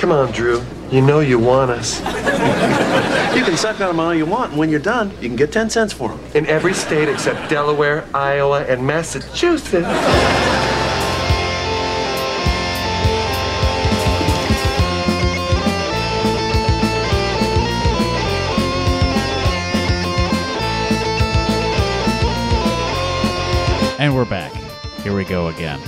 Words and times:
Come 0.00 0.12
on, 0.12 0.32
Drew. 0.32 0.64
You 0.90 1.02
know 1.02 1.20
you 1.20 1.38
want 1.38 1.70
us. 1.70 2.00
You 3.36 3.44
can 3.44 3.56
suck 3.56 3.80
on 3.80 3.88
them 3.88 4.00
all 4.00 4.12
you 4.12 4.26
want, 4.26 4.50
and 4.50 4.58
when 4.58 4.70
you're 4.70 4.80
done, 4.80 5.10
you 5.20 5.28
can 5.28 5.36
get 5.36 5.52
10 5.52 5.70
cents 5.70 5.92
for 5.92 6.08
them. 6.08 6.20
In 6.34 6.46
every 6.46 6.74
state 6.74 7.08
except 7.08 7.48
Delaware, 7.48 8.04
Iowa, 8.12 8.64
and 8.64 8.84
Massachusetts. 8.84 9.86
And 23.98 24.16
we're 24.16 24.24
back. 24.24 24.52
Here 25.02 25.14
we 25.14 25.24
go 25.24 25.48
again. 25.48 25.80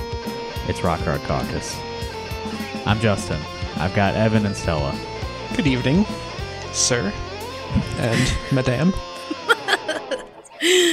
It's 0.69 0.85
Rock 0.85 1.01
Hard 1.01 1.23
Caucus. 1.23 1.77
I'm 2.87 3.01
Justin. 3.01 3.41
I've 3.83 3.95
got 3.95 4.15
Evan 4.15 4.47
and 4.47 4.57
Stella. 4.57 4.97
Good 5.57 5.67
evening, 5.67 6.07
sir 6.73 7.13
and 7.99 8.35
madame. 8.53 8.93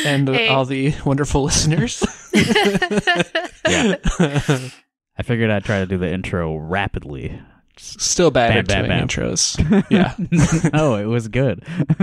and 0.06 0.28
Hey. 0.30 0.48
all 0.48 0.66
the 0.66 0.94
wonderful 1.06 1.44
listeners. 1.44 2.04
Yeah. 3.68 3.96
I 5.18 5.24
figured 5.24 5.52
I'd 5.52 5.64
try 5.66 5.80
to 5.80 5.86
do 5.86 5.98
the 5.98 6.12
intro 6.12 6.56
rapidly. 6.56 7.40
Still 7.78 8.32
bad 8.32 8.50
Bam, 8.50 8.58
at 8.58 8.68
bam, 8.68 8.78
doing 8.86 8.90
bam. 8.98 9.08
intros. 9.08 9.86
Yeah. 9.92 10.16
no, 10.74 10.96
it 10.96 11.06
was 11.06 11.28
good. 11.28 11.64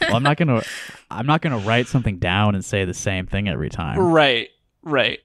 well, 0.00 0.16
I'm 0.16 0.22
not 0.22 0.36
gonna. 0.38 0.62
I'm 1.10 1.26
not 1.26 1.42
gonna 1.42 1.58
write 1.58 1.86
something 1.88 2.18
down 2.18 2.54
and 2.54 2.64
say 2.64 2.84
the 2.86 2.94
same 2.94 3.26
thing 3.26 3.48
every 3.48 3.68
time. 3.68 3.98
right. 3.98 4.48
Right. 4.82 5.18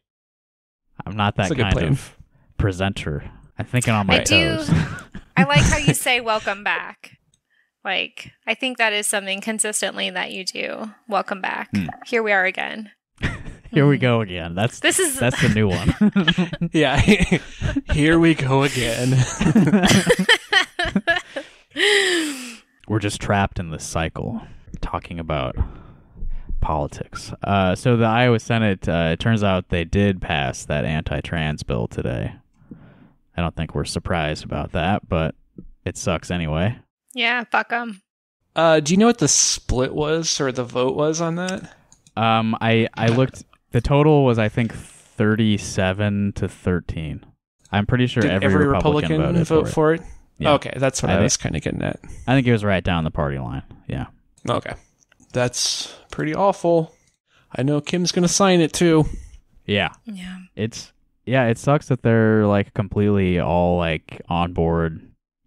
I'm 1.06 1.16
not 1.16 1.36
that 1.38 1.56
kind 1.56 1.74
plan. 1.74 1.88
of 1.94 2.18
presenter. 2.58 3.24
I'm 3.58 3.66
thinking 3.66 3.94
on 3.94 4.08
my 4.08 4.20
I 4.20 4.24
do- 4.24 4.66
I 5.38 5.44
like 5.44 5.62
how 5.62 5.78
you 5.78 5.94
say 6.06 6.22
welcome 6.22 6.64
back. 6.64 7.18
Like, 7.84 8.32
I 8.48 8.56
think 8.56 8.78
that 8.80 8.94
is 8.94 9.06
something 9.08 9.42
consistently 9.42 10.10
that 10.10 10.32
you 10.32 10.44
do. 10.44 10.92
Welcome 11.08 11.40
back. 11.42 11.70
Hmm. 11.76 11.86
Here 12.08 12.24
we 12.24 12.32
are 12.32 12.44
again. 12.46 12.92
Here 13.72 13.86
we 13.88 13.98
go 13.98 14.22
again. 14.22 14.56
That's 14.56 14.80
This 14.80 15.00
is 15.00 15.20
that's 15.20 15.40
the 15.42 15.50
new 15.50 15.68
one. 15.70 15.94
Yeah. 16.74 16.98
Here 17.94 18.18
we 18.20 18.34
go 18.34 18.64
again. 18.64 19.16
We're 22.88 23.00
just 23.00 23.20
trapped 23.20 23.60
in 23.60 23.72
this 23.72 23.84
cycle, 23.84 24.42
talking 24.82 25.20
about 25.20 25.56
politics. 26.62 27.34
Uh, 27.44 27.76
so 27.76 27.98
the 27.98 28.06
Iowa 28.06 28.40
Senate, 28.40 28.88
uh, 28.88 29.10
it 29.14 29.20
turns 29.20 29.44
out 29.44 29.70
they 29.70 29.84
did 29.84 30.22
pass 30.22 30.64
that 30.66 30.86
anti-trans 30.86 31.64
bill 31.64 31.88
today. 31.88 32.36
I 33.38 33.42
don't 33.42 33.56
think 33.56 33.76
we're 33.76 33.86
surprised 33.86 34.44
about 34.46 34.72
that, 34.74 35.08
but 35.08 35.36
it 35.84 35.98
sucks 35.98 36.32
anyway. 36.32 36.78
yeah, 37.14 37.44
fuck 37.52 37.70
them. 37.70 38.02
Uh, 38.56 38.80
do 38.80 38.94
you 38.94 38.98
know 38.98 39.08
what 39.08 39.18
the 39.18 39.28
split 39.28 39.94
was 39.94 40.40
or 40.40 40.52
the 40.52 40.64
vote 40.64 40.96
was 40.96 41.20
on 41.20 41.36
that? 41.36 41.76
Um, 42.16 42.56
I 42.62 42.88
I 42.94 43.08
looked. 43.08 43.44
The 43.72 43.82
total 43.82 44.24
was 44.24 44.40
I 44.40 44.48
think 44.48 44.74
thirty-seven 44.74 46.34
to 46.34 46.48
thirteen. 46.48 47.26
I'm 47.72 47.86
pretty 47.86 48.08
sure 48.08 48.22
Did 48.22 48.32
every, 48.32 48.46
every 48.46 48.68
Republican, 48.68 49.20
Republican, 49.20 49.34
voted 49.34 49.48
vote 49.48 49.64
for 49.68 49.94
it. 49.94 50.00
for 50.00 50.06
it? 50.06 50.10
Yeah. 50.38 50.54
Okay, 50.54 50.74
that's 50.78 51.04
what 51.04 51.12
I 51.12 51.18
I, 51.18 51.22
was 51.22 51.36
kind 51.36 51.56
of 51.56 51.62
getting 51.62 51.82
at. 51.82 52.00
I 52.28 52.36
think 52.36 52.48
it 52.48 52.52
was 52.52 52.64
right 52.64 52.84
down 52.84 53.04
the 53.04 53.12
party 53.12 53.38
line. 53.40 53.64
Yeah. 53.88 54.08
Okay. 54.50 54.74
That's 55.34 55.94
pretty 56.12 56.34
awful. 56.34 56.94
I 57.54 57.64
know 57.64 57.82
Kim's 57.82 58.12
going 58.12 58.24
to 58.24 58.34
sign 58.34 58.62
it 58.62 58.72
too. 58.72 59.06
Yeah. 59.66 59.90
Yeah. 60.06 60.38
It's 60.56 60.94
yeah. 61.26 61.46
It 61.48 61.58
sucks 61.58 61.88
that 61.88 62.02
they're 62.04 62.46
like 62.46 62.74
completely 62.74 63.40
all 63.40 63.78
like 63.78 64.22
on 64.30 64.54
board, 64.54 65.02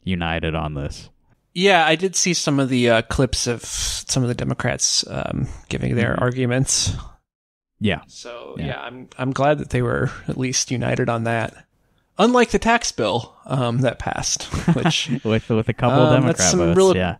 united 0.04 0.54
on 0.54 0.74
this. 0.74 1.10
Yeah, 1.54 1.84
I 1.86 1.96
did 1.96 2.14
see 2.14 2.34
some 2.34 2.60
of 2.60 2.68
the 2.68 2.88
uh, 2.90 3.02
clips 3.02 3.46
of 3.46 3.64
some 3.64 4.22
of 4.22 4.28
the 4.28 4.34
Democrats 4.34 5.04
um, 5.08 5.48
giving 5.68 5.96
their 5.96 6.14
Mhm. 6.14 6.20
arguments. 6.22 6.94
Yeah. 7.80 8.00
So 8.06 8.54
Yeah. 8.58 8.66
yeah. 8.66 8.80
I'm 8.80 9.08
I'm 9.18 9.32
glad 9.32 9.58
that 9.58 9.70
they 9.70 9.82
were 9.82 10.10
at 10.28 10.36
least 10.36 10.70
united 10.70 11.08
on 11.08 11.24
that. 11.24 11.54
Unlike 12.18 12.50
the 12.50 12.58
tax 12.58 12.90
bill 12.92 13.36
um, 13.46 13.78
that 13.82 13.98
passed, 14.00 14.42
which 14.74 15.10
with 15.24 15.48
with 15.48 15.68
a 15.68 15.72
couple 15.74 15.98
of 16.00 16.12
Um, 16.12 16.26
that's 16.26 16.38
Democrat 16.38 16.50
some 16.50 16.58
votes. 16.60 16.76
real- 16.76 16.96
yeah. 16.96 17.16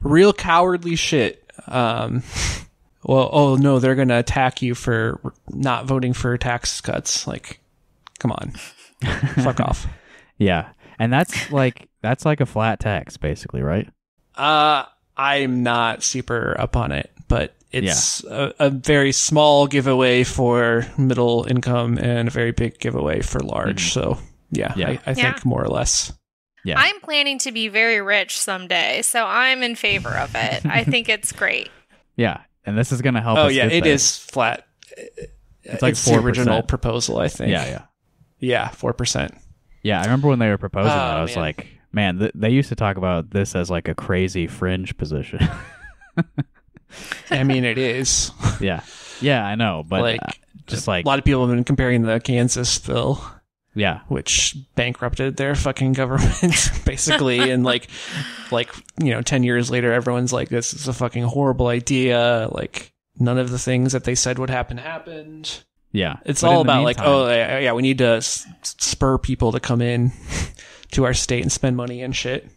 real 0.00 0.32
cowardly 0.32 0.96
shit. 0.96 1.44
Um, 1.68 2.22
well, 3.04 3.30
oh 3.32 3.56
no, 3.56 3.78
they're 3.78 3.94
gonna 3.94 4.18
attack 4.18 4.60
you 4.62 4.74
for 4.74 5.20
not 5.50 5.86
voting 5.86 6.12
for 6.12 6.36
tax 6.38 6.80
cuts. 6.80 7.26
Like, 7.26 7.60
come 8.22 8.32
on, 8.32 8.52
fuck 9.42 9.60
off. 9.60 9.86
Yeah. 10.38 10.70
And 10.98 11.12
that's 11.12 11.52
like 11.52 11.88
that's 12.00 12.24
like 12.24 12.40
a 12.40 12.46
flat 12.46 12.80
tax 12.80 13.16
basically, 13.16 13.62
right? 13.62 13.88
Uh, 14.34 14.84
I'm 15.16 15.62
not 15.62 16.02
super 16.02 16.56
up 16.58 16.74
on 16.76 16.90
it, 16.90 17.12
but 17.28 17.54
it's 17.70 18.24
a, 18.24 18.52
a 18.58 18.70
very 18.70 19.12
small 19.12 19.66
giveaway 19.68 20.24
for 20.24 20.84
middle 20.98 21.46
income 21.48 21.96
and 21.98 22.26
a 22.28 22.30
very 22.30 22.50
big 22.50 22.78
giveaway 22.80 23.20
for 23.20 23.38
large. 23.40 23.92
So 23.92 24.18
yeah, 24.50 24.68
Mm-hmm. 24.70 24.80
Yeah. 24.80 24.88
I, 24.88 24.90
I 24.90 24.98
Yeah. 25.10 25.32
think 25.32 25.44
more 25.44 25.62
or 25.62 25.68
less. 25.68 26.12
Yeah. 26.64 26.78
I'm 26.80 26.98
planning 27.00 27.38
to 27.40 27.52
be 27.52 27.68
very 27.68 28.00
rich 28.00 28.36
someday, 28.38 29.02
so 29.02 29.24
I'm 29.24 29.62
in 29.62 29.76
favor 29.76 30.10
of 30.16 30.34
it. 30.34 30.66
I 30.66 30.82
think 30.92 31.08
it's 31.08 31.30
great. 31.30 31.70
Yeah. 32.16 32.40
And 32.64 32.76
this 32.76 32.90
is 32.90 33.00
going 33.02 33.14
to 33.14 33.20
help 33.20 33.38
Oh 33.38 33.46
us 33.46 33.52
yeah, 33.52 33.68
get 33.68 33.76
it 33.76 33.84
there. 33.84 33.92
is 33.92 34.16
flat. 34.18 34.66
It's 35.64 35.82
like 35.82 35.94
the 35.94 36.18
original 36.18 36.62
4%. 36.62 36.68
proposal, 36.68 37.18
I 37.18 37.28
think. 37.28 37.50
Yeah, 37.50 37.66
yeah. 37.66 37.82
Yeah, 38.42 38.68
four 38.68 38.92
percent. 38.92 39.34
Yeah, 39.82 40.00
I 40.00 40.04
remember 40.04 40.28
when 40.28 40.38
they 40.38 40.48
were 40.48 40.58
proposing 40.58 40.90
Oh, 40.92 40.94
that 40.94 41.16
I 41.16 41.22
was 41.22 41.34
man. 41.34 41.42
like, 41.44 41.66
man, 41.92 42.18
th- 42.18 42.32
they 42.34 42.50
used 42.50 42.68
to 42.68 42.76
talk 42.76 42.96
about 42.98 43.30
this 43.30 43.56
as 43.56 43.70
like 43.70 43.88
a 43.88 43.94
crazy 43.94 44.46
fringe 44.46 44.96
position. 44.98 45.40
I 47.30 47.42
mean, 47.44 47.64
it 47.64 47.78
is. 47.78 48.30
yeah. 48.60 48.82
Yeah, 49.20 49.44
I 49.44 49.54
know, 49.54 49.84
but 49.88 50.02
like, 50.02 50.20
uh, 50.22 50.32
just 50.66 50.86
like 50.88 51.04
a 51.04 51.08
lot 51.08 51.18
of 51.18 51.24
people 51.24 51.46
have 51.46 51.54
been 51.54 51.64
comparing 51.64 52.02
the 52.02 52.18
Kansas 52.20 52.76
bill, 52.80 53.24
yeah. 53.74 54.00
which 54.08 54.56
bankrupted 54.74 55.36
their 55.36 55.54
fucking 55.54 55.92
government, 55.92 56.70
basically, 56.84 57.50
and 57.50 57.62
like, 57.64 57.88
like 58.50 58.74
you 59.00 59.10
know, 59.10 59.22
ten 59.22 59.44
years 59.44 59.70
later, 59.70 59.92
everyone's 59.92 60.32
like, 60.32 60.48
"This 60.48 60.74
is 60.74 60.88
a 60.88 60.92
fucking 60.92 61.22
horrible 61.22 61.68
idea." 61.68 62.48
Like, 62.50 62.92
none 63.18 63.38
of 63.38 63.50
the 63.50 63.60
things 63.60 63.92
that 63.92 64.02
they 64.04 64.16
said 64.16 64.38
would 64.40 64.50
happen 64.50 64.76
happened. 64.78 65.62
Yeah. 65.92 66.16
It's 66.24 66.40
But 66.40 66.48
all 66.48 66.64
the 66.64 66.70
about 66.70 66.84
like, 66.84 66.96
oh 67.00 67.28
yeah, 67.28 67.58
yeah, 67.58 67.72
we 67.72 67.82
need 67.82 67.98
to 67.98 68.06
s- 68.16 68.46
spur 68.62 69.18
people 69.18 69.52
to 69.52 69.60
come 69.60 69.80
in 69.82 70.12
to 70.92 71.04
our 71.04 71.14
state 71.14 71.42
and 71.42 71.52
spend 71.52 71.76
money 71.76 72.02
and 72.02 72.14
shit. 72.16 72.48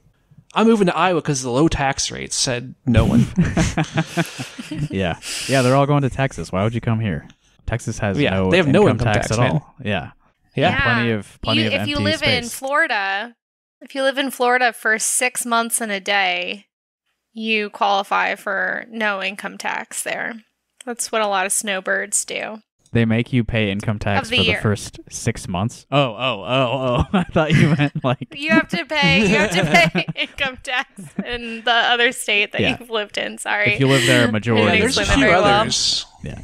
I'm 0.53 0.67
moving 0.67 0.87
to 0.87 0.95
Iowa 0.95 1.21
because 1.21 1.41
the 1.43 1.49
low 1.51 1.67
tax 1.67 2.09
rates 2.11 2.35
said 2.35 2.75
no 2.85 3.03
one. 3.05 3.25
yeah. 4.89 5.19
Yeah, 5.47 5.61
they're 5.61 5.75
all 5.75 5.85
going 5.85 6.03
to 6.03 6.09
Texas. 6.09 6.51
Why 6.51 6.63
would 6.63 6.73
you 6.73 6.81
come 6.81 6.99
here? 6.99 7.27
Texas 7.65 7.99
has 7.99 8.17
Yeah, 8.19 8.29
no 8.31 8.51
they 8.51 8.57
have 8.57 8.67
no 8.67 8.83
income, 8.87 8.99
income 9.07 9.13
tax, 9.13 9.27
tax, 9.27 9.31
at 9.37 9.41
man. 9.41 9.51
all. 9.51 9.75
Yeah. 9.83 10.11
Yeah. 10.55 10.81
Plenty 10.83 11.11
of 11.11 11.39
plenty 11.41 11.61
You- 11.61 11.67
of 11.67 11.73
if 11.73 11.79
empty 11.81 11.91
you 11.91 11.97
live 11.99 12.23
in. 12.23 12.45
Florida, 12.45 13.35
if 13.81 13.93
you 13.95 14.03
live 14.03 14.17
in 14.17 14.31
Florida 14.31 14.71
for 14.71 14.97
six 14.99 15.45
months 15.45 15.81
and 15.81 15.91
a 15.91 15.99
day, 15.99 16.67
you 17.33 17.69
qualify 17.69 18.35
for 18.35 18.85
no 18.89 19.21
income 19.21 19.57
tax 19.57 20.03
there. 20.03 20.35
That's 20.85 21.11
what 21.11 21.21
a 21.21 21.27
lot 21.27 21.45
of 21.45 21.51
snowbirds 21.51 22.23
do. 22.23 22.59
They 22.95 23.03
make 23.03 23.33
you 23.33 23.43
pay 23.43 23.71
income 23.71 23.99
tax 23.99 24.29
the 24.29 24.37
for 24.37 24.43
the 24.43 24.55
first 24.55 24.99
six 25.09 25.49
months. 25.49 25.85
Oh, 25.91 25.99
oh, 25.99 26.43
oh, 26.47 26.47
oh! 26.47 27.05
I 27.19 27.23
thought 27.25 27.51
you 27.51 27.75
meant 27.75 28.01
like 28.05 28.33
You 28.33 28.51
have 28.51 28.69
to 28.69 28.85
pay. 28.85 29.19
You 29.21 29.35
have 29.35 29.51
to 29.51 29.63
pay 29.65 30.05
income 30.15 30.57
tax 30.63 30.89
in 31.25 31.61
the 31.65 31.71
other 31.71 32.13
state 32.13 32.53
that 32.53 32.61
Yeah. 32.61 32.77
you've 32.79 32.89
lived 32.89 33.17
in. 33.17 33.37
Sorry. 33.37 33.73
if 33.73 33.79
you 33.81 33.87
live 33.89 34.05
there 34.07 34.21
a 34.23 34.25
Yeah, 34.27 34.31
majority. 34.31 34.79
There's 34.79 34.97
a 34.97 35.01
explain 35.01 35.17
few 35.19 35.25
that 35.27 35.31
very 35.33 35.43
well. 35.43 35.59
others. 35.61 36.05
yeah, 36.23 36.39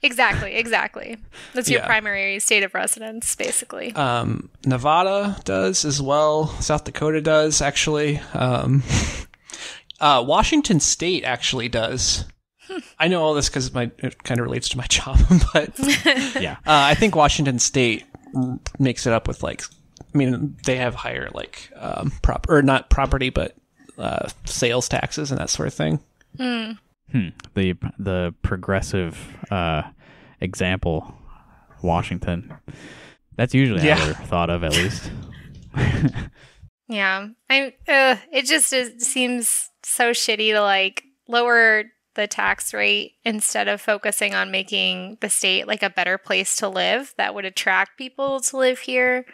exactly. 0.00 0.54
Exactly. 0.54 1.16
That's 1.54 1.68
your 1.68 1.80
Yeah. 1.80 1.86
primary 1.86 2.38
state 2.38 2.62
of 2.62 2.72
residence, 2.72 3.34
basically. 3.34 3.92
Um, 3.96 4.48
Nevada 4.64 5.38
does 5.44 5.84
as 5.84 6.00
well. 6.00 6.46
South 6.60 6.84
Dakota 6.84 7.20
does 7.20 7.60
actually. 7.60 8.20
Um, 8.32 8.84
uh, 10.00 10.22
Washington 10.26 10.78
State 10.78 11.24
actually 11.24 11.68
does. 11.68 12.26
I 12.98 13.08
know 13.08 13.22
all 13.22 13.34
this 13.34 13.48
because 13.48 13.72
my 13.74 13.90
it 13.98 14.22
kind 14.24 14.40
of 14.40 14.44
relates 14.44 14.68
to 14.70 14.78
my 14.78 14.86
job, 14.88 15.18
but 15.52 15.72
yeah, 16.40 16.56
uh, 16.66 16.88
I 16.90 16.94
think 16.94 17.14
Washington 17.16 17.58
State 17.58 18.04
mm, 18.34 18.58
makes 18.78 19.06
it 19.06 19.12
up 19.12 19.26
with 19.28 19.42
like. 19.42 19.62
I 20.12 20.18
mean, 20.18 20.56
they 20.64 20.76
have 20.76 20.96
higher 20.96 21.28
like 21.32 21.70
um, 21.76 22.10
prop 22.22 22.46
or 22.48 22.62
not 22.62 22.90
property, 22.90 23.30
but 23.30 23.54
uh, 23.96 24.28
sales 24.44 24.88
taxes 24.88 25.30
and 25.30 25.38
that 25.38 25.50
sort 25.50 25.68
of 25.68 25.74
thing. 25.74 26.00
hmm. 26.36 26.72
the 27.54 27.74
the 27.98 28.34
progressive 28.42 29.16
uh, 29.52 29.82
example, 30.40 31.14
Washington. 31.82 32.52
That's 33.36 33.54
usually 33.54 33.86
Yeah. 33.86 33.94
how 33.94 34.04
they're 34.04 34.14
thought 34.14 34.50
of, 34.50 34.64
at 34.64 34.72
least. 34.72 35.10
Yeah. 36.88 37.28
I 37.48 37.72
uh, 37.88 38.16
it 38.32 38.46
just 38.46 38.72
is, 38.72 39.06
seems 39.06 39.70
so 39.84 40.10
shitty 40.10 40.52
to 40.52 40.60
like 40.60 41.04
lower 41.28 41.84
the 42.20 42.26
tax 42.28 42.72
rate 42.74 43.12
instead 43.24 43.66
of 43.68 43.80
focusing 43.80 44.34
on 44.34 44.50
making 44.50 45.18
the 45.20 45.30
state 45.30 45.66
like 45.66 45.82
a 45.82 45.90
better 45.90 46.18
place 46.18 46.56
to 46.56 46.68
live 46.68 47.14
that 47.16 47.34
would 47.34 47.44
attract 47.44 47.96
people 47.98 48.40
to 48.40 48.56
live 48.56 48.78
here. 48.80 49.24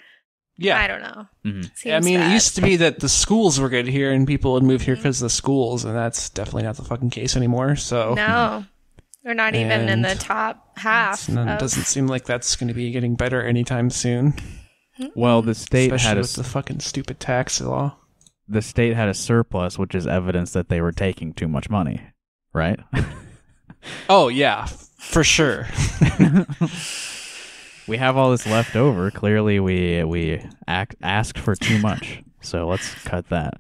Yeah. 0.59 0.81
I 0.81 0.87
don't 0.87 1.03
know. 1.03 1.27
Mhm. 1.45 1.93
I 1.95 2.01
mean, 2.01 2.19
bad. 2.21 2.31
it 2.31 2.35
used 2.35 2.55
to 2.55 2.63
be 2.63 2.77
that 2.77 3.01
the 3.01 3.09
schools 3.11 3.61
were 3.61 3.69
good 3.69 3.87
here 3.87 4.11
and 4.13 4.27
people 4.27 4.53
would 4.55 4.63
move 4.63 4.81
Mm-hmm. 4.81 4.87
here 4.87 4.97
because 4.97 5.21
of 5.21 5.27
the 5.27 5.31
schools, 5.31 5.85
and 5.85 5.95
that's 5.95 6.31
definitely 6.31 6.63
not 6.63 6.77
the 6.77 6.83
fucking 6.85 7.11
case 7.11 7.37
anymore. 7.37 7.77
So 7.77 8.15
No, 8.15 8.65
we're 9.23 9.35
not 9.35 9.55
even 9.55 9.89
in 9.89 10.01
the 10.03 10.15
top 10.15 10.79
half. 10.79 11.29
no, 11.29 11.43
it 11.43 11.49
of- 11.49 11.59
doesn't 11.59 11.85
seem 11.85 12.07
like 12.07 12.25
that's 12.25 12.57
going 12.57 12.69
to 12.69 12.75
be 12.75 12.91
getting 12.91 13.17
better 13.17 13.43
anytime 13.43 13.91
soon. 13.91 14.33
Well, 15.15 15.43
the 15.43 15.55
state 15.55 15.93
especially 15.93 16.09
had 16.09 16.17
a 16.17 16.21
with 16.23 16.35
the 16.37 16.45
fucking 16.45 16.81
stupid 16.81 17.21
tax 17.21 17.61
law. 17.61 17.97
the 18.49 18.63
state 18.63 18.95
had 18.97 19.09
a 19.11 19.15
surplus, 19.15 19.77
which 19.79 19.95
is 19.95 20.07
evidence 20.07 20.53
that 20.53 20.71
they 20.71 20.81
were 20.81 20.93
taking 20.93 21.35
too 21.35 21.49
much 21.49 21.69
money, 21.69 22.01
right? 22.57 22.81
Oh 24.09 24.29
yeah, 24.29 24.67
for 24.99 25.23
sure. 25.23 25.69
we 27.87 27.97
have 27.97 28.17
all 28.17 28.31
this 28.31 28.47
left 28.47 28.75
over. 28.75 29.11
Clearly, 29.11 29.61
we 29.61 30.03
we 30.05 30.43
act, 30.67 30.97
asked 31.03 31.39
for 31.39 31.55
too 31.55 31.79
much, 31.79 32.23
so 32.41 32.67
let's 32.67 32.95
cut 33.05 33.29
that. 33.29 33.55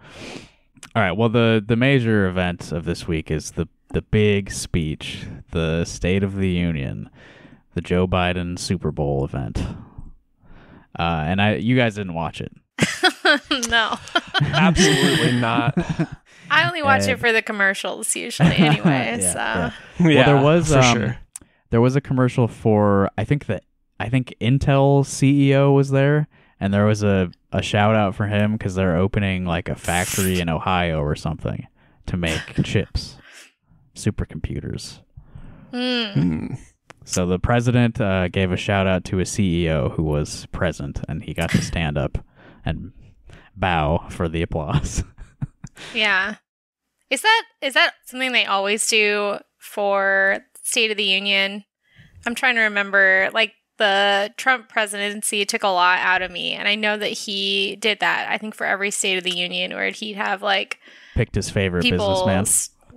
All 0.95 1.03
right. 1.03 1.13
Well, 1.13 1.29
the 1.29 1.63
the 1.65 1.77
major 1.77 2.27
event 2.27 2.73
of 2.73 2.85
this 2.85 3.07
week 3.07 3.31
is 3.31 3.53
the 3.53 3.69
the 3.91 4.03
big 4.03 4.51
speech, 4.51 5.27
the 5.53 5.85
State 5.85 6.23
of 6.23 6.37
the 6.37 6.51
Union, 6.51 7.09
the 7.75 7.81
Joe 7.81 8.07
Biden 8.07 8.59
Super 8.59 8.91
Bowl 8.91 9.25
event. 9.25 9.65
Uh, 10.99 11.25
and 11.27 11.43
I, 11.43 11.55
you 11.57 11.77
guys 11.77 11.95
didn't 11.95 12.15
watch 12.15 12.41
it. 12.41 12.53
no, 13.69 13.97
Absolutely 14.41 15.33
not. 15.41 15.75
I 16.51 16.67
only 16.67 16.83
watch 16.83 17.09
Uh, 17.09 17.13
it 17.13 17.19
for 17.19 17.33
the 17.33 17.43
commercials 17.43 18.15
usually. 18.15 18.51
Anyway, 18.57 19.19
Yeah, 19.21 19.73
so 19.99 20.05
yeah. 20.05 20.09
yeah, 20.11 20.27
well, 20.27 20.27
there 20.27 20.45
was 20.45 20.69
for 20.73 20.79
um, 20.79 20.97
sure. 20.97 21.19
there 21.71 21.81
was 21.81 21.97
a 21.97 22.01
commercial 22.01 22.47
for 22.49 23.11
I 23.19 23.25
think 23.25 23.47
that 23.47 23.65
I 23.99 24.09
think 24.09 24.35
Intel 24.41 25.05
CEO 25.05 25.75
was 25.75 25.91
there, 25.91 26.29
and 26.61 26.73
there 26.73 26.85
was 26.85 27.03
a 27.03 27.31
a 27.53 27.63
shout 27.63 27.95
out 27.97 28.15
for 28.15 28.27
him 28.27 28.53
because 28.53 28.75
they're 28.75 28.97
opening 28.97 29.45
like 29.47 29.69
a 29.69 29.75
factory 29.75 30.39
in 30.41 30.49
Ohio 30.49 31.01
or 31.01 31.17
something 31.17 31.67
to 32.07 32.17
make 32.17 32.41
chips, 32.65 33.17
supercomputers. 33.95 35.01
mm, 35.73 36.13
Hmm. 36.13 36.55
So 37.05 37.25
the 37.25 37.39
president 37.39 38.01
uh, 38.01 38.29
gave 38.29 38.51
a 38.51 38.57
shout 38.57 38.87
out 38.89 39.05
to 39.07 39.21
a 39.21 39.25
CEO 39.25 39.93
who 39.93 40.03
was 40.03 40.47
present, 40.47 41.01
and 41.09 41.23
he 41.23 41.35
got 41.35 41.51
to 41.51 41.63
stand 41.63 41.97
up 41.97 42.19
and 42.65 42.93
bow 43.57 44.07
for 44.11 44.29
the 44.29 44.43
applause. 44.43 45.03
yeah. 45.95 46.37
Is 47.11 47.23
that 47.23 47.43
is 47.63 47.75
that 47.75 47.95
something 48.05 48.33
they 48.33 48.47
always 48.47 48.87
do 48.89 49.39
for 49.59 50.41
State 50.63 50.91
of 50.91 50.97
the 50.97 51.05
Union? 51.05 51.65
I'm 52.27 52.35
trying 52.35 52.57
to 52.57 52.63
remember. 52.63 53.31
Like 53.33 53.53
the 53.79 54.33
Trump 54.37 54.69
presidency 54.69 55.45
took 55.45 55.63
a 55.63 55.69
lot 55.69 56.01
out 56.01 56.23
of 56.23 56.31
me, 56.31 56.53
and 56.53 56.67
I 56.67 56.75
know 56.75 56.97
that 56.97 57.13
he 57.13 57.77
did 57.77 58.01
that. 58.01 58.29
I 58.31 58.39
think 58.39 58.55
for 58.55 58.67
every 58.67 58.91
State 58.91 59.19
of 59.19 59.25
the 59.25 59.37
Union, 59.37 59.73
where 59.73 59.91
he'd 59.91 60.17
have 60.17 60.43
like 60.43 60.81
Picked 61.15 61.37
his 61.37 61.49
favorite 61.49 61.83
businessman. 61.83 62.45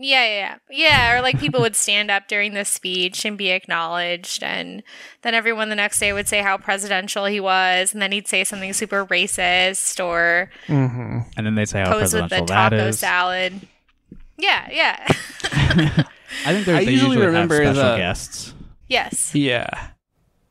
Yeah 0.01 0.25
yeah 0.25 0.57
yeah 0.69 1.13
or 1.17 1.21
like 1.21 1.37
people 1.39 1.59
would 1.59 1.75
stand 1.75 2.09
up 2.09 2.27
during 2.29 2.53
the 2.53 2.63
speech 2.63 3.25
and 3.25 3.37
be 3.37 3.49
acknowledged 3.49 4.41
and 4.43 4.81
then 5.23 5.33
everyone 5.35 5.67
the 5.67 5.75
next 5.75 5.99
day 5.99 6.13
would 6.13 6.27
say 6.27 6.41
how 6.41 6.57
presidential 6.57 7.25
he 7.25 7.39
was 7.39 7.91
and 7.91 8.01
then 8.01 8.11
he'd 8.13 8.27
say 8.27 8.43
something 8.45 8.71
super 8.71 9.05
racist 9.07 10.01
or 10.03 10.49
hmm 10.67 11.19
And 11.35 11.45
then 11.45 11.55
they 11.55 11.65
say 11.65 11.81
how 11.81 11.91
pose 11.91 12.13
with 12.13 12.29
the 12.29 12.41
taco 12.45 12.75
is. 12.87 12.99
salad 12.99 13.59
yeah 14.37 14.69
yeah 14.71 15.05
I 16.45 16.53
think 16.53 16.65
there's, 16.65 16.79
I 16.79 16.85
they 16.85 16.91
usually 16.91 17.09
usually 17.17 17.25
remember 17.25 17.61
have 17.61 17.75
special 17.75 17.91
the- 17.91 17.97
guests. 17.97 18.53
yes 18.87 19.35
Yeah. 19.35 19.67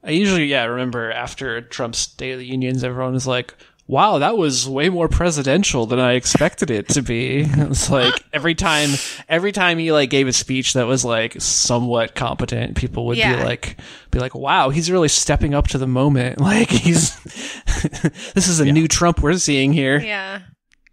I 0.05 0.11
usually, 0.13 0.45
yeah, 0.47 0.65
remember 0.65 1.11
after 1.11 1.61
Trump's 1.61 1.99
State 1.99 2.31
of 2.33 2.39
the 2.39 2.47
Unions, 2.47 2.85
everyone 2.85 3.13
was 3.15 3.27
like, 3.27 3.53
wow, 3.89 4.19
that 4.19 4.37
was 4.37 4.69
way 4.69 4.89
more 4.91 5.09
presidential 5.09 5.87
than 5.87 5.99
I 5.99 6.13
expected 6.13 6.71
it 6.71 6.89
to 6.91 7.03
be. 7.03 7.47
It's 7.57 7.91
like 7.91 8.15
every 8.33 8.55
time, 8.55 8.91
every 9.29 9.51
time 9.51 9.79
he 9.79 9.91
like 9.91 10.11
gave 10.11 10.29
a 10.29 10.33
speech 10.33 10.75
that 10.75 10.87
was 10.87 11.05
like 11.05 11.35
somewhat 11.41 12.15
competent, 12.15 12.77
people 12.77 13.07
would 13.07 13.17
Yeah. 13.17 13.37
be 13.39 13.43
like, 13.45 13.81
be 14.11 14.19
like, 14.21 14.35
wow, 14.35 14.69
he's 14.71 14.91
really 14.91 15.09
stepping 15.09 15.55
up 15.55 15.69
to 15.69 15.79
the 15.79 15.87
moment. 15.89 16.39
Like 16.49 16.69
he's, 16.71 17.19
this 18.35 18.47
is 18.49 18.61
a 18.61 18.67
new 18.71 18.87
Trump 18.89 19.21
we're 19.23 19.35
seeing 19.39 19.73
here. 19.73 19.99
yeah 19.99 20.43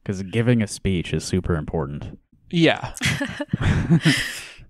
Because 0.01 0.23
giving 0.23 0.61
a 0.63 0.67
speech 0.67 1.13
is 1.13 1.23
super 1.23 1.55
important. 1.55 2.17
Yeah. 2.49 2.93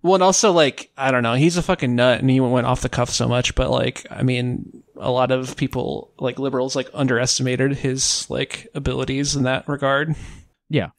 Well, 0.05 0.13
and 0.13 0.23
also 0.23 0.51
like 0.51 0.91
I 0.95 1.09
don't 1.09 1.23
know, 1.23 1.33
he's 1.33 1.57
a 1.57 1.63
fucking 1.63 1.95
nut, 1.95 2.19
and 2.19 2.29
he 2.29 2.39
went 2.39 2.67
off 2.67 2.81
the 2.81 2.89
cuff 2.89 3.09
so 3.09 3.27
much. 3.27 3.55
But 3.55 3.71
like, 3.71 4.05
I 4.11 4.21
mean, 4.21 4.83
a 4.97 5.09
lot 5.09 5.31
of 5.31 5.57
people, 5.57 6.13
like 6.19 6.37
liberals, 6.37 6.75
like 6.75 6.89
underestimated 6.93 7.77
his 7.77 8.29
like 8.29 8.67
abilities 8.75 9.35
in 9.35 9.43
that 9.43 9.67
regard. 9.67 10.15
Yeah. 10.69 10.89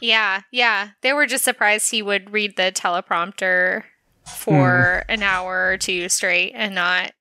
yeah 0.00 0.40
yeah 0.50 0.90
they 1.02 1.12
were 1.12 1.26
just 1.26 1.44
surprised 1.44 1.90
he 1.90 2.00
would 2.00 2.32
read 2.32 2.56
the 2.56 2.72
teleprompter 2.72 3.82
for 4.26 5.04
hmm. 5.06 5.12
an 5.12 5.22
hour 5.22 5.68
or 5.68 5.76
two 5.76 6.08
straight 6.08 6.52
and 6.54 6.74
not 6.74 7.12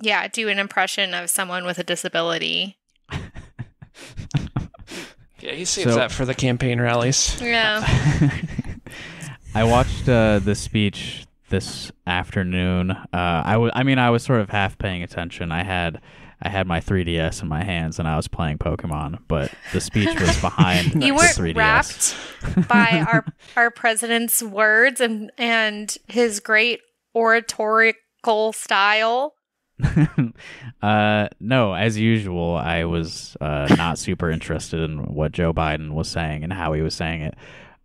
yeah 0.00 0.28
do 0.28 0.48
an 0.48 0.58
impression 0.58 1.12
of 1.12 1.28
someone 1.28 1.66
with 1.66 1.78
a 1.78 1.84
disability 1.84 2.78
Yeah, 5.42 5.54
he 5.54 5.64
saves 5.64 5.92
So- 5.92 5.96
that 5.96 6.12
for 6.12 6.24
the 6.24 6.34
campaign 6.34 6.80
rallies. 6.80 7.38
yeah 7.40 7.86
I 9.54 9.64
watched 9.64 10.08
uh, 10.08 10.38
the 10.38 10.54
speech 10.54 11.26
this 11.50 11.92
afternoon. 12.06 12.90
Uh, 12.90 13.06
I 13.12 13.70
I 13.74 13.82
mean, 13.82 13.98
I 13.98 14.10
was 14.10 14.22
sort 14.22 14.40
of 14.40 14.48
half 14.48 14.78
paying 14.78 15.02
attention. 15.02 15.52
I 15.52 15.62
had 15.62 16.00
I 16.40 16.48
had 16.48 16.66
my 16.66 16.80
3DS 16.80 17.42
in 17.42 17.48
my 17.48 17.62
hands 17.62 17.98
and 17.98 18.08
I 18.08 18.16
was 18.16 18.26
playing 18.28 18.58
Pokemon, 18.58 19.20
but 19.28 19.52
the 19.72 19.80
speech 19.80 20.18
was 20.18 20.40
behind 20.40 21.04
you 21.04 21.14
weren't 21.14 21.36
3DS. 21.36 21.56
wrapped 21.56 22.68
by 22.68 23.04
our 23.06 23.24
our 23.56 23.70
president's 23.70 24.42
words 24.42 25.00
and 25.00 25.30
and 25.36 25.96
his 26.08 26.40
great 26.40 26.80
oratorical 27.14 28.52
style. 28.52 29.34
uh, 30.82 31.28
no, 31.40 31.74
as 31.74 31.98
usual, 31.98 32.56
I 32.56 32.84
was 32.84 33.36
uh, 33.40 33.66
not 33.76 33.98
super 33.98 34.30
interested 34.30 34.80
in 34.80 35.14
what 35.14 35.32
Joe 35.32 35.52
Biden 35.52 35.92
was 35.92 36.08
saying 36.08 36.44
and 36.44 36.52
how 36.52 36.72
he 36.72 36.80
was 36.80 36.94
saying 36.94 37.22
it. 37.22 37.34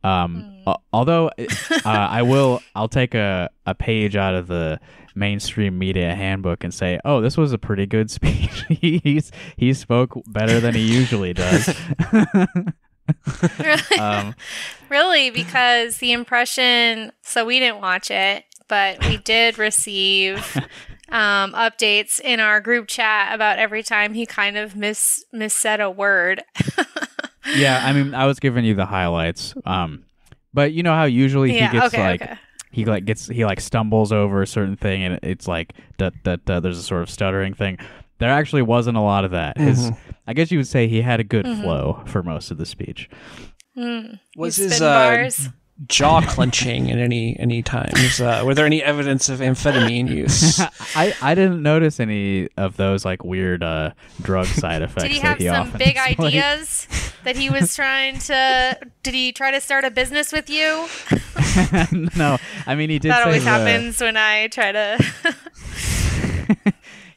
Um, 0.04 0.57
al- 0.68 0.84
although 0.94 1.30
uh, 1.30 1.82
I 1.86 2.22
will, 2.22 2.62
I'll 2.76 2.90
take 2.90 3.16
a, 3.16 3.50
a 3.66 3.74
page 3.74 4.16
out 4.16 4.36
of 4.36 4.48
the 4.48 4.80
mainstream 5.16 5.78
media 5.80 6.14
handbook 6.16 6.64
and 6.64 6.74
say, 6.74 7.00
"Oh, 7.04 7.22
this 7.22 7.38
was 7.38 7.52
a 7.52 7.58
pretty 7.58 7.86
good 7.86 8.12
speech. 8.18 8.64
He's 8.70 9.32
he 9.56 9.74
spoke 9.74 10.14
better 10.28 10.60
than 10.60 10.76
he 10.76 10.82
usually 10.82 11.34
does." 11.34 11.76
really, 13.60 14.00
um, 14.00 14.36
really, 14.90 15.30
because 15.32 15.98
the 15.98 16.12
impression. 16.12 17.12
So 17.24 17.46
we 17.46 17.60
didn't 17.60 17.82
watch 17.82 18.12
it, 18.12 18.46
but 18.68 19.06
we 19.08 19.18
did 19.18 19.58
receive 19.58 20.56
um, 21.10 21.54
updates 21.54 22.20
in 22.20 22.40
our 22.40 22.62
group 22.62 22.88
chat 22.88 23.34
about 23.34 23.60
every 23.60 23.84
time 23.84 24.14
he 24.14 24.26
kind 24.26 24.58
of 24.58 24.76
mis 24.76 25.26
missaid 25.34 25.80
a 25.80 25.90
word. 25.90 26.44
yeah, 27.56 27.82
I 27.84 27.94
mean, 27.94 28.14
I 28.14 28.26
was 28.26 28.40
giving 28.40 28.66
you 28.66 28.76
the 28.76 28.86
highlights. 28.86 29.54
Um, 29.66 30.04
but 30.58 30.74
you 30.74 30.82
know 30.82 30.96
how 30.96 31.04
usually 31.06 31.56
yeah. 31.56 31.70
he 31.70 31.78
gets 31.80 31.94
okay. 31.94 32.04
like 32.04 32.22
okay. 32.24 32.36
he 32.72 32.84
like 32.84 33.06
gets 33.06 33.28
he 33.28 33.46
like 33.46 33.60
stumbles 33.62 34.12
over 34.12 34.42
a 34.42 34.48
certain 34.48 34.76
thing 34.76 35.04
and 35.04 35.20
it's 35.22 35.48
like 35.48 35.74
that 36.00 36.14
that 36.24 36.46
there's 36.48 36.80
a 36.80 36.84
sort 36.84 37.04
of 37.04 37.10
stuttering 37.12 37.54
thing 37.54 37.78
there 38.18 38.32
actually 38.32 38.64
wasn't 38.64 38.98
a 38.98 39.02
lot 39.02 39.24
of 39.24 39.30
that 39.32 39.56
his 39.56 39.92
i 40.26 40.34
guess 40.34 40.52
you 40.52 40.58
would 40.58 40.68
say 40.68 40.88
he 40.88 41.02
had 41.04 41.20
a 41.20 41.24
good 41.24 41.46
Mm-hmm. 41.46 41.62
flow 41.62 42.02
for 42.08 42.24
most 42.24 42.50
of 42.52 42.58
the 42.58 42.66
speech 42.66 43.08
Mm. 43.78 44.20
Was 44.36 44.56
his 44.56 44.74
spin 44.78 44.88
uh, 44.88 44.92
bars? 44.92 45.50
Jaw 45.86 46.22
clenching 46.22 46.90
at 46.92 46.98
any 46.98 47.38
any 47.40 47.62
times? 47.62 48.20
Uh, 48.20 48.42
were 48.44 48.56
there 48.56 48.66
any 48.66 48.82
evidence 48.82 49.30
of 49.30 49.40
amphetamine 49.40 50.10
use? 50.10 50.60
i 50.96 51.14
i 51.22 51.36
didn't 51.36 51.62
notice 51.62 52.00
any 52.00 52.48
of 52.58 52.78
those 52.78 53.06
like 53.06 53.24
weird 53.24 53.62
uh 53.64 53.92
drug 54.24 54.46
side 54.64 54.82
effects 54.82 55.04
Did 55.04 55.12
he 55.12 55.20
that 55.20 55.28
have 55.28 55.38
he 55.38 55.46
some 55.46 55.68
often 55.68 55.78
big 55.78 55.96
displayed. 56.08 56.28
ideas 56.34 56.88
that 57.24 57.36
he 57.36 57.50
was 57.50 57.76
trying 57.76 58.18
to? 58.20 58.78
Did 59.04 59.14
he 59.14 59.32
try 59.32 59.52
to 59.52 59.62
start 59.62 59.84
a 59.84 59.92
business 59.92 60.32
with 60.32 60.50
you? 60.50 60.88
no 62.16 62.38
i 62.66 62.74
mean 62.76 62.90
he 62.90 62.98
did 63.00 63.12
that 63.12 63.20
say 63.20 63.24
always 63.24 63.44
the- 63.44 63.50
happens 63.50 64.02
when 64.02 64.18
I 64.18 64.48
try 64.48 64.72
to. 64.72 65.36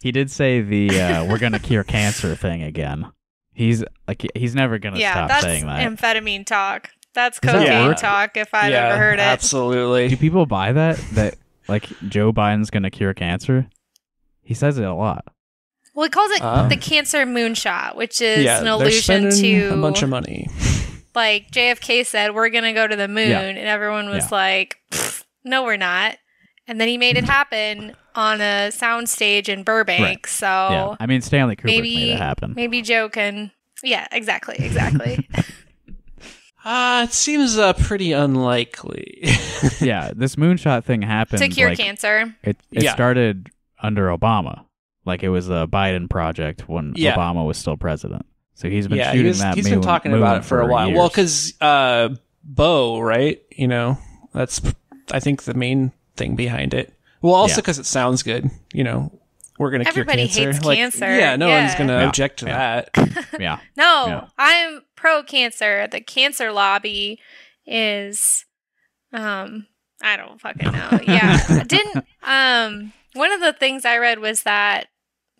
he 0.02 0.12
did 0.12 0.30
say 0.30 0.60
the 0.60 1.00
uh, 1.00 1.24
we're 1.24 1.38
gonna 1.38 1.58
cure 1.58 1.84
cancer 1.84 2.34
thing 2.34 2.62
again 2.62 3.10
he's 3.52 3.84
like 4.08 4.26
he's 4.34 4.54
never 4.54 4.78
gonna 4.78 4.98
yeah, 4.98 5.12
stop 5.12 5.28
that's 5.28 5.44
saying 5.44 5.66
that 5.66 5.86
amphetamine 5.86 6.44
talk. 6.46 6.90
That's 7.14 7.40
that 7.40 7.52
cocaine 7.52 7.88
word? 7.88 7.96
talk 7.96 8.36
if 8.36 8.52
I've 8.54 8.70
yeah, 8.70 8.88
ever 8.88 8.96
heard 8.98 9.18
it. 9.18 9.22
Absolutely. 9.22 10.08
Do 10.08 10.16
people 10.16 10.46
buy 10.46 10.72
that 10.72 10.96
that 11.14 11.34
like 11.68 11.86
joe 12.08 12.32
biden's 12.32 12.70
gonna 12.70 12.90
cure 12.90 13.14
cancer 13.14 13.68
he 14.42 14.54
says 14.54 14.76
it 14.78 14.84
a 14.84 14.94
lot 14.94 15.24
Well, 15.94 16.04
he 16.06 16.10
calls 16.10 16.30
it 16.32 16.42
Uh, 16.42 16.68
the 16.68 16.76
cancer 16.76 17.24
moonshot, 17.26 17.94
which 17.96 18.20
is 18.20 18.44
yeah, 18.44 18.60
an 18.60 18.66
allusion 18.66 19.30
to 19.30 19.68
a 19.68 19.76
bunch 19.76 20.02
of 20.02 20.08
money. 20.08 20.48
like 21.14 21.50
JFK 21.50 22.04
said, 22.06 22.34
"We're 22.34 22.48
gonna 22.48 22.72
go 22.72 22.86
to 22.86 22.96
the 22.96 23.08
moon," 23.08 23.28
Yeah. 23.30 23.40
and 23.40 23.58
everyone 23.58 24.08
was 24.08 24.24
Yeah. 24.30 24.36
like, 24.36 24.76
"No, 25.44 25.62
we're 25.64 25.76
not." 25.76 26.16
And 26.66 26.80
then 26.80 26.86
he 26.88 26.96
made 26.98 27.16
it 27.16 27.24
happen 27.24 27.94
on 28.14 28.40
a 28.40 28.70
soundstage 28.72 29.48
in 29.48 29.62
Burbank. 29.64 30.00
Right. 30.02 30.26
So 30.26 30.46
yeah 30.46 30.96
i 31.00 31.06
mean 31.06 31.20
stanley 31.20 31.54
kubrick 31.56 31.64
maybe 31.66 31.94
made 31.96 32.08
it 32.12 32.18
happen 32.18 32.52
maybe 32.56 32.82
Joe 32.82 33.08
can 33.08 33.50
Yeah, 33.84 34.06
exactly, 34.12 34.56
exactly. 34.58 35.28
Uh, 36.64 37.06
it 37.08 37.12
seems 37.12 37.56
uh, 37.58 37.72
pretty 37.72 38.12
unlikely. 38.12 39.20
yeah, 39.80 40.12
this 40.14 40.36
moonshot 40.36 40.84
thing 40.84 41.02
happened. 41.02 41.40
to 41.42 41.48
cure 41.48 41.70
like, 41.70 41.78
cancer. 41.78 42.34
It 42.42 42.58
it 42.70 42.82
Yeah. 42.84 42.92
started 42.92 43.50
under 43.82 44.08
Obama. 44.08 44.64
Like 45.06 45.22
it 45.22 45.30
was 45.30 45.48
a 45.48 45.66
Biden 45.70 46.08
project 46.10 46.68
when 46.68 46.92
Yeah. 46.96 47.14
Obama 47.16 47.46
was 47.46 47.56
still 47.56 47.76
president. 47.76 48.26
So 48.54 48.68
he's 48.68 48.88
been 48.88 48.98
yeah, 48.98 49.12
shooting 49.12 49.22
he 49.22 49.28
was, 49.28 49.38
that. 49.38 49.54
he's 49.54 49.64
moon, 49.64 49.74
been 49.76 49.82
talking 49.82 50.12
about 50.12 50.38
it 50.38 50.44
for, 50.44 50.60
a 50.60 50.66
while. 50.66 50.88
Years. 50.88 50.98
Well, 50.98 51.08
because 51.08 51.54
uh, 51.62 52.10
Bo, 52.44 53.00
right? 53.00 53.40
You 53.50 53.66
know, 53.68 53.96
that's 54.34 54.60
I 55.10 55.18
think 55.20 55.44
the 55.44 55.54
main 55.54 55.92
thing 56.16 56.36
behind 56.36 56.74
it. 56.74 56.92
Well, 57.22 57.34
also 57.34 57.52
Yeah. 57.54 57.56
because 57.56 57.78
it 57.78 57.86
sounds 57.86 58.22
good. 58.22 58.50
You 58.74 58.84
know, 58.84 59.18
we're 59.58 59.70
gonna 59.70 59.84
Everybody 59.86 60.28
cure 60.28 60.44
cancer. 60.44 60.52
hates 60.52 60.64
like, 60.64 60.76
cancer. 60.78 61.06
Yeah, 61.18 61.36
no 61.36 61.48
Yeah. 61.48 61.62
one's 61.64 61.74
gonna 61.76 62.00
Yeah. 62.00 62.06
object 62.08 62.38
to 62.40 62.46
Yeah. 62.46 62.82
that. 62.94 63.26
yeah, 63.40 63.58
No, 63.76 64.06
Yeah. 64.06 64.24
I'm 64.38 64.82
pro 65.00 65.22
cancer. 65.22 65.86
The 65.90 66.00
cancer 66.00 66.52
lobby 66.52 67.18
is 67.66 68.44
um 69.12 69.66
I 70.02 70.16
don't 70.16 70.40
fucking 70.40 70.70
know. 70.72 71.00
Yeah. 71.06 71.64
Didn't 71.64 72.04
um 72.22 72.92
one 73.14 73.32
of 73.32 73.40
the 73.40 73.52
things 73.52 73.84
I 73.84 73.96
read 73.98 74.18
was 74.18 74.42
that 74.42 74.88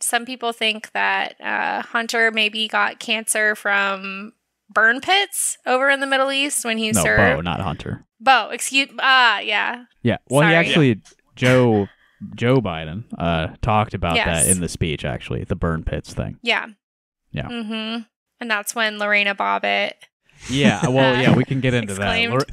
some 0.00 0.24
people 0.24 0.52
think 0.52 0.90
that 0.92 1.40
uh 1.40 1.82
Hunter 1.82 2.30
maybe 2.30 2.66
got 2.68 2.98
cancer 2.98 3.54
from 3.54 4.32
burn 4.72 5.00
pits 5.00 5.58
over 5.66 5.90
in 5.90 6.00
the 6.00 6.06
Middle 6.06 6.32
East 6.32 6.64
when 6.64 6.78
he 6.78 6.92
no, 6.92 7.02
served 7.02 7.36
Bo, 7.36 7.40
not 7.42 7.60
Hunter. 7.60 8.06
Bo, 8.20 8.50
excuse 8.50 8.88
ah, 8.98 9.40
yeah. 9.40 9.84
Yeah, 10.02 10.18
well, 10.28 10.42
he 10.42 10.52
Sorry. 10.52 10.56
actually 10.56 11.02
Joe 11.36 11.88
Joe 12.34 12.60
Biden 12.60 13.04
uh 13.18 13.48
talked 13.62 13.94
about 13.94 14.16
Yes. 14.16 14.44
that 14.46 14.50
in 14.50 14.60
the 14.60 14.68
speech. 14.68 15.04
Actually, 15.04 15.44
the 15.44 15.56
burn 15.56 15.84
pits 15.84 16.12
thing. 16.14 16.38
Yeah. 16.42 16.66
Yeah. 17.32 17.48
Mm-hmm. 17.48 18.02
And 18.40 18.50
that's 18.50 18.74
when 18.74 18.98
Lorena 18.98 19.34
Bobbitt 19.34 19.92
Yeah, 20.48 20.86
well, 20.88 21.20
yeah, 21.20 21.34
we 21.34 21.44
can 21.44 21.60
get 21.60 21.74
into 21.74 21.94
that. 21.94 22.00
Exclaimed. 22.02 22.32
Lor- 22.32 22.46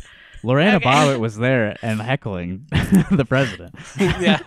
Lorena 0.43 0.75
Okay. 0.77 0.85
Bobbitt 0.85 1.19
was 1.19 1.35
there 1.37 1.77
and 1.81 1.99
heckling 2.01 2.65
the 3.11 3.25
president. 3.27 3.73
yeah, 3.99 4.39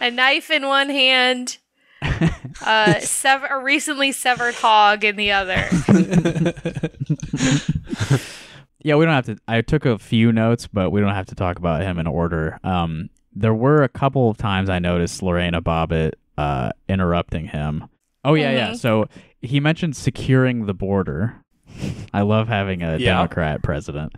a 0.00 0.10
knife 0.10 0.50
in 0.50 0.66
one 0.66 0.88
hand, 0.88 1.58
uh, 2.64 2.98
sever- 3.00 3.46
a 3.48 3.62
recently 3.62 4.10
severed 4.10 4.54
hog 4.54 5.04
in 5.04 5.16
the 5.16 5.32
other. 5.32 5.68
Yeah, 8.80 8.94
we 8.94 9.04
don't 9.04 9.14
have 9.14 9.26
to. 9.26 9.36
I 9.48 9.60
took 9.60 9.84
a 9.84 9.98
few 9.98 10.32
notes, 10.32 10.68
but 10.68 10.90
we 10.90 11.00
don't 11.00 11.14
have 11.14 11.26
to 11.26 11.34
talk 11.34 11.58
about 11.58 11.82
him 11.82 11.98
in 11.98 12.06
order. 12.06 12.58
Um, 12.62 13.10
there 13.34 13.54
were 13.54 13.82
a 13.82 13.88
couple 13.88 14.30
of 14.30 14.36
times 14.38 14.70
I 14.70 14.78
noticed 14.78 15.20
Lorena 15.22 15.60
Bobbitt 15.60 16.12
uh, 16.38 16.70
interrupting 16.88 17.46
him. 17.48 17.88
Oh 18.24 18.34
yeah, 18.34 18.52
yeah. 18.52 18.70
Mhm. 18.70 18.76
So 18.78 19.08
he 19.42 19.60
mentioned 19.60 19.96
securing 19.96 20.66
the 20.66 20.74
border. 20.74 21.36
I 22.12 22.22
love 22.22 22.48
having 22.48 22.82
a 22.82 22.96
Yeah. 22.98 23.14
Democrat 23.16 23.62
president. 23.62 24.14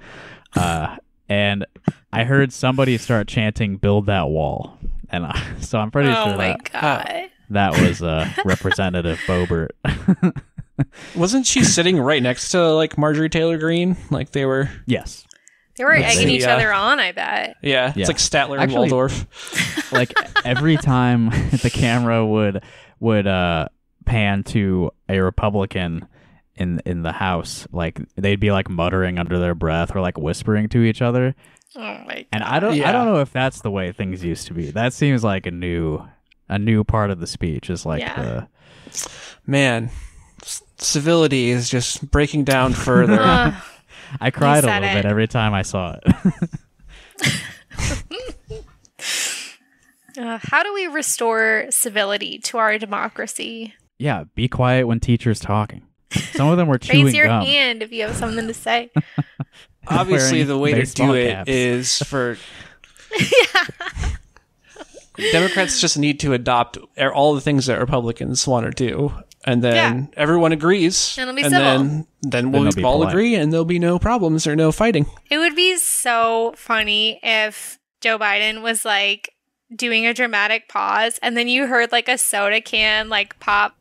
Uh, 0.57 0.97
and 1.29 1.67
I 2.13 2.25
heard 2.25 2.53
somebody 2.53 2.97
start 2.99 3.29
chanting 3.29 3.77
"Build 3.77 4.07
that 4.07 4.29
wall," 4.29 4.79
and 5.11 5.27
I, 5.27 5.41
so 5.61 5.79
I'm 5.79 5.91
pretty 5.91 6.11
oh 6.11 6.25
sure 6.25 6.37
my 6.37 6.49
that 6.49 6.73
god! 6.73 7.31
that 7.51 7.73
was 7.81 8.03
uh, 8.03 8.29
Representative 8.45 9.19
Boebert. 9.27 9.69
wasn't 11.15 11.47
she 11.47 11.63
sitting 11.65 11.99
right 12.01 12.23
next 12.23 12.51
to 12.51 12.73
like 12.73 12.97
Marjorie 12.99 13.29
Taylor 13.29 13.59
Greene? 13.59 13.97
Like 14.11 14.33
they 14.33 14.45
were. 14.45 14.71
yes. 14.87 15.27
They 15.77 15.85
were 15.85 15.93
egging 15.95 16.27
see, 16.29 16.37
each 16.37 16.45
uh, 16.45 16.51
other 16.51 16.73
on. 16.75 17.01
I 17.01 17.13
bet. 17.13 17.57
Yeah, 17.63 17.93
Yeah. 17.97 18.01
it's 18.03 18.09
like 18.09 18.19
Statler 18.19 18.55
and 18.55 18.63
Actually- 18.65 18.91
Waldorf. 18.91 19.93
like 19.93 20.13
every 20.45 20.77
time 20.77 21.31
the 21.63 21.71
camera 21.73 22.27
would 22.27 22.63
would 22.99 23.27
uh 23.27 23.69
pan 24.07 24.43
to 24.43 24.91
a 25.09 25.21
republican 25.21 26.07
in 26.57 26.81
in 26.85 27.03
the 27.03 27.13
house 27.13 27.67
like 27.73 28.01
they'd 28.17 28.41
be 28.41 28.51
like 28.51 28.69
muttering 28.69 29.19
under 29.19 29.39
their 29.39 29.55
breath 29.55 29.95
or 29.95 30.01
like 30.01 30.19
whispering 30.19 30.69
to 30.69 30.83
each 30.83 31.01
other 31.03 31.35
Oh 31.77 31.81
my 31.81 32.27
and 32.33 32.43
i 32.43 32.59
don't 32.59 32.81
i 32.83 32.91
don't 32.93 33.07
know 33.07 33.21
if 33.21 33.33
that's 33.33 33.61
the 33.61 33.71
way 33.71 33.93
things 33.93 34.25
used 34.25 34.47
to 34.49 34.55
be 34.55 34.71
that 34.73 34.93
seems 34.93 35.23
like 35.23 35.47
a 35.47 35.51
new 35.53 36.05
a 36.49 36.59
new 36.59 36.83
part 36.83 37.11
of 37.11 37.21
the 37.21 37.27
speech 37.29 37.71
is 37.71 37.87
like 37.87 38.01
Yeah. 38.01 38.23
the 38.23 38.49
Man, 39.47 39.91
c- 40.43 40.65
civility 40.79 41.51
is 41.51 41.71
just 41.71 42.11
breaking 42.11 42.43
down 42.45 42.73
further. 42.73 43.19
Ugh. 43.21 43.55
i 44.21 44.31
cried 44.33 44.65
a 44.65 44.67
little 44.67 44.83
it. 44.89 44.95
bit 44.95 45.05
every 45.05 45.29
time 45.29 45.55
i 45.55 45.63
saw 45.63 45.97
it 46.05 46.51
Uh, 50.19 50.39
how 50.43 50.63
do 50.65 50.75
we 50.75 50.87
restore 50.89 51.67
civility 51.71 52.39
to 52.41 52.59
our 52.59 52.77
democracy? 52.79 53.73
Yeah 54.01 54.25
be 54.35 54.49
quiet 54.49 54.87
when 54.87 54.99
teachers 54.99 55.39
talking 55.39 55.83
some 56.33 56.49
of 56.49 56.57
them 56.57 56.69
were 56.69 56.79
chewing 56.79 57.07
Raise 57.07 57.15
your 57.15 57.27
gum 57.27 57.45
hand 57.45 57.83
if 57.83 57.93
you 57.93 58.03
have 58.03 58.17
something 58.17 58.49
to 58.49 58.55
say. 58.55 58.91
Obviously, 59.87 60.43
the 60.43 60.59
way 60.59 60.75
to 60.75 60.85
do 60.85 61.15
it 61.15 61.31
caps. 61.31 61.49
is 61.49 61.99
for 61.99 62.37
Democrats 65.33 65.81
just 65.81 65.99
need 65.99 66.21
to 66.21 66.33
adopt 66.33 66.79
er- 66.99 67.13
all 67.13 67.35
the 67.35 67.41
things 67.41 67.67
that 67.67 67.79
Republicans 67.79 68.47
want 68.47 68.67
to 68.67 68.73
do, 68.73 69.13
and 69.45 69.63
then 69.63 70.11
everyone 70.17 70.53
agrees, 70.53 71.17
And 71.19 71.29
it'll 71.29 71.37
be 71.37 71.43
and 71.43 71.53
then 71.53 72.07
then 72.23 72.53
we'll 72.53 72.65
they'll 72.65 72.73
be 72.73 72.85
all 72.85 72.99
polite. 72.99 73.13
agree, 73.13 73.35
and 73.35 73.53
there'll 73.53 73.65
be 73.65 73.79
no 73.79 73.99
problems 73.99 74.47
or 74.47 74.57
no 74.57 74.73
fighting. 74.73 75.07
It 75.31 75.39
would 75.39 75.57
be 75.57 75.77
so 75.77 76.55
funny 76.57 77.21
if 77.23 77.79
Joe 78.01 78.19
Biden 78.19 78.63
was 78.63 78.85
like 78.85 79.35
doing 79.75 80.07
a 80.07 80.15
dramatic 80.15 80.69
pause 80.69 81.19
and 81.23 81.37
then 81.37 81.47
you 81.47 81.67
heard 81.67 81.93
like 81.93 82.09
a 82.09 82.19
soda 82.19 82.61
can 82.61 83.09
like 83.09 83.39
pop 83.39 83.77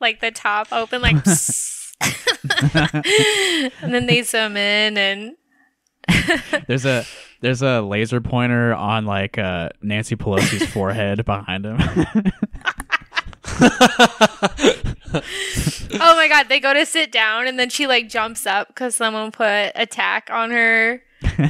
like 0.00 0.20
the 0.20 0.30
top 0.30 0.68
open 0.72 1.00
like 1.02 1.16
and 3.82 3.94
then 3.94 4.06
they 4.06 4.22
zoom 4.22 4.56
in 4.56 4.96
and 4.98 5.32
There's 6.68 6.84
a 6.86 7.04
there's 7.40 7.62
a 7.62 7.80
laser 7.82 8.20
pointer 8.20 8.72
on 8.74 9.06
like 9.06 9.38
uh, 9.38 9.70
Nancy 9.82 10.14
Pelosi's 10.16 10.64
forehead 10.72 11.24
behind 11.24 11.66
him. 11.66 11.78
oh 16.00 16.14
my 16.16 16.28
god 16.28 16.48
they 16.48 16.60
go 16.60 16.72
to 16.74 16.84
sit 16.86 17.10
down 17.12 17.46
and 17.46 17.58
then 17.58 17.70
she 17.70 17.86
like 17.86 18.08
jumps 18.08 18.46
up 18.46 18.68
because 18.68 18.94
someone 18.94 19.30
put 19.32 19.72
a 19.74 19.86
tack 19.86 20.28
on 20.30 20.50
her 20.50 21.02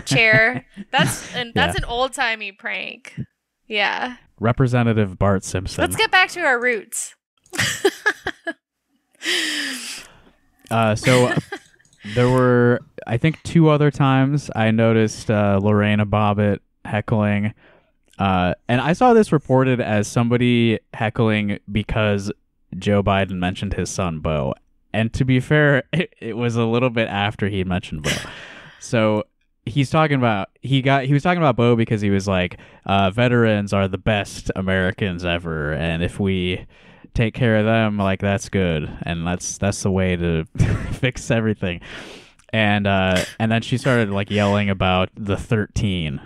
chair 0.04 0.64
that's 0.90 1.34
and 1.34 1.52
that's 1.54 1.74
Yeah. 1.74 1.84
an 1.84 1.84
old-timey 1.84 2.52
prank 2.52 3.18
yeah 3.66 4.16
Representative 4.38 5.18
Bart 5.18 5.44
Simpson. 5.44 5.82
let's 5.82 5.96
get 5.96 6.10
back 6.10 6.30
to 6.30 6.40
our 6.40 6.60
roots 6.60 7.14
Uh, 10.70 10.94
so 10.94 11.32
there 12.14 12.28
were, 12.28 12.80
I 13.06 13.16
think, 13.16 13.42
two 13.42 13.68
other 13.68 13.90
times 13.90 14.50
I 14.54 14.70
noticed 14.70 15.30
uh, 15.30 15.60
Lorena 15.62 16.06
Bobbitt 16.06 16.58
heckling. 16.84 17.54
Uh, 18.18 18.54
and 18.68 18.80
I 18.80 18.92
saw 18.92 19.12
this 19.12 19.32
reported 19.32 19.80
as 19.80 20.08
somebody 20.08 20.78
heckling 20.94 21.58
because 21.70 22.32
Joe 22.78 23.02
Biden 23.02 23.38
mentioned 23.38 23.74
his 23.74 23.90
son 23.90 24.20
Bo. 24.20 24.54
And 24.92 25.12
to 25.14 25.24
be 25.24 25.40
fair, 25.40 25.84
it, 25.92 26.14
it 26.20 26.36
was 26.36 26.56
a 26.56 26.64
little 26.64 26.90
bit 26.90 27.08
after 27.08 27.48
he 27.48 27.64
mentioned 27.64 28.02
Bo. 28.02 28.10
so 28.80 29.24
he's 29.66 29.90
talking 29.90 30.16
about 30.16 30.48
he 30.62 30.80
got 30.80 31.04
he 31.04 31.12
was 31.12 31.22
talking 31.22 31.42
about 31.42 31.56
Bo 31.56 31.76
because 31.76 32.00
he 32.00 32.10
was 32.10 32.26
like, 32.26 32.58
uh, 32.86 33.10
veterans 33.10 33.72
are 33.72 33.88
the 33.88 33.98
best 33.98 34.50
Americans 34.56 35.24
ever, 35.24 35.72
and 35.72 36.02
if 36.02 36.18
we 36.18 36.66
take 37.16 37.34
care 37.34 37.56
of 37.56 37.64
them 37.64 37.96
like 37.98 38.20
that's 38.20 38.48
good. 38.48 38.88
And 39.02 39.26
that's 39.26 39.58
that's 39.58 39.82
the 39.82 39.90
way 39.90 40.14
to 40.16 40.44
fix 40.92 41.30
everything. 41.30 41.80
And 42.52 42.86
uh 42.86 43.24
and 43.40 43.50
then 43.50 43.62
she 43.62 43.78
started 43.78 44.10
like 44.10 44.30
yelling 44.30 44.70
about 44.70 45.10
the 45.16 45.36
13 45.36 46.20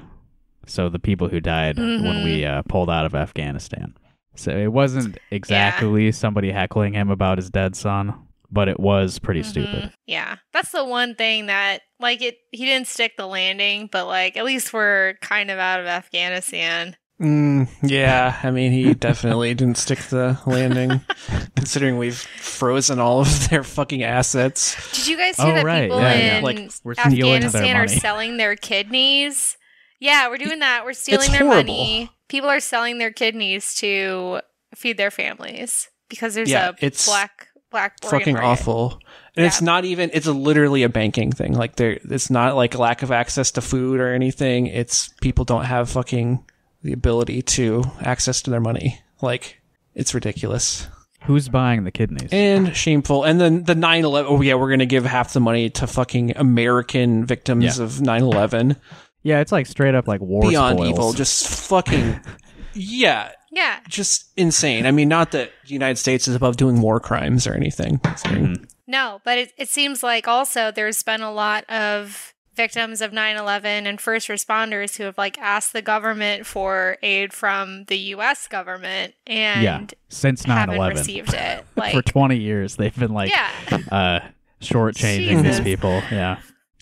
so 0.66 0.88
the 0.88 0.98
people 0.98 1.28
who 1.28 1.40
died 1.40 1.78
when 1.78 2.22
we 2.22 2.44
uh, 2.44 2.62
pulled 2.68 2.90
out 2.90 3.04
of 3.06 3.14
afghanistan. 3.14 3.96
So 4.36 4.56
it 4.56 4.72
wasn't 4.72 5.18
exactly 5.30 6.12
somebody 6.12 6.52
heckling 6.52 6.92
him 6.92 7.10
about 7.10 7.38
his 7.38 7.50
dead 7.50 7.74
son 7.74 8.14
but 8.52 8.68
it 8.68 8.80
was 8.80 9.18
pretty 9.18 9.42
stupid. 9.42 9.84
Mhm. 9.84 9.92
Yeah. 10.06 10.36
That's 10.52 10.72
the 10.72 10.84
one 10.84 11.14
thing 11.14 11.46
that 11.46 11.82
like 12.00 12.20
it 12.22 12.38
he 12.50 12.64
didn't 12.64 12.88
stick 12.88 13.16
the 13.16 13.26
landing, 13.26 13.88
but 13.90 14.06
like 14.06 14.36
at 14.36 14.44
least 14.44 14.72
we're 14.72 15.14
kind 15.20 15.50
of 15.50 15.58
out 15.58 15.80
of 15.80 15.86
Afghanistan. 15.86 16.96
Mm, 17.20 17.68
yeah, 17.82 18.38
I 18.42 18.50
mean, 18.50 18.72
he 18.72 18.94
definitely 19.08 19.52
didn't 19.54 19.76
stick 19.76 19.98
the 20.04 20.38
landing, 20.46 21.02
considering 21.56 21.98
we've 21.98 22.16
frozen 22.16 22.98
all 22.98 23.20
of 23.20 23.48
their 23.50 23.62
fucking 23.62 24.02
assets. 24.02 24.74
Did 24.92 25.06
you 25.06 25.16
guys 25.18 25.36
see 25.36 25.42
Oh, 25.42 25.54
that 25.54 25.64
right. 25.64 25.82
people 25.82 26.00
Yeah, 26.00 26.14
yeah. 26.14 26.38
in 26.38 26.44
Like, 26.44 26.70
we're 26.82 26.94
Afghanistan 26.96 27.76
are 27.76 27.88
selling 27.88 28.38
their 28.38 28.56
kidneys? 28.56 29.58
Yeah, 29.98 30.28
we're 30.28 30.38
doing 30.38 30.60
that. 30.60 30.84
We're 30.86 30.94
stealing 30.94 31.24
It's 31.28 31.30
their 31.38 31.46
horrible. 31.46 31.74
money. 31.76 32.10
People 32.28 32.48
are 32.48 32.60
selling 32.60 32.96
their 32.98 33.12
kidneys 33.12 33.74
to 33.76 34.40
feed 34.74 34.96
their 34.96 35.10
families 35.10 35.88
because 36.08 36.34
there's 36.34 36.50
Yeah, 36.50 36.70
a 36.70 36.74
it's 36.78 37.04
black 37.06 37.48
black 37.70 38.02
Fucking 38.02 38.34
market. 38.34 38.46
awful. 38.48 38.98
And 39.36 39.46
it's 39.46 39.62
not 39.62 39.84
even, 39.84 40.10
it's 40.12 40.26
a, 40.26 40.32
literally 40.32 40.82
a 40.82 40.88
banking 40.88 41.30
thing. 41.30 41.52
Like, 41.54 41.76
there, 41.76 41.98
it's 42.02 42.28
not 42.30 42.56
like 42.56 42.76
lack 42.76 43.02
of 43.02 43.12
access 43.12 43.52
to 43.52 43.60
food 43.60 44.00
or 44.00 44.12
anything. 44.12 44.66
It's 44.66 45.10
people 45.20 45.44
don't 45.44 45.64
have 45.66 45.88
fucking 45.90 46.44
the 46.82 46.92
ability 46.92 47.42
to 47.42 47.84
access 48.00 48.42
to 48.42 48.50
their 48.50 48.60
money. 48.60 49.00
Like, 49.20 49.60
it's 49.94 50.14
ridiculous. 50.14 50.86
Who's 51.24 51.48
buying 51.50 51.84
the 51.84 51.90
kidneys? 51.90 52.30
and 52.32 52.74
shameful. 52.74 53.24
And 53.24 53.38
then 53.40 53.64
the 53.64 53.74
9/11. 53.74 54.24
Oh 54.26 54.40
yeah, 54.40 54.54
we're 54.54 54.70
gonna 54.70 54.86
give 54.86 55.04
half 55.04 55.32
the 55.34 55.40
money 55.40 55.68
to 55.70 55.86
fucking 55.86 56.32
American 56.36 57.26
victims 57.26 57.78
Yeah. 57.78 57.84
of 57.84 58.00
9/11. 58.00 58.76
yeah, 59.22 59.40
it's 59.40 59.52
like 59.52 59.66
straight 59.66 59.94
up 59.94 60.08
like 60.08 60.20
war 60.22 60.48
Beyond 60.48 60.78
spoils. 60.78 60.88
evil, 60.90 61.12
just 61.12 61.46
fucking. 61.68 62.20
Yeah, 62.72 63.32
Yeah. 63.50 63.80
just 63.88 64.26
insane. 64.36 64.86
I 64.86 64.92
mean, 64.92 65.08
not 65.08 65.32
that 65.32 65.50
the 65.66 65.72
United 65.72 65.96
States 65.98 66.28
is 66.28 66.36
above 66.36 66.56
doing 66.56 66.80
war 66.80 67.00
crimes 67.00 67.46
or 67.48 67.52
anything. 67.52 68.00
It's 68.04 68.22
very- 68.22 68.40
Mhm. 68.42 68.68
No, 68.86 69.20
but 69.24 69.38
it, 69.38 69.52
it 69.58 69.68
seems 69.68 70.02
like 70.04 70.28
also 70.28 70.70
there's 70.70 71.02
been 71.02 71.20
a 71.20 71.32
lot 71.32 71.68
of 71.68 72.29
victims 72.60 73.00
of 73.00 73.12
9/11 73.12 73.64
and 73.86 74.00
first 74.00 74.28
responders 74.28 74.96
who 74.96 75.04
have 75.04 75.16
like 75.18 75.38
asked 75.38 75.72
the 75.72 75.82
government 75.82 76.44
for 76.46 76.96
aid 77.02 77.32
from 77.32 77.84
the 77.84 77.96
US 78.14 78.46
government 78.48 79.14
and 79.26 79.62
yeah, 79.62 79.86
since 80.08 80.44
haven't 80.44 80.76
9/11. 80.76 80.90
received 80.90 81.34
it. 81.34 81.64
Like 81.76 81.94
For 81.94 82.02
20 82.02 82.36
years, 82.36 82.76
they've 82.76 82.94
been 82.98 83.14
like 83.14 83.30
Yeah. 83.30 83.48
uh, 83.90 84.20
shortchanging 84.60 85.42
these 85.42 85.60
people. 85.60 86.02
Yeah, 86.12 86.38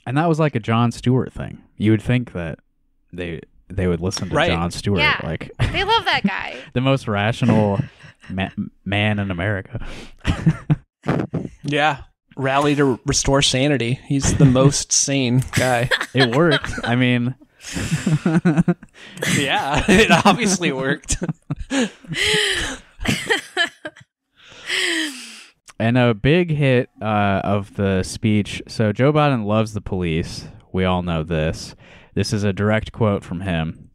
and 0.06 0.16
that 0.16 0.28
was 0.28 0.40
like 0.40 0.54
a 0.56 0.61
Jon 0.61 0.90
Stewart 0.90 1.32
thing. 1.32 1.62
You 1.76 1.92
would 1.92 2.02
think 2.02 2.32
that 2.32 2.58
they 3.12 3.40
they 3.68 3.87
would 3.87 4.00
listen 4.00 4.28
to 4.30 4.35
Right. 4.35 4.50
Jon 4.50 4.70
Stewart, 4.70 4.99
Yeah. 5.00 5.20
like 5.23 5.52
They 5.73 5.85
love 5.85 6.04
that 6.06 6.23
guy. 6.26 6.56
the 6.73 6.80
most 6.80 7.06
rational 7.06 7.78
ma- 8.30 8.49
man 8.85 9.18
in 9.18 9.30
America. 9.30 9.87
Yeah. 11.62 11.99
Rally 12.38 12.75
to 12.76 12.99
restore 13.04 13.42
sanity. 13.42 14.00
He's 14.07 14.38
the 14.38 14.47
most 14.47 14.92
sane 15.04 15.42
guy. 15.52 15.90
It 16.14 16.35
worked. 16.35 16.73
I 16.85 16.97
mean, 16.97 17.35
Yeah, 19.37 19.85
it 19.88 20.11
obviously 20.25 20.73
worked. 20.73 21.16
And 25.80 25.97
a 25.97 26.12
big 26.12 26.50
hit 26.50 26.90
uh, 27.00 27.40
of 27.45 27.76
the 27.76 28.02
speech. 28.02 28.61
So 28.66 28.92
Joe 28.92 29.12
Biden 29.12 29.45
loves 29.45 29.75
the 29.75 29.80
police. 29.80 30.49
We 30.73 30.85
all 30.85 31.02
know 31.02 31.23
this. 31.23 31.76
This 32.14 32.33
is 32.33 32.42
a 32.42 32.52
direct 32.52 32.90
quote 32.90 33.23
from 33.23 33.42
him. 33.42 33.90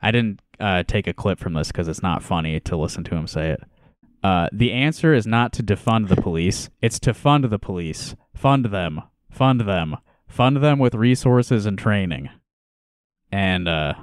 I 0.00 0.10
didn't 0.10 0.40
uh, 0.58 0.84
take 0.84 1.06
a 1.06 1.12
clip 1.12 1.38
from 1.38 1.52
this 1.52 1.68
because 1.68 1.86
it's 1.86 2.02
not 2.02 2.22
funny 2.22 2.60
to 2.60 2.76
listen 2.78 3.04
to 3.04 3.14
him 3.14 3.26
say 3.26 3.50
it. 3.50 3.62
Uh, 4.22 4.48
the 4.52 4.72
answer 4.72 5.12
is 5.14 5.26
not 5.26 5.52
to 5.54 5.62
defund 5.62 6.08
the 6.08 6.16
police. 6.20 6.70
It's 6.80 7.00
to 7.00 7.12
fund 7.14 7.44
the 7.44 7.58
police. 7.58 8.14
Fund 8.34 8.66
them. 8.66 9.02
Fund 9.30 9.62
them. 9.62 9.96
Fund 10.28 10.58
them 10.58 10.78
with 10.78 10.94
resources 10.94 11.66
and 11.66 11.78
training. 11.78 12.30
And 13.30 13.66
uh, 13.68 13.94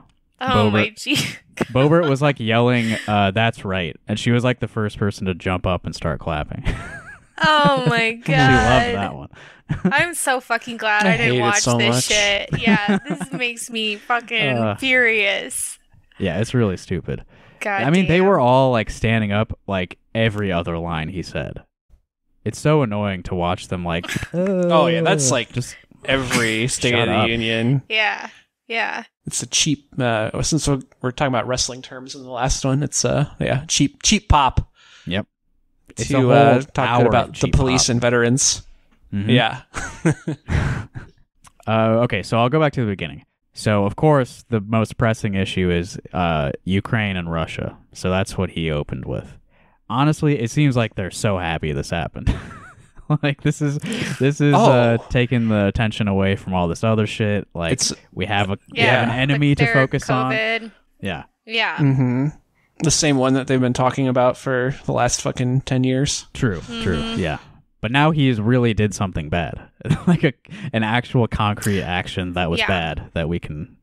Oh 0.42 0.48
Bober- 0.66 0.72
my 0.72 0.90
gee. 0.96 1.16
Boebert 1.72 2.10
was 2.10 2.22
like 2.22 2.40
yelling, 2.40 2.96
uh, 3.08 3.32
"That's 3.32 3.66
right," 3.66 3.96
and 4.08 4.18
she 4.18 4.32
was 4.32 4.46
like 4.46 4.60
the 4.62 4.68
first 4.70 4.98
person 4.98 5.26
to 5.28 5.34
jump 5.36 5.66
up 5.68 5.86
and 5.86 5.94
start 5.94 6.20
clapping. 6.22 6.64
Oh 7.46 7.86
my 7.90 8.14
god. 8.14 8.26
she 8.26 8.32
loved 8.32 8.96
that 8.96 9.16
one. 9.16 9.30
I'm 9.94 10.14
so 10.16 10.40
fucking 10.40 10.78
glad 10.78 11.06
I 11.06 11.14
I, 11.14 11.18
didn't 11.18 11.42
watch 11.42 11.60
so 11.62 11.78
this 11.78 11.96
much. 11.96 12.04
shit. 12.06 12.50
Yeah, 12.62 12.98
this 13.08 13.32
makes 13.34 13.70
me 13.70 13.98
fucking 13.98 14.58
Uh. 14.58 14.76
furious. 14.78 15.78
Yeah, 16.18 16.40
it's 16.40 16.54
really 16.54 16.78
stupid. 16.78 17.24
God 17.60 17.84
I 17.84 17.90
mean, 17.90 18.08
they 18.08 18.22
were 18.22 18.40
all 18.40 18.72
like 18.72 18.90
standing 18.90 19.32
up 19.32 19.58
like 19.68 19.98
every 20.16 20.52
other 20.52 20.78
line 20.78 21.10
he 21.10 21.24
said. 21.24 21.64
It's 22.46 22.60
so 22.60 22.82
annoying 22.84 23.24
to 23.24 23.36
watch 23.36 23.68
them 23.68 23.84
like. 23.86 24.06
Oh, 24.34 24.88
yeah, 24.88 25.02
that's, 25.02 25.32
like- 25.32 25.52
just 25.52 25.76
Every 26.06 26.68
State 26.70 26.92
Shut 26.92 27.02
of 27.02 27.08
the 27.10 27.14
up. 27.16 27.28
Union. 27.28 27.82
Yeah. 27.90 28.30
Yeah. 28.68 29.04
It's 29.26 29.44
a 29.44 29.48
cheap. 29.48 29.88
Uh, 30.00 30.42
since 30.42 30.66
we're 30.68 30.80
we're 31.02 31.12
talking 31.12 31.28
about 31.34 31.46
wrestling 31.46 31.82
terms 31.82 32.16
in 32.16 32.24
the 32.24 32.30
last 32.30 32.64
one, 32.64 32.82
it's 32.84 33.04
uh 33.04 33.30
yeah 33.40 33.66
cheap 33.68 34.02
cheap 34.02 34.30
pop 34.30 34.72
yep. 35.06 35.28
It's 35.90 36.08
to 36.08 36.32
uh, 36.32 36.62
talk 36.62 37.06
about 37.06 37.38
the 37.38 37.50
police 37.50 37.84
pop. 37.84 37.90
and 37.90 38.02
veterans. 38.02 38.66
Mhm. 39.14 39.28
Yeah, 39.30 39.62
Uh, 41.68 42.02
okay, 42.04 42.24
so 42.24 42.38
I'll 42.40 42.50
go 42.50 42.60
back 42.60 42.74
to 42.74 42.82
the 42.82 42.88
beginning. 42.88 43.24
So, 43.60 43.84
of 43.84 43.98
course, 43.98 44.46
the 44.48 44.62
most 44.62 44.98
pressing 44.98 45.34
issue 45.36 45.70
is 45.70 46.00
uh, 46.14 46.52
Ukraine 46.64 47.18
and 47.18 47.30
Russia. 47.30 47.78
So 47.94 48.10
that's 48.10 48.38
what 48.38 48.52
he 48.52 48.72
opened 48.72 49.04
with. 49.06 49.38
Honestly, 49.90 50.40
it 50.40 50.50
seems 50.50 50.78
like 50.78 50.96
they're 50.96 51.12
so 51.12 51.38
happy 51.38 51.74
this 51.74 51.90
happened. 51.90 52.34
like 53.24 53.42
this 53.42 53.62
is 53.62 53.78
this 54.20 54.40
is 54.40 54.54
uh, 54.54 54.98
Oh. 55.02 55.06
taking 55.10 55.50
the 55.50 55.66
attention 55.66 56.08
away 56.08 56.36
from 56.38 56.54
all 56.54 56.68
this 56.70 56.84
other 56.84 57.06
shit. 57.08 57.48
Like 57.54 57.74
It's- 57.74 57.94
we 58.14 58.26
have 58.28 58.50
a 58.50 58.58
we 58.72 58.78
Yeah. 58.80 59.00
have 59.02 59.10
an 59.10 59.20
enemy 59.20 59.50
Like 59.50 59.58
to 59.58 59.66
their 59.66 59.74
focus 59.74 60.10
on. 60.10 60.32
COVID. 60.32 60.72
Yeah, 61.02 61.24
Yeah. 61.46 61.78
hmm 61.78 62.28
the 62.82 62.92
same 62.92 63.18
one 63.18 63.34
that 63.34 63.48
they've 63.48 63.60
been 63.60 63.74
talking 63.74 64.08
about 64.08 64.38
for 64.38 64.74
the 64.86 64.94
last 64.94 65.22
fucking 65.22 65.62
ten 65.62 65.84
years. 65.84 66.28
true, 66.34 66.62
true. 66.82 67.02
Mm-hmm. 67.02 67.20
Yeah, 67.20 67.40
but 67.82 67.92
now 67.92 68.12
he's 68.12 68.40
really 68.42 68.74
did 68.74 68.94
something 68.94 69.30
bad, 69.30 69.60
like 70.08 70.24
a 70.24 70.34
an 70.74 70.84
actual 70.84 71.28
concrete 71.28 71.82
action 71.82 72.34
that 72.34 72.50
was 72.50 72.60
Yeah. 72.60 72.68
bad 72.68 73.12
that 73.14 73.30
we 73.30 73.40
can 73.40 73.78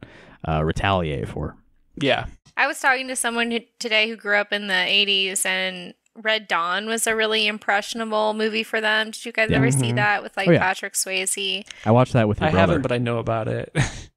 uh, 0.47 0.63
retaliate 0.65 1.29
for. 1.29 1.57
Yeah, 1.97 2.27
I 2.57 2.67
was 2.67 2.79
talking 2.81 3.09
to 3.09 3.17
someone 3.17 3.51
who, 3.51 3.61
today 3.79 4.09
who 4.09 4.17
grew 4.17 4.37
up 4.37 4.53
in 4.53 4.67
the 4.67 4.75
80s 4.75 5.45
and 5.47 5.95
Red 6.15 6.49
Dawn 6.49 6.87
was 6.87 7.07
a 7.07 7.15
really 7.15 7.47
impressionable 7.47 8.33
movie 8.33 8.63
for 8.63 8.81
them. 8.81 9.11
Did 9.11 9.25
you 9.27 9.33
guys 9.33 9.51
Yeah. 9.51 9.59
ever 9.59 9.71
see 9.71 9.93
that 9.93 10.23
with 10.23 10.35
like 10.37 10.49
Oh, 10.49 10.53
yeah. 10.53 10.59
Patrick 10.61 10.95
Swayze? 10.95 11.67
I 11.85 11.91
watched 11.91 12.15
that 12.15 12.27
with 12.29 12.41
your 12.41 12.49
I 12.49 12.53
brother. 12.53 12.73
haven't, 12.73 12.83
but 12.83 12.93
I 12.93 12.99
know 12.99 13.19
about 13.19 13.49
it. 13.49 13.75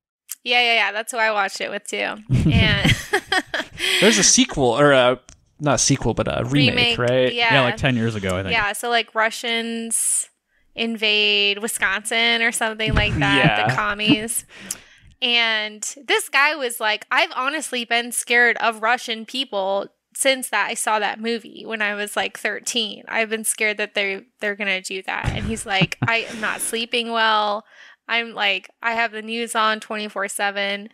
Yeah, 0.45 0.61
yeah, 0.61 0.73
yeah. 0.75 0.91
That's 0.93 1.11
who 1.11 1.17
I 1.17 1.31
watched 1.33 1.59
it 1.59 1.69
with 1.69 1.85
too. 1.85 1.97
And 2.49 2.95
There's 3.99 4.17
a 4.17 4.23
sequel 4.23 4.63
or 4.79 4.93
a 4.93 5.19
not 5.59 5.75
a 5.75 5.77
sequel, 5.79 6.13
but 6.13 6.27
a 6.27 6.43
remake, 6.45 6.97
right? 6.97 7.33
Yeah. 7.33 7.53
yeah, 7.53 7.61
like 7.61 7.77
ten 7.77 7.95
years 7.95 8.15
ago, 8.15 8.37
I 8.37 8.43
think. 8.43 8.53
Yeah, 8.53 8.73
so 8.73 8.89
like 8.89 9.13
Russians 9.15 10.29
invade 10.75 11.59
Wisconsin 11.59 12.41
or 12.41 12.51
something 12.51 12.93
like 12.93 13.13
that, 13.19 13.45
Yeah. 13.45 13.67
the 13.67 13.73
commies. 13.75 14.45
And 15.21 15.81
this 16.07 16.29
guy 16.29 16.55
was 16.55 16.79
like, 16.79 17.05
I've 17.11 17.31
honestly 17.35 17.83
been 17.83 18.11
scared 18.13 18.55
of 18.57 18.81
Russian 18.81 19.25
people 19.25 19.87
since 20.15 20.49
that 20.49 20.67
I 20.69 20.73
saw 20.75 20.99
that 20.99 21.19
movie 21.19 21.63
when 21.65 21.81
I 21.81 21.93
was 21.93 22.15
like 22.15 22.37
13. 22.37 23.03
I've 23.07 23.29
been 23.29 23.43
scared 23.43 23.77
that 23.77 23.93
they 23.95 24.21
they're 24.39 24.55
going 24.55 24.67
to 24.67 24.81
do 24.81 25.01
that. 25.03 25.29
And 25.33 25.45
he's 25.45 25.65
like, 25.65 25.97
I 26.07 26.19
am 26.29 26.39
not 26.39 26.61
sleeping 26.61 27.11
well. 27.11 27.65
I'm 28.07 28.33
like 28.33 28.69
I 28.81 28.93
have 28.93 29.11
the 29.11 29.21
news 29.21 29.55
on 29.55 29.79
24/7 29.81 30.87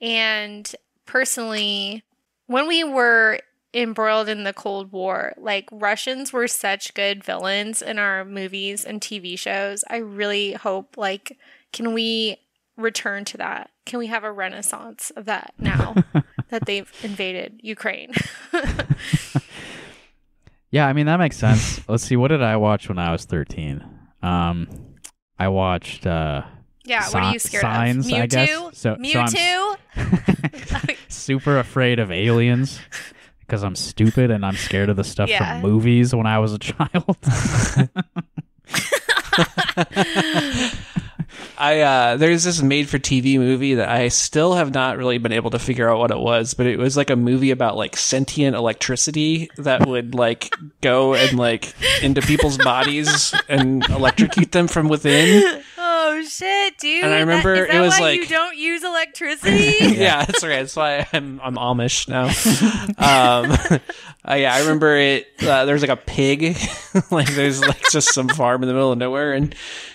and 0.00 0.74
personally 1.06 2.02
when 2.46 2.66
we 2.66 2.82
were 2.84 3.38
embroiled 3.74 4.28
in 4.28 4.44
the 4.44 4.52
Cold 4.52 4.92
War, 4.92 5.32
like 5.36 5.68
Russians 5.72 6.32
were 6.32 6.46
such 6.48 6.94
good 6.94 7.24
villains 7.24 7.80
in 7.82 7.98
our 7.98 8.24
movies 8.24 8.84
and 8.84 9.00
TV 9.00 9.38
shows. 9.38 9.84
I 9.90 9.96
really 9.96 10.52
hope 10.52 10.96
like 10.96 11.38
can 11.72 11.94
we 11.94 12.36
return 12.76 13.24
to 13.26 13.36
that? 13.38 13.70
Can 13.86 13.98
we 13.98 14.06
have 14.08 14.24
a 14.24 14.32
renaissance 14.32 15.10
of 15.16 15.24
that 15.26 15.54
now 15.58 15.94
that 16.50 16.66
they've 16.66 16.90
invaded 17.02 17.60
Ukraine? 17.62 18.12
Yeah, 20.70 20.86
I 20.86 20.94
mean 20.94 21.04
that 21.04 21.18
makes 21.18 21.36
sense. 21.36 21.86
Let's 21.86 22.02
see, 22.02 22.16
what 22.16 22.28
did 22.28 22.42
I 22.42 22.56
watch 22.56 22.88
when 22.88 22.98
I 22.98 23.12
was 23.12 23.26
thirteen? 23.26 23.84
Um, 24.22 24.68
I 25.38 25.48
watched 25.48 26.06
uh, 26.06 26.44
yeah, 26.84 27.04
what 27.10 27.22
are 27.22 27.32
you 27.34 27.38
scared 27.38 27.60
signs, 27.60 28.06
of? 28.06 28.14
I 28.14 28.26
guess. 28.26 28.48
So- 28.78 28.96
so 29.12 29.18
I'm- 29.20 29.28
super 31.08 31.58
afraid 31.58 31.98
of 31.98 32.10
aliens 32.10 32.80
because 33.52 33.64
I'm 33.64 33.76
stupid 33.76 34.30
and 34.30 34.46
I'm 34.46 34.56
scared 34.56 34.88
of 34.88 34.96
the 34.96 35.04
stuff 35.04 35.28
Yeah. 35.28 35.60
from 35.60 35.70
movies 35.70 36.14
when 36.14 36.24
I 36.24 36.38
was 36.38 36.54
a 36.54 36.58
child. 36.58 37.18
I 41.58 41.80
uh 41.80 42.16
there's 42.16 42.44
this 42.44 42.62
made 42.62 42.88
for 42.88 42.98
TV 42.98 43.36
movie 43.36 43.74
that 43.74 43.90
I 43.90 44.08
still 44.08 44.54
have 44.54 44.72
not 44.72 44.96
really 44.96 45.18
been 45.18 45.32
able 45.32 45.50
to 45.50 45.58
figure 45.58 45.90
out 45.90 45.98
what 45.98 46.10
it 46.10 46.18
was, 46.18 46.54
but 46.54 46.64
it 46.66 46.78
was 46.78 46.96
like 46.96 47.10
a 47.10 47.16
movie 47.16 47.50
about 47.50 47.76
like 47.76 47.94
sentient 47.94 48.56
electricity 48.56 49.50
that 49.58 49.86
would 49.86 50.14
like 50.14 50.50
go 50.80 51.12
and 51.14 51.38
like 51.38 51.74
into 52.02 52.22
people's 52.22 52.56
bodies 52.56 53.34
and 53.50 53.86
electrocute 53.90 54.52
them 54.52 54.66
from 54.66 54.88
within. 54.88 55.62
oh 56.22 56.28
shit, 56.28 56.78
dude. 56.78 57.04
And 57.04 57.12
I 57.12 57.18
That- 57.18 57.20
remember 57.26 57.54
is 57.54 57.60
it 57.60 57.72
that 57.72 57.80
was 57.80 58.00
why 58.00 58.10
you 58.12 58.26
don't 58.26 58.56
use 58.56 58.82
electricity? 58.84 59.74
yeah, 59.80 60.24
that's 60.24 60.42
right. 60.44 60.60
That's 60.60 60.76
why 60.76 61.06
I'm 61.12 61.40
I'm 61.42 61.56
Amish 61.56 62.08
now. 62.08 62.30
Um, 63.02 63.50
uh, 64.28 64.34
yeah, 64.34 64.54
I 64.54 64.60
remember 64.60 64.96
it. 64.96 65.26
Uh, 65.42 65.64
there's 65.64 65.80
like 65.80 65.90
a 65.90 65.96
pig, 65.96 66.56
like 67.10 67.32
there's 67.34 67.60
like 67.60 67.82
just 67.90 68.12
some 68.14 68.28
farm 68.28 68.62
in 68.62 68.68
the 68.68 68.74
middle 68.74 68.92
of 68.92 68.98
nowhere, 68.98 69.32
and 69.32 69.54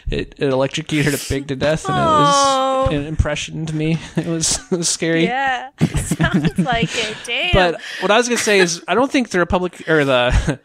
it, 0.10 0.36
it 0.38 0.50
electrocuted 0.50 1.14
a 1.14 1.18
pig 1.18 1.48
to 1.48 1.56
death, 1.56 1.86
and 1.88 1.96
it 1.96 2.02
Oh. 2.02 2.86
was 2.90 2.94
an 2.96 3.06
impression 3.06 3.66
to 3.68 3.76
me. 3.76 3.98
It 4.18 4.26
was, 4.26 4.60
it 4.72 4.78
was 4.78 4.90
scary. 4.90 5.24
yeah. 5.26 5.70
Sounds 5.80 6.58
like 6.60 6.90
it. 6.96 7.16
Damn. 7.26 7.54
But 7.54 7.82
what 8.02 8.12
I 8.12 8.18
was 8.18 8.28
gonna 8.28 8.38
say 8.40 8.60
is, 8.60 8.84
I 8.88 8.96
don't 8.96 9.12
think 9.12 9.30
the 9.30 9.40
Republic 9.40 9.88
or 9.88 10.04
the 10.04 10.60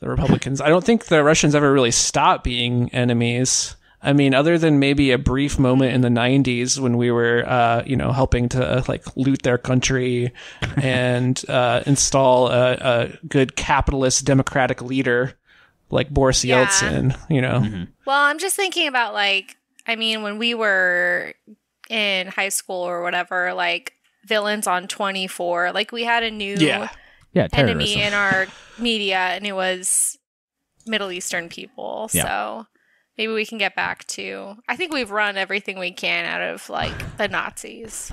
the 0.00 0.08
Republicans. 0.08 0.60
I 0.60 0.68
don't 0.68 0.84
think 0.84 1.06
the 1.06 1.24
Russians 1.24 1.54
ever 1.54 1.72
really 1.72 1.90
stopped 1.90 2.44
being 2.44 2.90
enemies. 2.94 3.74
I 4.00 4.12
mean, 4.12 4.32
other 4.32 4.58
than 4.58 4.78
maybe 4.78 5.10
a 5.10 5.18
brief 5.18 5.58
moment 5.58 5.92
in 5.94 6.02
the 6.02 6.08
'90s 6.08 6.78
when 6.78 6.96
we 6.96 7.10
were, 7.10 7.44
uh, 7.46 7.82
you 7.84 7.96
know, 7.96 8.12
helping 8.12 8.48
to 8.50 8.84
like 8.88 9.04
loot 9.16 9.42
their 9.42 9.58
country 9.58 10.32
and 10.76 11.42
uh, 11.48 11.82
install 11.86 12.48
a, 12.48 12.72
a 12.74 13.18
good 13.26 13.56
capitalist 13.56 14.24
democratic 14.24 14.82
leader 14.82 15.34
like 15.90 16.10
Boris 16.10 16.44
Yeah. 16.44 16.64
Yeltsin, 16.64 17.18
you 17.30 17.40
know, 17.40 17.86
Well, 18.04 18.24
I'm 18.24 18.38
just 18.38 18.56
thinking 18.56 18.88
about 18.88 19.14
like, 19.14 19.56
I 19.86 19.96
mean, 19.96 20.22
when 20.22 20.38
we 20.38 20.54
were 20.54 21.34
in 21.88 22.28
high 22.28 22.50
school 22.50 22.82
or 22.82 23.02
whatever, 23.02 23.54
like 23.54 23.94
villains 24.26 24.66
on 24.66 24.86
24, 24.86 25.72
like 25.72 25.92
we 25.92 26.04
had 26.04 26.22
a 26.22 26.30
new 26.30 26.56
yeah, 26.58 26.88
Yeah, 27.32 27.48
enemy 27.52 28.02
in 28.02 28.12
our 28.12 28.46
media, 28.78 29.18
and 29.18 29.46
it 29.46 29.52
was 29.54 30.18
Middle 30.86 31.10
Eastern 31.10 31.48
people. 31.48 32.10
Yeah. 32.12 32.24
So 32.24 32.66
maybe 33.18 33.32
we 33.32 33.44
can 33.44 33.58
get 33.58 33.74
back 33.74 34.06
to. 34.06 34.54
I 34.68 34.76
think 34.76 34.92
we've 34.92 35.10
run 35.10 35.36
everything 35.36 35.78
we 35.78 35.90
can 35.92 36.24
out 36.24 36.40
of 36.40 36.68
like 36.70 37.16
the 37.18 37.28
Nazis. 37.28 38.12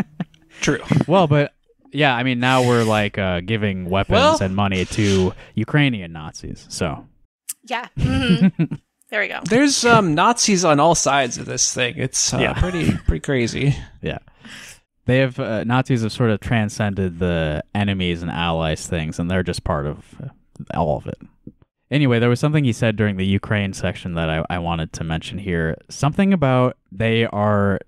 true. 0.60 0.80
Well, 1.06 1.26
but 1.26 1.52
yeah, 1.92 2.14
I 2.16 2.22
mean 2.24 2.40
now 2.40 2.66
we're 2.66 2.82
like 2.84 3.18
uh, 3.18 3.40
giving 3.40 3.88
weapons 3.88 4.12
Well- 4.16 4.38
and 4.42 4.56
money 4.56 4.84
to 4.86 5.32
Ukrainian 5.54 6.12
Nazis. 6.12 6.66
So 6.68 7.06
Yeah. 7.64 7.86
Mhm. 7.98 8.80
there 9.10 9.20
we 9.20 9.28
go. 9.28 9.40
There's 9.44 9.84
um, 9.84 10.14
Nazis 10.14 10.64
on 10.64 10.80
all 10.80 10.94
sides 10.94 11.38
of 11.38 11.46
this 11.46 11.72
thing. 11.72 11.94
It's 11.96 12.34
uh, 12.34 12.38
Yeah. 12.38 12.54
pretty 12.54 12.92
pretty 13.06 13.20
crazy. 13.20 13.76
yeah, 14.02 14.18
they 15.04 15.18
have 15.18 15.38
uh, 15.38 15.64
Nazis 15.64 16.02
have 16.02 16.12
sort 16.12 16.30
of 16.30 16.40
transcended 16.40 17.18
the 17.18 17.62
enemies 17.74 18.22
and 18.22 18.30
allies 18.30 18.86
things, 18.86 19.18
and 19.18 19.30
they're 19.30 19.42
just 19.44 19.62
part 19.64 19.86
of 19.86 19.98
uh, 20.22 20.28
all 20.76 20.96
of 20.98 21.06
it. 21.06 21.18
Anyway, 21.90 22.18
there 22.18 22.28
was 22.28 22.40
something 22.40 22.64
he 22.64 22.72
said 22.72 22.96
during 22.96 23.16
the 23.16 23.26
Ukraine 23.26 23.72
section 23.72 24.14
that 24.14 24.28
I, 24.28 24.44
I 24.50 24.58
wanted 24.58 24.92
to 24.94 25.04
mention 25.04 25.38
here. 25.38 25.76
Something 25.88 26.32
about 26.32 26.76
they 26.90 27.26
are 27.26 27.78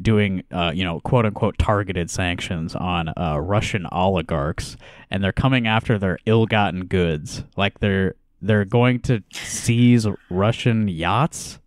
doing, 0.00 0.42
uh, 0.50 0.72
you 0.74 0.84
know, 0.84 1.00
quote 1.00 1.26
unquote 1.26 1.58
targeted 1.58 2.10
sanctions 2.10 2.74
on 2.74 3.10
uh, 3.16 3.36
Russian 3.38 3.86
oligarchs, 3.92 4.78
and 5.10 5.22
they're 5.22 5.32
coming 5.32 5.66
after 5.66 5.98
their 5.98 6.18
ill-gotten 6.24 6.86
goods. 6.86 7.44
Like 7.56 7.80
they're 7.80 8.14
they're 8.40 8.64
going 8.64 9.00
to 9.00 9.22
seize 9.32 10.06
Russian 10.30 10.88
yachts. 10.88 11.58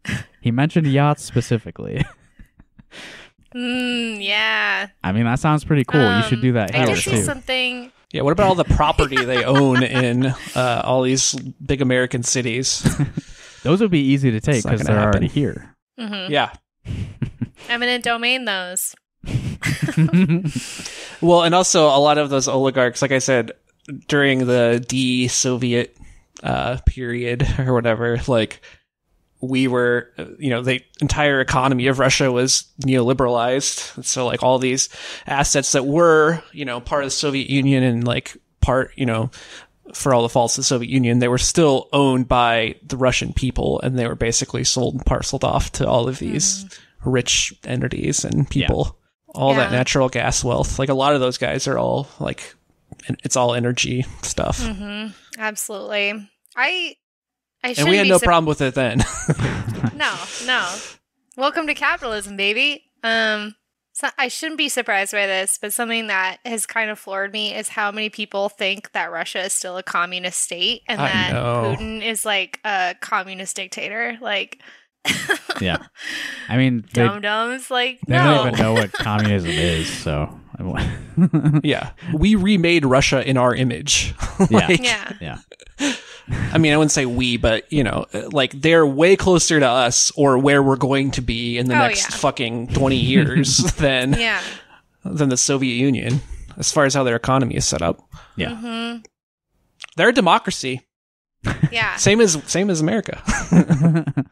He 0.42 0.50
mentioned 0.52 0.88
yachts 0.88 1.24
specifically. 1.24 2.04
Mm, 3.54 4.22
yeah. 4.22 4.88
I 5.04 5.12
mean, 5.14 5.24
that 5.24 5.40
sounds 5.40 5.64
pretty 5.64 5.86
cool. 5.86 6.02
you 6.18 6.24
should 6.24 6.40
Um, 6.40 6.42
do 6.42 6.52
that 6.54 6.76
I 6.76 6.80
here 6.80 6.88
did 6.88 6.98
see 6.98 7.12
too. 7.12 7.24
something. 7.24 7.92
Yeah, 8.16 8.22
what 8.22 8.32
about 8.32 8.48
all 8.48 8.56
the 8.56 8.64
property 8.64 9.26
they 9.26 9.44
own 9.44 9.84
in 9.84 10.28
uh, 10.56 10.82
all 10.86 11.02
these 11.02 11.34
big 11.66 11.82
American 11.82 12.24
cities? 12.24 12.82
Those 13.64 13.82
would 13.82 13.92
be 13.92 14.00
easy 14.00 14.32
to 14.32 14.40
take 14.40 14.58
It's 14.58 14.66
not 14.66 14.72
because 14.72 14.88
gonna 14.88 15.00
they're 15.00 15.06
already 15.10 15.28
happen. 15.28 15.42
here. 15.42 15.76
hmm 16.00 16.32
Yeah. 16.32 16.54
Eminent 17.70 18.06
domain 18.06 18.46
those. 18.46 18.96
Well, 21.22 21.44
and 21.44 21.56
also 21.56 21.88
a 21.88 21.98
lot 22.00 22.18
of 22.18 22.30
those 22.30 22.48
oligarchs, 22.48 23.02
like 23.02 23.12
I 23.12 23.20
said, 23.20 23.52
during 24.08 24.46
the 24.46 24.84
de-Soviet 24.88 25.98
uh, 26.44 26.78
period 26.86 27.48
or 27.60 27.74
whatever, 27.74 28.20
like 28.28 28.62
we 29.46 29.68
were, 29.68 30.12
you 30.40 30.50
know, 30.50 30.62
the 30.62 30.82
entire 31.02 31.40
economy 31.42 31.88
of 31.88 32.00
Russia 32.00 32.32
was 32.32 32.66
neoliberalized. 32.82 34.04
So 34.04 34.26
like 34.26 34.44
all 34.44 34.60
these 34.60 34.90
assets 35.28 35.72
that 35.74 35.86
were, 35.86 36.42
you 36.52 36.66
know, 36.66 36.80
part 36.80 37.04
of 37.04 37.08
the 37.08 37.12
Soviet 37.12 37.50
Union 37.50 37.84
and 37.84 38.06
like 38.08 38.38
part, 38.62 38.92
you 38.96 39.06
know, 39.06 39.32
for 39.94 40.14
all 40.14 40.24
the 40.24 40.30
faults 40.30 40.58
of 40.58 40.64
the 40.64 40.66
Soviet 40.68 40.90
Union, 40.90 41.20
they 41.20 41.28
were 41.28 41.38
still 41.38 41.88
owned 41.94 42.28
by 42.28 42.76
the 42.84 42.98
Russian 42.98 43.34
people 43.34 43.80
and 43.82 43.98
they 43.98 44.08
were 44.08 44.16
basically 44.16 44.64
sold 44.64 44.96
and 44.96 45.06
parceled 45.06 45.44
off 45.44 45.72
to 45.74 45.88
all 45.88 46.08
of 46.08 46.20
these 46.20 46.66
rich 47.04 47.54
entities 47.66 48.26
and 48.26 48.50
people. 48.50 48.98
All 49.30 49.54
that 49.56 49.72
natural 49.72 50.10
gas 50.10 50.44
wealth. 50.44 50.80
Like 50.80 50.90
a 50.90 50.94
lot 50.94 51.14
of 51.14 51.20
those 51.20 51.38
guys 51.38 51.68
are 51.68 51.78
all 51.78 52.08
like, 52.20 52.56
it's 53.24 53.36
all 53.36 53.54
energy 53.54 54.06
stuff. 54.22 54.60
hmm 54.66 55.08
Absolutely. 55.38 56.30
I. 56.56 56.96
I 57.66 57.74
And 57.78 57.90
we 57.90 57.98
had 57.98 58.08
no 58.08 58.18
sup- 58.20 58.26
problem 58.26 58.46
with 58.46 58.62
it 58.62 58.76
then. 58.76 59.04
No, 59.96 60.14
no. 60.46 60.76
Welcome 61.38 61.68
to 61.68 61.74
capitalism, 61.74 62.36
baby. 62.36 62.84
Um, 63.02 63.56
so 63.94 64.10
I 64.18 64.28
shouldn't 64.28 64.58
be 64.58 64.68
surprised 64.68 65.14
by 65.14 65.26
this, 65.26 65.58
but 65.62 65.72
something 65.74 66.08
that 66.08 66.38
has 66.44 66.66
kind 66.66 66.90
of 66.90 67.00
floored 67.00 67.32
me 67.32 67.56
is 67.56 67.70
how 67.70 67.92
many 67.92 68.10
people 68.10 68.50
think 68.50 68.92
that 68.92 69.10
Russia 69.12 69.46
is 69.46 69.54
still 69.54 69.78
a 69.78 69.84
communist 69.84 70.42
state 70.42 70.82
and 70.88 71.00
I 71.02 71.08
that 71.08 71.34
know. 71.34 71.76
Putin 71.80 72.04
is 72.04 72.26
like 72.26 72.60
a 72.66 72.96
communist 73.00 73.56
dictator. 73.56 74.18
Like, 74.22 74.60
yeah, 75.62 75.78
I 76.50 76.58
mean, 76.58 76.84
they, 76.94 77.04
dum 77.06 77.22
dums. 77.22 77.72
Like, 77.72 78.00
they 78.08 78.18
no. 78.18 78.24
don't 78.36 78.48
even 78.48 78.60
know 78.60 78.74
what 78.74 78.92
communism 78.94 79.50
is. 79.52 79.88
So, 79.88 80.38
yeah. 81.64 81.92
We 82.14 82.36
remade 82.36 82.86
Russia 82.86 83.28
in 83.28 83.38
our 83.38 83.56
image. 83.56 84.14
Like, 84.52 84.84
Yeah. 84.84 85.14
yeah, 85.22 85.38
I 86.30 86.58
mean, 86.58 86.74
I 86.74 86.78
wouldn't 86.78 86.92
say 86.92 87.06
we, 87.06 87.38
but 87.38 87.72
you 87.72 87.84
know, 87.84 88.06
like 88.32 88.52
they're 88.60 88.86
way 88.86 89.16
closer 89.16 89.60
to 89.60 89.68
us 89.68 90.12
or 90.16 90.38
where 90.38 90.64
we're 90.64 90.76
going 90.76 91.12
to 91.12 91.22
be 91.22 91.58
in 91.58 91.68
the 91.68 91.76
Oh, 91.76 91.80
next 91.80 92.10
yeah. 92.10 92.16
fucking 92.18 92.68
20 92.70 92.96
years 92.96 93.58
than 93.78 94.14
Yeah. 94.14 94.42
than 95.04 95.30
the 95.30 95.38
Soviet 95.38 95.76
Union 95.76 96.22
as 96.58 96.72
far 96.72 96.86
as 96.86 96.94
how 96.94 97.04
their 97.04 97.16
economy 97.16 97.56
is 97.56 97.66
set 97.68 97.82
up. 97.82 98.00
yeah. 98.36 98.56
hmm 98.56 98.98
They're 99.98 100.10
a 100.10 100.14
democracy, 100.14 100.88
Yeah. 101.72 101.96
same 101.98 102.20
as 102.22 102.42
same 102.48 102.70
as 102.70 102.82
America. 102.82 103.22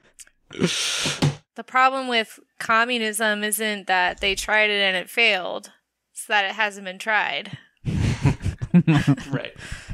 The 1.55 1.63
problem 1.63 2.07
with 2.07 2.39
communism 2.59 3.43
isn't 3.43 3.85
that 3.87 4.21
they 4.21 4.33
tried 4.35 4.69
it 4.71 4.81
and 4.81 4.97
it 4.97 5.07
failed. 5.09 5.71
It's 6.11 6.25
that 6.27 6.45
it 6.45 6.51
hasn't 6.53 6.85
been 6.85 6.97
tried. 6.99 7.57
right. 9.29 9.53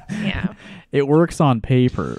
Yeah. 0.09 0.53
It 0.91 1.07
works 1.07 1.39
on 1.41 1.61
paper. 1.61 2.17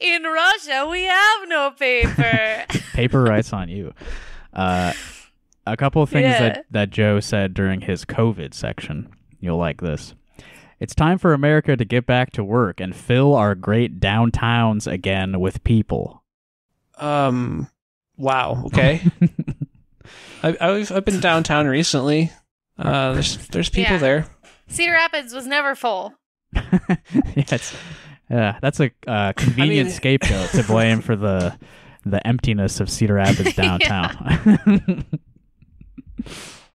In 0.00 0.22
Russia, 0.24 0.88
we 0.90 1.04
have 1.04 1.48
no 1.48 1.70
paper. 1.78 2.64
Paper 2.92 3.22
writes 3.22 3.52
on 3.52 3.68
you. 3.68 3.94
Uh, 4.52 4.92
a 5.66 5.76
couple 5.76 6.02
of 6.02 6.10
things 6.10 6.24
Yeah. 6.24 6.40
that, 6.40 6.66
that 6.70 6.90
Joe 6.90 7.20
said 7.20 7.54
during 7.54 7.80
his 7.82 8.04
COVID 8.04 8.52
section. 8.52 9.08
You'll 9.40 9.56
like 9.58 9.80
this. 9.80 10.14
It's 10.80 10.94
time 10.94 11.18
for 11.18 11.32
America 11.32 11.76
to 11.76 11.84
get 11.84 12.04
back 12.06 12.32
to 12.32 12.42
work 12.44 12.80
and 12.80 12.94
fill 12.94 13.34
our 13.34 13.54
great 13.54 14.00
downtowns 14.00 14.90
again 14.90 15.40
with 15.40 15.62
people. 15.64 16.22
Um. 16.98 17.68
Wow. 18.16 18.64
Okay. 18.66 19.00
I, 20.42 20.56
I've 20.60 20.90
I've 20.92 21.04
been 21.04 21.20
downtown 21.20 21.66
recently. 21.66 22.30
Uh, 22.78 23.12
there's 23.14 23.36
there's 23.48 23.68
people 23.70 23.92
Yeah. 23.94 23.98
there. 23.98 24.26
Cedar 24.72 24.92
Rapids 24.92 25.32
was 25.34 25.46
never 25.46 25.74
full. 25.74 26.14
yeah, 26.54 26.96
it's, 27.36 27.74
yeah, 28.30 28.58
that's 28.60 28.80
a 28.80 28.90
uh, 29.06 29.32
convenient 29.36 29.88
mean- 29.88 29.94
scapegoat 29.96 30.50
to 30.50 30.62
blame 30.64 31.00
for 31.00 31.16
the 31.16 31.56
the 32.04 32.26
emptiness 32.26 32.80
of 32.80 32.90
Cedar 32.90 33.14
Rapids 33.14 33.54
downtown. 33.54 35.04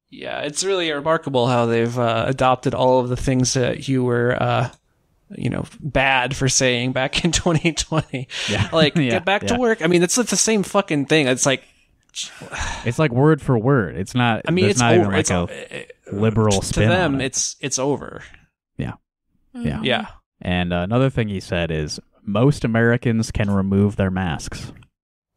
Yeah, 0.09 0.41
it's 0.41 0.63
really 0.63 0.91
remarkable 0.91 1.47
how 1.47 1.65
they've 1.65 1.97
uh, 1.99 2.25
adopted 2.27 2.73
all 2.73 2.99
of 3.01 3.09
the 3.09 3.17
things 3.17 3.53
that 3.53 3.87
you 3.89 4.03
were, 4.03 4.41
uh, 4.41 4.69
you 5.35 5.49
know, 5.49 5.65
bad 5.81 6.35
for 6.35 6.47
saying 6.47 6.93
back 6.93 7.25
in 7.25 7.31
2020. 7.33 8.27
yeah, 8.49 8.69
Like, 8.71 8.95
Yeah, 8.95 9.09
get 9.09 9.25
back 9.25 9.41
yeah. 9.43 9.49
to 9.49 9.59
work. 9.59 9.81
I 9.81 9.87
mean, 9.87 10.01
it's 10.03 10.15
the 10.15 10.25
same 10.25 10.63
fucking 10.63 11.05
thing. 11.07 11.27
It's 11.27 11.45
like, 11.45 11.63
It's 12.85 12.97
like 12.97 13.11
word 13.11 13.41
for 13.41 13.57
word. 13.59 13.95
It's 13.97 14.15
not. 14.15 14.43
I 14.47 14.51
mean, 14.51 14.65
it's 14.65 14.79
not 14.79 14.93
over. 14.93 15.01
even 15.01 15.11
like 15.11 15.19
it's 15.19 15.29
a 15.31 15.35
uh, 15.35 15.83
liberal 16.11 16.59
to 16.61 16.65
spin. 16.65 16.89
them. 16.89 17.15
on 17.15 17.21
it. 17.21 17.25
It's 17.25 17.55
it's 17.59 17.79
over. 17.79 18.23
Yeah. 18.77 18.93
Mhm. 19.55 19.83
Yeah, 19.83 20.07
And 20.41 20.71
uh, 20.71 20.77
another 20.81 21.09
thing 21.09 21.29
he 21.29 21.39
said 21.39 21.71
is 21.71 21.99
most 22.23 22.63
Americans 22.63 23.31
can 23.31 23.49
remove 23.49 23.95
their 23.95 24.11
masks. 24.11 24.71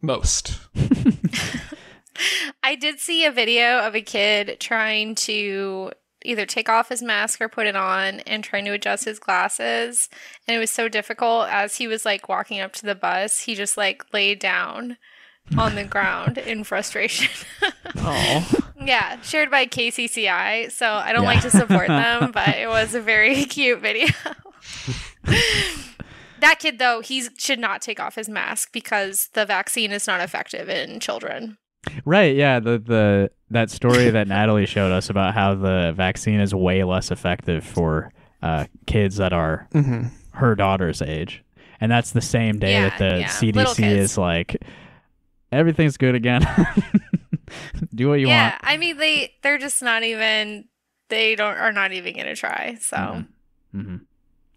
most. 0.02 0.58
I 2.62 2.74
did 2.74 2.98
see 3.00 3.24
a 3.24 3.32
video 3.32 3.78
of 3.80 3.94
a 3.94 4.02
kid 4.02 4.58
trying 4.60 5.14
to 5.16 5.92
either 6.22 6.44
take 6.44 6.68
off 6.68 6.90
his 6.90 7.00
mask 7.02 7.40
or 7.40 7.48
put 7.48 7.66
it 7.66 7.76
on 7.76 8.20
and 8.20 8.44
trying 8.44 8.66
to 8.66 8.72
adjust 8.72 9.06
his 9.06 9.18
glasses. 9.18 10.10
And 10.46 10.54
it 10.54 10.60
was 10.60 10.70
so 10.70 10.86
difficult 10.88 11.48
as 11.48 11.76
he 11.76 11.86
was 11.88 12.04
like 12.04 12.28
walking 12.28 12.60
up 12.60 12.74
to 12.74 12.84
the 12.86 12.94
bus, 12.94 13.40
he 13.40 13.54
just 13.54 13.78
like 13.78 14.04
laid 14.12 14.38
down 14.38 14.98
on 15.58 15.74
the 15.74 15.84
ground 15.84 16.38
in 16.38 16.64
frustration. 16.64 17.28
Oh, 18.02 18.48
yeah, 18.80 19.20
shared 19.22 19.50
by 19.50 19.66
KCCI. 19.66 20.70
So 20.72 20.86
I 20.90 21.12
don't 21.12 21.22
Yeah. 21.24 21.28
like 21.28 21.42
to 21.42 21.50
support 21.50 21.88
them, 21.88 22.30
but 22.34 22.56
it 22.56 22.68
was 22.68 22.94
a 22.94 23.00
very 23.00 23.44
cute 23.46 23.80
video. 23.80 24.08
that 26.40 26.56
kid, 26.58 26.78
though, 26.78 27.00
he 27.00 27.26
should 27.36 27.58
not 27.58 27.82
take 27.82 28.00
off 28.00 28.14
his 28.14 28.28
mask 28.28 28.72
because 28.72 29.28
the 29.34 29.44
vaccine 29.44 29.90
is 29.92 30.06
not 30.06 30.20
effective 30.20 30.68
in 30.68 31.00
children. 31.00 31.58
Right? 32.04 32.34
Yeah. 32.36 32.60
The 32.60 32.78
the 32.78 33.30
that 33.50 33.70
story 33.70 34.10
that 34.10 34.28
Natalie 34.28 34.66
showed 34.66 34.92
us 34.92 35.10
about 35.10 35.34
how 35.34 35.54
the 35.54 35.92
vaccine 35.96 36.40
is 36.40 36.54
way 36.54 36.84
less 36.84 37.10
effective 37.10 37.64
for 37.64 38.12
uh, 38.42 38.66
kids 38.86 39.16
that 39.16 39.32
are 39.32 39.68
hmm 39.72 40.04
her 40.32 40.54
daughter's 40.54 41.02
age. 41.02 41.42
and 41.80 41.90
that's 41.90 42.12
the 42.12 42.20
same 42.20 42.58
day 42.60 42.72
Yeah, 42.72 42.88
that 42.88 42.98
the 42.98 43.18
yeah. 43.20 43.26
CDC 43.28 43.84
is 43.96 44.16
like, 44.16 44.62
everything's 45.52 45.96
good 45.96 46.14
again. 46.14 46.42
Do 47.94 48.08
what 48.08 48.20
you 48.20 48.28
yeah, 48.28 48.50
want. 48.50 48.54
Yeah, 48.62 48.68
I 48.70 48.76
mean 48.76 48.96
they 48.96 49.34
they're 49.42 49.58
just 49.58 49.82
not 49.82 50.02
even 50.02 50.66
they 51.08 51.34
don't 51.34 51.56
are 51.56 51.72
not 51.72 51.92
even 51.92 52.16
gonna 52.16 52.36
try. 52.36 52.76
So 52.80 52.96
Mhm. 52.96 53.26
hmm 53.72 53.96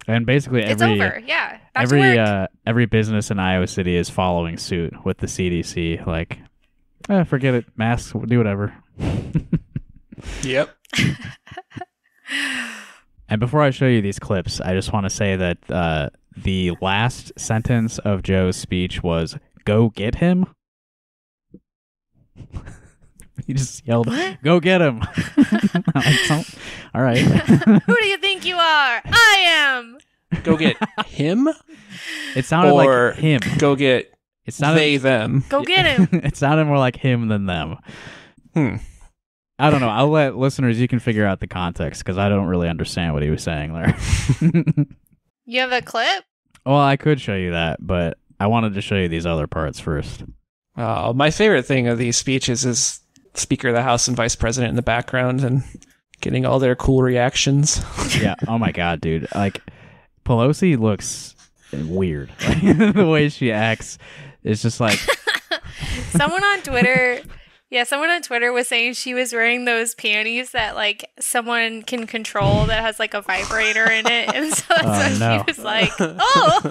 And 0.08 0.26
basically, 0.26 0.62
it's 0.64 0.82
every 0.82 1.02
over. 1.02 1.20
Yeah, 1.26 1.58
back 1.74 1.84
every 1.84 2.02
to 2.02 2.18
work. 2.18 2.28
uh, 2.28 2.48
every 2.68 2.86
business 2.86 3.32
in 3.32 3.40
Iowa 3.40 3.68
City 3.68 3.96
is 3.96 4.10
following 4.10 4.58
suit 4.58 4.94
with 5.06 5.18
the 5.20 5.28
CDC. 5.28 6.06
Like, 6.06 6.40
eh, 7.10 7.24
forget 7.24 7.54
it, 7.56 7.66
masks, 7.76 8.14
do 8.28 8.38
whatever. 8.38 8.74
Yep. 10.44 10.70
And 13.30 13.40
before 13.40 13.62
I 13.62 13.72
show 13.72 13.88
you 13.88 14.02
these 14.02 14.20
clips, 14.20 14.62
I 14.62 14.74
just 14.74 14.94
want 14.94 15.06
to 15.06 15.10
say 15.10 15.36
that 15.36 15.58
uh, 15.70 16.10
the 16.38 16.72
last 16.82 17.32
sentence 17.38 17.98
of 18.00 18.22
Joe's 18.22 18.56
speech 18.58 19.02
was 19.02 19.38
"Go 19.66 19.90
get 19.90 20.16
him." 20.16 20.46
he 23.48 23.54
just 23.54 23.86
yelled, 23.88 24.10
"Go 24.44 24.60
get 24.60 24.82
him!" 24.82 25.02
Like, 25.96 26.14
so- 26.26 26.44
all 26.96 27.02
right. 27.02 27.18
Who 27.86 27.96
do 27.96 28.06
you 28.06 28.18
think 28.18 28.46
you 28.46 28.56
are? 28.56 29.02
I 29.06 29.44
am. 29.48 29.98
Go 30.44 30.58
get 30.58 30.78
him 31.06 31.48
it 32.36 32.46
sounded 32.46 32.72
or 32.74 33.10
like 33.10 33.18
him. 33.18 33.40
go 33.60 33.76
get 33.76 34.12
It 34.46 34.54
sounded. 34.54 34.80
they 34.80 34.98
them. 34.98 35.44
Go 35.50 35.64
get 35.64 35.86
him. 35.86 36.08
it 36.24 36.36
sounded 36.36 36.66
more 36.66 36.78
like 36.80 36.96
him 36.96 37.28
than 37.28 37.46
them. 37.46 37.78
Hmm. 38.54 38.76
I 39.60 39.70
don't 39.70 39.80
know. 39.82 39.90
I'll 39.90 40.10
let 40.10 40.36
listeners. 40.36 40.80
You 40.80 40.88
can 40.88 41.00
figure 41.00 41.26
out 41.26 41.40
the 41.40 41.48
context 41.48 42.04
because 42.04 42.18
I 42.18 42.30
don't 42.30 42.48
really 42.48 42.68
understand 42.68 43.14
what 43.14 43.22
he 43.24 43.30
was 43.30 43.44
saying 43.44 43.74
there. 43.74 43.96
you 45.46 45.60
have 45.60 45.72
a 45.72 45.82
clip? 45.82 46.24
well, 46.66 46.80
I 46.80 46.98
could 46.98 47.22
show 47.22 47.36
you 47.36 47.52
that, 47.52 47.78
but 47.86 48.18
I 48.40 48.48
wanted 48.48 48.74
to 48.74 48.82
show 48.82 48.96
you 48.96 49.08
these 49.08 49.26
other 49.28 49.46
parts 49.48 49.80
first. 49.80 50.24
Oh, 50.76 51.14
my 51.14 51.32
favorite 51.32 51.64
thing 51.64 51.88
of 51.88 51.98
these 51.98 52.18
speeches 52.18 52.66
is 52.66 53.00
Speaker 53.36 53.70
of 53.70 53.76
the 53.76 53.84
House 53.84 54.08
and 54.08 54.18
Vice 54.18 54.36
President 54.36 54.70
in 54.70 54.76
the 54.76 54.82
background 54.82 55.44
and 55.44 55.64
getting 56.22 56.46
all 56.46 56.60
their 56.60 56.76
cool 56.76 57.02
reactions. 57.02 57.84
yeah. 58.20 58.36
Oh 58.48 58.58
my 58.58 58.72
god, 58.72 59.02
dude. 59.02 59.28
Like 59.36 59.62
Pelosi 60.26 60.78
looks 60.80 61.36
weird. 61.72 62.32
Like, 62.48 62.62
the 62.96 63.08
way 63.08 63.30
she 63.30 63.52
acts 63.52 63.98
is 64.44 64.62
just 64.62 64.80
like 64.80 65.00
Someone 66.10 66.44
on 66.44 66.62
Twitter, 66.62 67.22
yeah, 67.74 67.84
someone 67.84 68.10
on 68.12 68.22
Twitter 68.22 68.54
was 68.54 68.68
saying 68.68 68.94
she 68.94 69.14
was 69.16 69.34
wearing 69.34 69.66
those 69.66 69.96
panties 69.96 70.52
that 70.52 70.76
like 70.76 71.10
someone 71.20 71.82
can 71.82 72.06
control 72.08 72.66
that 72.68 72.82
has 72.82 73.00
like 73.00 73.14
a 73.16 73.22
vibrator 73.22 73.90
in 73.92 74.06
it, 74.08 74.34
and 74.34 74.54
so 74.54 74.64
that's 74.70 75.16
Oh, 75.16 75.20
no. 75.20 75.38
she 75.40 75.44
was 75.48 75.60
like, 75.60 75.92
"Oh." 76.00 76.62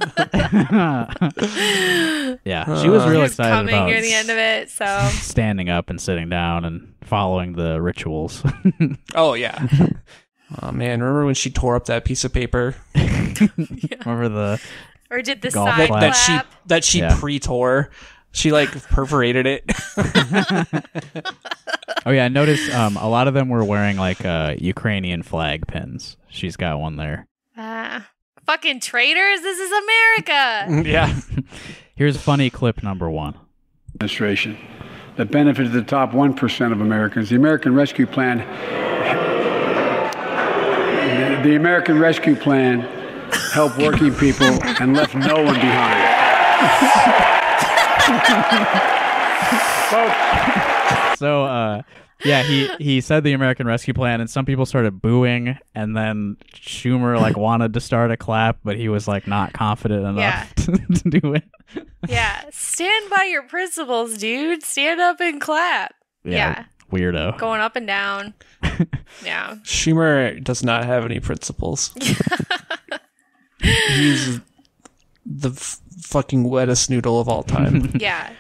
Yeah, 2.44 2.64
she 2.82 2.88
was 2.88 3.02
Uh, 3.02 3.06
real 3.06 3.12
He 3.12 3.18
was 3.22 3.32
excited 3.32 3.50
coming 3.52 3.74
about 3.74 3.86
near 3.88 4.00
the 4.00 4.12
end 4.12 4.30
of 4.30 4.36
it, 4.38 4.70
so 4.70 4.84
standing 5.12 5.68
up 5.68 5.90
and 5.90 6.00
sitting 6.00 6.28
down 6.28 6.64
and 6.64 6.94
following 7.02 7.54
the 7.54 7.80
rituals. 7.80 8.42
Oh 9.14 9.34
yeah. 9.34 9.66
oh 10.62 10.72
man, 10.72 11.00
remember 11.00 11.24
when 11.26 11.34
she 11.34 11.50
tore 11.50 11.76
up 11.76 11.86
that 11.86 12.04
piece 12.04 12.24
of 12.24 12.32
paper 12.32 12.76
Remember 12.94 14.28
the 14.28 14.60
or 15.10 15.20
did 15.20 15.42
the 15.42 15.50
Golf 15.50 15.68
side 15.68 15.88
clap. 15.88 16.00
that 16.00 16.12
she 16.12 16.38
that 16.66 16.84
she 16.84 16.98
Yeah. 17.00 17.16
pre-tore? 17.18 17.90
She 18.32 18.50
like 18.52 18.70
perforated 18.88 19.46
it. 19.46 19.64
Oh 22.04 22.10
yeah, 22.10 22.26
notice 22.26 22.74
um 22.74 22.96
a 22.96 23.08
lot 23.08 23.28
of 23.28 23.34
them 23.34 23.48
were 23.48 23.62
wearing 23.64 23.96
like 23.96 24.24
uh 24.24 24.56
Ukrainian 24.58 25.22
flag 25.22 25.68
pins. 25.68 26.16
She's 26.28 26.56
got 26.56 26.80
one 26.80 26.96
there. 26.96 27.28
Ah, 27.56 28.08
fucking 28.44 28.80
traitors! 28.80 29.40
This 29.40 29.58
is 29.60 29.70
America. 29.70 30.82
yeah. 30.90 31.20
Here's 31.94 32.16
funny 32.16 32.50
clip 32.50 32.82
number 32.82 33.08
1. 33.08 33.36
administration 33.94 34.58
that 35.16 35.30
benefited 35.30 35.70
the 35.72 35.82
top 35.82 36.10
1% 36.10 36.72
of 36.72 36.80
Americans. 36.80 37.28
The 37.28 37.36
American 37.36 37.74
Rescue 37.74 38.06
Plan 38.06 38.38
the, 41.42 41.50
the 41.50 41.56
American 41.56 42.00
Rescue 42.00 42.34
Plan 42.34 42.80
helped 43.52 43.78
working 43.78 44.12
people 44.14 44.46
and 44.80 44.96
left 44.96 45.14
no 45.14 45.36
one 45.42 45.54
behind. 45.54 47.21
Folks, 49.90 51.18
So 51.18 51.44
uh 51.44 51.82
yeah, 52.24 52.42
he 52.44 52.68
he 52.78 53.00
said 53.00 53.24
the 53.24 53.32
American 53.32 53.66
Rescue 53.66 53.94
Plan 53.94 54.20
and 54.20 54.30
some 54.30 54.44
people 54.44 54.64
started 54.64 55.02
booing 55.02 55.58
and 55.74 55.96
then 55.96 56.36
Schumer 56.54 57.20
like 57.20 57.36
wanted 57.36 57.74
to 57.74 57.80
start 57.80 58.10
a 58.12 58.16
clap 58.16 58.58
but 58.62 58.76
he 58.76 58.88
was 58.88 59.08
like 59.08 59.26
not 59.26 59.52
confident 59.52 60.02
enough 60.06 60.16
Yeah. 60.18 60.46
to, 60.64 60.72
to 61.10 61.20
do 61.20 61.34
it. 61.34 61.44
yeah, 62.08 62.44
stand 62.50 63.10
by 63.10 63.24
your 63.24 63.42
principles, 63.44 64.16
dude. 64.18 64.62
Stand 64.62 65.00
up 65.00 65.20
and 65.20 65.40
clap. 65.40 65.94
Yeah. 66.24 66.64
Weirdo. 66.92 67.38
Going 67.38 67.60
up 67.60 67.74
and 67.76 67.86
down. 67.86 68.34
Yeah. 69.24 69.56
Schumer 69.64 70.42
does 70.44 70.62
not 70.62 70.84
have 70.84 71.04
any 71.04 71.18
principles. 71.20 71.92
He's 73.62 74.40
the 75.26 75.50
f- 75.50 75.80
fucking 76.02 76.44
wettest 76.44 76.90
noodle 76.90 77.20
of 77.20 77.28
all 77.28 77.42
time. 77.42 77.92
Yeah. 77.98 78.30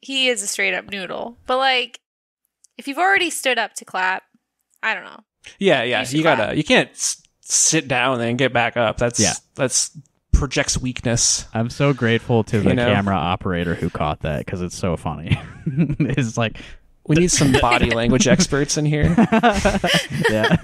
He 0.00 0.28
is 0.28 0.42
a 0.42 0.46
straight 0.46 0.74
up 0.74 0.90
noodle. 0.90 1.36
But 1.46 1.58
like 1.58 2.00
if 2.76 2.86
you've 2.88 2.98
already 2.98 3.30
stood 3.30 3.58
up 3.58 3.74
to 3.74 3.84
clap, 3.84 4.22
I 4.82 4.94
don't 4.94 5.04
know. 5.04 5.20
yeah, 5.58 5.82
yeah. 5.82 6.06
You 6.08 6.18
You 6.18 6.22
gotta. 6.22 6.56
You 6.56 6.62
can't 6.64 6.90
s- 6.90 7.20
sit 7.40 7.88
down 7.88 8.20
and 8.20 8.38
get 8.38 8.52
back 8.52 8.76
up. 8.76 8.96
That's 8.98 9.18
Yeah. 9.18 9.32
That's 9.56 9.90
projects 10.32 10.78
weakness. 10.78 11.46
I'm 11.52 11.68
so 11.70 11.92
grateful 11.92 12.44
to 12.44 12.60
the 12.60 12.68
You 12.70 12.76
know? 12.76 12.86
camera 12.94 13.16
operator 13.16 13.74
who 13.74 13.90
caught 13.90 14.20
that 14.20 14.44
because 14.46 14.62
it's 14.62 14.76
so 14.76 14.96
funny. 14.96 15.36
it's 15.66 16.36
like, 16.38 16.58
We 17.06 17.16
need 17.16 17.32
some 17.32 17.50
body 17.52 17.90
language 18.00 18.28
experts 18.28 18.76
in 18.76 18.84
here. 18.84 19.16
yeah. 20.30 20.56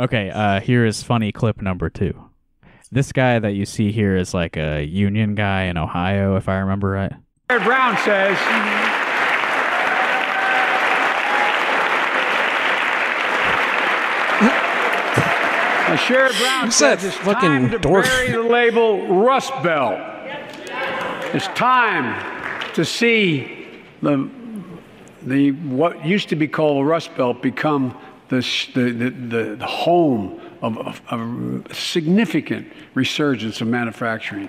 okay, 0.00 0.30
uh, 0.30 0.60
here 0.60 0.86
is 0.86 1.02
funny 1.02 1.32
clip 1.32 1.60
number 1.60 1.90
two. 1.90 2.30
This 2.92 3.12
guy 3.12 3.38
that 3.38 3.52
you 3.52 3.66
see 3.66 3.90
here 3.90 4.16
is 4.16 4.32
like 4.32 4.56
a 4.56 4.84
union 4.84 5.34
guy 5.34 5.64
in 5.64 5.76
Ohio, 5.76 6.36
if 6.36 6.48
I 6.48 6.58
remember 6.58 6.90
right. 6.90 7.12
Jared 7.50 7.64
Brown 7.64 7.96
says 7.98 8.38
Now, 15.88 15.94
Sherrod 15.94 16.36
Brown 16.40 16.64
Who's 16.64 16.74
says 16.74 17.02
that 17.02 17.06
it's 17.06 17.16
fucking 17.18 17.48
time 17.48 17.70
to 17.70 17.78
dork? 17.78 18.06
bury 18.06 18.32
the 18.32 18.42
label 18.42 19.06
Rust 19.06 19.52
Belt. 19.62 20.00
It's 21.32 21.46
time 21.48 22.72
to 22.74 22.84
see 22.84 23.68
the 24.02 24.28
the 25.22 25.52
what 25.52 26.04
used 26.04 26.28
to 26.30 26.36
be 26.36 26.48
called 26.48 26.78
the 26.78 26.84
Rust 26.84 27.14
Belt 27.16 27.40
become 27.40 27.96
the, 28.28 28.38
the, 28.74 29.10
the, 29.10 29.56
the 29.56 29.66
home 29.66 30.40
of, 30.62 30.78
of, 30.78 31.02
of 31.08 31.20
a 31.70 31.74
significant 31.74 32.72
resurgence 32.94 33.60
of 33.60 33.68
manufacturing. 33.68 34.48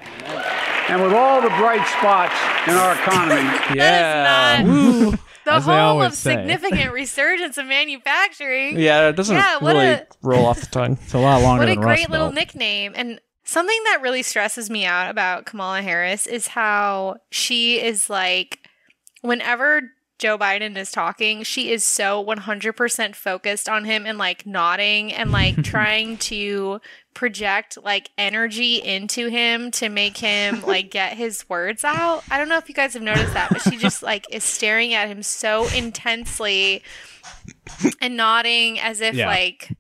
And 0.90 1.02
with 1.02 1.14
all 1.14 1.42
the 1.42 1.50
bright 1.50 1.86
spots 1.88 2.34
in 2.68 2.74
our 2.74 2.94
economy, 2.94 3.42
yeah. 3.76 4.62
Not 4.64 5.20
the 5.46 5.52
As 5.54 5.66
home 5.66 6.02
of 6.02 6.14
say. 6.14 6.36
significant 6.36 6.92
resurgence 6.94 7.58
of 7.58 7.66
manufacturing. 7.68 8.80
Yeah, 8.80 9.10
it 9.10 9.16
doesn't 9.16 9.36
Yeah, 9.36 9.60
really 9.62 9.86
a- 9.86 10.08
roll 10.22 10.46
off 10.46 10.60
the 10.62 10.68
tongue. 10.68 10.98
It's 11.02 11.14
a 11.14 11.20
lot 11.20 11.42
longer 11.42 11.62
What 11.62 11.70
a 11.70 11.74
than 11.76 11.82
great 11.82 12.00
Rust 12.00 12.10
little 12.10 12.28
Belt. 12.28 12.36
nickname. 12.36 12.94
And 12.96 13.20
something 13.44 13.80
that 13.86 14.02
really 14.02 14.24
stresses 14.24 14.70
me 14.70 14.86
out 14.86 15.10
about 15.10 15.46
Kamala 15.46 15.82
Harris 15.82 16.26
is 16.28 16.48
how 16.48 17.18
she 17.32 17.82
is 17.82 18.10
like, 18.10 18.60
whenever 19.22 19.82
Joe 20.20 20.38
Biden 20.38 20.76
is 20.78 20.92
talking, 20.92 21.44
she 21.44 21.72
is 21.72 21.84
so 21.84 22.24
100% 22.26 23.16
focused 23.16 23.70
on 23.70 23.86
him 23.86 24.06
and 24.06 24.18
like 24.18 24.46
nodding 24.46 25.14
and 25.14 25.32
like 25.32 25.56
trying 25.64 26.18
to 26.18 26.82
project 27.14 27.78
like 27.84 28.10
energy 28.18 28.76
into 28.78 29.28
him 29.28 29.70
to 29.72 29.90
make 29.90 30.18
him 30.18 30.62
like 30.64 30.90
get 30.92 31.18
his 31.18 31.48
words 31.50 31.84
out. 31.84 32.24
I 32.32 32.38
don't 32.38 32.50
know 32.50 32.58
if 32.58 32.68
you 32.70 32.76
guys 32.76 32.94
have 32.94 33.04
noticed 33.04 33.34
that, 33.34 33.50
but 33.52 33.62
she 33.62 33.78
just 33.78 34.02
like 34.04 34.26
is 34.32 34.44
staring 34.44 34.94
at 34.94 35.08
him 35.08 35.22
so 35.24 35.68
intensely 35.76 36.84
and 38.02 38.18
nodding 38.18 38.80
as 38.80 39.02
if 39.02 39.14
Yeah. 39.16 39.28
like 39.28 39.72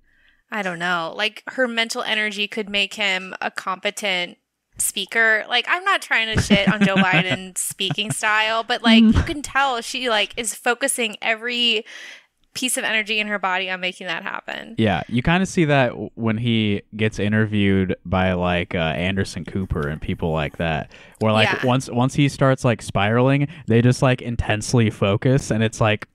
I 0.49 0.61
don't 0.61 0.79
know, 0.79 1.13
like 1.15 1.43
her 1.47 1.67
mental 1.67 2.01
energy 2.03 2.47
could 2.47 2.69
make 2.69 2.93
him 2.93 3.33
a 3.41 3.51
competent 3.51 4.37
speaker. 4.81 5.45
Like 5.49 5.65
I'm 5.69 5.83
not 5.83 6.01
trying 6.01 6.35
to 6.35 6.41
shit 6.41 6.71
on 6.71 6.83
Joe 6.83 6.95
Biden's 6.97 7.59
speaking 7.59 8.11
style, 8.11 8.63
but 8.63 8.83
like 8.83 9.03
you 9.03 9.13
can 9.23 9.41
tell 9.41 9.81
she 9.81 10.09
like 10.09 10.33
is 10.37 10.53
focusing 10.53 11.17
every 11.21 11.85
piece 12.53 12.75
of 12.75 12.83
energy 12.83 13.19
in 13.19 13.27
her 13.27 13.37
body 13.37 13.69
on 13.69 13.79
making 13.79 14.07
that 14.07 14.23
happen. 14.23 14.73
Yeah, 14.79 15.03
you 15.07 15.21
kind 15.21 15.43
of 15.43 15.49
see 15.49 15.65
that 15.65 15.91
when 16.17 16.37
he 16.37 16.81
gets 16.95 17.19
interviewed 17.19 17.95
by 18.03 18.33
like 18.33 18.73
uh, 18.73 18.79
Anderson 18.79 19.45
Cooper 19.45 19.87
and 19.87 20.01
people 20.01 20.31
like 20.31 20.57
that, 20.57 20.91
where 21.19 21.31
like 21.31 21.47
Yeah. 21.49 21.65
once 21.65 21.87
once 21.89 22.15
he 22.15 22.27
starts 22.27 22.65
like 22.65 22.81
spiraling, 22.81 23.47
they 23.67 23.81
just 23.83 24.01
like 24.01 24.23
intensely 24.23 24.89
focus, 24.89 25.51
and 25.51 25.61
it's 25.63 25.79
like 25.79 26.07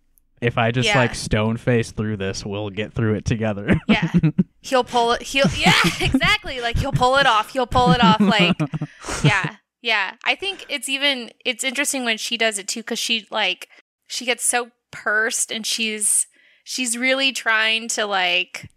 if 0.42 0.58
I 0.58 0.70
just 0.70 0.88
Yeah. 0.88 0.98
like 0.98 1.14
stone 1.14 1.56
face 1.56 1.90
through 1.92 2.16
this, 2.18 2.44
we'll 2.44 2.70
get 2.70 2.92
through 2.92 3.14
it 3.14 3.24
together. 3.24 3.80
Yeah. 3.88 4.10
He'll 4.60 4.84
pull 4.84 5.12
it. 5.12 5.22
He'll, 5.22 5.48
yeah, 5.56 5.72
exactly. 6.00 6.60
Like 6.60 6.78
he'll 6.78 6.92
pull 6.92 7.16
it 7.16 7.26
off. 7.26 7.50
He'll 7.52 7.66
pull 7.66 7.90
it 7.92 8.02
off. 8.02 8.20
Like, 8.20 8.56
yeah, 9.24 9.56
yeah. 9.80 10.14
I 10.24 10.34
think 10.36 10.64
it's 10.68 10.88
even, 10.88 11.30
it's 11.44 11.64
interesting 11.64 12.04
when 12.04 12.16
she 12.18 12.36
does 12.36 12.58
it 12.58 12.68
too, 12.68 12.80
because 12.80 12.98
she, 13.00 13.26
like, 13.30 13.68
she 14.06 14.24
gets 14.24 14.44
so 14.44 14.70
pursed 14.92 15.50
and 15.50 15.66
she's, 15.66 16.26
she's 16.62 16.96
really 16.96 17.32
trying 17.32 17.88
to, 17.88 18.06
like, 18.06 18.68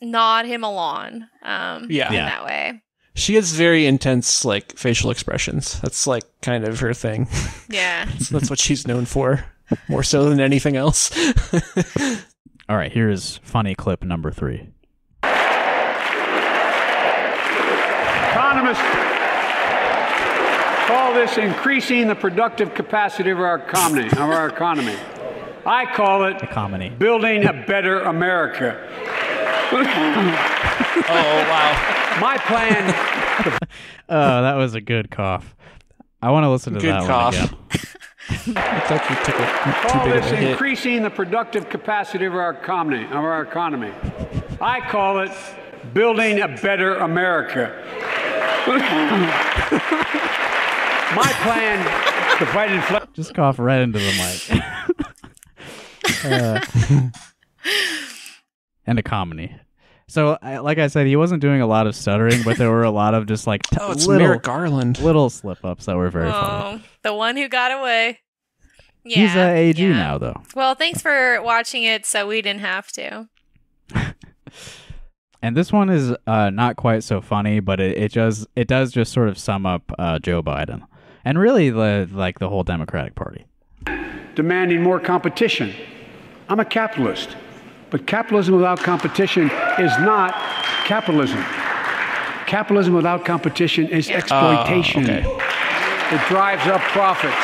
nod 0.00 0.46
him 0.46 0.64
along. 0.64 1.26
Um, 1.44 1.86
Yeah. 1.90 2.08
In 2.08 2.14
Yeah. 2.14 2.24
that 2.30 2.44
way. 2.44 2.82
She 3.14 3.34
has 3.34 3.50
very 3.52 3.84
intense 3.86 4.44
like 4.44 4.76
facial 4.78 5.10
expressions. 5.10 5.80
That's 5.80 6.06
like 6.06 6.22
kind 6.40 6.64
of 6.64 6.78
her 6.80 6.94
thing. 6.94 7.26
Yeah. 7.68 8.08
That's 8.30 8.48
what 8.50 8.60
she's 8.60 8.86
known 8.86 9.06
for, 9.06 9.44
more 9.88 10.02
so 10.02 10.28
than 10.28 10.40
anything 10.40 10.76
else. 10.76 11.10
All 12.68 12.76
right, 12.76 12.92
here's 12.92 13.38
funny 13.38 13.74
clip 13.74 14.02
number 14.04 14.30
three. 14.30 14.68
Economists 18.30 18.82
call 20.86 21.12
this 21.14 21.36
increasing 21.38 22.08
the 22.08 22.14
productive 22.14 22.74
capacity 22.74 23.30
of 23.30 23.38
our 23.40 23.56
economy. 23.56 24.06
Of 24.08 24.18
our 24.18 24.48
economy. 24.48 24.96
I 25.66 25.84
call 25.86 26.24
it 26.24 26.38
Comedy. 26.50 26.88
building 26.88 27.44
a 27.46 27.52
better 27.66 28.00
America. 28.00 28.78
oh 29.70 31.44
wow. 31.48 32.18
My 32.20 32.38
plan 32.38 32.94
Oh, 34.08 34.42
that 34.42 34.54
was 34.54 34.74
a 34.74 34.80
good 34.80 35.10
cough. 35.10 35.54
I 36.22 36.30
want 36.30 36.44
to 36.44 36.50
listen 36.50 36.72
to 36.74 36.80
Good 36.80 36.90
that 36.94 37.06
cough. 37.06 37.34
one 37.36 37.44
again. 37.44 37.58
Looks 38.30 38.46
like 38.90 39.08
you 39.10 39.16
took 39.24 39.34
a, 39.34 39.46
too 39.88 39.88
call 39.88 40.04
big 40.04 40.16
of 40.16 40.22
this 40.22 40.32
a 40.32 40.36
hit. 40.36 40.50
increasing 40.50 41.02
the 41.02 41.10
productive 41.10 41.68
capacity 41.68 42.24
of 42.26 42.34
our 42.34 42.50
economy. 42.50 43.04
Of 43.06 43.12
our 43.24 43.42
economy. 43.42 43.92
I 44.60 44.80
call 44.80 45.20
it 45.20 45.32
building 45.94 46.40
a 46.40 46.48
better 46.48 46.96
America. 46.96 47.72
My 51.16 51.32
plan 51.42 52.38
to 52.38 52.46
fight 52.46 52.70
inflation. 52.70 53.08
Just 53.14 53.34
cough 53.34 53.58
right 53.58 53.80
into 53.80 53.98
the 53.98 54.12
mic. 54.12 54.62
Uh, 56.24 56.58
and 58.86 58.98
a 58.98 59.02
comedy. 59.02 59.54
So, 60.08 60.38
I, 60.42 60.58
like 60.58 60.78
I 60.78 60.86
said, 60.88 61.06
he 61.06 61.16
wasn't 61.16 61.42
doing 61.42 61.60
a 61.60 61.66
lot 61.66 61.86
of 61.86 61.94
stuttering, 61.94 62.42
but 62.42 62.56
there 62.56 62.70
were 62.70 62.82
a 62.82 62.90
lot 62.90 63.14
of 63.14 63.26
just 63.26 63.46
like 63.46 63.62
t- 63.64 63.76
Oh, 63.80 63.92
it's 63.92 64.06
little, 64.06 64.26
Merrick 64.26 64.42
Garland. 64.42 64.98
little 65.00 65.28
slip 65.30 65.64
ups 65.64 65.84
that 65.84 65.96
were 65.96 66.08
very 66.10 66.30
funny. 66.30 66.82
Oh, 66.82 66.88
the 67.02 67.14
one 67.14 67.36
who 67.36 67.48
got 67.48 67.70
away. 67.78 68.18
Yeah. 69.04 69.16
He's 69.18 69.36
a 69.36 69.50
AG 69.54 69.82
yeah. 69.82 69.92
now, 69.92 70.18
though. 70.18 70.42
Well, 70.54 70.74
thanks 70.74 71.00
for 71.00 71.40
watching 71.42 71.82
it 71.84 72.04
so 72.06 72.26
we 72.26 72.42
didn't 72.42 72.60
have 72.62 72.90
to. 72.92 73.28
And 75.40 75.56
this 75.56 75.72
one 75.72 75.88
is 75.88 76.12
uh, 76.26 76.50
not 76.50 76.74
quite 76.74 77.04
so 77.04 77.20
funny, 77.20 77.60
but 77.60 77.78
it, 77.78 77.96
it 77.96 78.12
does 78.12 78.46
it 78.56 78.66
does 78.66 78.90
just 78.90 79.12
sort 79.12 79.28
of 79.28 79.38
sum 79.38 79.66
up 79.66 79.92
uh, 79.96 80.18
Joe 80.18 80.42
Biden 80.42 80.82
and 81.24 81.38
really 81.38 81.70
the 81.70 82.08
like 82.12 82.40
the 82.40 82.48
whole 82.48 82.64
Democratic 82.64 83.14
Party. 83.14 83.46
demanding 84.34 84.82
more 84.82 84.98
competition. 84.98 85.72
I'm 86.48 86.58
a 86.58 86.64
capitalist, 86.64 87.36
but 87.90 88.06
capitalism 88.06 88.54
without 88.54 88.78
competition 88.80 89.50
is 89.78 89.92
not 90.00 90.34
capitalism. 90.84 91.42
Capitalism 92.46 92.94
without 92.94 93.24
competition 93.24 93.88
is 93.88 94.08
exploitation. 94.08 95.04
okay. 95.04 95.24
It 96.10 96.20
drives 96.28 96.66
up 96.66 96.80
profits. 96.92 97.34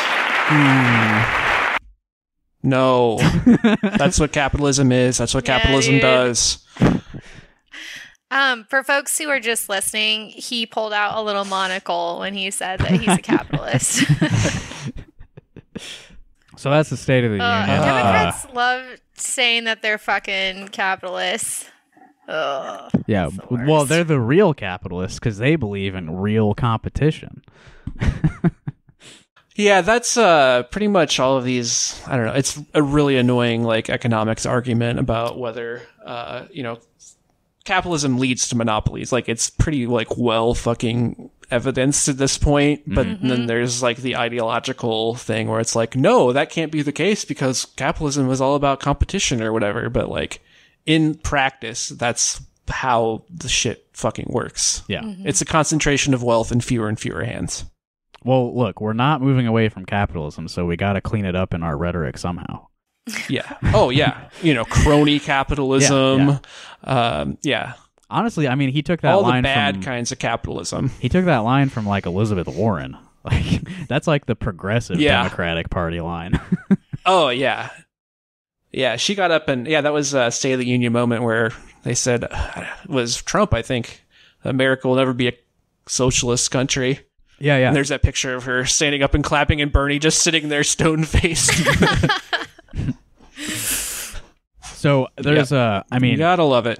No, 2.63 3.19
that's 3.83 4.19
what 4.19 4.33
capitalism 4.33 4.91
is. 4.91 5.19
That's 5.19 5.35
what 5.35 5.45
capitalism 5.45 5.95
dude. 5.95 6.03
does. 6.03 6.65
Um, 8.31 8.65
for 8.65 8.83
folks 8.83 9.19
who 9.19 9.29
are 9.29 9.39
just 9.39 9.69
listening, 9.69 10.31
he 10.31 10.65
pulled 10.65 10.93
out 10.95 11.17
a 11.17 11.23
little 11.23 11.45
monocle 11.45 12.19
when 12.21 12.35
he 12.35 12.51
said 12.51 12.81
that 12.81 12.93
he's 12.93 13.09
a 13.09 13.19
capitalist. 13.23 14.05
So 16.65 16.71
that's 16.71 16.89
the 16.89 16.97
State 16.97 17.25
of 17.25 17.31
the 17.31 17.45
Uh, 17.45 17.61
Union. 17.61 17.79
Democrats 17.79 18.47
love 18.55 18.99
saying 19.13 19.65
that 19.65 19.83
they're 19.83 19.99
fucking 19.99 20.69
capitalists. 20.69 21.67
Ugh. 22.27 22.91
yeah, 23.07 23.29
the 23.29 23.67
well, 23.69 23.85
they're 23.85 24.03
the 24.03 24.19
real 24.19 24.55
capitalists 24.55 25.19
because 25.19 25.37
they 25.37 25.57
believe 25.57 25.95
in 25.95 26.17
real 26.17 26.55
competition. 26.55 27.45
Yeah, 29.57 29.83
that's 29.83 30.17
uh 30.17 30.63
pretty 30.71 30.89
much 30.89 31.21
all 31.21 31.37
of 31.37 31.45
these. 31.45 32.01
I 32.07 32.17
don't 32.17 32.27
know. 32.27 32.33
It's 32.33 32.59
a 32.73 32.83
really 32.83 33.19
annoying 33.19 33.63
like 33.63 33.89
economics 33.91 34.47
argument 34.47 34.99
about 34.99 35.39
whether 35.39 35.83
uh 36.05 36.47
you 36.51 36.63
know 36.63 36.79
capitalism 37.65 38.19
leads 38.19 38.49
to 38.49 38.57
monopolies. 38.57 39.13
Like 39.13 39.29
it's 39.29 39.51
pretty 39.51 39.87
like 39.87 40.17
well 40.17 40.55
fucking 40.55 41.31
evidenced 41.51 42.09
at 42.09 42.19
this 42.19 42.39
point. 42.39 42.83
But 42.87 43.21
then 43.23 43.47
there's 43.47 43.83
like 43.83 43.99
the 43.99 44.17
ideological 44.17 45.15
thing 45.15 45.49
where 45.49 45.61
it's 45.61 45.77
like, 45.77 45.97
no, 45.97 46.33
that 46.33 46.51
can't 46.51 46.73
be 46.73 46.83
the 46.83 46.93
case 46.93 47.25
because 47.25 47.65
capitalism 47.65 48.31
is 48.31 48.41
all 48.41 48.55
about 48.55 48.81
competition 48.81 49.43
or 49.43 49.53
whatever. 49.53 49.89
But 49.91 50.09
like 50.09 50.41
in 50.87 51.15
practice, 51.17 51.89
that's 51.91 52.41
how 52.69 53.25
the 53.31 53.49
shit 53.49 53.87
fucking 53.93 54.27
works. 54.31 54.83
Yeah. 54.89 55.03
It's 55.25 55.41
a 55.41 55.45
concentration 55.47 56.15
of 56.15 56.23
wealth 56.23 56.51
in 56.53 56.61
fewer 56.61 56.89
and 56.89 56.99
fewer 56.99 57.25
hands. 57.25 57.65
Well, 58.25 58.57
look, 58.57 58.81
we're 58.81 58.95
not 58.95 59.21
moving 59.21 59.47
away 59.47 59.69
from 59.69 59.85
capitalism, 59.85 60.49
so 60.49 60.65
we 60.65 60.77
got 60.77 60.95
to 60.95 61.03
clean 61.03 61.27
it 61.27 61.37
up 61.37 61.53
in 61.53 61.63
our 61.63 61.77
rhetoric 61.77 62.17
somehow. 62.17 62.69
Yeah. 63.29 63.59
Oh, 63.75 63.91
yeah. 63.91 64.31
You 64.43 64.55
know, 64.55 64.65
crony 64.65 65.21
capitalism. 65.21 66.29
Yeah, 66.29 66.39
Yeah. 66.87 67.19
Um, 67.21 67.39
yeah. 67.43 67.73
Honestly, 68.11 68.47
I 68.49 68.55
mean, 68.55 68.71
he 68.71 68.83
took 68.83 69.01
that 69.01 69.09
line. 69.09 69.17
All 69.17 69.23
the 69.23 69.29
line 69.29 69.43
bad 69.43 69.75
from 69.77 69.83
kinds 69.85 70.13
of 70.13 70.19
capitalism. 70.19 70.91
he 71.01 71.09
took 71.09 71.25
that 71.25 71.39
line 71.39 71.69
from 71.69 71.87
like 71.87 72.07
Elizabeth 72.07 72.49
Warren. 72.49 72.97
Like 73.25 73.63
that's 73.89 74.07
like 74.07 74.27
the 74.27 74.37
progressive 74.37 75.01
Yeah. 75.01 75.23
Democratic 75.23 75.71
Party 75.71 76.01
line. 76.03 76.39
Oh, 77.07 77.31
yeah. 77.31 77.71
Yeah. 78.71 78.97
She 78.97 79.15
got 79.15 79.31
up 79.31 79.49
and, 79.49 79.67
yeah, 79.67 79.81
that 79.81 79.95
was 79.95 80.13
a 80.13 80.31
State 80.31 80.53
of 80.53 80.59
the 80.59 80.67
Union 80.67 80.93
moment 80.93 81.23
where 81.23 81.51
they 81.85 81.95
said, 81.95 82.27
uh, 82.31 82.65
was 82.87 83.23
Trump, 83.23 83.55
I 83.55 83.63
think, 83.63 84.03
America 84.45 84.89
will 84.89 84.97
never 84.97 85.15
be 85.15 85.29
a 85.29 85.33
socialist 85.87 86.51
country. 86.51 87.01
yeah, 87.39 87.57
yeah. 87.57 87.69
And 87.69 87.77
there's 87.77 87.89
that 87.89 88.03
picture 88.03 88.35
of 88.35 88.45
her 88.45 88.67
standing 88.67 89.03
up 89.03 89.15
and 89.15 89.25
clapping 89.25 89.63
and 89.63 89.73
Bernie 89.73 89.99
just 89.99 90.23
sitting 90.23 90.51
there 90.51 90.63
stone 90.65 91.05
faced. 91.05 91.51
So 94.75 95.09
there's 95.17 95.51
a, 95.53 95.85
I 95.91 95.99
mean, 95.99 96.13
you 96.13 96.19
gotta 96.19 96.45
love 96.45 96.67
it. 96.67 96.79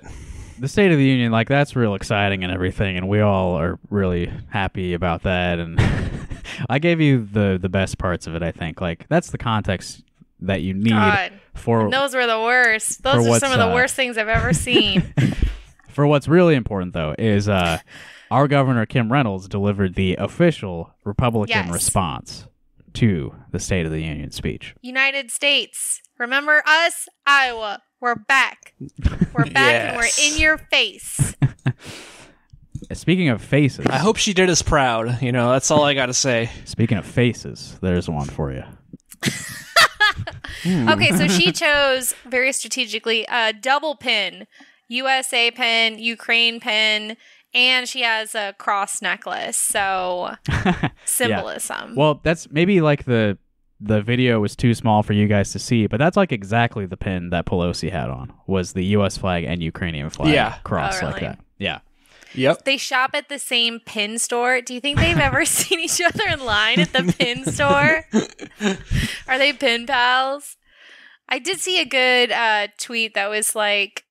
The 0.65 0.69
State 0.69 0.91
of 0.93 0.97
the 0.99 1.05
Union, 1.05 1.31
like 1.31 1.47
that's 1.49 1.77
real 1.77 1.95
exciting 1.95 2.43
and 2.43 2.51
everything, 2.51 2.97
and 2.97 3.07
we 3.07 3.21
all 3.21 3.53
are 3.59 3.79
really 3.91 4.33
happy 4.49 4.95
about 4.95 5.23
that. 5.25 5.59
And 5.59 5.79
I 6.71 6.79
gave 6.79 7.03
you 7.03 7.29
the 7.31 7.59
the 7.61 7.69
best 7.69 7.99
parts 7.99 8.27
of 8.27 8.35
it. 8.35 8.43
I 8.43 8.51
think 8.51 8.81
like 8.81 9.07
that's 9.09 9.31
the 9.31 9.37
context 9.39 10.03
that 10.41 10.63
you 10.63 10.73
need 10.73 10.91
God. 10.91 11.33
for 11.53 11.83
And 11.83 11.93
those 11.93 12.15
were 12.15 12.27
the 12.27 12.41
worst. 12.41 13.03
Those 13.03 13.27
are 13.27 13.39
some 13.39 13.53
of 13.53 13.59
the 13.59 13.69
uh, 13.69 13.75
worst 13.75 13.95
things 13.95 14.17
I've 14.17 14.29
ever 14.29 14.53
seen. 14.67 15.13
for 15.91 16.07
what's 16.07 16.29
really 16.29 16.55
important 16.55 16.95
though 16.95 17.15
is 17.19 17.49
uh 17.49 17.79
our 18.31 18.49
governor 18.49 18.87
Kim 18.87 19.13
Reynolds 19.13 19.47
delivered 19.49 19.95
the 19.95 20.17
official 20.17 20.95
Republican 21.05 21.67
Yes. 21.67 21.73
response 21.73 22.47
to 22.95 23.35
the 23.53 23.59
State 23.59 23.87
of 23.87 23.93
the 23.93 24.01
Union 24.01 24.31
speech. 24.31 24.75
United 24.83 25.31
States. 25.31 26.01
Remember 26.19 26.63
us? 26.67 27.09
Iowa. 27.27 27.83
We're 28.01 28.15
back. 28.15 28.75
We're 29.35 29.51
back 29.51 29.89
and 29.89 29.97
we're 29.97 30.09
in 30.23 30.39
your 30.39 30.59
face. 30.59 31.35
Speaking 32.93 33.31
of 33.31 33.43
faces, 33.43 33.87
I 33.87 33.99
hope 33.99 34.17
she 34.17 34.35
did 34.35 34.51
us 34.51 34.63
proud. 34.63 35.23
You 35.23 35.33
know, 35.33 35.51
that's 35.51 35.71
all 35.71 35.83
I 35.85 35.95
gotta 35.95 36.13
say. 36.15 36.51
speaking 36.65 36.99
of 36.99 37.07
faces, 37.07 37.79
there's 37.81 38.09
one 38.09 38.27
for 38.27 38.53
you. 38.53 38.63
Okay, 40.67 41.13
so 41.13 41.29
she 41.29 41.53
chose 41.53 42.15
very 42.27 42.53
strategically 42.53 43.27
a 43.29 43.53
double 43.53 43.97
pin, 43.97 44.47
USA 44.89 45.51
pin, 45.51 45.99
Ukraine 45.99 46.59
pin, 46.61 47.17
and 47.55 47.89
she 47.89 48.03
has 48.03 48.35
a 48.35 48.55
cross 48.59 49.01
necklace. 49.03 49.57
So 49.57 50.35
symbolism. 51.05 51.95
Well, 51.97 52.21
that's 52.23 52.51
maybe 52.51 52.81
like 52.81 53.05
the 53.05 53.39
the 53.81 54.01
video 54.01 54.41
was 54.41 54.57
too 54.57 54.73
small 54.73 55.03
for 55.03 55.13
you 55.13 55.27
guys 55.27 55.53
to 55.53 55.59
see, 55.59 55.87
but 55.87 55.99
that's 55.99 56.17
like 56.17 56.33
exactly 56.33 56.87
the 56.87 56.97
pin 56.97 57.31
that 57.31 57.45
Pelosi 57.47 57.91
had 57.91 58.09
on 58.09 58.33
was 58.47 58.73
the 58.73 58.85
U.S. 58.97 59.19
flag 59.19 59.45
and 59.45 59.63
Ukrainian 59.63 60.09
flag 60.11 60.33
Yeah. 60.33 60.55
cross 60.65 61.03
Oh, 61.03 61.07
like 61.07 61.21
that. 61.21 61.39
Yeah. 61.59 61.81
Yep. 62.35 62.65
They 62.65 62.77
shop 62.79 63.11
at 63.15 63.29
the 63.29 63.39
same 63.39 63.81
pin 63.85 64.19
store. 64.19 64.61
Do 64.61 64.75
you 64.75 64.81
think 64.81 64.99
they've 64.99 65.19
ever 65.19 65.45
seen 65.45 65.81
each 65.81 66.01
other 66.01 66.25
in 66.33 66.45
line 66.45 66.81
at 66.81 66.93
the 66.93 67.15
pin 67.19 67.45
store? 67.53 68.05
Are 69.29 69.39
they 69.39 69.53
pin 69.53 69.87
pals? 69.87 70.57
I 71.29 71.39
did 71.39 71.59
see 71.61 71.81
a 71.81 71.85
good 71.85 72.31
uh, 72.33 72.69
tweet 72.79 73.15
that 73.15 73.29
was 73.31 73.55
like, 73.55 74.05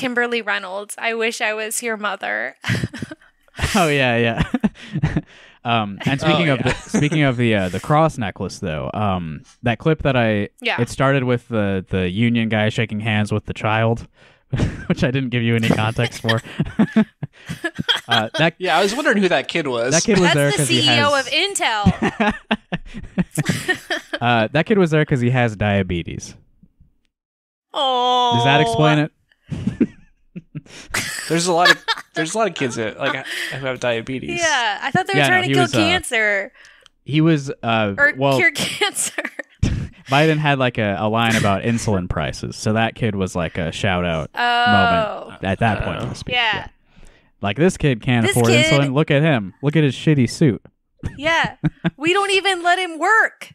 Kimberly 0.00 0.40
Reynolds, 0.42 0.94
I 0.98 1.14
wish 1.14 1.40
I 1.40 1.52
was 1.54 1.82
your 1.82 1.96
mother. 1.96 2.56
Oh 3.74 3.88
yeah, 3.88 4.16
yeah. 4.16 5.20
Um, 5.64 5.98
and 6.06 6.18
speaking 6.18 6.48
Oh, 6.48 6.54
of 6.54 6.62
the, 6.62 6.72
speaking 6.88 7.22
of 7.24 7.36
the 7.36 7.54
uh, 7.54 7.68
the 7.68 7.80
cross 7.80 8.16
necklace, 8.16 8.60
though, 8.60 8.90
um, 8.94 9.42
that 9.62 9.78
clip 9.78 10.00
that 10.04 10.16
I 10.16 10.48
Yeah. 10.62 10.80
it 10.80 10.88
started 10.88 11.24
with 11.24 11.46
the 11.48 11.84
the 11.90 12.08
union 12.08 12.48
guy 12.48 12.70
shaking 12.70 13.00
hands 13.00 13.30
with 13.30 13.44
the 13.44 13.52
child, 13.52 14.08
which 14.86 15.04
I 15.04 15.10
didn't 15.10 15.28
give 15.28 15.42
you 15.42 15.54
any 15.56 15.68
context 15.68 16.22
for. 16.22 16.40
uh, 18.08 18.30
that 18.38 18.54
Yeah, 18.56 18.78
I 18.78 18.82
was 18.82 18.94
wondering 18.94 19.18
who 19.18 19.28
that 19.28 19.48
kid 19.48 19.66
was. 19.66 19.92
that 19.92 20.02
kid 20.02 20.18
was 20.18 20.32
there 20.32 20.50
That's 20.50 20.68
the 20.68 20.76
because 20.76 20.86
he 20.86 20.88
CEO 20.88 21.12
has 21.12 21.26
of 21.26 22.32
Intel. 23.70 24.20
uh, 24.22 24.48
that 24.52 24.64
kid 24.64 24.78
was 24.78 24.90
there 24.90 25.02
because 25.02 25.20
he 25.20 25.28
has 25.28 25.56
diabetes. 25.56 26.34
Oh, 27.74 28.32
Does 28.36 28.44
that 28.44 28.62
explain 28.62 28.98
it? 28.98 29.12
There's 31.28 31.46
a 31.46 31.52
lot 31.52 31.70
of 31.70 31.84
there's 32.14 32.34
a 32.34 32.38
lot 32.38 32.48
of 32.48 32.54
kids 32.54 32.76
that 32.76 32.98
like 32.98 33.26
who 33.52 33.66
have 33.66 33.80
diabetes. 33.80 34.38
Yeah, 34.40 34.78
I 34.82 34.90
thought 34.90 35.06
they 35.06 35.14
were 35.14 35.18
Yeah, 35.20 35.28
trying 35.28 35.42
he 35.44 35.48
to 35.50 35.54
kill 35.54 35.62
was, 35.64 35.74
uh, 35.74 35.78
cancer 35.78 36.52
He 37.04 37.20
was 37.20 37.50
uh, 37.62 37.94
or 37.98 38.12
well. 38.16 38.36
cure 38.36 38.50
cancer. 38.54 39.22
Biden 40.08 40.38
had 40.38 40.58
like 40.58 40.78
a, 40.78 40.96
a 40.98 41.08
line 41.08 41.36
about 41.36 41.62
insulin 41.62 42.08
prices, 42.08 42.56
so 42.56 42.72
that 42.72 42.94
kid 42.96 43.14
was 43.14 43.34
like 43.36 43.58
a 43.58 43.70
shout 43.72 44.04
out 44.04 44.30
Oh, 44.34 45.26
moment 45.28 45.44
at 45.44 45.58
that 45.60 45.84
point 45.84 46.02
in 46.02 46.08
the 46.08 46.14
speech. 46.14 46.34
yeah, 46.34 46.68
Like 47.40 47.56
this 47.56 47.76
kid 47.76 48.00
can't 48.02 48.26
This 48.26 48.36
afford 48.36 48.48
kid- 48.52 48.66
insulin. 48.66 48.92
Look 48.92 49.10
at 49.12 49.22
him. 49.22 49.54
Look 49.62 49.76
at 49.76 49.84
his 49.84 49.94
shitty 49.94 50.28
suit. 50.28 50.62
yeah. 51.16 51.56
we 51.96 52.12
don't 52.12 52.30
even 52.32 52.62
let 52.64 52.78
him 52.78 52.98
work. 52.98 53.52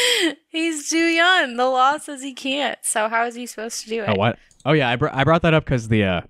He's 0.48 0.88
too 0.90 0.96
young. 1.06 1.56
The 1.56 1.66
law 1.66 1.98
says 1.98 2.22
he 2.22 2.32
can't. 2.34 2.78
So 2.82 3.08
how 3.08 3.24
is 3.26 3.34
he 3.34 3.46
supposed 3.46 3.82
to 3.84 3.88
do 3.88 4.02
it? 4.02 4.08
Oh 4.08 4.14
what? 4.14 4.38
Oh 4.64 4.72
yeah, 4.72 4.88
I, 4.90 4.96
br- 4.96 5.08
I 5.12 5.24
brought 5.24 5.42
that 5.42 5.54
up 5.54 5.64
because 5.64 5.88
the 5.88 6.04
uh, 6.04 6.20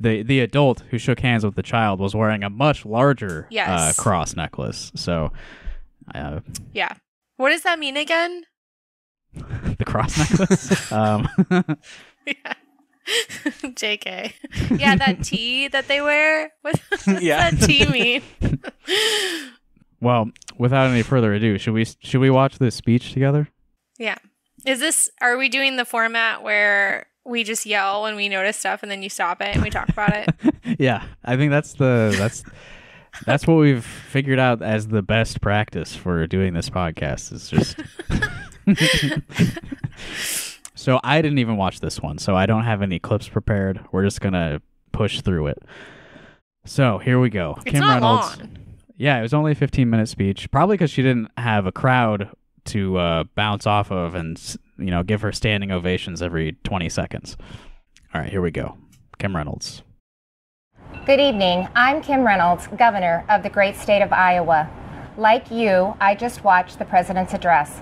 the 0.00 0.22
the 0.22 0.40
adult 0.40 0.82
who 0.90 0.98
shook 0.98 1.20
hands 1.20 1.44
with 1.44 1.54
the 1.54 1.62
child 1.62 2.00
was 2.00 2.14
wearing 2.14 2.42
a 2.44 2.50
much 2.50 2.84
larger 2.86 3.46
Yes. 3.50 3.98
uh, 3.98 4.02
cross 4.02 4.34
necklace. 4.36 4.90
So 4.94 5.32
uh, 6.14 6.40
Yeah. 6.72 6.94
What 7.36 7.50
does 7.50 7.62
that 7.62 7.78
mean 7.78 7.96
again? 7.96 8.44
the 9.34 9.84
cross 9.84 10.16
necklace. 10.18 10.90
um, 10.92 11.28
Yeah. 12.26 12.54
JK. 13.62 14.32
Yeah, 14.78 14.96
that 14.96 15.24
T 15.24 15.68
that 15.68 15.88
they 15.88 16.00
wear. 16.00 16.52
What 16.62 16.80
does 16.90 17.22
Yeah. 17.22 17.50
that 17.50 17.62
T 17.62 17.86
mean? 17.86 18.22
well, 20.00 20.30
without 20.58 20.90
any 20.90 21.02
further 21.02 21.34
ado, 21.34 21.58
should 21.58 21.74
we 21.74 21.84
should 21.84 22.20
we 22.20 22.30
watch 22.30 22.58
this 22.58 22.74
speech 22.74 23.12
together? 23.12 23.48
Yeah. 23.98 24.18
Is 24.66 24.80
this 24.80 25.10
are 25.20 25.36
we 25.36 25.48
doing 25.48 25.76
the 25.76 25.84
format 25.84 26.42
where 26.42 27.06
we 27.24 27.44
just 27.44 27.66
yell 27.66 28.02
when 28.02 28.16
we 28.16 28.28
notice 28.28 28.56
stuff 28.56 28.82
and 28.82 28.90
then 28.90 29.02
you 29.02 29.08
stop 29.08 29.40
it 29.40 29.54
and 29.54 29.62
we 29.62 29.70
talk 29.70 29.88
about 29.88 30.10
it? 30.14 30.28
yeah, 30.78 31.04
I 31.24 31.36
think 31.36 31.50
that's 31.50 31.74
the 31.74 32.14
that's 32.18 32.42
that's 33.24 33.46
what 33.46 33.54
we've 33.54 33.84
figured 33.84 34.38
out 34.38 34.62
as 34.62 34.88
the 34.88 35.02
best 35.02 35.40
practice 35.40 35.94
for 35.94 36.26
doing 36.26 36.54
this 36.54 36.70
podcast 36.70 37.32
is 37.32 37.48
just 37.48 37.76
So 40.78 41.00
I 41.02 41.20
didn't 41.20 41.38
even 41.38 41.56
watch 41.56 41.80
this 41.80 42.00
one, 42.00 42.18
so 42.18 42.36
I 42.36 42.46
don't 42.46 42.62
have 42.62 42.82
any 42.82 43.00
clips 43.00 43.28
prepared. 43.28 43.84
We're 43.90 44.04
just 44.04 44.20
going 44.20 44.34
to 44.34 44.62
push 44.92 45.22
through 45.22 45.48
it. 45.48 45.58
So, 46.64 46.98
here 46.98 47.18
we 47.18 47.30
go. 47.30 47.56
It's 47.58 47.72
Kim 47.72 47.80
not 47.80 47.94
Reynolds. 47.94 48.38
long. 48.38 48.58
Yeah, 48.98 49.16
it 49.20 49.22
was 49.22 49.32
only 49.32 49.52
a 49.52 49.54
15 49.54 49.88
minute 49.88 50.08
speech, 50.08 50.50
probably 50.50 50.74
because 50.74 50.90
she 50.90 51.02
didn't 51.02 51.30
have 51.38 51.66
a 51.66 51.72
crowd 51.72 52.30
to 52.66 52.98
uh, 52.98 53.24
bounce 53.36 53.64
off 53.64 53.92
of 53.92 54.16
and 54.16 54.56
you 54.76 54.90
know 54.90 55.04
give 55.04 55.22
her 55.22 55.30
standing 55.30 55.70
ovations 55.70 56.20
every 56.20 56.56
20 56.64 56.88
seconds. 56.88 57.36
All 58.12 58.20
right, 58.20 58.30
here 58.30 58.42
we 58.42 58.50
go. 58.50 58.76
Kim 59.18 59.36
Reynolds. 59.36 59.82
Good 61.06 61.20
evening. 61.20 61.68
I'm 61.76 62.02
Kim 62.02 62.26
Reynolds, 62.26 62.66
Governor 62.76 63.24
of 63.28 63.44
the 63.44 63.50
great 63.50 63.76
state 63.76 64.02
of 64.02 64.12
Iowa. 64.12 64.68
Like 65.16 65.50
you, 65.50 65.94
I 66.00 66.16
just 66.16 66.42
watched 66.42 66.80
the 66.80 66.84
President's 66.84 67.34
address. 67.34 67.80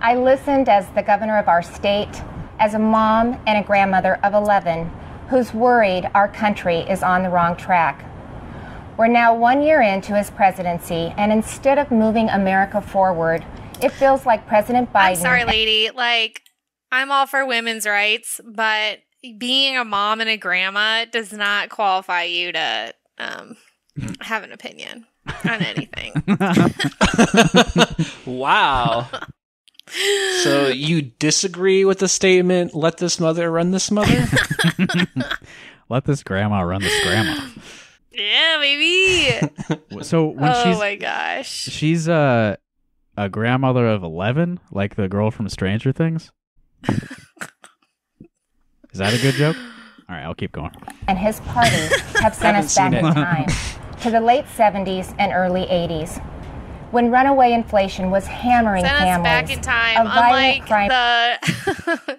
I 0.00 0.16
listened 0.16 0.68
as 0.68 0.86
the 0.90 1.02
governor 1.02 1.38
of 1.38 1.48
our 1.48 1.62
state, 1.62 2.22
as 2.58 2.74
a 2.74 2.78
mom 2.78 3.40
and 3.46 3.56
a 3.58 3.66
grandmother 3.66 4.16
of 4.22 4.34
11 4.34 4.90
who's 5.28 5.54
worried 5.54 6.10
our 6.14 6.28
country 6.28 6.80
is 6.80 7.02
on 7.02 7.22
the 7.22 7.30
wrong 7.30 7.56
track. 7.56 8.04
We're 8.96 9.08
now 9.08 9.34
one 9.34 9.62
year 9.62 9.80
into 9.80 10.14
his 10.16 10.30
presidency, 10.30 11.14
and 11.16 11.32
instead 11.32 11.78
of 11.78 11.90
moving 11.90 12.28
America 12.28 12.80
forward, 12.80 13.44
it 13.80 13.90
feels 13.90 14.26
like 14.26 14.46
President 14.46 14.92
Biden. 14.92 15.10
I'm 15.10 15.16
sorry, 15.16 15.44
lady. 15.44 15.90
Like, 15.90 16.42
I'm 16.90 17.10
all 17.10 17.26
for 17.26 17.46
women's 17.46 17.86
rights, 17.86 18.40
but 18.44 19.00
being 19.38 19.76
a 19.76 19.84
mom 19.84 20.20
and 20.20 20.28
a 20.28 20.36
grandma 20.36 21.04
does 21.06 21.32
not 21.32 21.70
qualify 21.70 22.24
you 22.24 22.52
to 22.52 22.94
um, 23.18 23.56
have 24.20 24.42
an 24.44 24.52
opinion 24.52 25.06
on 25.44 25.62
anything. 25.62 26.12
Wow. 28.26 29.08
So 30.42 30.68
you 30.68 31.02
disagree 31.02 31.84
with 31.84 31.98
the 31.98 32.08
statement, 32.08 32.74
let 32.74 32.98
this 32.98 33.20
mother 33.20 33.50
run 33.50 33.72
this 33.72 33.90
mother? 33.90 34.26
Let 35.88 36.04
this 36.04 36.22
grandma 36.22 36.60
run 36.60 36.80
this 36.80 37.04
grandma. 37.04 37.38
Yeah, 38.14 38.58
baby. 38.60 39.48
So 40.02 40.26
when 40.26 40.50
oh 40.52 40.64
she's 40.64 40.78
my 40.78 40.96
gosh. 40.96 41.48
she's 41.48 42.08
a 42.08 42.58
a 43.16 43.28
grandmother 43.28 43.86
of 43.86 44.02
11, 44.02 44.58
like 44.70 44.96
the 44.96 45.08
girl 45.08 45.30
from 45.30 45.48
Stranger 45.48 45.92
Things. 45.92 46.30
Is 46.88 48.98
that 48.98 49.14
a 49.14 49.18
good 49.18 49.34
joke? 49.34 49.56
All 50.08 50.16
right, 50.16 50.24
I'll 50.24 50.34
keep 50.34 50.52
going. 50.52 50.72
and 51.08 51.18
his 51.18 51.40
party 51.40 51.70
have 52.20 52.34
sent 52.34 52.56
us 52.56 52.74
back 52.74 52.92
in 52.92 53.02
time 53.14 53.46
to 54.00 54.10
the 54.10 54.20
late 54.20 54.44
70s 54.46 55.14
and 55.18 55.32
early 55.32 55.62
80s 55.62 56.22
when 56.90 57.10
runaway 57.10 57.52
inflation 57.52 58.10
was 58.10 58.26
hammering 58.26 58.84
families. 58.84 59.14
Send 59.14 59.20
us 59.20 59.24
back 59.24 59.50
in 59.50 59.60
time, 59.62 60.06
of 60.06 60.12
violent 60.12 60.60
unlike 60.60 60.66
crime. 60.66 60.88
the 60.88 62.18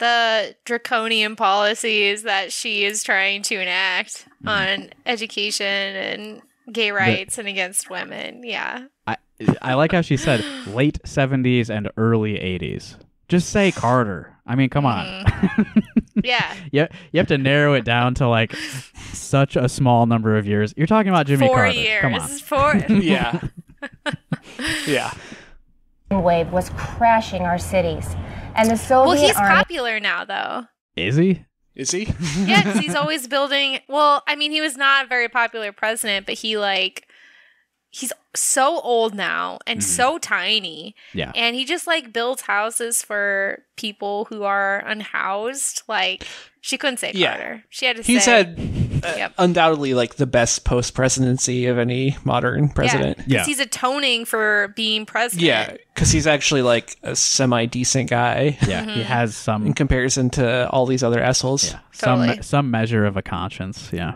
the 0.00 0.56
draconian 0.64 1.36
policies 1.36 2.24
that 2.24 2.52
she 2.52 2.84
is 2.84 3.04
trying 3.04 3.42
to 3.42 3.54
enact 3.60 4.26
Mm-hmm. 4.42 4.48
on 4.48 4.88
education 5.04 5.66
and 5.66 6.42
gay 6.72 6.90
rights 6.92 7.36
and 7.36 7.46
against 7.46 7.90
women. 7.90 8.42
Yeah. 8.42 8.86
I 9.06 9.18
I 9.60 9.74
like 9.74 9.92
how 9.92 10.00
she 10.00 10.16
said 10.16 10.42
late 10.66 10.98
70s 11.04 11.68
and 11.68 11.90
early 11.98 12.34
80s. 12.36 12.96
Just 13.28 13.50
say 13.50 13.70
Carter. 13.70 14.34
I 14.46 14.54
mean, 14.56 14.70
come 14.70 14.86
on. 14.86 15.26
Yeah. 16.24 16.54
you, 16.72 16.86
you 17.12 17.18
have 17.18 17.26
to 17.26 17.36
narrow 17.36 17.74
it 17.74 17.84
down 17.84 18.14
to 18.14 18.28
like 18.28 18.56
such 19.12 19.56
a 19.56 19.68
small 19.68 20.06
number 20.06 20.38
of 20.38 20.46
years. 20.46 20.72
You're 20.74 20.86
talking 20.86 21.10
about 21.10 21.26
Jimmy 21.26 21.46
Four 21.46 21.56
Carter. 21.56 21.72
years. 21.72 22.00
Come 22.00 22.14
on. 22.14 22.28
Four 22.28 22.76
yeah. 22.88 23.40
Yeah. 24.86 25.12
wave 26.10 26.50
was 26.50 26.70
crashing 26.78 27.42
our 27.42 27.58
cities. 27.58 28.16
And 28.54 28.70
the 28.70 28.76
Soviet 28.76 29.06
Well, 29.06 29.16
he's 29.16 29.36
army 29.36 29.54
popular 29.54 30.00
now 30.00 30.24
though. 30.24 30.64
Is 30.96 31.16
he? 31.16 31.44
Is 31.74 31.90
he? 31.92 32.04
yes, 32.44 32.78
he's 32.78 32.94
always 32.94 33.26
building. 33.26 33.80
Well, 33.88 34.22
I 34.26 34.36
mean, 34.36 34.52
he 34.52 34.60
was 34.60 34.76
not 34.76 35.06
a 35.06 35.08
very 35.08 35.28
popular 35.28 35.72
president, 35.72 36.26
but 36.26 36.36
he 36.36 36.58
like 36.58 37.06
he's 37.90 38.12
so 38.34 38.80
old 38.80 39.14
now 39.14 39.58
and 39.66 39.80
mm-hmm. 39.80 39.88
so 39.88 40.18
tiny, 40.18 40.94
Yeah. 41.12 41.32
and 41.34 41.56
he 41.56 41.64
just 41.64 41.86
like 41.86 42.12
builds 42.12 42.42
houses 42.42 43.02
for 43.02 43.64
people 43.76 44.26
who 44.26 44.44
are 44.44 44.84
unhoused. 44.86 45.82
Like 45.88 46.26
she 46.60 46.78
couldn't 46.78 46.98
say 46.98 47.12
Yeah. 47.14 47.36
Carter. 47.36 47.64
She 47.68 47.86
had 47.86 47.96
to 47.96 48.02
He's 48.02 48.24
say. 48.24 48.44
had 48.44 48.56
Yep. 49.04 49.32
undoubtedly 49.38 49.94
like 49.94 50.16
the 50.16 50.26
best 50.26 50.64
post 50.64 50.94
presidency 50.94 51.66
of 51.66 51.78
any 51.78 52.16
modern 52.24 52.68
president. 52.68 53.18
Yeah, 53.18 53.24
'cause 53.24 53.32
Yeah. 53.32 53.44
he's 53.44 53.60
atoning 53.60 54.24
for 54.24 54.72
being 54.76 55.06
president. 55.06 55.46
Yeah, 55.46 55.72
because 55.94 56.10
he's 56.10 56.26
actually 56.26 56.62
like 56.62 56.96
a 57.02 57.14
semi 57.16 57.66
decent 57.66 58.10
guy 58.10 58.56
Yeah. 58.66 58.80
Mm-hmm. 58.82 58.90
He 58.90 59.02
has 59.02 59.34
some 59.36 59.66
in 59.66 59.72
comparison 59.74 60.30
to 60.30 60.68
all 60.70 60.86
these 60.86 61.02
other 61.02 61.22
assholes. 61.22 61.72
yeah, 61.72 61.78
some 61.92 62.20
Totally. 62.20 62.42
some 62.42 62.70
measure 62.70 63.04
of 63.06 63.16
a 63.16 63.22
conscience. 63.22 63.90
Yeah. 63.92 64.12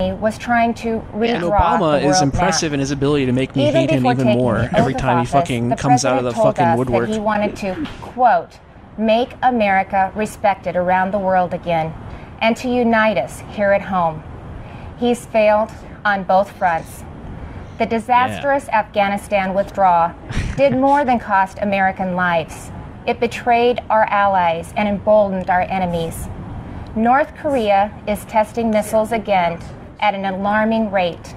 was 0.00 0.38
trying 0.38 0.72
to 0.74 1.02
redraw 1.12 1.28
And 1.34 1.42
the 1.42 1.50
Obama 1.50 2.04
is 2.04 2.22
impressive 2.22 2.70
map. 2.70 2.74
in 2.74 2.80
his 2.80 2.92
ability 2.92 3.26
to 3.26 3.32
make 3.32 3.56
me 3.56 3.64
Even 3.68 3.74
hate 3.74 3.90
him 3.90 4.06
even 4.06 4.28
more 4.28 4.58
every 4.72 4.94
oath 4.94 5.00
of 5.00 5.00
time 5.00 5.18
he 5.20 5.26
fucking 5.26 5.74
comes 5.76 6.04
out 6.04 6.18
of 6.18 6.24
the 6.24 6.32
fucking 6.32 6.76
woodwork. 6.76 7.08
He 7.08 7.18
wanted 7.18 7.56
to, 7.56 7.74
quote, 8.00 8.58
make 8.96 9.30
America 9.42 10.12
respected 10.14 10.76
around 10.76 11.10
the 11.12 11.18
world 11.18 11.52
again 11.52 11.92
and 12.40 12.56
to 12.58 12.68
unite 12.68 13.16
us 13.18 13.42
here 13.50 13.72
at 13.72 13.82
home. 13.82 14.22
He's 14.98 15.26
failed 15.26 15.70
on 16.04 16.24
both 16.24 16.50
fronts. 16.52 17.04
The 17.78 17.86
disastrous 17.86 18.68
Afghanistan 18.70 19.54
withdrawal 19.54 20.12
did 20.56 20.72
more 20.72 21.04
than 21.04 21.18
cost 21.20 21.58
American 21.60 22.16
lives. 22.16 22.70
It 23.06 23.20
betrayed 23.20 23.80
our 23.88 24.04
allies 24.04 24.72
and 24.76 24.88
emboldened 24.88 25.48
our 25.48 25.62
enemies. 25.62 26.28
North 26.96 27.34
Korea 27.36 27.92
is 28.08 28.24
testing 28.24 28.70
missiles 28.70 29.12
again 29.12 29.60
at 30.00 30.14
an 30.14 30.24
alarming 30.24 30.90
rate. 30.90 31.34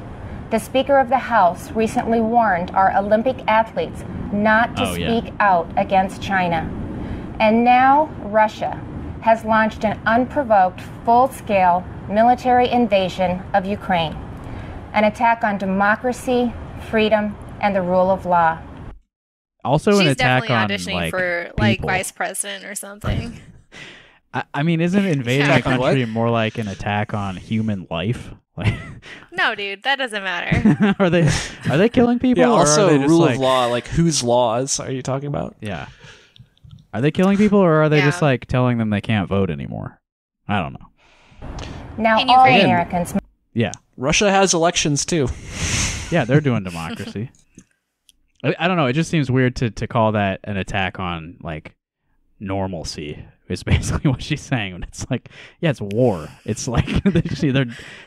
The 0.50 0.60
Speaker 0.60 0.98
of 0.98 1.10
the 1.10 1.18
House 1.18 1.72
recently 1.72 2.20
warned 2.20 2.72
our 2.72 2.96
Olympic 2.98 3.38
athletes 3.48 4.04
not 4.34 4.76
to 4.78 4.84
Oh, 4.84 4.94
yeah. 4.96 5.20
speak 5.20 5.34
out 5.40 5.70
against 5.78 6.22
China. 6.22 6.70
And 7.40 7.64
now 7.64 8.06
Russia 8.24 8.82
has 9.22 9.46
launched 9.46 9.84
an 9.86 10.00
unprovoked, 10.06 10.82
full 11.06 11.28
scale 11.30 11.86
military 12.10 12.70
invasion 12.70 13.42
of 13.54 13.66
Ukraine, 13.66 14.14
an 14.94 15.04
attack 15.06 15.44
on 15.44 15.58
democracy, 15.58 16.54
freedom, 16.90 17.36
and 17.62 17.76
the 17.76 17.82
rule 17.82 18.10
of 18.10 18.26
law. 18.26 18.60
Also, 19.64 19.92
an 19.92 19.98
She's 20.00 20.12
attack 20.14 20.44
definitely 20.44 20.56
on 20.56 20.70
auditioning 20.70 20.94
like 20.94 21.12
for 21.12 21.52
like 21.58 21.78
people. 21.78 21.90
vice 21.90 22.12
president 22.12 22.66
or 22.66 22.76
something. 22.76 23.40
I, 24.34 24.44
I 24.54 24.64
mean, 24.64 24.82
isn't 24.82 25.06
invading 25.06 25.48
a 25.48 25.50
Attack 25.50 25.68
on 25.68 25.80
what? 25.80 25.88
country 25.88 26.06
more 26.06 26.30
like 26.30 26.58
an 26.58 26.68
attack 26.68 27.14
on 27.14 27.36
human 27.36 27.86
life? 27.92 28.34
Like, 28.58 28.74
no, 29.32 29.56
dude, 29.56 29.84
that 29.84 29.98
doesn't 29.98 30.24
matter. 30.24 30.96
are 31.00 31.10
they 31.10 31.30
are 31.70 31.78
they 31.78 31.90
killing 31.90 32.18
people? 32.20 32.42
Yeah. 32.42 32.50
or 32.52 32.60
Also, 32.60 32.88
are 32.88 32.92
they 32.92 32.98
just 32.98 33.10
rule 33.10 33.20
like, 33.20 33.36
of 33.36 33.42
law. 33.42 33.66
Like 33.68 33.88
whose 33.88 34.24
laws 34.24 34.80
are 34.80 34.92
you 34.92 35.02
talking 35.02 35.28
about? 35.28 35.56
Yeah. 35.62 35.88
Are 36.94 37.02
they 37.02 37.12
killing 37.12 37.38
people, 37.38 37.60
or 37.60 37.82
are 37.84 37.90
they 37.90 38.02
just 38.02 38.22
like 38.22 38.46
telling 38.48 38.78
them 38.78 38.90
they 38.90 39.02
can't 39.02 39.28
vote 39.30 39.50
anymore? 39.50 40.00
I 40.48 40.60
don't 40.60 40.74
know. 40.74 41.48
Now, 41.98 42.20
In 42.20 42.30
all 42.30 42.38
Ukraine. 42.46 42.66
Americans 42.66 43.14
Yeah, 43.54 43.72
Russia 43.98 44.30
has 44.32 44.54
elections 44.54 45.06
too. 45.06 45.28
yeah, 46.12 46.26
they're 46.26 46.42
doing 46.42 46.64
democracy. 46.64 47.32
I, 48.44 48.56
I 48.60 48.68
don't 48.68 48.78
know. 48.78 48.88
It 48.88 48.94
just 48.94 49.10
seems 49.10 49.32
weird 49.32 49.56
to 49.58 49.70
to 49.72 49.88
call 49.88 50.12
that 50.14 50.40
an 50.44 50.58
attack 50.58 51.00
on 51.00 51.38
like 51.42 51.76
normalcy. 52.40 53.24
Is 53.48 53.64
basically 53.76 54.10
what 54.10 54.22
she's 54.24 54.42
saying. 54.42 54.74
And 54.74 54.84
it's 54.86 55.06
like, 55.10 55.30
yeah, 55.60 55.70
it's 55.72 55.82
war. 55.82 56.30
It's 56.46 56.68
like 56.68 56.88
they- 57.04 57.52
they're 57.52 57.66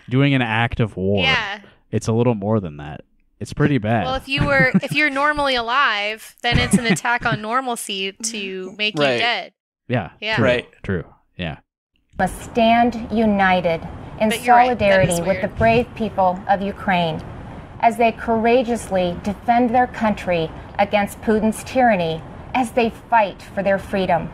doing 0.09 0.35
an 0.35 0.43
act 0.43 0.80
of 0.80 0.97
war. 0.97 1.22
yeah. 1.22 1.61
It's 1.91 2.09
a 2.09 2.12
little 2.12 2.35
more 2.35 2.61
than 2.61 2.78
that. 2.78 3.03
It's 3.45 3.53
pretty 3.53 3.76
bad. 3.76 4.05
Well, 4.07 4.14
if 4.14 4.26
you 4.26 4.47
were 4.47 4.72
if 4.82 4.92
you're 4.92 5.11
normally 5.11 5.55
alive, 5.55 6.34
then 6.42 6.59
it's 6.59 6.74
an 6.78 6.86
attack 6.86 7.26
on 7.26 7.42
normalcy 7.42 8.12
to 8.12 8.74
make 8.78 8.99
Right. 8.99 9.12
you 9.14 9.18
dead. 9.18 9.53
yeah. 9.86 10.11
Yeah. 10.18 10.36
True, 10.36 10.45
Right. 10.45 10.68
True. 10.82 11.05
Yeah. 11.36 11.57
must 12.18 12.40
stand 12.42 13.09
united 13.12 13.80
in 14.20 14.28
But 14.30 14.42
you're 14.45 14.57
right, 14.57 14.66
solidarity 14.68 15.20
with 15.20 15.42
the 15.42 15.49
brave 15.49 15.86
people 15.95 16.40
of 16.49 16.62
Ukraine 16.62 17.20
as 17.80 17.97
they 17.99 18.12
courageously 18.12 19.16
defend 19.22 19.74
their 19.74 19.88
country 19.88 20.51
against 20.78 21.20
Putin's 21.20 21.62
tyranny 21.64 22.22
as 22.55 22.72
they 22.72 22.88
fight 23.11 23.42
for 23.42 23.62
their 23.62 23.78
freedom. 23.78 24.30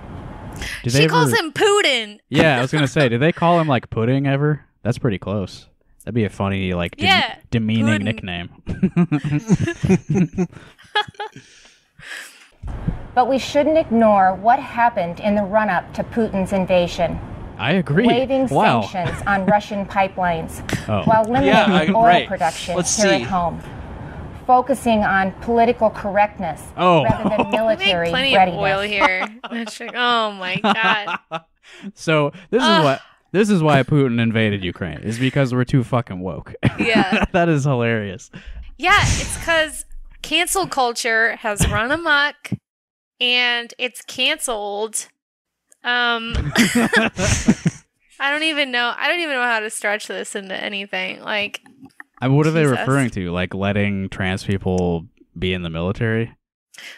Do 0.84 0.90
She 0.90 0.98
they 0.98 1.06
calls 1.08 1.32
him 1.32 1.50
Putin. 1.52 2.18
Yeah, 2.28 2.58
I 2.58 2.61
was 2.61 2.70
gonna 2.70 2.86
say, 2.86 3.08
do 3.08 3.18
they 3.24 3.32
call 3.32 3.58
him 3.61 3.66
like 3.66 3.90
pudding 3.90 4.26
ever? 4.26 4.66
That's 4.84 4.98
pretty 4.98 5.18
close. 5.18 5.66
That'd 6.05 6.14
be 6.14 6.24
a 6.24 6.30
funny, 6.30 6.72
like, 6.72 6.96
dem- 6.96 7.07
Yeah, 7.07 7.36
demeaning 7.51 7.86
pudding. 7.86 8.05
nickname. 8.05 8.48
But 13.14 13.28
we 13.28 13.38
shouldn't 13.38 13.76
ignore 13.76 14.34
what 14.36 14.61
happened 14.61 15.18
in 15.20 15.34
the 15.34 15.42
run 15.42 15.68
up 15.68 15.92
to 15.94 16.05
Putin's 16.05 16.53
invasion. 16.53 17.18
I 17.59 17.72
agree. 17.72 18.07
Waiving 18.07 18.46
wow. 18.48 18.82
sanctions 18.82 19.20
on 19.26 19.44
Russian 19.55 19.84
pipelines 19.84 20.62
Oh. 20.88 21.03
while 21.05 21.24
limiting 21.24 21.48
Yeah, 21.48 21.66
I- 21.66 21.88
oil 21.88 22.05
right. 22.05 22.28
production 22.28 22.76
Let's 22.76 22.96
here 22.96 23.09
see. 23.18 23.22
at 23.22 23.28
home. 23.28 23.61
Focusing 24.46 25.05
on 25.05 25.32
political 25.42 25.90
correctness 25.90 26.62
Oh. 26.76 27.03
rather 27.05 27.28
than 27.28 27.51
military 27.51 28.09
We 28.12 28.12
make 28.12 28.32
military 28.32 28.32
plenty 28.32 28.36
readiness. 28.36 28.59
of 28.59 28.62
oil 28.62 28.80
here. 28.80 29.28
Oh 29.94 30.32
my 30.32 30.57
god. 30.62 31.18
So 31.94 32.30
this 32.51 32.62
is 32.62 32.68
what 32.68 33.01
this 33.33 33.51
is 33.51 33.62
why 33.62 33.83
Putin 33.83 34.20
invaded 34.20 34.64
Ukraine 34.64 34.99
is 34.99 35.18
because 35.18 35.53
we're 35.55 35.64
too 35.64 35.85
fucking 35.85 36.20
woke. 36.20 36.55
Yeah. 36.78 37.24
that 37.33 37.49
is 37.49 37.64
hilarious. 37.64 38.31
Yeah, 38.78 38.99
it's 39.03 39.37
because 39.39 39.85
cancel 40.22 40.66
culture 40.66 41.37
has 41.37 41.66
run 41.70 41.91
amok 41.91 42.51
and 43.20 43.72
it's 43.78 44.03
canceled. 44.03 45.09
Um 45.85 46.33
I 48.18 48.31
don't 48.31 48.43
even 48.43 48.70
know 48.70 48.93
I 48.97 49.09
don't 49.09 49.20
even 49.20 49.35
know 49.35 49.43
how 49.43 49.61
to 49.61 49.70
stretch 49.70 50.07
this 50.07 50.35
into 50.35 50.55
anything. 50.55 51.20
Like 51.20 51.61
I 52.20 52.28
mean, 52.28 52.37
what 52.37 52.47
are 52.47 52.51
they 52.51 52.62
Jesus. 52.64 52.78
referring 52.78 53.11
to? 53.11 53.31
Like 53.31 53.55
letting 53.55 54.09
trans 54.11 54.45
people 54.45 55.07
be 55.39 55.53
in 55.55 55.62
the 55.62 55.70
military? 55.70 56.37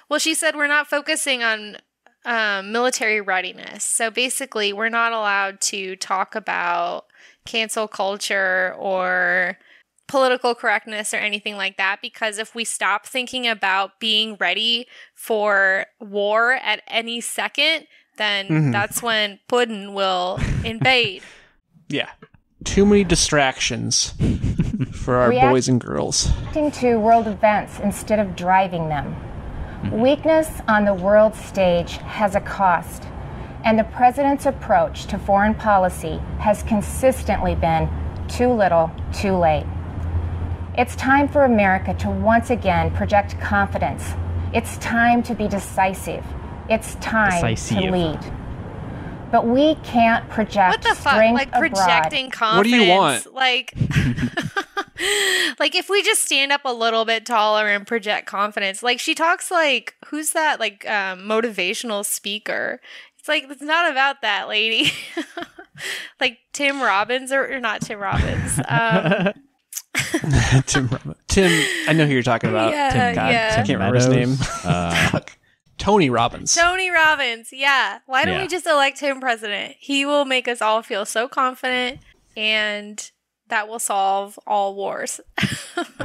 Well, 0.09 0.18
she 0.18 0.35
said 0.35 0.57
we're 0.57 0.66
not 0.66 0.87
focusing 0.89 1.43
on 1.43 1.76
um, 2.25 2.73
military 2.73 3.20
readiness. 3.20 3.85
So 3.85 4.11
basically, 4.11 4.73
we're 4.73 4.89
not 4.89 5.12
allowed 5.12 5.61
to 5.62 5.97
talk 5.97 6.35
about 6.35 7.07
cancel 7.45 7.89
culture 7.89 8.75
or 8.79 9.59
political 10.09 10.55
correctness 10.55 11.14
or 11.14 11.16
anything 11.18 11.57
like 11.57 11.77
that 11.79 12.01
because 12.03 12.39
if 12.39 12.55
we 12.55 12.64
stop 12.64 13.07
thinking 13.07 13.47
about 13.49 13.99
being 13.99 14.37
ready 14.39 14.87
for 15.14 15.87
war 16.01 16.53
at 16.53 16.83
any 16.87 17.20
second, 17.20 17.87
then 18.18 18.47
Mhm. 18.49 18.73
that's 18.73 19.03
when 19.03 19.41
Putin 19.49 19.95
will 19.95 20.39
invade. 20.64 21.23
Yeah. 21.89 22.11
Too 22.64 22.85
many 22.87 23.03
distractions 23.05 24.12
for 24.93 25.16
our 25.16 25.31
React- 25.31 25.51
boys 25.51 25.68
and 25.68 25.81
girls. 25.81 26.29
to 26.53 26.97
world 26.97 27.27
events 27.27 27.81
instead 27.81 28.18
of 28.20 28.37
driving 28.37 28.89
them. 28.89 29.16
Mm-hmm. 29.83 30.01
Weakness 30.01 30.49
on 30.68 30.85
the 30.85 30.95
world 30.95 31.35
stage 31.35 31.97
has 31.99 32.35
a 32.35 32.41
cost, 32.41 33.05
and 33.64 33.78
the 33.78 33.85
president's 33.85 34.47
approach 34.47 35.07
to 35.07 35.18
foreign 35.18 35.55
policy 35.55 36.18
has 36.39 36.62
consistently 36.62 37.55
been 37.55 37.89
too 38.28 38.49
little, 38.53 38.91
too 39.12 39.37
late. 39.37 39.66
It's 40.78 40.95
time 40.97 41.28
for 41.28 41.45
America 41.45 41.95
to 41.95 42.11
once 42.11 42.51
again 42.51 42.91
project 42.93 43.39
confidence. 43.41 44.05
It's 44.55 44.78
time 44.78 45.22
to 45.24 45.35
be 45.35 45.49
decisive. 45.49 46.24
It's 46.70 46.95
time 46.97 47.33
Decisive. 47.55 47.78
to 47.83 47.91
lead. 47.91 48.20
But 49.33 49.47
we 49.47 49.74
can't 49.76 50.28
project 50.28 50.72
What 50.74 50.83
the 50.83 50.95
fuck? 50.95 51.14
strength 51.14 51.35
Like 51.35 51.49
abroad. 51.49 51.61
projecting 51.74 52.30
confidence. 52.30 52.59
What 52.59 52.64
do 52.64 52.85
you 52.85 52.89
want? 52.91 53.35
Like, 53.35 53.74
like 55.59 55.74
if 55.74 55.88
we 55.88 56.03
just 56.03 56.22
stand 56.24 56.53
up 56.53 56.62
a 56.64 56.72
little 56.72 57.05
bit 57.05 57.26
taller 57.26 57.66
and 57.68 57.86
project 57.86 58.26
confidence. 58.26 58.82
Like 58.82 59.00
she 59.00 59.14
talks 59.14 59.50
like 59.50 59.94
who's 60.07 60.32
that? 60.32 60.61
Like 60.61 60.88
um, 60.88 61.20
motivational 61.20 62.05
speaker. 62.05 62.80
It's 63.18 63.28
like 63.28 63.44
it's 63.48 63.62
not 63.62 63.90
about 63.90 64.22
that 64.22 64.48
lady. 64.48 64.92
like 66.20 66.38
Tim 66.53 66.80
Robbins 66.82 67.30
or, 67.32 67.55
or 67.55 67.61
not 67.61 67.80
Tim 67.82 67.98
Robbins. 68.00 68.61
Um, 68.68 69.32
Tim, 70.66 70.88
Rob- 70.88 71.16
Tim, 71.28 71.66
I 71.88 71.92
know 71.92 72.07
who 72.07 72.12
you're 72.12 72.22
talking 72.22 72.50
about. 72.50 72.72
Yeah, 72.72 72.90
Tim, 72.90 73.14
God, 73.14 73.30
yeah. 73.32 73.50
I 73.53 73.57
can't 73.57 73.68
remember 73.78 73.96
his 73.96 74.09
name. 74.09 74.36
Uh, 74.64 75.20
Tony 75.78 76.11
Robbins. 76.11 76.55
Tony 76.55 76.90
Robbins. 76.90 77.50
Yeah. 77.53 77.98
Why 78.07 78.24
don't 78.24 78.34
Yeah. 78.36 78.42
we 78.42 78.48
just 78.48 78.66
elect 78.66 79.00
him 79.00 79.20
president? 79.20 79.76
He 79.78 80.05
will 80.05 80.24
make 80.24 80.48
us 80.48 80.61
all 80.62 80.82
feel 80.82 81.05
so 81.05 81.28
confident, 81.28 82.00
and 82.36 83.11
that 83.53 83.68
will 83.68 83.78
solve 83.78 84.38
all 84.46 84.74
wars. 84.74 85.20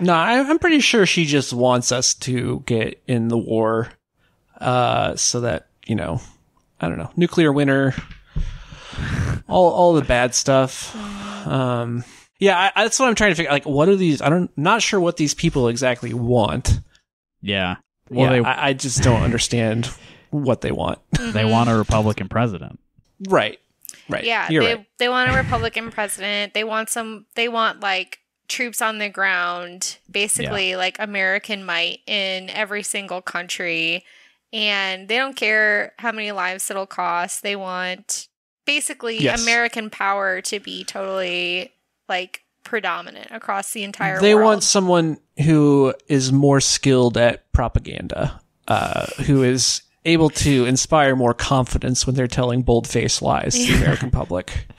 No, 0.00 0.12
I, 0.12 0.38
I'm 0.38 0.58
pretty 0.58 0.80
sure 0.80 1.06
she 1.06 1.24
just 1.24 1.52
wants 1.52 1.92
us 1.92 2.14
to 2.14 2.62
get 2.66 3.00
in 3.06 3.28
the 3.28 3.38
war, 3.38 3.88
uh, 4.60 5.14
so 5.16 5.42
that 5.42 5.68
you 5.86 5.94
know, 5.94 6.20
I 6.80 6.88
don't 6.88 6.98
know, 6.98 7.10
nuclear 7.16 7.52
winter, 7.52 7.94
all 9.48 9.70
all 9.70 9.94
the 9.94 10.02
bad 10.02 10.34
stuff. 10.34 10.94
Um, 11.46 12.04
yeah, 12.38 12.72
I, 12.74 12.82
that's 12.84 12.98
what 12.98 13.08
I'm 13.08 13.14
trying 13.14 13.30
to 13.30 13.34
figure. 13.36 13.52
Like, 13.52 13.64
what 13.66 13.88
are 13.88 13.96
these? 13.96 14.20
I 14.20 14.28
don't, 14.28 14.50
not 14.58 14.82
sure 14.82 15.00
what 15.00 15.16
these 15.16 15.32
people 15.32 15.68
exactly 15.68 16.12
want. 16.12 16.80
yeah. 17.40 17.76
Well, 18.10 18.34
yeah, 18.34 18.42
they 18.42 18.46
I, 18.46 18.68
I 18.68 18.72
just 18.74 19.02
don't 19.02 19.22
understand 19.22 19.86
what 20.30 20.60
they 20.60 20.72
want. 20.72 20.98
they 21.12 21.44
want 21.44 21.70
a 21.70 21.76
Republican 21.76 22.28
president. 22.28 22.78
right, 23.28 23.58
right. 24.08 24.24
Yeah, 24.24 24.48
you're 24.50 24.62
they 24.62 24.74
right. 24.76 24.86
they 24.98 25.08
want 25.08 25.30
a 25.30 25.36
Republican 25.36 25.90
president. 25.90 26.54
They 26.54 26.64
want 26.64 26.88
some. 26.88 27.26
They 27.34 27.48
want 27.48 27.80
like 27.80 28.18
troops 28.48 28.82
on 28.82 28.98
the 28.98 29.08
ground, 29.08 29.98
basically 30.10 30.76
like 30.76 30.96
American 30.98 31.64
might 31.64 32.00
in 32.06 32.50
every 32.50 32.82
single 32.82 33.22
country, 33.22 34.04
and 34.52 35.08
they 35.08 35.16
don't 35.16 35.36
care 35.36 35.92
how 35.98 36.12
many 36.12 36.30
lives 36.32 36.70
it'll 36.70 36.86
cost. 36.86 37.42
They 37.42 37.56
want 37.56 38.28
basically 38.66 39.18
Yes. 39.18 39.42
American 39.42 39.90
power 39.90 40.40
to 40.42 40.60
be 40.60 40.84
totally 40.84 41.72
like 42.08 42.42
predominant 42.64 43.28
across 43.30 43.72
the 43.72 43.82
entire 43.82 44.20
They 44.20 44.34
world. 44.34 44.44
want 44.46 44.62
someone 44.62 45.18
who 45.42 45.94
is 46.08 46.32
more 46.32 46.60
skilled 46.60 47.16
at 47.18 47.50
propaganda, 47.52 48.40
uh, 48.68 49.06
who 49.26 49.42
is 49.42 49.82
able 50.04 50.30
to 50.30 50.64
inspire 50.66 51.16
more 51.16 51.34
confidence 51.34 52.06
when 52.06 52.14
they're 52.16 52.26
telling 52.26 52.62
bold-faced 52.62 53.22
lies 53.22 53.54
to 53.54 53.72
the 53.72 53.78
American 53.82 54.10
public. 54.10 54.66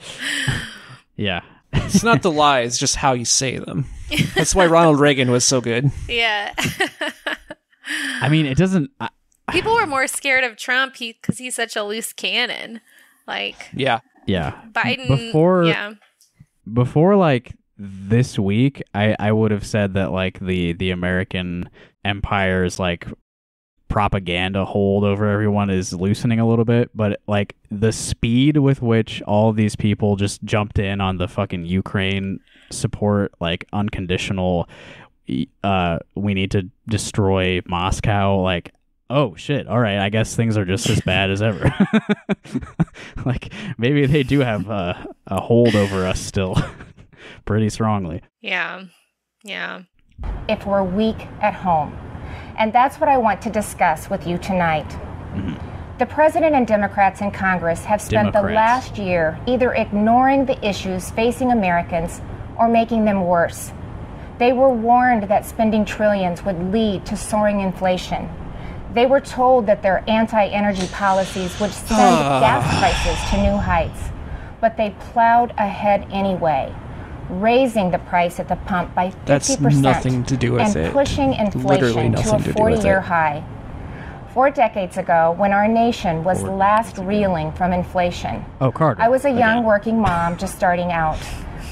Yeah. 1.18 1.40
It's 1.72 2.02
not 2.02 2.20
the 2.20 2.30
lies, 2.30 2.76
just 2.78 2.96
how 2.96 3.14
you 3.14 3.24
say 3.24 3.56
them. 3.58 3.86
That's 4.34 4.54
why 4.54 4.66
Ronald 4.66 5.00
Reagan 5.00 5.30
was 5.30 5.44
so 5.44 5.62
good. 5.62 5.90
yeah. 6.10 6.52
I 8.20 8.28
mean, 8.28 8.44
it 8.46 8.58
doesn't. 8.58 8.90
I, 9.00 9.08
People 9.50 9.74
were 9.74 9.86
more 9.86 10.06
scared 10.08 10.44
of 10.44 10.56
Trump 10.56 10.94
because 10.98 11.38
he's 11.38 11.54
such 11.54 11.74
a 11.76 11.82
loose 11.82 12.12
cannon. 12.12 12.80
Like 13.26 13.70
Yeah. 13.72 14.00
yeah. 14.26 14.60
Biden. 14.72 15.08
Before 15.08 15.64
yeah. 15.64 15.94
before 16.70 17.16
like 17.16 17.54
this 17.78 18.38
week, 18.38 18.82
I 18.94 19.16
I 19.18 19.32
would 19.32 19.52
have 19.52 19.64
said 19.66 19.94
that 19.94 20.12
like 20.12 20.38
the 20.40 20.72
the 20.74 20.90
American 20.90 21.70
empire's 22.04 22.78
like 22.78 23.06
propaganda 23.88 24.64
hold 24.64 25.04
over 25.04 25.28
everyone 25.28 25.70
is 25.70 25.92
loosening 25.92 26.40
a 26.40 26.46
little 26.46 26.64
bit, 26.64 26.90
but 26.94 27.20
like 27.26 27.54
the 27.70 27.92
speed 27.92 28.58
with 28.58 28.82
which 28.82 29.22
all 29.22 29.52
these 29.52 29.76
people 29.76 30.16
just 30.16 30.42
jumped 30.44 30.78
in 30.78 31.00
on 31.00 31.18
the 31.18 31.28
fucking 31.28 31.64
Ukraine 31.64 32.40
support, 32.70 33.32
like 33.40 33.66
unconditional, 33.72 34.68
uh, 35.62 35.98
we 36.14 36.34
need 36.34 36.50
to 36.52 36.68
destroy 36.88 37.60
Moscow, 37.66 38.40
like. 38.40 38.72
Oh 39.08 39.36
shit! 39.36 39.68
All 39.68 39.78
right, 39.78 39.98
I 39.98 40.08
guess 40.08 40.34
things 40.34 40.56
are 40.56 40.64
just 40.64 40.90
as 40.90 41.00
bad 41.02 41.30
as 41.30 41.40
ever. 41.40 41.72
like 43.24 43.52
maybe 43.78 44.04
they 44.04 44.24
do 44.24 44.40
have 44.40 44.68
a, 44.68 45.06
a 45.28 45.40
hold 45.40 45.76
over 45.76 46.04
us 46.04 46.18
still, 46.18 46.56
pretty 47.44 47.70
strongly. 47.70 48.20
Yeah. 48.40 48.82
Yeah. 49.44 49.82
if 50.48 50.66
we're 50.66 50.82
weak 50.82 51.28
at 51.40 51.54
home. 51.54 51.96
And 52.58 52.72
that's 52.72 52.98
what 52.98 53.08
I 53.08 53.18
want 53.18 53.42
to 53.42 53.50
discuss 53.50 54.08
with 54.08 54.26
you 54.26 54.38
tonight. 54.38 54.88
Mm-hmm. 54.88 55.98
The 55.98 56.06
president 56.06 56.54
and 56.54 56.66
Democrats 56.66 57.22
in 57.22 57.30
Congress 57.30 57.84
have 57.84 58.02
spent 58.02 58.34
the 58.34 58.42
last 58.42 58.98
year 58.98 59.40
either 59.46 59.72
ignoring 59.72 60.44
the 60.44 60.62
issues 60.66 61.10
facing 61.10 61.52
Americans 61.52 62.20
or 62.58 62.68
making 62.68 63.06
them 63.06 63.24
worse. 63.24 63.72
They 64.38 64.52
were 64.52 64.68
warned 64.68 65.24
that 65.24 65.46
spending 65.46 65.86
trillions 65.86 66.44
would 66.44 66.70
lead 66.70 67.06
to 67.06 67.16
soaring 67.16 67.60
inflation. 67.60 68.28
They 68.92 69.06
were 69.06 69.20
told 69.20 69.66
that 69.66 69.82
their 69.82 70.04
anti 70.08 70.46
energy 70.46 70.86
policies 70.88 71.58
would 71.60 71.72
send 71.72 72.00
ah. 72.00 72.40
gas 72.40 72.78
prices 72.78 73.30
to 73.30 73.42
new 73.42 73.56
heights. 73.56 74.10
But 74.60 74.76
they 74.76 74.94
plowed 75.12 75.52
ahead 75.52 76.06
anyway, 76.10 76.74
raising 77.28 77.90
the 77.90 77.98
price 77.98 78.38
at 78.40 78.48
the 78.48 78.56
pump 78.56 78.94
by 78.94 79.10
50% 79.10 79.24
That's 79.26 79.58
nothing 79.60 80.24
to 80.24 80.36
do 80.36 80.52
with 80.52 80.62
and 80.62 80.76
it. 80.76 80.92
pushing 80.92 81.34
inflation 81.34 81.92
to 81.94 81.98
a 82.00 82.08
nothing 82.08 82.38
to 82.38 82.44
do 82.44 82.52
40 82.52 82.76
with 82.76 82.84
year 82.84 83.00
high. 83.00 83.44
Four 84.32 84.50
decades 84.50 84.98
ago, 84.98 85.34
when 85.38 85.52
our 85.52 85.66
nation 85.66 86.22
was 86.22 86.42
last 86.42 86.98
reeling 86.98 87.52
from 87.52 87.72
inflation, 87.72 88.44
Oh, 88.60 88.70
Carter. 88.70 89.00
I 89.00 89.08
was 89.08 89.24
a 89.24 89.30
young 89.30 89.64
working 89.64 89.98
mom 90.00 90.36
just 90.36 90.54
starting 90.56 90.92
out. 90.92 91.18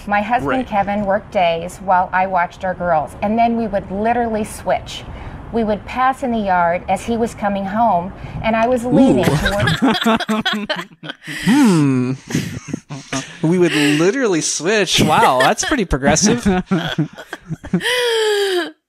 My 0.06 0.22
husband 0.22 0.48
Right. 0.48 0.66
Kevin 0.66 1.04
worked 1.04 1.30
days 1.30 1.76
while 1.78 2.08
I 2.12 2.26
watched 2.26 2.64
our 2.64 2.74
girls, 2.74 3.16
and 3.22 3.38
then 3.38 3.56
we 3.56 3.66
would 3.66 3.90
literally 3.90 4.44
switch. 4.44 5.04
We 5.52 5.62
would 5.62 5.84
pass 5.86 6.22
in 6.22 6.30
the 6.32 6.38
yard 6.38 6.84
as 6.88 7.04
he 7.04 7.16
was 7.16 7.34
coming 7.34 7.64
home, 7.66 8.12
and 8.42 8.56
I 8.56 8.66
was 8.66 8.84
leaving 8.84 9.24
to 9.24 9.66
work. 10.96 12.73
We 13.42 13.58
would 13.58 13.72
literally 13.72 14.40
switch. 14.40 15.00
Wow, 15.02 15.38
that's 15.40 15.64
pretty 15.64 15.84
progressive. 15.84 16.44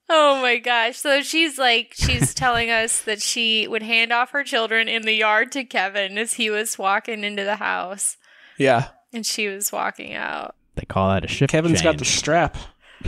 Oh 0.08 0.39
my 0.39 0.58
gosh. 0.60 0.97
So 0.97 1.22
she's 1.24 1.58
like, 1.58 1.93
she's 1.95 2.36
telling 2.36 2.70
us 2.70 3.01
that 3.01 3.24
she 3.24 3.68
would 3.68 3.82
hand 3.82 4.14
off 4.14 4.30
her 4.32 4.43
children 4.43 4.88
in 4.88 5.01
the 5.01 5.14
yard 5.14 5.51
to 5.53 5.64
Kevin 5.64 6.20
as 6.20 6.34
he 6.34 6.51
was 6.51 6.78
walking 6.78 7.24
into 7.24 7.43
the 7.43 7.56
house 7.56 8.18
Yeah. 8.60 8.89
and 9.12 9.26
she 9.26 9.47
was 9.47 9.72
walking 9.72 10.14
out. 10.14 10.53
They 10.76 10.86
call 10.86 11.10
that 11.10 11.26
a 11.26 11.28
shift. 11.28 11.49
Kevin's 11.51 11.82
got 11.82 11.97
the 11.97 12.06
strap. 12.06 12.56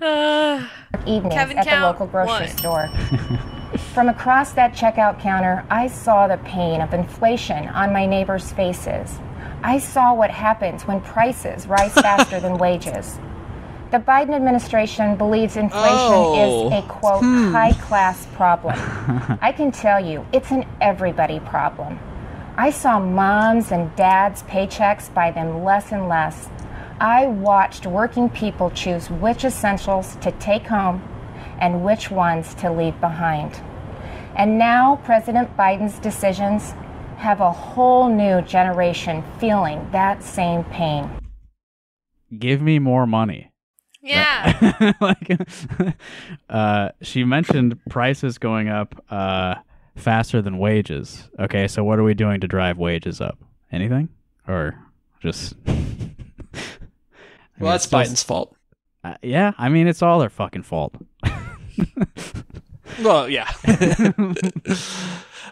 Uh, 0.00 0.66
evenings 1.06 1.32
Kevin 1.34 1.56
at 1.58 1.64
the 1.64 1.80
local 1.80 2.06
grocery 2.06 2.46
one. 2.46 2.48
store. 2.48 2.90
From 3.92 4.08
across 4.08 4.52
that 4.52 4.74
checkout 4.74 5.20
counter, 5.20 5.64
I 5.68 5.88
saw 5.88 6.28
the 6.28 6.38
pain 6.38 6.80
of 6.80 6.94
inflation 6.94 7.66
on 7.68 7.92
my 7.92 8.06
neighbors' 8.06 8.52
faces. 8.52 9.18
I 9.62 9.78
saw 9.80 10.14
what 10.14 10.30
happens 10.30 10.86
when 10.86 11.00
prices 11.00 11.66
rise 11.66 11.92
faster 11.92 12.38
than 12.38 12.58
wages. 12.58 13.18
The 13.90 13.98
Biden 13.98 14.34
administration 14.34 15.16
believes 15.16 15.56
inflation 15.56 15.90
Oh. 15.90 16.68
is 16.68 16.84
a 16.84 16.86
quote 16.86 17.22
hmm. 17.22 17.52
high 17.52 17.72
class 17.72 18.26
problem. 18.34 18.76
I 19.42 19.52
can 19.52 19.72
tell 19.72 20.04
you, 20.04 20.24
it's 20.32 20.52
an 20.52 20.64
everybody 20.80 21.40
problem. 21.40 21.98
I 22.56 22.70
saw 22.70 23.00
moms 23.00 23.72
and 23.72 23.94
dads' 23.96 24.42
paychecks 24.44 25.12
buy 25.12 25.32
them 25.32 25.64
less 25.64 25.92
and 25.92 26.08
less. 26.08 26.48
I 27.00 27.26
watched 27.26 27.86
working 27.86 28.30
people 28.30 28.70
choose 28.70 29.10
which 29.10 29.44
essentials 29.44 30.16
to 30.16 30.30
take 30.32 30.66
home 30.66 31.02
and 31.60 31.84
which 31.84 32.10
ones 32.10 32.54
to 32.56 32.70
leave 32.70 32.98
behind. 33.00 33.52
And 34.36 34.58
now 34.58 34.96
President 35.04 35.56
Biden's 35.56 35.98
decisions 35.98 36.74
have 37.16 37.40
a 37.40 37.50
whole 37.50 38.08
new 38.08 38.42
generation 38.42 39.24
feeling 39.38 39.88
that 39.92 40.22
same 40.22 40.64
pain. 40.64 41.08
Give 42.38 42.60
me 42.60 42.78
more 42.78 43.06
money. 43.06 43.50
yeah. 44.02 44.92
like, 45.00 45.40
uh, 46.50 46.90
she 47.00 47.24
mentioned 47.24 47.80
prices 47.88 48.36
going 48.38 48.68
up 48.68 49.02
uh, 49.10 49.54
faster 49.96 50.42
than 50.42 50.58
wages. 50.58 51.30
Okay, 51.40 51.66
so 51.68 51.82
what 51.82 51.98
are 51.98 52.04
we 52.04 52.14
doing 52.14 52.40
to 52.40 52.46
drive 52.48 52.76
wages 52.78 53.20
up? 53.20 53.38
Anything, 53.72 54.08
or 54.46 54.78
just? 55.20 55.54
I 55.66 55.70
mean, 55.72 56.14
Well, 57.58 57.70
that's 57.72 57.84
it's 57.84 57.86
still- 57.86 58.00
Biden's 58.00 58.22
fault. 58.22 58.54
Uh, 59.02 59.14
yeah, 59.22 59.52
I 59.56 59.68
mean 59.68 59.86
it's 59.86 60.02
all 60.02 60.18
their 60.18 60.28
fucking 60.28 60.64
fault. 60.64 60.94
Well, 63.02 63.28
yeah. 63.28 63.50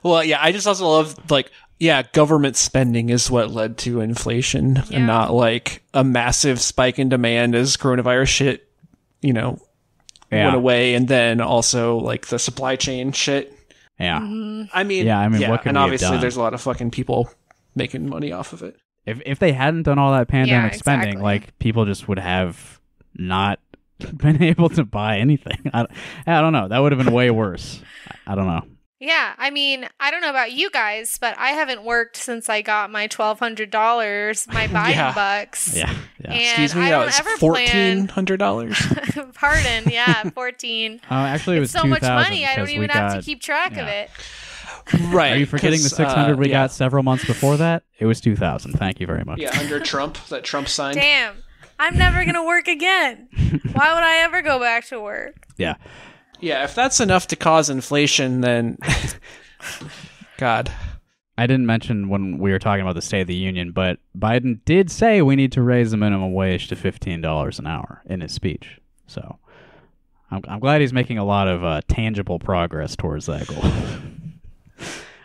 well, 0.02 0.22
yeah. 0.24 0.38
I 0.40 0.52
just 0.52 0.66
also 0.66 0.86
love 0.88 1.30
like, 1.30 1.50
yeah, 1.78 2.02
government 2.12 2.56
spending 2.56 3.08
is 3.10 3.30
what 3.30 3.50
led 3.50 3.76
to 3.78 4.00
inflation, 4.00 4.76
Yeah. 4.88 4.98
and 4.98 5.06
not 5.06 5.32
like 5.34 5.82
a 5.92 6.04
massive 6.04 6.60
spike 6.60 6.98
in 6.98 7.08
demand 7.08 7.54
as 7.54 7.76
coronavirus 7.76 8.28
shit, 8.28 8.68
you 9.20 9.32
know, 9.32 9.58
Yeah, 10.30 10.44
went 10.44 10.56
away, 10.56 10.94
and 10.94 11.08
then 11.08 11.40
also 11.40 11.98
like 11.98 12.28
the 12.28 12.38
supply 12.38 12.76
chain 12.76 13.12
shit. 13.12 13.52
yeah. 13.98 14.20
Mm-hmm. 14.20 14.70
I 14.72 14.84
mean, 14.84 15.06
Yeah, 15.06 15.18
I 15.18 15.28
mean, 15.28 15.48
what 15.50 15.62
could 15.62 15.70
and 15.70 15.76
we 15.76 15.80
have 15.80 15.84
obviously 15.86 16.08
done? 16.12 16.20
there's 16.20 16.36
a 16.36 16.40
lot 16.40 16.54
of 16.54 16.60
fucking 16.60 16.92
people 16.92 17.28
making 17.74 18.08
money 18.08 18.30
off 18.32 18.52
of 18.52 18.62
it. 18.62 18.76
If 19.06 19.20
if 19.26 19.38
they 19.38 19.52
hadn't 19.52 19.82
done 19.82 19.98
all 19.98 20.12
that 20.12 20.28
pandemic 20.28 20.72
Yeah, 20.72 20.78
spending, 20.78 21.20
like 21.20 21.58
people 21.58 21.84
just 21.84 22.08
would 22.08 22.18
have 22.20 22.80
not 23.16 23.58
been 24.16 24.42
able 24.42 24.68
to 24.70 24.84
buy 24.84 25.18
anything. 25.18 25.70
I, 25.74 25.86
I 26.26 26.40
don't 26.40 26.52
know. 26.52 26.68
That 26.68 26.78
would 26.78 26.92
have 26.92 27.02
been 27.04 27.12
way 27.14 27.30
worse. 27.30 27.80
I, 28.26 28.32
I 28.32 28.34
don't 28.34 28.46
know. 28.46 28.62
Yeah. 29.00 29.34
I 29.36 29.50
mean, 29.50 29.86
I 30.00 30.10
don't 30.10 30.22
know 30.22 30.30
about 30.30 30.52
you 30.52 30.70
guys, 30.70 31.18
but 31.20 31.36
I 31.38 31.50
haven't 31.50 31.84
worked 31.84 32.16
since 32.16 32.48
I 32.48 32.62
got 32.62 32.90
my 32.90 33.06
$1,200, 33.08 34.48
my 34.52 34.66
Biden 34.68 34.90
Yeah. 34.90 35.14
bucks. 35.14 35.76
Yeah, 35.76 35.92
yeah. 36.20 36.32
And 36.32 36.40
Excuse 36.42 36.74
me, 36.74 36.82
I 36.82 36.84
that 36.90 36.96
don't 36.96 37.06
was 37.06 37.20
ever 37.20 37.36
fourteen 37.36 38.06
dollars. 38.38 38.80
Pardon. 39.34 39.84
Yeah. 39.90 40.30
14 40.30 41.00
Uh, 41.10 41.14
actually, 41.14 41.58
it 41.58 41.60
was 41.60 41.74
It's 41.74 41.82
so 41.82 41.86
much 41.86 42.02
money, 42.02 42.46
I 42.46 42.56
don't 42.56 42.66
we 42.66 42.74
even 42.74 42.90
have 42.90 43.16
to 43.16 43.22
keep 43.22 43.40
track 43.42 43.72
of 43.72 43.86
it. 43.88 44.10
right? 45.08 45.32
Are 45.32 45.36
you 45.38 45.46
forgetting 45.46 45.82
the 45.82 45.88
600 45.88 46.32
uh, 46.32 46.36
we 46.36 46.48
yeah. 46.48 46.64
got 46.64 46.72
several 46.72 47.02
months 47.02 47.24
before 47.26 47.56
that? 47.58 47.84
It 47.98 48.06
was 48.06 48.20
2000. 48.20 48.72
Thank 48.74 49.00
you 49.00 49.06
very 49.06 49.24
much. 49.24 49.38
Yeah, 49.38 49.58
under 49.58 49.80
Trump, 49.80 50.18
that 50.28 50.44
Trump 50.44 50.68
signed. 50.68 50.96
Damn. 50.96 51.36
I'm 51.78 51.96
never 51.98 52.22
going 52.24 52.34
to 52.34 52.44
work 52.46 52.68
again. 52.68 53.28
Why 53.72 53.94
would 53.94 54.02
I 54.04 54.18
ever 54.24 54.42
go 54.42 54.58
back 54.60 54.86
to 54.88 55.00
work? 55.00 55.46
Yeah. 55.56 55.74
Yeah, 56.40 56.64
if 56.64 56.74
that's 56.74 57.00
enough 57.00 57.26
to 57.28 57.36
cause 57.36 57.70
inflation, 57.70 58.40
then 58.42 58.78
God. 60.38 60.70
I 61.36 61.46
didn't 61.48 61.66
mention 61.66 62.08
when 62.08 62.38
we 62.38 62.52
were 62.52 62.58
talking 62.60 62.82
about 62.82 62.94
the 62.94 63.02
State 63.02 63.22
of 63.22 63.26
the 63.26 63.34
Union, 63.34 63.72
but 63.72 63.98
Biden 64.16 64.60
did 64.64 64.88
say 64.90 65.20
we 65.20 65.34
need 65.34 65.50
to 65.52 65.62
raise 65.62 65.90
the 65.90 65.96
minimum 65.96 66.32
wage 66.32 66.68
to 66.68 66.76
$15 66.76 67.58
an 67.58 67.66
hour 67.66 68.02
in 68.06 68.20
his 68.20 68.32
speech. 68.32 68.78
So 69.08 69.38
I'm, 70.30 70.42
I'm 70.46 70.60
glad 70.60 70.80
he's 70.80 70.92
making 70.92 71.18
a 71.18 71.24
lot 71.24 71.48
of 71.48 71.64
uh, 71.64 71.80
tangible 71.88 72.38
progress 72.38 72.94
towards 72.94 73.26
that 73.26 73.46
goal. 73.48 73.64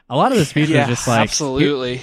a 0.09 0.17
lot 0.17 0.31
of 0.31 0.39
the 0.39 0.45
speech 0.45 0.69
Yeah, 0.69 0.87
was 0.87 0.97
just 0.97 1.07
like 1.07 1.21
absolutely. 1.21 2.01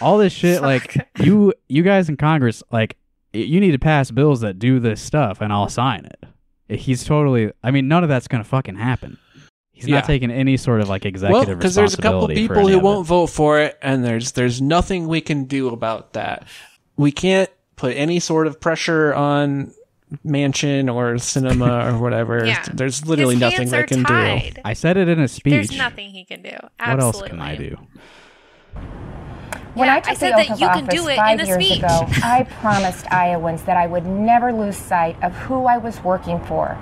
all 0.00 0.18
this 0.18 0.32
shit 0.32 0.62
like 0.62 0.96
you 1.20 1.52
you 1.68 1.82
guys 1.82 2.08
in 2.08 2.16
congress 2.16 2.62
like 2.70 2.96
y- 3.00 3.07
you 3.46 3.60
need 3.60 3.72
to 3.72 3.78
pass 3.78 4.10
bills 4.10 4.40
that 4.40 4.58
do 4.58 4.78
this 4.80 5.00
stuff 5.00 5.40
and 5.40 5.52
i'll 5.52 5.68
sign 5.68 6.04
it 6.06 6.78
he's 6.78 7.04
totally 7.04 7.50
i 7.62 7.70
mean 7.70 7.88
none 7.88 8.02
of 8.02 8.08
that's 8.08 8.28
gonna 8.28 8.44
fucking 8.44 8.76
happen 8.76 9.16
he's 9.72 9.86
Yeah. 9.88 9.96
not 9.96 10.04
taking 10.06 10.30
any 10.30 10.56
sort 10.56 10.80
of 10.80 10.88
like 10.88 11.04
executive 11.06 11.32
Well, 11.32 11.42
executive 11.42 11.58
because 11.60 11.74
there's 11.74 11.94
a 11.94 12.02
couple 12.02 12.28
people 12.28 12.66
who 12.68 12.78
won't 12.80 13.06
it. 13.06 13.08
vote 13.08 13.28
for 13.28 13.60
it, 13.60 13.78
and 13.80 14.04
there's 14.04 14.32
there's 14.32 14.60
nothing 14.60 15.06
we 15.08 15.20
can 15.20 15.44
do 15.44 15.68
about 15.68 16.12
that. 16.14 16.46
We 16.96 17.12
can't 17.12 17.48
put 17.76 17.96
any 17.96 18.18
sort 18.18 18.48
of 18.48 18.60
pressure 18.60 19.14
on 19.14 19.72
Manchin 20.26 20.92
or 20.92 21.14
Sinema 21.14 21.92
or 21.94 21.98
whatever. 21.98 22.44
Yeah. 22.46 22.64
There's 22.74 23.06
literally 23.06 23.34
His 23.36 23.40
nothing 23.40 23.58
hands 23.58 23.70
they 23.70 23.78
are 23.78 23.86
can 23.86 23.98
do. 23.98 24.04
tied. 24.04 24.60
i 24.64 24.72
said 24.72 24.96
it 24.96 25.06
in 25.08 25.20
a 25.20 25.28
speech 25.28 25.52
There's 25.52 25.76
nothing 25.78 26.10
he 26.10 26.24
can 26.24 26.42
do. 26.42 26.56
what 26.80 27.00
else 27.00 27.22
can 27.22 27.40
i 27.40 27.54
do 27.54 27.76
When 29.78 29.88
Yeah, 29.88 29.96
I 29.96 30.00
took 30.00 30.10
I 30.12 30.14
said 30.14 30.30
the 30.32 30.36
oath 30.40 30.48
that 30.48 30.54
of 30.54 30.60
you 30.60 30.68
can 30.70 30.84
office 30.84 30.94
do 30.94 31.08
it 31.08 31.16
five 31.16 31.38
years 31.40 31.66
speech. 31.66 31.78
ago, 31.78 32.06
I 32.22 32.44
promised 32.44 33.06
Iowans 33.12 33.62
that 33.62 33.76
I 33.76 33.86
would 33.86 34.06
never 34.06 34.52
lose 34.52 34.76
sight 34.76 35.16
of 35.22 35.34
who 35.36 35.66
I 35.66 35.78
was 35.78 36.02
working 36.02 36.40
for, 36.46 36.76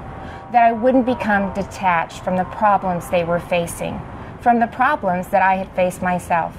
that 0.52 0.64
I 0.64 0.72
wouldn't 0.72 1.06
become 1.06 1.52
detached 1.52 2.24
from 2.24 2.36
the 2.36 2.44
problems 2.44 3.10
they 3.10 3.24
were 3.24 3.40
facing, 3.40 4.00
from 4.40 4.60
the 4.60 4.66
problems 4.68 5.28
that 5.28 5.42
I 5.42 5.56
had 5.56 5.70
faced 5.76 6.02
myself. 6.02 6.56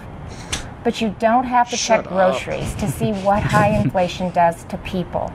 But 0.83 1.01
you 1.01 1.15
don't 1.19 1.45
have 1.45 1.69
to 1.71 1.77
Shut 1.77 2.05
check 2.05 2.05
up. 2.05 2.11
groceries 2.11 2.75
to 2.75 2.87
see 2.87 3.13
what 3.13 3.41
high 3.55 3.69
inflation 3.69 4.29
does 4.31 4.63
to 4.65 4.77
people. 4.79 5.31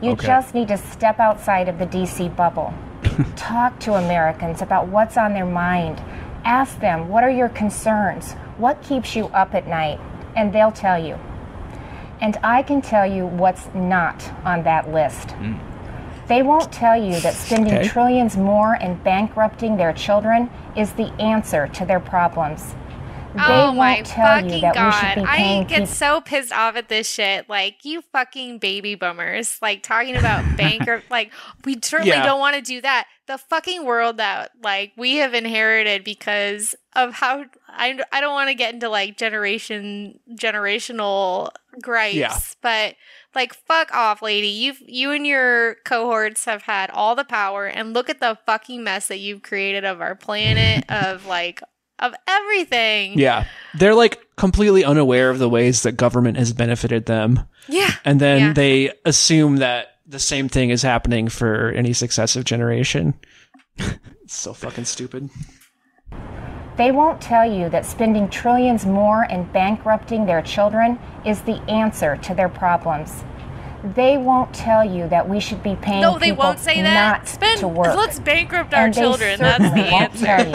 You 0.00 0.12
Okay. 0.12 0.26
just 0.26 0.54
need 0.54 0.68
to 0.68 0.78
step 0.78 1.20
outside 1.20 1.68
of 1.68 1.78
the 1.78 1.86
DC 1.86 2.34
bubble. 2.34 2.72
Talk 3.36 3.78
to 3.80 3.94
Americans 3.94 4.62
about 4.62 4.88
what's 4.88 5.18
on 5.18 5.34
their 5.34 5.46
mind. 5.46 6.00
Ask 6.44 6.80
them, 6.80 7.08
what 7.08 7.22
are 7.24 7.30
your 7.30 7.50
concerns? 7.50 8.32
What 8.56 8.82
keeps 8.82 9.14
you 9.14 9.26
up 9.28 9.54
at 9.54 9.66
night? 9.68 10.00
And 10.36 10.52
they'll 10.52 10.72
tell 10.72 11.02
you. 11.02 11.18
And 12.20 12.36
I 12.42 12.62
can 12.62 12.82
tell 12.82 13.06
you 13.10 13.26
what's 13.26 13.66
not 13.74 14.30
on 14.44 14.62
that 14.64 14.90
list. 14.92 15.32
Hmm. 15.32 15.54
They 16.28 16.42
won't 16.42 16.70
tell 16.70 16.96
you 17.02 17.18
that 17.20 17.34
spending 17.34 17.74
Okay. 17.74 17.88
trillions 17.88 18.36
more 18.36 18.74
and 18.74 19.02
bankrupting 19.02 19.76
their 19.76 19.92
children 19.92 20.48
is 20.76 20.92
the 20.92 21.10
answer 21.20 21.66
to 21.68 21.84
their 21.84 21.98
problems. 21.98 22.74
Oh 23.32 23.46
they 23.46 23.54
oh 23.54 23.72
my 23.72 24.02
tell 24.02 24.44
you 24.44 24.60
fucking 24.60 24.60
that 24.62 24.74
we 24.74 24.80
god! 24.80 24.92
should 25.14 25.22
be 25.22 25.28
I 25.28 25.36
paying 25.36 25.62
get 25.62 25.68
people. 25.80 25.86
so 25.86 26.20
pissed 26.20 26.52
off 26.52 26.74
at 26.76 26.88
this 26.88 27.08
shit. 27.08 27.48
Like 27.48 27.84
you 27.84 28.02
fucking 28.12 28.58
baby 28.58 28.96
boomers, 28.96 29.56
like 29.62 29.82
talking 29.84 30.16
about 30.16 30.44
bankrupt. 30.56 31.10
like 31.10 31.32
we 31.64 31.78
certainly 31.82 32.10
Yeah. 32.10 32.26
don't 32.26 32.40
want 32.40 32.56
to 32.56 32.62
do 32.62 32.80
that. 32.80 33.06
The 33.26 33.38
fucking 33.38 33.84
world 33.84 34.16
that 34.18 34.50
like 34.62 34.92
we 34.96 35.16
have 35.16 35.32
inherited 35.34 36.02
because 36.04 36.74
of 36.94 37.12
how 37.14 37.44
I 37.72 37.98
I 38.12 38.20
don't 38.20 38.32
want 38.32 38.48
to 38.48 38.54
get 38.54 38.74
into 38.74 38.88
like 38.88 39.16
generation 39.16 40.18
generational 40.34 41.50
gripes, 41.80 42.16
Yeah. 42.16 42.38
but 42.62 42.94
like 43.34 43.54
fuck 43.54 43.92
off, 43.94 44.22
lady. 44.22 44.48
You 44.48 44.74
you 44.86 45.12
and 45.12 45.26
your 45.26 45.76
cohorts 45.84 46.44
have 46.44 46.62
had 46.62 46.90
all 46.90 47.14
the 47.14 47.24
power, 47.24 47.66
and 47.66 47.92
look 47.94 48.08
at 48.10 48.20
the 48.20 48.38
fucking 48.46 48.82
mess 48.84 49.08
that 49.08 49.18
you've 49.18 49.42
created 49.42 49.84
of 49.84 50.00
our 50.00 50.14
planet, 50.14 50.84
of 50.90 51.26
like 51.26 51.62
of 51.98 52.14
everything. 52.26 53.18
Yeah. 53.18 53.44
They're 53.74 53.94
like 53.94 54.18
completely 54.36 54.84
unaware 54.84 55.28
of 55.28 55.38
the 55.38 55.48
ways 55.50 55.82
that 55.82 55.92
government 55.92 56.38
has 56.38 56.52
benefited 56.54 57.04
them. 57.06 57.46
Yeah. 57.68 57.90
And 58.06 58.18
then 58.20 58.40
Yeah. 58.40 58.52
they 58.54 58.92
assume 59.04 59.56
that 59.56 59.96
the 60.06 60.18
same 60.18 60.48
thing 60.48 60.70
is 60.70 60.80
happening 60.82 61.28
for 61.28 61.70
any 61.72 61.92
successive 61.92 62.44
generation. 62.44 63.14
it's 63.78 64.34
so 64.34 64.54
fucking 64.54 64.86
stupid. 64.86 65.28
They 66.80 66.92
won't 66.92 67.20
tell 67.20 67.44
you 67.44 67.68
that 67.68 67.84
spending 67.84 68.30
trillions 68.30 68.86
more 68.86 69.24
and 69.24 69.52
bankrupting 69.52 70.24
their 70.24 70.40
children 70.40 70.98
is 71.26 71.42
the 71.42 71.60
answer 71.68 72.16
to 72.16 72.34
their 72.34 72.48
problems. 72.48 73.22
They 73.94 74.16
won't 74.16 74.54
tell 74.54 74.82
you 74.82 75.06
that 75.08 75.28
we 75.28 75.40
should 75.40 75.62
be 75.62 75.76
paying 75.76 76.00
No, 76.00 76.18
they 76.18 76.30
people 76.30 76.44
won't 76.44 76.58
say 76.58 76.80
that. 76.80 76.94
not 76.94 77.28
Spend, 77.28 77.60
to 77.60 77.68
work. 77.68 77.96
let's 77.96 78.18
bankrupt 78.18 78.72
our 78.72 78.86
and 78.86 78.94
they 78.94 79.00
children. 79.00 79.38
That's 79.38 79.62
certainly 79.62 79.82
the 79.84 79.90
won't 79.90 80.10
answer. 80.14 80.24
tell 80.26 80.46
you 80.46 80.52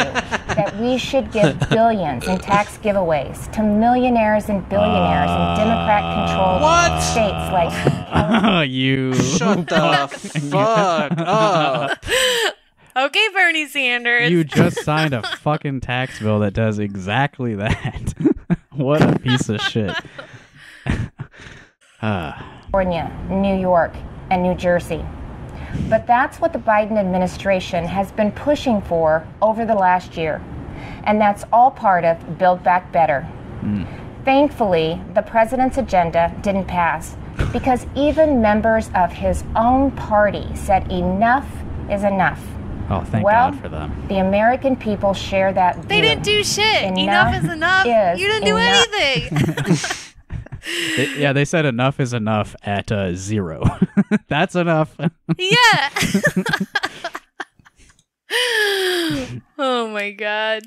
that 0.55 0.78
we 0.80 0.97
should 0.97 1.32
give 1.32 1.59
billions 1.69 2.28
in 2.28 2.38
tax 2.39 2.78
giveaways 2.80 3.51
to 3.53 3.61
millionaires 3.63 4.49
and 4.49 4.67
billionaires 4.69 5.30
in 5.30 5.38
ah. 5.38 5.55
Democrat-controlled 5.57 6.61
What? 6.61 7.01
states 7.01 7.51
like 7.51 8.69
you 8.69 9.13
Shut 9.15 9.67
the 9.67 10.07
fuck 10.51 11.11
up. 11.17 12.05
Okay, 12.97 13.27
Bernie 13.33 13.67
Sanders. 13.67 14.31
you 14.31 14.45
just 14.45 14.85
signed 14.85 15.13
a 15.13 15.21
fucking 15.21 15.81
tax 15.81 16.19
bill 16.19 16.39
that 16.39 16.53
does 16.53 16.79
exactly 16.79 17.53
that. 17.55 18.13
what 18.71 19.01
a 19.01 19.19
piece 19.19 19.49
of 19.49 19.59
shit. 19.59 19.93
Ah. 22.01 22.51
California, 22.71 23.11
New 23.29 23.55
York, 23.57 23.93
and 24.29 24.43
New 24.43 24.55
Jersey. 24.55 25.03
But 25.89 26.07
that's 26.07 26.39
what 26.39 26.53
the 26.53 26.59
Biden 26.59 26.97
administration 26.97 27.85
has 27.85 28.11
been 28.13 28.31
pushing 28.31 28.81
for 28.81 29.27
over 29.41 29.65
the 29.65 29.75
last 29.75 30.15
year. 30.15 30.41
And 31.03 31.19
that's 31.19 31.43
all 31.51 31.71
part 31.71 32.05
of 32.05 32.37
Build 32.37 32.63
Back 32.63 32.91
Better. 32.91 33.27
Thankfully, 34.23 35.01
the 35.13 35.21
president's 35.21 35.77
agenda 35.77 36.35
didn't 36.41 36.65
pass 36.65 37.17
because 37.51 37.85
even 37.95 38.41
members 38.41 38.89
of 38.95 39.11
his 39.11 39.43
own 39.55 39.91
party 39.91 40.47
said 40.55 40.91
enough 40.91 41.47
is 41.89 42.03
enough. 42.03 42.41
Oh, 42.89 43.01
thank 43.03 43.25
well, 43.25 43.51
God 43.51 43.59
for 43.59 43.67
them. 43.69 44.05
the 44.07 44.17
American 44.19 44.75
people 44.75 45.13
share 45.13 45.51
that 45.53 45.75
view. 45.77 45.86
they 45.88 46.01
didn't 46.01 46.23
do 46.23 46.43
shit. 46.43 46.83
Enough 46.83 47.33
Enough, 47.33 47.43
is 47.43 47.49
enough. 47.51 47.86
is 47.88 48.19
you 48.21 48.27
didn't 48.27 48.45
do 48.45 48.57
enough. 48.57 48.88
anything. 48.93 49.77
They- 50.97 51.19
yeah, 51.19 51.31
they 51.31 51.45
said 51.45 51.65
enough 51.65 51.99
is 51.99 52.11
enough 52.11 52.55
at 52.63 52.91
uh, 52.91 53.13
zero. 53.13 53.63
That's 54.29 54.55
enough. 54.55 54.95
yeah. 55.38 55.89
oh 59.59 59.88
my 59.93 60.11
god. 60.11 60.63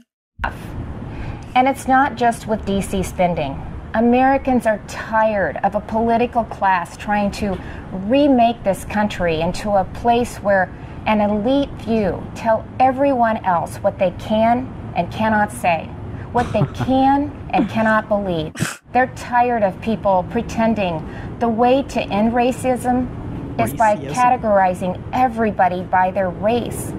And 1.54 1.66
it's 1.66 1.88
not 1.88 2.14
just 2.14 2.46
with 2.46 2.60
DC 2.64 3.04
spending. 3.04 3.60
Americans 3.94 4.66
are 4.66 4.78
tired 4.86 5.56
of 5.64 5.74
a 5.74 5.80
political 5.80 6.44
class 6.44 6.96
trying 6.96 7.30
to 7.32 7.58
remake 7.92 8.62
this 8.62 8.84
country 8.84 9.40
into 9.40 9.70
a 9.72 9.84
place 9.84 10.36
where 10.36 10.72
an 11.08 11.22
elite 11.22 11.70
few 11.82 12.22
tell 12.34 12.68
everyone 12.78 13.38
else 13.38 13.76
what 13.78 13.98
they 13.98 14.10
can 14.18 14.70
and 14.94 15.10
cannot 15.10 15.50
say, 15.50 15.86
what 16.32 16.52
they 16.52 16.62
can 16.84 17.32
and 17.50 17.68
cannot 17.70 18.08
believe. 18.08 18.52
They're 18.92 19.12
tired 19.16 19.62
of 19.62 19.80
people 19.80 20.26
pretending 20.30 21.02
the 21.38 21.48
way 21.48 21.82
to 21.84 22.02
end 22.02 22.32
racism 22.32 23.08
is 23.58 23.72
by 23.72 23.96
Racism. 23.96 24.12
categorizing 24.12 25.02
everybody 25.12 25.82
by 25.82 26.10
their 26.10 26.28
race. 26.28 26.92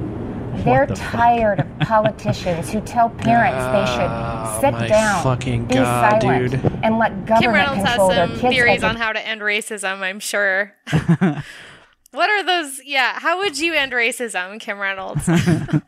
They're 0.66 0.88
the 0.88 0.96
tired 0.96 1.60
of 1.60 1.80
politicians 1.80 2.72
who 2.72 2.82
tell 2.82 3.10
parents 3.22 3.64
they 3.68 3.94
should 3.94 4.10
ah, 4.10 4.58
sit 4.60 4.72
my 4.72 4.88
down, 4.88 5.24
fucking 5.24 5.66
be 5.66 5.76
God, 5.76 6.22
silent, 6.22 6.52
dude. 6.52 6.72
and 6.84 6.98
let 6.98 7.26
government 7.26 7.28
Kim 7.28 7.28
government 7.28 7.54
Reynolds 7.54 7.82
has 7.82 7.90
control 7.90 8.10
their 8.10 8.28
some 8.28 8.40
kids' 8.40 8.56
theories 8.56 8.84
on 8.84 8.96
how 8.96 9.14
to 9.14 9.26
end 9.26 9.42
racism, 9.42 10.00
I'm 10.02 10.20
sure. 10.20 10.74
what 12.12 12.30
are 12.30 12.44
those? 12.44 12.82
Yeah, 12.86 13.20
how 13.20 13.38
would 13.40 13.58
you 13.58 13.74
end 13.74 13.92
racism, 13.92 14.60
Kim 14.60 14.80
Reynolds? 14.80 15.28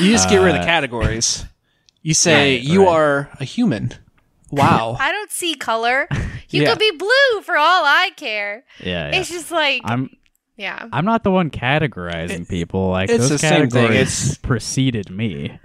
You 0.00 0.10
just 0.10 0.28
get 0.28 0.38
rid 0.38 0.48
of 0.48 0.54
the 0.56 0.60
uh, 0.60 0.64
categories. 0.66 1.44
You 2.02 2.12
say 2.14 2.56
Right, 2.56 2.62
you 2.62 2.84
right. 2.84 2.88
are 2.92 3.30
a 3.40 3.44
human. 3.44 3.92
Wow. 4.50 4.96
I 5.00 5.12
don't 5.12 5.30
see 5.30 5.54
color. 5.54 6.08
You 6.50 6.62
Yeah. 6.62 6.70
could 6.70 6.78
be 6.78 6.90
blue 6.92 7.42
for 7.42 7.56
all 7.56 7.84
I 7.84 8.10
care. 8.16 8.64
yeah, 8.80 9.10
yeah. 9.10 9.16
It's 9.20 9.30
just 9.30 9.50
like, 9.50 9.82
I'm 9.84 10.10
yeah. 10.56 10.88
I'm 10.92 11.04
not 11.04 11.22
the 11.24 11.30
one 11.30 11.50
categorizing 11.50 12.48
people. 12.48 12.88
Like 12.90 13.08
it's 13.10 13.28
those 13.28 13.30
the 13.30 13.38
same 13.38 13.70
thing. 13.70 13.82
categories 13.82 14.00
It's- 14.32 14.38
preceded 14.38 15.10
me. 15.10 15.58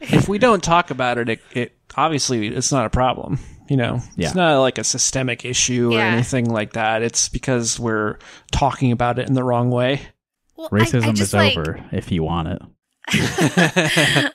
if 0.00 0.28
we 0.28 0.38
don't 0.38 0.62
talk 0.62 0.90
about 0.90 1.18
it, 1.18 1.28
it, 1.28 1.40
it 1.52 1.76
obviously 1.96 2.48
it's 2.48 2.72
not 2.72 2.86
a 2.86 2.90
problem. 2.90 3.38
You 3.72 3.78
know, 3.78 4.00
Yeah. 4.16 4.26
it's 4.26 4.34
not 4.34 4.60
like 4.60 4.76
a 4.76 4.84
systemic 4.84 5.46
issue 5.46 5.92
or 5.92 5.96
Yeah. 5.96 6.12
anything 6.12 6.44
like 6.50 6.74
that. 6.74 7.00
It's 7.00 7.30
because 7.30 7.80
we're 7.80 8.18
talking 8.50 8.92
about 8.92 9.18
it 9.18 9.26
in 9.26 9.32
the 9.32 9.42
wrong 9.42 9.70
way. 9.70 10.02
Well, 10.56 10.68
Racism 10.68 11.04
I, 11.04 11.12
just, 11.12 11.20
is 11.22 11.32
like, 11.32 11.56
over 11.56 11.82
if 11.90 12.12
you 12.12 12.22
want 12.22 12.48
it. 12.48 12.62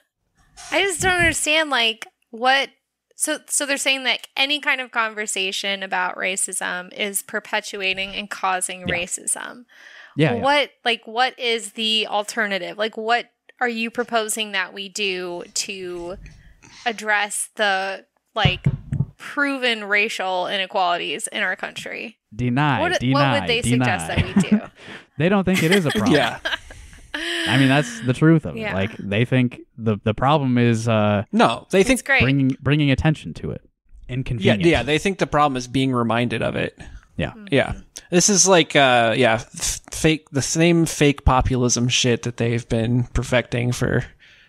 I 0.72 0.82
just 0.82 1.00
don't 1.00 1.12
understand 1.14 1.70
like 1.70 2.04
what 2.30 2.70
so 3.14 3.38
so 3.46 3.64
they're 3.64 3.76
saying 3.76 4.02
that 4.04 4.26
any 4.36 4.58
kind 4.58 4.80
of 4.80 4.90
conversation 4.90 5.84
about 5.84 6.16
racism 6.16 6.92
is 6.92 7.22
perpetuating 7.22 8.16
and 8.16 8.28
causing 8.28 8.88
racism. 8.88 9.66
Yeah, 10.16 10.34
yeah. 10.34 10.42
What 10.42 10.70
like 10.84 11.02
what 11.06 11.38
is 11.38 11.74
the 11.74 12.08
alternative? 12.08 12.76
Like 12.76 12.96
what 12.96 13.26
are 13.60 13.68
you 13.68 13.92
proposing 13.92 14.50
that 14.50 14.74
we 14.74 14.88
do 14.88 15.44
to 15.54 16.16
address 16.84 17.50
the 17.54 18.04
like 18.34 18.66
proven 19.18 19.84
racial 19.84 20.46
inequalities 20.48 21.26
in 21.26 21.42
our 21.42 21.56
country? 21.56 22.16
Deny, 22.34 22.80
What, 22.80 23.00
deny, 23.00 23.12
what 23.32 23.40
would 23.42 23.48
they 23.48 23.60
deny. 23.60 23.84
suggest 23.98 24.06
that 24.08 24.24
we 24.36 24.42
do? 24.58 24.60
they 25.18 25.28
don't 25.28 25.44
think 25.44 25.62
it 25.62 25.70
is 25.72 25.84
a 25.86 25.90
problem. 25.92 26.14
Yeah. 26.14 26.38
I 27.14 27.56
mean 27.58 27.68
that's 27.68 28.00
the 28.02 28.12
truth 28.12 28.44
of 28.46 28.56
Yeah. 28.56 28.70
it. 28.70 28.74
Like 28.74 28.96
they 28.98 29.24
think 29.24 29.60
the 29.76 29.96
the 30.04 30.14
problem 30.14 30.56
is 30.58 30.86
uh, 30.88 31.24
No, 31.32 31.66
they 31.70 31.82
think 31.82 32.00
It's 32.00 32.06
great. 32.06 32.22
bringing 32.22 32.56
bringing 32.60 32.90
attention 32.90 33.34
to 33.34 33.50
it. 33.50 33.62
yeah, 34.08 34.14
Inconvenient. 34.14 34.64
yeah, 34.64 34.82
they 34.82 34.98
think 34.98 35.18
the 35.18 35.26
problem 35.26 35.56
is 35.56 35.66
being 35.66 35.92
reminded 35.92 36.42
of 36.42 36.54
it. 36.56 36.78
yeah. 37.16 37.32
Yeah. 37.50 37.74
This 38.10 38.28
is 38.28 38.46
like 38.46 38.76
uh 38.76 39.14
yeah, 39.16 39.34
f- 39.34 39.80
fake 39.90 40.28
the 40.30 40.42
same 40.42 40.86
fake 40.86 41.24
populism 41.24 41.88
shit 41.88 42.22
that 42.22 42.36
they've 42.36 42.68
been 42.68 43.04
perfecting 43.14 43.72
for 43.72 44.04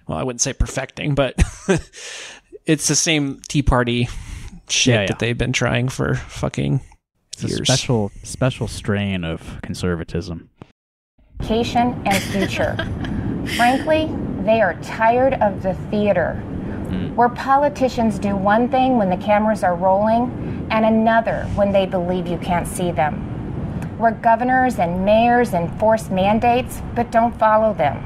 well, 0.07 0.17
I 0.17 0.24
wouldn't 0.24 0.41
say 0.41 0.53
perfecting, 0.53 1.15
but 1.15 1.36
it's 2.65 2.88
the 2.88 2.95
same 2.95 3.41
Tea 3.47 3.61
Party 3.61 4.09
shit 4.72 4.93
Yeah, 4.93 5.01
yeah. 5.01 5.07
that 5.07 5.20
they've 5.20 5.38
been 5.38 5.53
trying 5.53 5.89
for 5.89 6.15
fucking 6.15 6.82
It's 7.34 7.43
a 7.43 7.47
years. 7.47 7.67
special 7.67 8.11
special 8.24 8.67
strain 8.67 9.24
of 9.24 9.59
conservatism. 9.61 10.49
education 11.39 12.01
and 12.05 12.17
future. 12.24 12.76
Frankly, 13.55 14.09
they 14.43 14.61
are 14.61 14.76
tired 14.82 15.34
of 15.36 15.63
the 15.63 15.74
theater, 15.89 16.36
hmm. 16.89 17.15
where 17.15 17.30
politicians 17.30 18.20
do 18.20 18.36
one 18.36 18.70
thing 18.70 18.97
when 18.97 19.09
the 19.09 19.17
cameras 19.17 19.63
are 19.63 19.76
rolling 19.76 20.67
and 20.72 20.86
another 20.86 21.43
when 21.55 21.72
they 21.72 21.86
believe 21.86 22.28
you 22.28 22.38
can't 22.38 22.67
see 22.67 22.91
them. 22.91 23.26
Where 23.97 24.11
governors 24.11 24.80
and 24.80 25.03
mayors 25.03 25.53
enforce 25.53 26.09
mandates 26.09 26.82
but 26.95 27.11
don't 27.11 27.38
follow 27.38 27.74
them. 27.74 27.97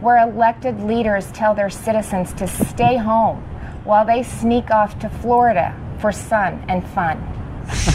Where 0.00 0.18
elected 0.18 0.80
leaders 0.84 1.30
tell 1.32 1.54
their 1.54 1.70
citizens 1.70 2.32
to 2.34 2.46
stay 2.46 2.96
home 2.96 3.38
while 3.84 4.04
they 4.06 4.22
sneak 4.22 4.70
off 4.70 4.98
to 5.00 5.08
Florida 5.08 5.74
for 6.00 6.12
sun 6.12 6.64
and 6.68 6.84
fun 6.88 7.18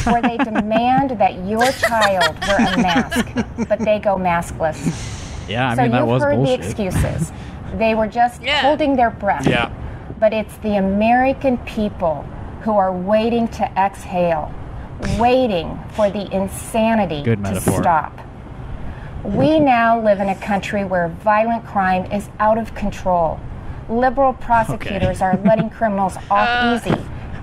where 0.05 0.21
they 0.21 0.37
demand 0.43 1.11
that 1.19 1.45
your 1.47 1.65
child 1.71 2.37
wear 2.47 2.57
a 2.57 2.77
mask, 2.77 3.27
but 3.67 3.79
they 3.79 3.97
go 3.99 4.17
maskless. 4.17 5.49
Yeah, 5.49 5.71
I 5.71 5.75
so 5.75 5.81
mean 5.83 5.91
that 5.91 6.05
was 6.07 6.23
bullshit. 6.23 6.63
So 6.75 6.83
you've 6.83 6.93
heard 6.93 7.03
the 7.03 7.07
excuses. 7.07 7.31
they 7.77 7.95
were 7.95 8.07
just 8.07 8.41
Yeah. 8.41 8.61
holding 8.61 8.95
their 8.95 9.09
breath. 9.09 9.47
Yeah. 9.47 9.71
But 10.19 10.31
it's 10.33 10.55
the 10.57 10.77
American 10.77 11.57
people 11.59 12.23
who 12.61 12.73
are 12.77 12.93
waiting 12.95 13.47
to 13.49 13.63
exhale, 13.77 14.53
waiting 15.17 15.79
for 15.89 16.09
the 16.09 16.31
insanity 16.33 17.23
Good 17.23 17.37
to 17.43 17.51
metaphor. 17.51 17.81
stop. 17.81 18.19
We 19.23 19.59
now 19.75 19.99
live 20.01 20.19
in 20.19 20.29
a 20.29 20.35
country 20.35 20.85
where 20.85 21.07
violent 21.09 21.65
crime 21.65 22.09
is 22.11 22.29
out 22.39 22.57
of 22.57 22.73
control. 22.75 23.39
Liberal 23.89 24.33
prosecutors 24.33 25.21
are 25.21 25.35
letting 25.43 25.69
criminals 25.69 26.15
off 26.31 26.85
easy, 26.85 26.95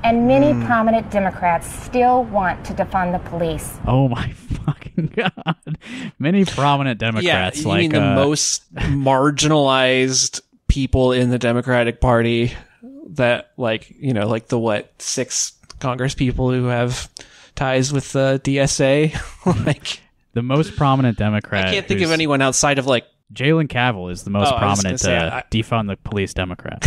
and 0.04 0.26
many 0.26 0.52
Hmm. 0.52 0.66
prominent 0.66 1.10
Democrats 1.10 1.66
still 1.84 2.24
want 2.24 2.64
to 2.66 2.72
defund 2.74 3.12
the 3.12 3.18
police. 3.30 3.78
Oh 3.86 4.08
my 4.08 4.30
fucking 4.64 5.12
god! 5.16 5.78
Many 6.18 6.44
prominent 6.44 6.98
Democrats 6.98 7.58
yeah, 7.58 7.62
you 7.62 7.68
like 7.68 7.80
mean 7.80 7.90
the 7.92 8.02
uh, 8.02 8.14
most 8.14 8.74
marginalized 8.76 10.40
people 10.68 11.12
in 11.12 11.30
the 11.30 11.38
Democratic 11.38 12.00
Party 12.00 12.52
that, 13.14 13.50
like, 13.56 13.90
you 13.90 14.12
know, 14.14 14.28
like 14.28 14.46
the 14.48 14.58
what 14.58 14.90
six 15.00 15.52
Congress 15.80 16.14
people 16.14 16.50
who 16.50 16.64
have 16.66 17.10
ties 17.56 17.92
with 17.92 18.12
the 18.12 18.40
DSA. 18.44 19.14
like, 19.66 20.00
the 20.34 20.42
most 20.42 20.76
prominent 20.76 21.18
Democrat. 21.18 21.66
I 21.68 21.72
can't 21.72 21.88
think 21.88 22.02
of 22.02 22.12
anyone 22.12 22.40
outside 22.42 22.78
of 22.78 22.86
like. 22.86 23.04
Jalen 23.32 23.68
Cavill 23.68 24.10
is 24.10 24.24
the 24.24 24.30
most 24.30 24.50
Oh, 24.52 24.56
I 24.56 24.66
was 24.70 24.82
gonna 24.82 24.96
prominent 24.96 25.00
say, 25.00 25.16
uh, 25.16 25.36
I- 25.36 25.44
defund 25.52 25.86
the 25.86 25.96
police 25.96 26.34
Democrat. 26.34 26.84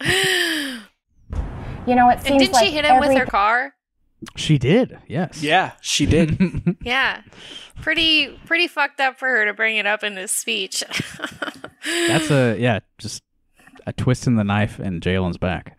You 1.86 1.94
know, 1.96 2.08
it 2.10 2.18
And 2.18 2.26
seems 2.26 2.42
didn't 2.42 2.52
like 2.54 2.64
she 2.66 2.70
hit 2.72 2.84
him 2.84 3.00
with 3.00 3.16
her 3.16 3.24
car? 3.26 3.74
she 4.36 4.58
did, 4.58 4.98
yes. 5.08 5.42
Yeah, 5.42 5.72
she 5.80 6.04
did. 6.06 6.76
Yeah. 6.82 7.22
Pretty 7.80 8.38
pretty 8.44 8.68
fucked 8.68 9.00
up 9.00 9.18
for 9.18 9.26
her 9.28 9.46
to 9.46 9.54
bring 9.54 9.76
it 9.78 9.86
up 9.86 10.04
in 10.04 10.14
this 10.14 10.30
speech. 10.30 10.84
That's 12.06 12.30
a 12.30 12.56
yeah, 12.58 12.80
just 12.98 13.22
a 13.86 13.92
twist 13.94 14.26
in 14.26 14.36
the 14.36 14.44
knife 14.44 14.78
in 14.78 15.00
Jalen's 15.00 15.38
back. 15.38 15.78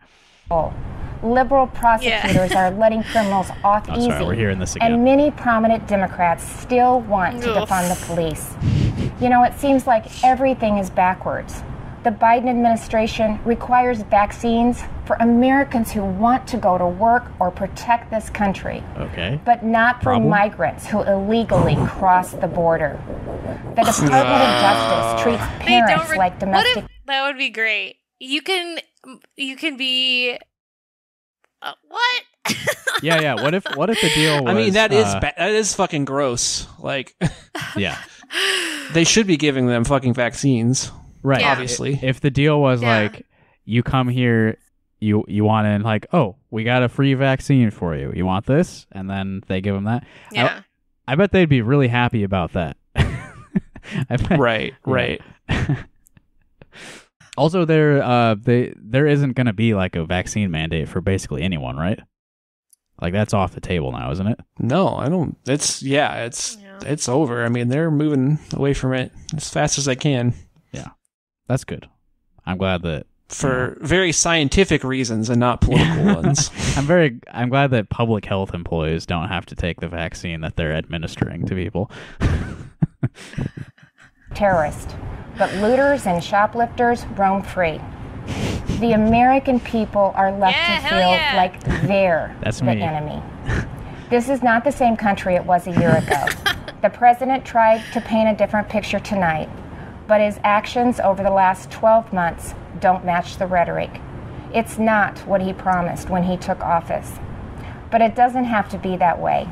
Oh. 0.50 0.74
Liberal 1.22 1.68
prosecutors 1.68 2.50
are 2.52 2.72
letting 2.72 3.04
criminals 3.04 3.46
off 3.62 3.86
Oh, 3.88 3.96
easy. 3.96 4.10
sorry, 4.10 4.24
we're 4.24 4.34
hearing 4.34 4.58
this 4.58 4.74
again. 4.74 4.92
And 4.94 5.04
many 5.04 5.30
prominent 5.30 5.86
Democrats 5.86 6.42
still 6.42 7.00
want 7.02 7.40
to 7.42 7.50
Oof. 7.62 7.68
defund 7.68 7.88
the 7.96 8.06
police. 8.06 8.54
You 9.22 9.28
know, 9.28 9.44
it 9.44 9.54
seems 9.54 9.86
like 9.86 10.24
everything 10.24 10.78
is 10.78 10.90
backwards. 10.90 11.62
The 12.04 12.10
Biden 12.10 12.48
administration 12.48 13.38
requires 13.44 14.02
vaccines 14.02 14.82
for 15.04 15.14
Americans 15.20 15.92
who 15.92 16.02
want 16.04 16.48
to 16.48 16.56
go 16.56 16.76
to 16.76 16.86
work 16.86 17.24
or 17.38 17.52
protect 17.52 18.10
this 18.10 18.28
country, 18.28 18.82
Okay. 18.96 19.40
but 19.44 19.62
not 19.64 19.98
for 19.98 20.10
Problem? 20.10 20.28
migrants 20.30 20.86
who 20.86 21.02
illegally 21.02 21.76
cross 21.86 22.32
the 22.32 22.48
border. 22.48 23.00
The 23.76 23.82
Department 23.84 24.42
of 24.42 24.60
Justice 24.60 25.22
treats 25.22 25.42
they 25.60 25.64
parents 25.64 26.10
re- 26.10 26.18
like 26.18 26.32
What 26.32 26.40
domestic 26.40 26.84
if 26.84 26.90
that 27.06 27.26
would 27.26 27.38
be 27.38 27.50
great? 27.50 27.96
You 28.18 28.42
can 28.42 28.78
you 29.36 29.56
can 29.56 29.76
be 29.76 30.38
uh, 31.60 31.72
what? 31.88 32.22
Yeah, 33.02 33.20
yeah. 33.20 33.34
What 33.34 33.54
if 33.54 33.64
what 33.76 33.90
if 33.90 34.00
the 34.00 34.10
deal 34.10 34.44
was 34.44 34.50
I 34.52 34.54
mean, 34.54 34.72
that 34.74 34.92
is 34.92 35.06
uh, 35.06 35.18
ba- 35.18 35.34
that 35.36 35.50
is 35.50 35.74
fucking 35.74 36.04
gross. 36.04 36.68
Like, 36.78 37.16
yeah. 37.76 37.98
they 38.92 39.02
should 39.02 39.26
be 39.26 39.36
giving 39.36 39.66
them 39.66 39.82
fucking 39.84 40.14
vaccines. 40.14 40.92
Right. 41.22 41.40
Yeah. 41.40 41.52
Obviously. 41.52 41.98
If 42.02 42.20
the 42.20 42.30
deal 42.30 42.60
was 42.60 42.82
Yeah. 42.82 42.88
like 43.02 43.26
you 43.64 43.82
come 43.82 44.08
here 44.08 44.58
you 45.00 45.24
you 45.26 45.44
want 45.44 45.66
in 45.66 45.82
like, 45.82 46.06
"Oh, 46.12 46.36
we 46.50 46.62
got 46.64 46.82
a 46.84 46.88
free 46.88 47.14
vaccine 47.14 47.70
for 47.72 47.96
you. 47.96 48.12
You 48.14 48.24
want 48.24 48.46
this?" 48.46 48.86
And 48.92 49.10
then 49.10 49.42
they 49.48 49.60
give 49.60 49.74
them 49.74 49.84
that. 49.84 50.04
I- 50.32 50.34
Yeah. 50.34 50.60
I, 51.08 51.16
bet 51.16 51.32
they'd 51.32 51.48
be 51.48 51.60
really 51.62 51.88
happy 51.88 52.22
about 52.22 52.52
that. 52.52 52.76
I 52.96 54.16
bet, 54.16 54.38
Right, 54.38 54.74
right. 54.86 55.20
Also, 57.36 57.64
there 57.64 58.02
uh 58.02 58.34
they 58.34 58.74
there 58.76 59.06
isn't 59.06 59.32
going 59.32 59.46
to 59.46 59.54
be 59.54 59.72
like 59.74 59.96
a 59.96 60.04
vaccine 60.04 60.50
mandate 60.50 60.88
for 60.88 61.00
basically 61.00 61.42
anyone, 61.42 61.76
right? 61.76 61.98
Like 63.00 63.14
that's 63.14 63.32
off 63.32 63.54
the 63.54 63.60
table 63.60 63.90
now, 63.90 64.10
isn't 64.12 64.26
it? 64.26 64.38
No, 64.58 64.94
I 64.96 65.08
don't. 65.08 65.36
It's 65.46 65.82
yeah, 65.82 66.24
it's 66.26 66.58
Yeah. 66.60 66.78
it's 66.84 67.08
over. 67.08 67.42
I 67.44 67.48
mean, 67.48 67.68
they're 67.68 67.90
moving 67.90 68.38
away 68.52 68.74
from 68.74 68.92
it 68.92 69.12
as 69.34 69.48
fast 69.48 69.78
as 69.78 69.86
they 69.86 69.96
can 69.96 70.34
That's 71.52 71.64
good. 71.64 71.86
I'm 72.46 72.56
glad 72.56 72.80
that 72.84 73.04
for 73.28 73.76
very 73.82 74.10
scientific 74.10 74.82
reasons 74.82 75.28
and 75.28 75.38
not 75.38 75.60
political 75.60 76.02
ones. 76.22 76.50
I'm 76.78 76.86
very 76.86 77.18
I'm 77.30 77.50
glad 77.50 77.72
that 77.72 77.90
public 77.90 78.24
health 78.24 78.54
employees 78.54 79.04
don't 79.04 79.28
have 79.28 79.44
to 79.46 79.54
take 79.54 79.80
the 79.80 79.88
vaccine 79.88 80.40
that 80.40 80.56
they're 80.56 80.72
administering 80.72 81.44
to 81.44 81.54
people. 81.54 81.90
Terrorist, 84.34 84.96
but 85.36 85.52
looters 85.56 86.06
and 86.06 86.24
shoplifters 86.24 87.04
roam 87.18 87.42
free. 87.42 87.78
The 88.80 88.92
American 88.92 89.60
people 89.60 90.14
are 90.16 90.32
left 90.32 90.56
Yeah, 90.56 90.80
to 90.80 90.88
feel 90.88 90.98
yeah. 91.10 91.34
like 91.36 91.62
they're 91.86 92.34
That's 92.42 92.60
the 92.60 92.64
me. 92.64 92.80
enemy. 92.80 93.22
This 94.08 94.30
is 94.30 94.42
not 94.42 94.64
the 94.64 94.72
same 94.72 94.96
country 94.96 95.34
it 95.34 95.44
was 95.44 95.66
a 95.66 95.72
year 95.72 95.96
ago. 95.96 96.24
the 96.80 96.88
president 96.88 97.44
tried 97.44 97.82
to 97.92 98.00
paint 98.00 98.30
a 98.30 98.34
different 98.34 98.70
picture 98.70 99.00
tonight, 99.00 99.50
but 100.12 100.20
his 100.20 100.38
actions 100.44 101.00
over 101.00 101.22
the 101.22 101.30
last 101.30 101.70
12 101.70 102.12
months 102.12 102.52
don't 102.80 103.02
match 103.02 103.38
the 103.38 103.46
rhetoric. 103.46 103.98
It's 104.52 104.78
not 104.78 105.18
what 105.20 105.40
he 105.40 105.54
promised 105.54 106.10
when 106.10 106.24
he 106.24 106.36
took 106.36 106.60
office. 106.60 107.12
But 107.90 108.02
it 108.02 108.14
doesn't 108.14 108.44
have 108.44 108.68
to 108.72 108.76
be 108.76 108.94
that 108.98 109.18
way. 109.18 109.48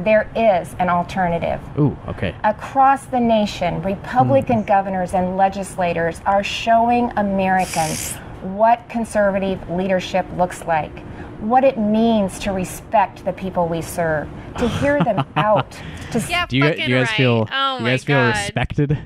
There 0.00 0.30
is 0.36 0.76
an 0.78 0.90
alternative. 0.90 1.58
Ooh, 1.78 1.96
okay. 2.06 2.34
Across 2.44 3.06
the 3.06 3.18
nation, 3.18 3.80
Republican 3.80 4.58
Hmm. 4.60 4.66
governors 4.66 5.14
and 5.14 5.38
legislators 5.38 6.20
are 6.26 6.44
showing 6.44 7.10
Americans 7.16 8.12
what 8.42 8.86
conservative 8.90 9.70
leadership 9.70 10.26
looks 10.36 10.66
like, 10.66 10.92
what 11.40 11.64
it 11.64 11.78
means 11.78 12.38
to 12.40 12.52
respect 12.52 13.24
the 13.24 13.32
people 13.32 13.68
we 13.68 13.80
serve, 13.82 14.28
to 14.58 14.68
hear 14.68 15.02
them 15.02 15.24
out, 15.36 15.70
to 16.12 16.18
s- 16.18 16.28
Yeah, 16.30 16.46
Do 16.46 16.56
you, 16.56 16.64
fucking 16.64 16.88
you 16.88 16.96
guys 16.96 17.08
right. 17.08 17.16
feel 17.16 17.48
Oh 17.52 17.76
you 17.78 17.84
my 17.84 17.90
guys 17.90 18.04
feel 18.04 18.26
respected? 18.26 18.98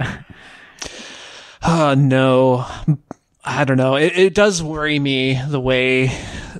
Uh, 1.64 1.94
no, 1.96 2.66
I 3.44 3.64
don't 3.64 3.76
know. 3.76 3.94
It, 3.94 4.16
it 4.18 4.34
does 4.34 4.62
worry 4.62 4.98
me 4.98 5.40
the 5.48 5.60
way, 5.60 6.10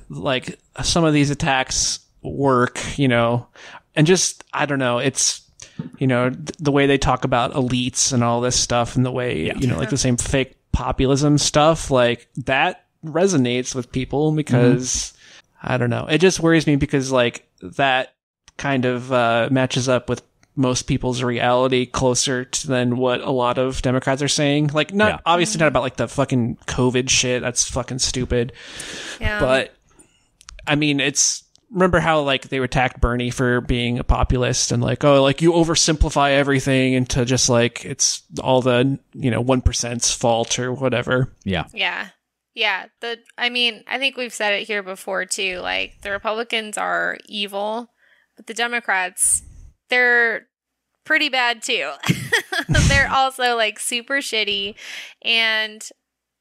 like, 0.09 0.57
some 0.81 1.03
of 1.03 1.13
these 1.13 1.29
attacks 1.29 1.99
work, 2.21 2.79
you 2.97 3.09
know, 3.09 3.47
and 3.95 4.07
just, 4.07 4.45
I 4.53 4.65
don't 4.65 4.79
know. 4.79 4.99
It's, 4.99 5.41
you 5.99 6.07
know, 6.07 6.29
th- 6.29 6.49
the 6.59 6.71
way 6.71 6.87
they 6.87 6.97
talk 6.97 7.25
about 7.25 7.51
elites 7.53 8.13
and 8.13 8.23
all 8.23 8.39
this 8.39 8.57
stuff 8.57 8.95
and 8.95 9.05
the 9.05 9.11
way, 9.11 9.51
you 9.57 9.67
know, 9.67 9.77
like 9.77 9.89
the 9.89 9.97
same 9.97 10.15
fake 10.15 10.55
populism 10.73 11.37
stuff, 11.37 11.89
like, 11.89 12.27
that 12.45 12.83
resonates 13.05 13.73
with 13.73 13.91
people 13.91 14.33
because, 14.33 15.13
I 15.61 15.77
don't 15.77 15.89
know. 15.89 16.05
It 16.09 16.17
just 16.19 16.41
worries 16.41 16.67
me 16.67 16.75
because, 16.75 17.11
like, 17.11 17.47
that 17.61 18.13
kind 18.57 18.83
of 18.85 19.11
uh, 19.13 19.47
matches 19.51 19.87
up 19.87 20.09
with 20.09 20.21
most 20.55 20.83
people's 20.83 21.23
reality 21.23 21.85
closer 21.87 22.45
to 22.45 22.67
than 22.67 22.97
what 22.97 23.21
a 23.21 23.31
lot 23.31 23.57
of 23.57 23.81
Democrats 23.81 24.21
are 24.21 24.27
saying. 24.27 24.67
Like, 24.73 24.93
not 24.93 25.09
Yeah. 25.13 25.19
obviously 25.25 25.57
not 25.59 25.67
about 25.69 25.81
like 25.81 25.95
the 25.95 26.07
fucking 26.07 26.57
COVID 26.67 27.09
shit. 27.09 27.41
That's 27.41 27.67
fucking 27.67 27.97
stupid. 27.97 28.53
Yeah. 29.19 29.39
But 29.39 29.73
I 30.67 30.75
mean, 30.75 30.99
it's 30.99 31.43
remember 31.73 31.99
how 31.99 32.21
like 32.21 32.49
they 32.49 32.59
attacked 32.59 33.01
Bernie 33.01 33.31
for 33.31 33.59
being 33.61 33.99
a 33.99 34.03
populist 34.03 34.71
and 34.71 34.81
like 34.81 35.03
oh 35.03 35.21
like 35.21 35.41
you 35.41 35.51
oversimplify 35.51 36.31
everything 36.31 36.93
into 36.93 37.25
just 37.25 37.49
like 37.49 37.83
it's 37.83 38.21
all 38.39 38.61
the 38.61 38.99
you 39.13 39.31
know 39.31 39.41
one 39.41 39.61
percent's 39.61 40.13
fault 40.13 40.59
or 40.59 40.71
whatever. 40.71 41.33
yeah. 41.43 41.65
Yeah. 41.73 42.09
Yeah. 42.53 42.85
The 43.01 43.17
I 43.37 43.49
mean, 43.49 43.83
I 43.87 43.97
think 43.97 44.15
we've 44.15 44.33
said 44.33 44.53
it 44.53 44.67
here 44.67 44.83
before 44.83 45.25
too. 45.25 45.59
Like 45.59 46.01
the 46.01 46.11
Republicans 46.11 46.77
are 46.77 47.17
evil, 47.25 47.89
but 48.37 48.47
the 48.47 48.53
Democrats, 48.53 49.41
they're 49.89 50.47
pretty 51.03 51.29
bad 51.29 51.63
too. 51.63 51.91
they're 52.87 53.11
also 53.11 53.55
like 53.55 53.79
super 53.79 54.17
shitty. 54.17 54.75
And 55.23 55.83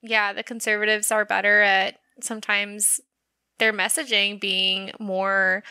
yeah, 0.03 0.33
the 0.33 0.43
conservatives 0.43 1.11
are 1.11 1.24
better 1.24 1.62
at 1.62 1.97
sometimes 2.20 3.01
their 3.62 3.72
messaging 3.72 4.40
being 4.40 4.90
more 4.98 5.62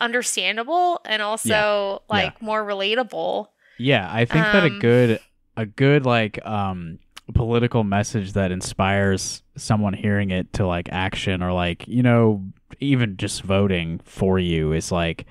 understandable 0.00 1.00
and 1.04 1.22
also 1.22 2.02
Yeah. 2.10 2.14
like 2.16 2.42
more 2.42 2.64
relatable. 2.64 3.46
Yeah, 3.78 4.08
I 4.12 4.24
think 4.24 4.44
that 4.46 4.64
a 4.64 4.66
Um, 4.66 4.78
good 4.80 5.20
a 5.56 5.64
good 5.66 6.04
like 6.04 6.44
um 6.44 6.98
political 7.34 7.84
message 7.84 8.32
that 8.32 8.50
inspires 8.50 9.42
someone 9.56 9.92
hearing 9.92 10.30
it 10.32 10.52
to 10.54 10.66
like 10.66 10.88
action 10.90 11.40
or 11.42 11.52
like, 11.52 11.86
you 11.86 12.02
know, 12.02 12.42
even 12.80 13.16
just 13.16 13.42
voting 13.42 14.00
for 14.04 14.40
you 14.40 14.72
is 14.72 14.90
like 14.90 15.26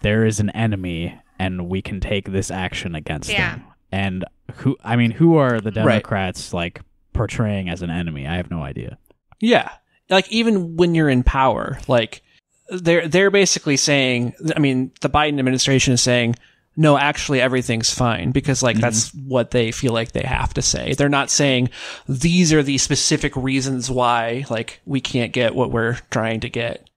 there 0.00 0.24
is 0.24 0.40
an 0.40 0.48
enemy 0.50 1.18
and 1.38 1.68
we 1.68 1.82
can 1.82 2.00
take 2.00 2.30
this 2.32 2.50
action 2.50 2.94
against 2.94 3.30
Yeah. 3.30 3.56
them. 3.56 3.64
And 3.92 4.24
who 4.56 4.76
I 4.82 4.96
mean, 4.96 5.10
who 5.10 5.36
are 5.36 5.60
the 5.60 5.70
Right. 5.70 5.74
Democrats 5.74 6.54
like 6.54 6.80
portraying 7.12 7.68
as 7.68 7.82
an 7.82 7.90
enemy? 7.90 8.26
I 8.26 8.36
have 8.36 8.50
no 8.50 8.62
idea. 8.62 8.96
Yeah. 9.40 9.68
Like 10.10 10.30
even 10.30 10.76
when 10.76 10.94
you're 10.94 11.08
in 11.08 11.22
power, 11.22 11.78
like 11.88 12.22
they're 12.68 13.08
they're 13.08 13.30
basically 13.30 13.76
saying. 13.76 14.34
I 14.54 14.58
mean, 14.58 14.92
the 15.00 15.10
Biden 15.10 15.38
administration 15.38 15.94
is 15.94 16.02
saying. 16.02 16.36
No, 16.76 16.98
actually, 16.98 17.40
everything's 17.40 17.94
fine 17.94 18.32
because, 18.32 18.60
like, 18.60 18.74
mm-hmm. 18.74 18.80
that's 18.80 19.14
what 19.14 19.52
they 19.52 19.70
feel 19.70 19.92
like 19.92 20.10
they 20.10 20.24
have 20.24 20.54
to 20.54 20.60
say. 20.60 20.94
They're 20.94 21.08
not 21.08 21.30
saying 21.30 21.70
these 22.08 22.52
are 22.52 22.64
the 22.64 22.78
specific 22.78 23.36
reasons 23.36 23.88
why, 23.88 24.44
like, 24.50 24.80
we 24.84 25.00
can't 25.00 25.32
get 25.32 25.54
what 25.54 25.70
we're 25.70 25.98
trying 26.10 26.40
to 26.40 26.48
get. 26.48 26.90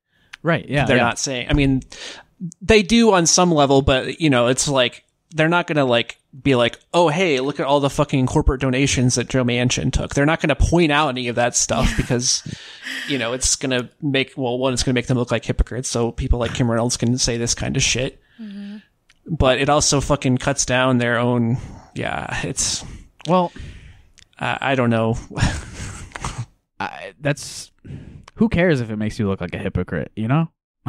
Right. 0.43 0.67
Yeah. 0.67 0.85
they're 0.85 0.97
yeah. 0.97 1.03
not 1.03 1.19
saying 1.19 1.47
i 1.49 1.53
mean 1.53 1.81
they 2.61 2.83
do 2.83 3.11
on 3.11 3.25
some 3.25 3.51
level 3.51 3.81
but 3.81 4.21
you 4.21 4.29
know 4.29 4.47
it's 4.47 4.67
like 4.67 5.03
they're 5.31 5.49
not 5.49 5.67
gonna 5.67 5.85
like 5.85 6.19
be 6.41 6.55
like 6.55 6.79
oh 6.93 7.09
hey 7.09 7.39
look 7.39 7.59
at 7.59 7.65
all 7.65 7.79
the 7.79 7.89
fucking 7.89 8.27
corporate 8.27 8.61
donations 8.61 9.15
that 9.15 9.29
joe 9.29 9.43
manchin 9.43 9.91
took. 9.91 10.13
They're 10.13 10.25
not 10.25 10.39
gonna 10.41 10.55
point 10.55 10.91
out 10.91 11.09
any 11.09 11.27
of 11.27 11.35
that 11.35 11.55
stuff 11.55 11.95
because 11.97 12.43
you 13.07 13.17
know 13.17 13.33
it's 13.33 13.55
gonna 13.55 13.89
make 14.01 14.33
well 14.35 14.57
one 14.57 14.73
it's 14.73 14.83
gonna 14.83 14.93
make 14.93 15.07
them 15.07 15.17
look 15.17 15.31
like 15.31 15.45
hypocrites 15.45 15.89
so 15.89 16.11
people 16.11 16.39
like 16.39 16.53
kim 16.53 16.69
reynolds 16.69 16.97
can 16.97 17.17
say 17.17 17.37
this 17.37 17.55
kind 17.55 17.75
of 17.75 17.83
shit. 17.83 18.21
Mm-hmm. 18.39 18.77
But 19.29 19.59
it 19.59 19.67
also 19.67 19.99
fucking 19.99 20.37
cuts 20.37 20.65
down 20.65 20.97
their 20.99 21.17
own 21.17 21.57
yeah 21.95 22.45
it's 22.45 22.83
Well, 23.27 23.51
i, 24.39 24.57
I 24.61 24.75
don't 24.75 24.89
know. 24.89 25.17
I, 26.79 27.13
that's 27.19 27.71
who 28.35 28.49
cares 28.49 28.81
if 28.81 28.91
it 28.91 28.97
makes 28.97 29.17
you 29.17 29.27
look 29.27 29.41
like 29.41 29.55
a 29.55 29.57
hypocrite, 29.57 30.11
you 30.15 30.27
know? 30.27 30.51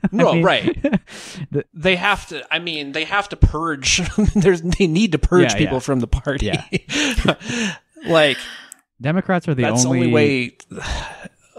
no 0.12 0.32
mean- 0.34 0.44
right 0.44 0.82
The- 1.50 1.64
they 1.74 1.96
have 1.96 2.26
to 2.28 2.46
i 2.54 2.58
mean 2.58 2.92
they 2.92 3.04
have 3.04 3.28
to 3.30 3.36
purge 3.36 4.00
there's 4.34 4.62
they 4.62 4.86
need 4.86 5.12
to 5.12 5.18
purge 5.18 5.52
Yeah, 5.52 5.58
people 5.58 5.74
yeah. 5.74 5.80
from 5.80 6.00
the 6.00 6.06
party 6.06 6.46
Yeah. 6.46 7.36
like 8.06 8.38
Democrats 9.00 9.48
are 9.48 9.54
the 9.54 9.62
that's 9.62 9.84
only, 9.84 9.98
only 10.00 10.12
way 10.12 10.56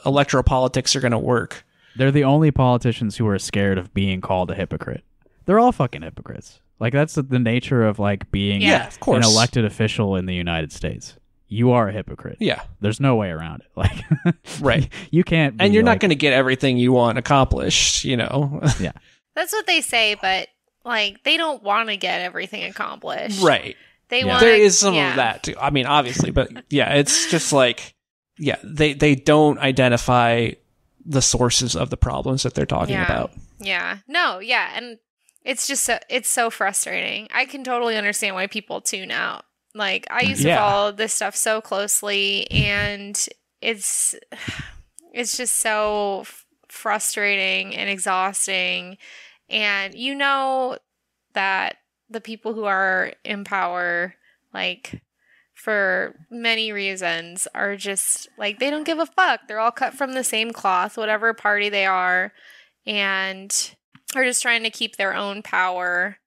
electoral 0.05 0.43
politics 0.43 0.95
are 0.95 0.99
going 0.99 1.11
to 1.11 1.19
work 1.19 1.63
They're 1.95 2.11
the 2.11 2.23
only 2.23 2.51
politicians 2.51 3.17
who 3.17 3.27
are 3.27 3.39
scared 3.39 3.77
of 3.77 3.93
being 3.93 4.21
called 4.21 4.49
a 4.51 4.55
hypocrite. 4.55 5.03
They're 5.45 5.59
all 5.59 5.71
fucking 5.71 6.03
hypocrites. 6.03 6.59
Like 6.79 6.93
that's 6.93 7.15
the 7.15 7.39
nature 7.39 7.83
of 7.85 7.99
like 7.99 8.31
being 8.31 8.61
Yeah, 8.61 8.87
of 8.87 8.99
course. 8.99 9.25
an 9.25 9.31
elected 9.31 9.65
official 9.65 10.15
in 10.15 10.25
the 10.25 10.33
United 10.35 10.71
States. 10.71 11.15
You 11.53 11.71
are 11.71 11.89
a 11.89 11.91
hypocrite. 11.91 12.37
yeah 12.39 12.61
There's 12.79 12.99
no 12.99 13.15
way 13.17 13.29
around 13.29 13.61
it. 13.61 13.67
Like 13.75 14.03
Right. 14.61 14.89
you 15.11 15.23
can't 15.23 15.55
and 15.59 15.73
you're 15.73 15.83
not 15.83 15.99
going 15.99 16.09
to 16.09 16.15
get 16.15 16.33
everything 16.33 16.77
you 16.77 16.91
want 16.93 17.17
accomplished 17.17 18.03
you 18.05 18.17
know 18.17 18.61
Yeah. 18.79 18.93
That's 19.35 19.51
what 19.53 19.67
they 19.67 19.81
say, 19.81 20.15
but 20.21 20.47
like 20.85 21.23
they 21.23 21.37
don't 21.37 21.61
want 21.63 21.89
to 21.89 21.97
get 21.97 22.21
everything 22.21 22.63
accomplished. 22.63 23.41
right 23.43 23.75
They 24.09 24.19
Yeah. 24.19 24.25
want 24.27 24.39
there 24.41 24.55
is 24.55 24.79
some 24.79 24.95
yeah. 24.95 25.09
of 25.11 25.15
that 25.17 25.43
too 25.43 25.55
i 25.59 25.69
mean 25.69 25.85
obviously 25.85 26.31
but 26.31 26.49
yeah 26.69 26.93
it's 26.95 27.29
just 27.29 27.51
like 27.53 27.93
yeah 28.37 28.57
they 28.63 28.93
they 28.93 29.15
don't 29.15 29.59
identify 29.59 30.51
the 31.05 31.21
sources 31.21 31.75
of 31.75 31.89
the 31.89 31.97
problems 31.97 32.43
that 32.43 32.53
they're 32.53 32.65
talking 32.65 32.93
Yeah. 32.95 33.05
about 33.05 33.31
Yeah. 33.59 33.97
No, 34.07 34.39
yeah, 34.39 34.71
and 34.75 34.97
it's 35.43 35.67
just 35.67 35.83
so 35.83 35.97
it's 36.09 36.29
so 36.29 36.49
frustrating. 36.49 37.27
I 37.33 37.45
can 37.45 37.63
totally 37.63 37.95
understand 37.97 38.35
why 38.35 38.47
people 38.47 38.81
tune 38.81 39.11
out. 39.11 39.43
Like 39.73 40.07
I 40.09 40.21
used 40.21 40.41
to 40.41 40.49
follow 40.57 40.91
this 40.91 41.13
stuff 41.13 41.35
so 41.35 41.61
closely 41.61 42.49
and 42.51 43.17
it's 43.61 44.15
it's 45.13 45.37
just 45.37 45.57
so 45.57 46.21
f- 46.21 46.45
frustrating 46.67 47.75
and 47.75 47.89
exhausting. 47.89 48.97
And 49.49 49.93
you 49.95 50.15
know 50.15 50.77
that 51.33 51.77
the 52.09 52.21
people 52.21 52.53
who 52.53 52.65
are 52.65 53.13
in 53.23 53.43
power 53.43 54.15
like 54.53 55.01
for 55.53 56.15
many 56.29 56.71
reasons 56.71 57.47
are 57.53 57.75
just 57.75 58.27
like 58.37 58.59
they 58.59 58.69
don't 58.69 58.83
give 58.85 58.99
a 58.99 59.05
fuck. 59.05 59.41
They're 59.47 59.59
all 59.59 59.71
cut 59.71 59.93
from 59.93 60.13
the 60.13 60.23
same 60.23 60.51
cloth, 60.51 60.97
whatever 60.97 61.33
party 61.33 61.69
they 61.69 61.85
are, 61.85 62.33
and 62.85 63.75
are 64.15 64.23
just 64.23 64.41
trying 64.41 64.63
to 64.63 64.69
keep 64.69 64.95
their 64.95 65.13
own 65.13 65.41
power 65.43 66.17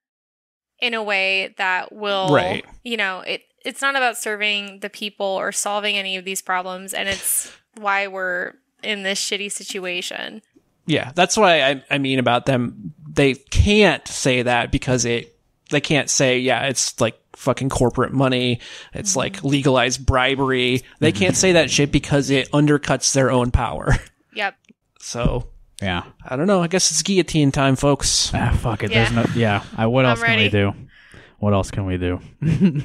in 0.85 0.93
a 0.93 1.03
way 1.03 1.55
that 1.57 1.93
will 1.93 2.35
Right. 2.35 2.65
you 2.83 2.99
know, 2.99 3.21
it 3.21 3.43
it's 3.65 3.81
not 3.81 3.97
about 3.97 4.19
serving 4.19 4.81
the 4.81 4.91
people 4.91 5.25
or 5.25 5.51
solving 5.51 5.97
any 5.97 6.17
of 6.17 6.27
these 6.27 6.43
problems 6.43 6.93
and 6.93 7.09
it's 7.09 7.51
why 7.79 8.07
we're 8.07 8.53
in 8.83 9.03
this 9.03 9.19
shitty 9.19 9.51
situation. 9.51 10.43
Yeah, 10.85 11.13
that's 11.15 11.39
what 11.39 11.49
I, 11.49 11.83
I 11.91 11.97
mean 11.97 12.19
about 12.19 12.45
them. 12.45 12.93
They 13.09 13.35
can't 13.35 14.07
say 14.07 14.43
that 14.43 14.71
because 14.71 15.07
it. 15.07 15.31
They 15.71 15.81
can't 15.81 16.11
say, 16.11 16.41
yeah, 16.41 16.67
it's 16.67 17.01
like 17.01 17.19
fucking 17.33 17.71
corporate 17.71 18.13
money. 18.13 18.61
It's 18.93 19.13
mm-hmm. 19.13 19.19
like 19.21 19.43
legalized 19.43 20.05
bribery. 20.05 20.83
They 20.99 21.11
mm-hmm. 21.11 21.19
can't 21.19 21.37
say 21.37 21.53
that 21.53 21.71
shit 21.71 21.91
because 21.91 22.29
it 22.29 22.51
undercuts 22.51 23.15
their 23.15 23.31
own 23.31 23.51
power. 23.51 23.95
Yep. 24.37 24.57
So 24.99 25.47
Yeah. 25.85 26.05
I 26.25 26.37
don't 26.37 26.47
know. 26.47 26.63
I 26.63 26.67
guess 26.69 26.91
it's 26.91 27.03
guillotine 27.03 27.53
time, 27.53 27.77
folks. 27.77 28.33
Ah, 28.35 28.57
fuck 28.61 28.83
it. 28.83 28.91
Yeah. 28.91 29.11
There's 29.11 29.27
no. 29.29 29.33
Yeah. 29.35 29.63
I, 29.77 29.87
what 29.87 30.05
I'm 30.05 30.11
else 30.13 30.23
can 30.23 30.39
we 30.39 30.49
do? 30.49 30.73
What 31.39 31.53
else 31.53 31.71
can 31.71 31.85
we 31.87 31.99
do? 31.99 32.21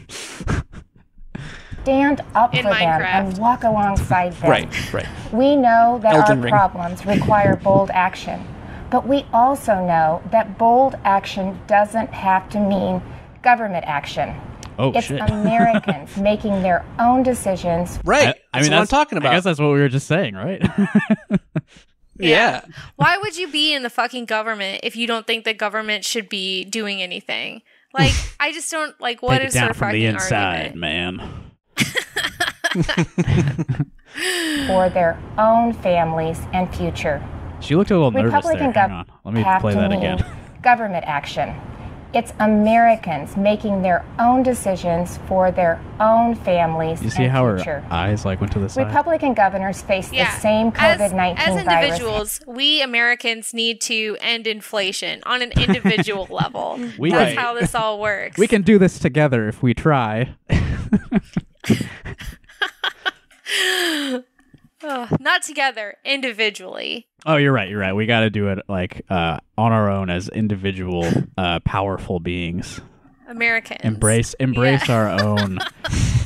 Stand 1.84 2.22
up 2.36 2.54
In 2.54 2.64
for 2.64 2.70
them 2.70 3.02
and 3.02 3.38
walk 3.38 3.64
alongside 3.64 4.34
them. 4.34 4.50
Right, 4.50 4.94
right. 4.94 5.08
We 5.32 5.56
know 5.56 6.00
that 6.04 6.14
Elden 6.14 6.40
our 6.40 6.44
Ring. 6.44 6.52
problems 6.52 7.06
require 7.06 7.56
bold 7.56 7.90
action, 7.92 8.46
but 8.92 9.08
we 9.08 9.26
also 9.34 9.76
know 9.86 10.22
that 10.32 10.58
bold 10.58 10.96
action 11.06 11.58
doesn't 11.68 12.10
have 12.14 12.50
to 12.50 12.60
mean 12.60 13.02
government 13.42 13.86
action. 13.88 14.36
Oh 14.78 14.92
It's 14.94 15.08
shit. 15.08 15.22
Americans 15.22 16.18
making 16.22 16.62
their 16.62 16.86
own 17.00 17.24
decisions. 17.24 17.98
Right. 18.04 18.36
I, 18.54 18.60
I 18.60 18.62
mean, 18.62 18.72
what 18.72 18.82
I'm 18.82 18.88
talking 18.88 19.18
about. 19.18 19.32
I 19.32 19.36
guess 19.38 19.46
that's 19.46 19.60
what 19.60 19.72
we 19.72 19.80
were 19.80 19.90
just 19.90 20.08
saying, 20.08 20.36
right? 20.36 20.62
Yeah. 22.20 22.66
Why 22.96 23.18
would 23.18 23.38
you 23.38 23.48
be 23.48 23.74
in 23.74 23.84
the 23.84 23.90
fucking 23.90 24.26
government 24.26 24.82
if 24.84 24.96
you 24.96 25.08
don't 25.08 25.26
think 25.26 25.46
the 25.46 25.54
government 25.54 26.06
should 26.06 26.30
be 26.30 26.66
doing 26.66 27.02
anything? 27.02 27.62
Like, 27.94 28.14
I 28.40 28.52
just 28.52 28.70
don't 28.72 29.00
like. 29.00 29.22
What 29.22 29.40
Take 29.40 29.48
is 29.48 29.56
it 29.56 29.60
down 29.60 29.68
their 29.68 29.74
from 29.74 29.88
fucking 29.88 30.00
the 30.00 30.06
inside, 30.06 30.76
argument? 30.76 30.80
man. 30.80 31.46
for 34.68 34.90
their 34.90 35.20
own 35.38 35.74
families 35.74 36.40
and 36.54 36.74
future. 36.76 37.24
She 37.62 37.76
looked 37.76 37.92
a 37.92 37.96
little 37.96 38.12
nervous 38.12 38.34
Republican 38.34 38.74
there. 38.74 38.88
Hang 38.88 38.92
on. 38.92 39.06
Let 39.26 39.34
me 39.34 39.44
play 39.60 39.74
that 39.74 39.92
again. 39.92 40.24
government 40.62 41.06
action. 41.08 41.56
It's 42.12 42.34
Americans 42.40 43.38
making 43.38 43.84
their 43.84 44.04
own 44.18 44.42
decisions 44.42 45.20
for 45.28 45.52
their 45.52 45.80
own 46.00 46.34
families 46.34 47.04
You 47.04 47.12
see 47.12 47.24
and 47.26 47.32
how 47.32 47.56
future. 47.56 47.82
her 47.82 47.94
eyes 47.94 48.26
like 48.26 48.42
went 48.42 48.52
to 48.54 48.60
the 48.60 48.68
side? 48.68 48.88
Republican 48.88 49.36
governors 49.36 49.84
face 49.84 50.12
Yeah. 50.12 50.34
the 50.34 50.42
same 50.42 50.72
COVID 50.72 51.14
19 51.14 51.38
as, 51.38 51.64
virus. 51.66 51.84
individuals, 51.84 52.42
we 52.48 52.82
Americans 52.82 53.54
need 53.54 53.80
to 53.82 54.18
end 54.22 54.48
inflation 54.48 55.22
on 55.28 55.44
an 55.44 55.52
individual 55.52 56.26
level. 56.32 56.80
We- 56.98 57.12
That's 57.12 57.36
Right. 57.36 57.38
how 57.38 57.54
this 57.54 57.76
all 57.76 58.00
works. 58.00 58.40
we 58.40 58.48
can 58.48 58.64
do 58.64 58.80
this 58.80 58.98
together 58.98 59.48
if 59.48 59.62
we 59.62 59.76
try. 59.76 60.30
Ugh, 64.84 65.18
not 65.20 65.42
together, 65.44 65.96
individually. 66.06 67.08
Oh, 67.26 67.36
you're 67.36 67.52
right. 67.52 67.70
You're 67.70 67.80
right. 67.80 67.94
We 67.94 68.06
got 68.06 68.22
to 68.22 68.30
do 68.30 68.48
it 68.50 68.60
like 68.70 69.06
uh, 69.10 69.40
on 69.58 69.72
our 69.72 69.90
own 69.90 70.10
as 70.10 70.30
individual, 70.30 71.06
uh, 71.38 71.60
powerful 71.62 72.20
beings. 72.20 72.80
Americans 73.28 73.82
Embrace, 73.84 74.34
embrace 74.36 74.88
Yeah. 74.88 74.96
our 74.96 75.10
own, 75.22 75.60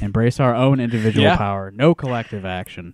embrace 0.01 0.39
our 0.39 0.55
own 0.55 0.79
individual 0.79 1.25
Yeah. 1.25 1.35
power. 1.37 1.71
No 1.71 1.93
collective 1.95 2.45
action. 2.45 2.93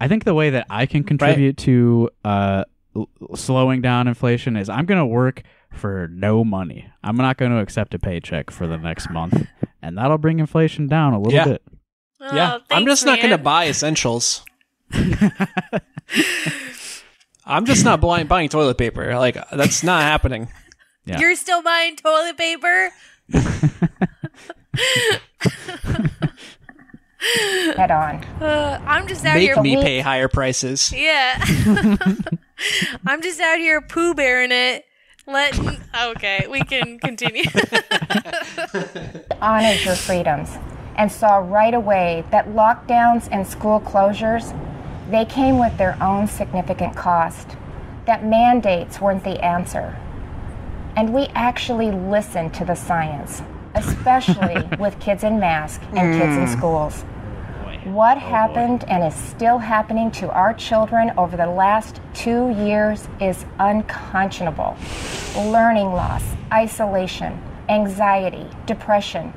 I 0.00 0.08
think 0.08 0.24
the 0.24 0.34
way 0.34 0.50
that 0.50 0.66
I 0.70 0.86
can 0.86 1.02
contribute 1.04 1.56
to 1.58 2.10
uh, 2.24 2.64
l- 2.94 3.08
slowing 3.34 3.80
down 3.80 4.06
inflation 4.08 4.56
is 4.56 4.68
I'm 4.68 4.84
going 4.86 5.00
to 5.00 5.06
work 5.06 5.42
for 5.72 6.06
no 6.12 6.44
money. 6.44 6.86
I'm 7.02 7.16
not 7.16 7.36
going 7.36 7.50
to 7.50 7.58
accept 7.58 7.94
a 7.94 7.98
paycheck 7.98 8.50
for 8.50 8.66
the 8.66 8.76
next 8.76 9.10
month, 9.10 9.44
and 9.82 9.96
that'll 9.98 10.18
bring 10.18 10.38
inflation 10.38 10.86
down 10.86 11.14
a 11.14 11.18
little 11.18 11.32
Yeah. 11.32 11.44
bit. 11.46 11.62
Oh, 12.26 12.34
yeah. 12.34 12.54
I'm 12.54 12.60
thanks, 12.68 12.90
just 12.90 13.06
not 13.06 13.18
going 13.18 13.30
to 13.30 13.38
buy 13.38 13.68
essentials. 13.68 14.42
I'm 17.44 17.66
just 17.66 17.84
not 17.84 18.00
buying, 18.00 18.26
buying 18.26 18.48
toilet 18.48 18.78
paper. 18.78 19.14
Like, 19.16 19.36
that's 19.50 19.82
not 19.82 20.02
happening. 20.10 20.48
Yeah. 21.04 21.20
You're 21.20 21.36
still 21.36 21.62
buying 21.62 21.96
toilet 21.96 22.38
paper? 22.38 22.90
Head 27.76 27.90
on. 27.90 28.24
Uh, 28.40 28.80
I'm 28.86 29.06
just 29.06 29.24
out 29.26 29.34
Make 29.34 29.42
here. 29.42 29.56
Make 29.56 29.78
me 29.78 29.82
pay 29.82 30.00
higher 30.00 30.28
prices. 30.28 30.90
Yeah. 30.96 31.44
I'm 33.06 33.20
just 33.20 33.38
out 33.40 33.58
here 33.58 33.82
poo 33.82 34.14
bearing 34.14 34.52
it. 34.52 34.86
Letting. 35.26 35.78
Okay, 36.10 36.46
we 36.50 36.60
can 36.60 36.98
continue. 36.98 37.44
honored 39.40 39.82
your 39.84 39.96
freedoms 39.96 40.50
and 40.96 41.10
saw 41.10 41.36
right 41.36 41.74
away 41.74 42.24
that 42.30 42.48
lockdowns 42.48 43.28
and 43.30 43.46
school 43.46 43.80
closures 43.80 44.58
they 45.10 45.24
came 45.24 45.58
with 45.58 45.76
their 45.76 46.00
own 46.02 46.26
significant 46.26 46.96
cost 46.96 47.56
that 48.06 48.24
mandates 48.24 49.00
weren't 49.00 49.24
the 49.24 49.44
answer 49.44 49.98
and 50.96 51.12
we 51.12 51.26
actually 51.34 51.90
listened 51.90 52.52
to 52.54 52.64
the 52.64 52.74
science 52.74 53.42
especially 53.74 54.62
with 54.78 54.98
kids 55.00 55.24
in 55.24 55.38
masks 55.38 55.84
and 55.92 56.20
kids 56.20 56.36
in 56.36 56.46
hmm. 56.46 56.58
schools 56.58 57.04
What 57.84 58.16
oh, 58.16 58.20
happened 58.20 58.84
and 58.88 59.04
is 59.04 59.14
still 59.14 59.58
happening 59.58 60.10
to 60.12 60.30
our 60.30 60.54
children 60.54 61.12
over 61.18 61.36
the 61.36 61.46
last 61.46 62.00
two 62.14 62.50
years 62.50 63.06
is 63.20 63.44
unconscionable. 63.58 64.74
Learning 65.36 65.92
loss, 65.92 66.24
isolation, 66.50 67.38
anxiety, 67.68 68.48
depression. 68.64 69.34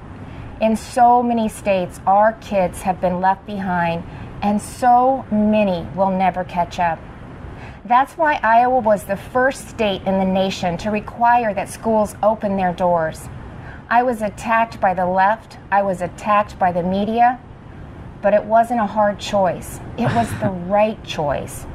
In 0.59 0.75
so 0.75 1.21
many 1.21 1.49
states, 1.49 1.99
our 2.07 2.33
kids 2.33 2.81
have 2.81 2.99
been 2.99 3.21
left 3.21 3.45
behind, 3.45 4.03
and 4.41 4.59
so 4.59 5.23
many 5.31 5.87
will 5.95 6.09
never 6.09 6.43
catch 6.43 6.79
up. 6.79 6.97
That's 7.85 8.17
why 8.17 8.39
Iowa 8.41 8.79
was 8.79 9.03
the 9.03 9.17
first 9.17 9.69
state 9.69 10.01
in 10.07 10.17
the 10.17 10.25
nation 10.25 10.75
to 10.77 10.89
require 10.89 11.53
that 11.53 11.69
schools 11.69 12.15
open 12.23 12.57
their 12.57 12.73
doors. 12.73 13.29
I 13.87 14.01
was 14.01 14.23
attacked 14.23 14.81
by 14.81 14.95
the 14.95 15.05
left, 15.05 15.59
I 15.71 15.83
was 15.83 16.01
attacked 16.01 16.57
by 16.57 16.71
the 16.71 16.81
media, 16.81 17.39
but 18.23 18.33
it 18.33 18.43
wasn't 18.43 18.79
a 18.79 18.87
hard 18.87 19.19
choice. 19.19 19.79
It 19.97 20.11
was 20.15 20.27
the 20.39 20.49
right 20.67 21.01
choice. 21.03 21.67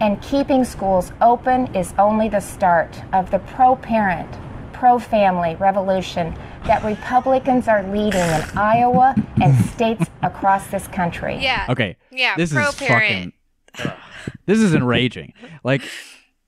And 0.00 0.20
keeping 0.20 0.64
schools 0.64 1.12
open 1.20 1.72
is 1.72 1.94
only 1.98 2.28
the 2.28 2.40
start 2.40 3.00
of 3.12 3.30
the 3.30 3.38
pro 3.38 3.76
parent, 3.76 4.28
pro 4.72 4.98
family 4.98 5.54
revolution 5.54 6.36
that 6.64 6.82
Republicans 6.84 7.68
are 7.68 7.82
leading 7.84 8.20
in 8.20 8.42
Iowa 8.58 9.14
and 9.42 9.64
states 9.70 10.04
across 10.22 10.66
this 10.68 10.86
country. 10.88 11.36
Yeah. 11.40 11.66
Okay. 11.68 11.96
Yeah, 12.10 12.36
This 12.36 12.50
is 12.52 12.56
pro-parent. 12.56 13.34
fucking. 13.74 13.92
This 14.46 14.58
is 14.60 14.74
enraging. 14.74 15.32
Like 15.62 15.82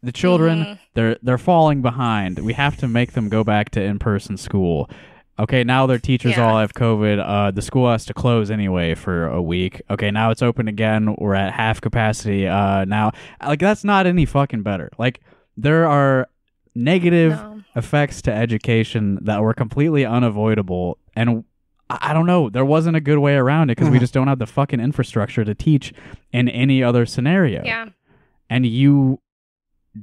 the 0.03 0.13
children, 0.13 0.59
Mm-hmm. 0.61 0.73
they're 0.95 1.17
they're 1.23 1.39
falling 1.39 1.83
behind. 1.83 2.39
We 2.39 2.53
have 2.55 2.77
to 2.79 2.89
make 2.89 3.13
them 3.13 3.29
go 3.29 3.43
back 3.45 3.71
to 3.71 3.83
in 3.83 3.99
person 3.99 4.37
school. 4.37 4.89
Okay, 5.39 5.65
now 5.65 5.87
their 5.87 5.99
teachers 5.99 6.37
Yeah. 6.39 6.49
all 6.49 6.59
have 6.59 6.73
COVID. 6.73 7.19
Uh, 7.23 7.51
the 7.51 7.61
school 7.61 7.91
has 7.91 8.07
to 8.07 8.15
close 8.15 8.51
anyway 8.51 8.95
for 8.95 9.27
a 9.27 9.43
week. 9.43 9.83
Okay, 9.91 10.11
now 10.11 10.31
it's 10.31 10.41
open 10.43 10.67
again. 10.69 11.15
We're 11.19 11.35
at 11.35 11.53
half 11.53 11.81
capacity. 11.83 12.47
Uh, 12.47 12.87
now, 12.87 13.13
like 13.47 13.61
that's 13.61 13.85
not 13.85 14.07
any 14.07 14.25
fucking 14.25 14.63
better. 14.63 14.91
Like 14.99 15.21
there 15.57 15.87
are 15.87 16.29
negative 16.77 17.33
No. 17.33 17.63
effects 17.75 18.23
to 18.23 18.33
education 18.33 19.19
that 19.23 19.43
were 19.43 19.55
completely 19.55 20.05
unavoidable, 20.05 20.99
and 21.15 21.45
I 21.91 21.99
I 22.11 22.13
don't 22.13 22.27
know. 22.27 22.51
There 22.51 22.65
wasn't 22.65 22.97
a 22.97 23.01
good 23.01 23.19
way 23.19 23.35
around 23.35 23.71
it 23.71 23.77
because 23.77 23.89
we 23.89 23.97
mm-hmm. 23.97 24.03
just 24.03 24.15
don't 24.15 24.27
have 24.27 24.39
the 24.39 24.47
fucking 24.47 24.81
infrastructure 24.81 25.45
to 25.45 25.55
teach 25.55 25.93
in 26.33 26.49
any 26.49 26.83
other 26.83 27.07
scenario. 27.07 27.65
Yeah. 27.65 27.87
And 28.51 28.67
you 28.67 29.21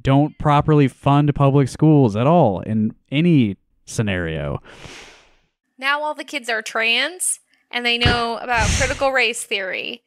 don't 0.02 0.38
properly 0.40 0.88
fund 0.88 1.34
public 1.36 1.68
schools 1.68 2.16
at 2.16 2.26
all 2.26 2.62
in 2.62 2.96
any 3.12 3.58
scenario. 3.86 4.62
Now 5.78 6.02
all 6.02 6.14
the 6.14 6.24
kids 6.24 6.50
are 6.50 6.62
trans 6.62 7.40
and 7.70 7.86
they 7.86 7.98
know 7.98 8.38
about 8.38 8.70
critical 8.78 9.12
race 9.12 9.44
theory. 9.44 10.04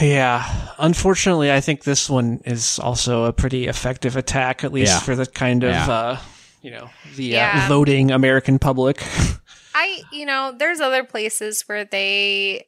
Yeah. 0.00 0.44
Unfortunately, 0.78 1.52
I 1.52 1.60
think 1.60 1.84
this 1.84 2.08
one 2.08 2.40
is 2.44 2.78
also 2.78 3.24
a 3.24 3.32
pretty 3.32 3.66
effective 3.66 4.16
attack, 4.16 4.64
at 4.64 4.72
least 4.72 4.92
Yeah. 4.92 5.00
for 5.00 5.16
the 5.16 5.26
kind 5.26 5.64
of, 5.64 5.70
Yeah. 5.70 5.90
uh, 5.90 6.18
you 6.60 6.70
know, 6.70 6.90
the 7.16 7.24
Yeah. 7.24 7.64
uh, 7.64 7.68
voting 7.68 8.10
American 8.10 8.58
public. 8.58 9.02
I, 9.74 10.02
you 10.12 10.26
know, 10.26 10.52
there's 10.56 10.80
other 10.80 11.04
places 11.04 11.62
where 11.66 11.84
they 11.84 12.66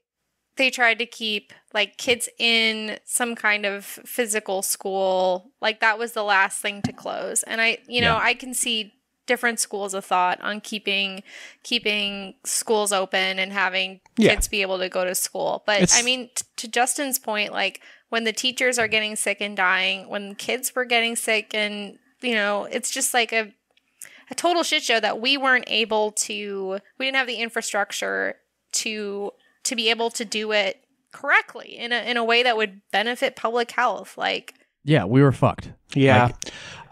they 0.57 0.71
tried 0.71 1.01
to 1.01 1.07
keep 1.07 1.53
like 1.73 1.97
kids 1.99 2.29
in 2.39 2.97
some 3.05 3.35
kind 3.35 3.67
of 3.67 3.85
physical 3.85 4.63
school. 4.63 5.51
Like 5.61 5.81
that 5.81 5.99
was 5.99 6.13
the 6.13 6.23
last 6.23 6.63
thing 6.63 6.81
to 6.83 6.93
close. 6.93 7.43
And 7.43 7.61
I, 7.61 7.79
you 7.89 8.01
know, 8.01 8.17
I 8.17 8.35
can 8.35 8.55
see 8.55 8.93
different 9.27 9.59
schools 9.59 9.95
of 9.95 10.05
thought 10.05 10.41
on 10.41 10.61
keeping 10.61 11.23
keeping 11.63 12.35
schools 12.45 12.93
open 12.93 13.39
and 13.39 13.53
having 13.53 14.01
Yeah. 14.17 14.31
kids 14.35 14.49
be 14.49 14.63
able 14.63 14.79
to 14.79 14.89
go 14.89 15.05
to 15.05 15.15
school. 15.15 15.63
But 15.67 15.83
It's- 15.83 15.99
I 15.99 16.03
mean, 16.03 16.31
t- 16.35 16.45
to 16.57 16.69
Justin's 16.69 17.19
point, 17.19 17.53
like 17.53 17.81
when 18.11 18.25
the 18.25 18.33
teachers 18.33 18.79
are 18.79 18.89
getting 18.89 19.17
sick 19.17 19.39
and 19.41 19.57
dying, 19.57 20.09
when 20.09 20.35
kids 20.35 20.75
were 20.75 20.85
getting 20.85 21.17
sick 21.17 21.55
and 21.55 21.99
you 22.21 22.35
know, 22.35 22.65
it's 22.65 22.91
just 22.91 23.13
like 23.13 23.33
a 23.33 23.53
a 24.31 24.35
total 24.35 24.63
shit 24.63 24.83
show 24.83 24.99
that 25.01 25.21
we 25.21 25.37
weren't 25.37 25.67
able 25.69 26.11
to 26.13 26.79
we 26.99 27.05
didn't 27.07 27.17
have 27.17 27.27
the 27.27 27.37
infrastructure 27.37 28.37
to 28.73 29.33
to 29.65 29.77
be 29.77 29.91
able 29.91 30.11
to 30.11 30.25
do 30.25 30.53
it 30.53 30.83
correctly 31.13 31.77
in 31.77 31.93
a 31.93 31.99
in 32.11 32.17
a 32.17 32.25
way 32.25 32.43
that 32.43 32.57
would 32.57 32.81
benefit 32.91 33.37
public 33.37 33.71
health 33.73 34.17
like 34.19 34.55
Yeah, 34.85 35.05
we 35.05 35.23
were 35.23 35.33
fucked. 35.33 35.71
Yeah. 35.95 36.25
Like- 36.27 36.37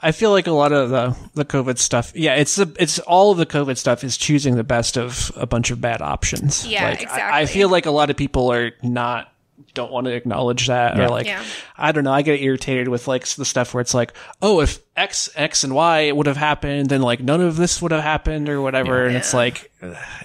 I 0.05 0.11
feel 0.11 0.33
like 0.33 0.49
a 0.49 0.53
lot 0.53 0.73
of 0.73 0.91
the, 0.91 1.17
the 1.35 1.45
COVID 1.45 1.79
stuff, 1.79 2.13
yeah, 2.17 2.35
it's 2.35 2.57
the, 2.57 2.75
it's 2.81 2.99
all 2.99 3.31
of 3.31 3.39
the 3.39 3.47
COVID 3.47 3.79
stuff 3.79 4.03
is 4.03 4.17
choosing 4.17 4.57
the 4.57 4.65
best 4.65 4.99
of 4.99 5.31
a 5.37 5.47
bunch 5.47 5.71
of 5.71 5.81
bad 5.81 6.03
options. 6.03 6.67
Yeah, 6.67 6.89
like, 6.91 7.09
I, 7.09 7.43
I 7.43 7.47
feel 7.47 7.69
like 7.69 7.87
a 7.87 7.93
lot 7.93 8.11
of 8.11 8.17
people 8.17 8.53
are 8.53 8.73
not 8.83 9.29
don't 9.75 9.93
want 9.93 10.07
to 10.07 10.13
acknowledge 10.13 10.67
that 10.67 10.97
Yeah. 10.97 11.05
or 11.05 11.09
like 11.09 11.27
Yeah. 11.27 11.43
I 11.79 11.93
don't 11.93 12.03
know. 12.03 12.13
I 12.13 12.23
get 12.23 12.41
irritated 12.43 12.89
with 12.89 13.07
like 13.07 13.27
the 13.29 13.45
stuff 13.45 13.73
where 13.75 13.81
it's 13.81 13.95
like, 13.95 14.13
oh, 14.43 14.61
if 14.61 14.81
X, 14.97 15.29
X, 15.37 15.63
and 15.63 15.73
Y 15.73 16.11
would 16.11 16.27
have 16.27 16.37
happened, 16.37 16.89
then 16.89 17.01
like 17.01 17.21
none 17.21 17.41
of 17.41 17.57
this 17.57 17.81
would 17.81 17.93
have 17.93 18.03
happened 18.03 18.49
or 18.49 18.61
whatever. 18.61 19.07
And 19.07 19.15
it's 19.17 19.33
like, 19.33 19.71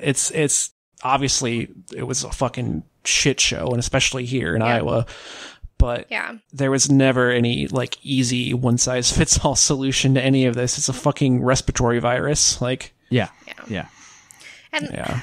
it's 0.02 0.32
it's 0.32 0.72
obviously 1.04 1.70
it 1.96 2.04
was 2.04 2.24
a 2.24 2.32
fucking 2.32 2.82
shit 3.06 3.40
show, 3.40 3.68
and 3.68 3.78
especially 3.80 4.26
here 4.26 4.56
in 4.56 4.62
Iowa. 4.64 5.06
But 5.78 6.08
yeah 6.10 6.38
there 6.52 6.72
was 6.72 6.90
never 6.90 7.30
any 7.32 7.68
like 7.68 7.98
easy 8.04 8.54
one 8.54 8.78
size 8.78 9.16
fits 9.16 9.44
all 9.44 9.56
solution 9.72 10.16
to 10.16 10.22
any 10.22 10.46
of 10.46 10.56
this. 10.56 10.78
It's 10.78 10.90
a 10.90 10.94
fucking 10.94 11.44
respiratory 11.44 12.00
virus. 12.00 12.62
Like, 12.62 12.94
Yeah. 13.10 13.30
Yeah. 13.68 13.88
and 14.72 14.90
yeah, 14.92 15.20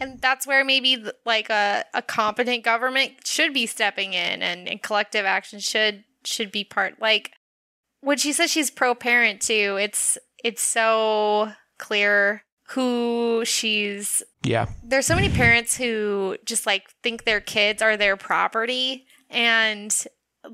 and 0.00 0.20
that's 0.20 0.46
where 0.46 0.64
maybe 0.64 1.04
like 1.24 1.50
a, 1.50 1.84
a 1.94 2.02
competent 2.02 2.64
government 2.64 3.26
should 3.26 3.52
be 3.52 3.66
stepping 3.66 4.12
in 4.12 4.42
and, 4.42 4.68
and 4.68 4.82
collective 4.82 5.24
action 5.24 5.60
should 5.60 6.04
should 6.24 6.50
be 6.52 6.64
part 6.64 7.00
like 7.00 7.32
when 8.00 8.18
she 8.18 8.32
says 8.32 8.50
she's 8.50 8.70
pro 8.70 8.94
parent 8.94 9.40
too 9.40 9.76
it's 9.80 10.18
it's 10.44 10.62
so 10.62 11.52
clear 11.78 12.42
who 12.68 13.42
she's 13.44 14.22
yeah, 14.42 14.66
there's 14.82 15.04
so 15.06 15.14
many 15.14 15.28
parents 15.28 15.76
who 15.76 16.36
just 16.44 16.64
like 16.66 16.88
think 17.02 17.24
their 17.24 17.40
kids 17.40 17.82
are 17.82 17.96
their 17.96 18.16
property 18.16 19.06
and 19.30 20.04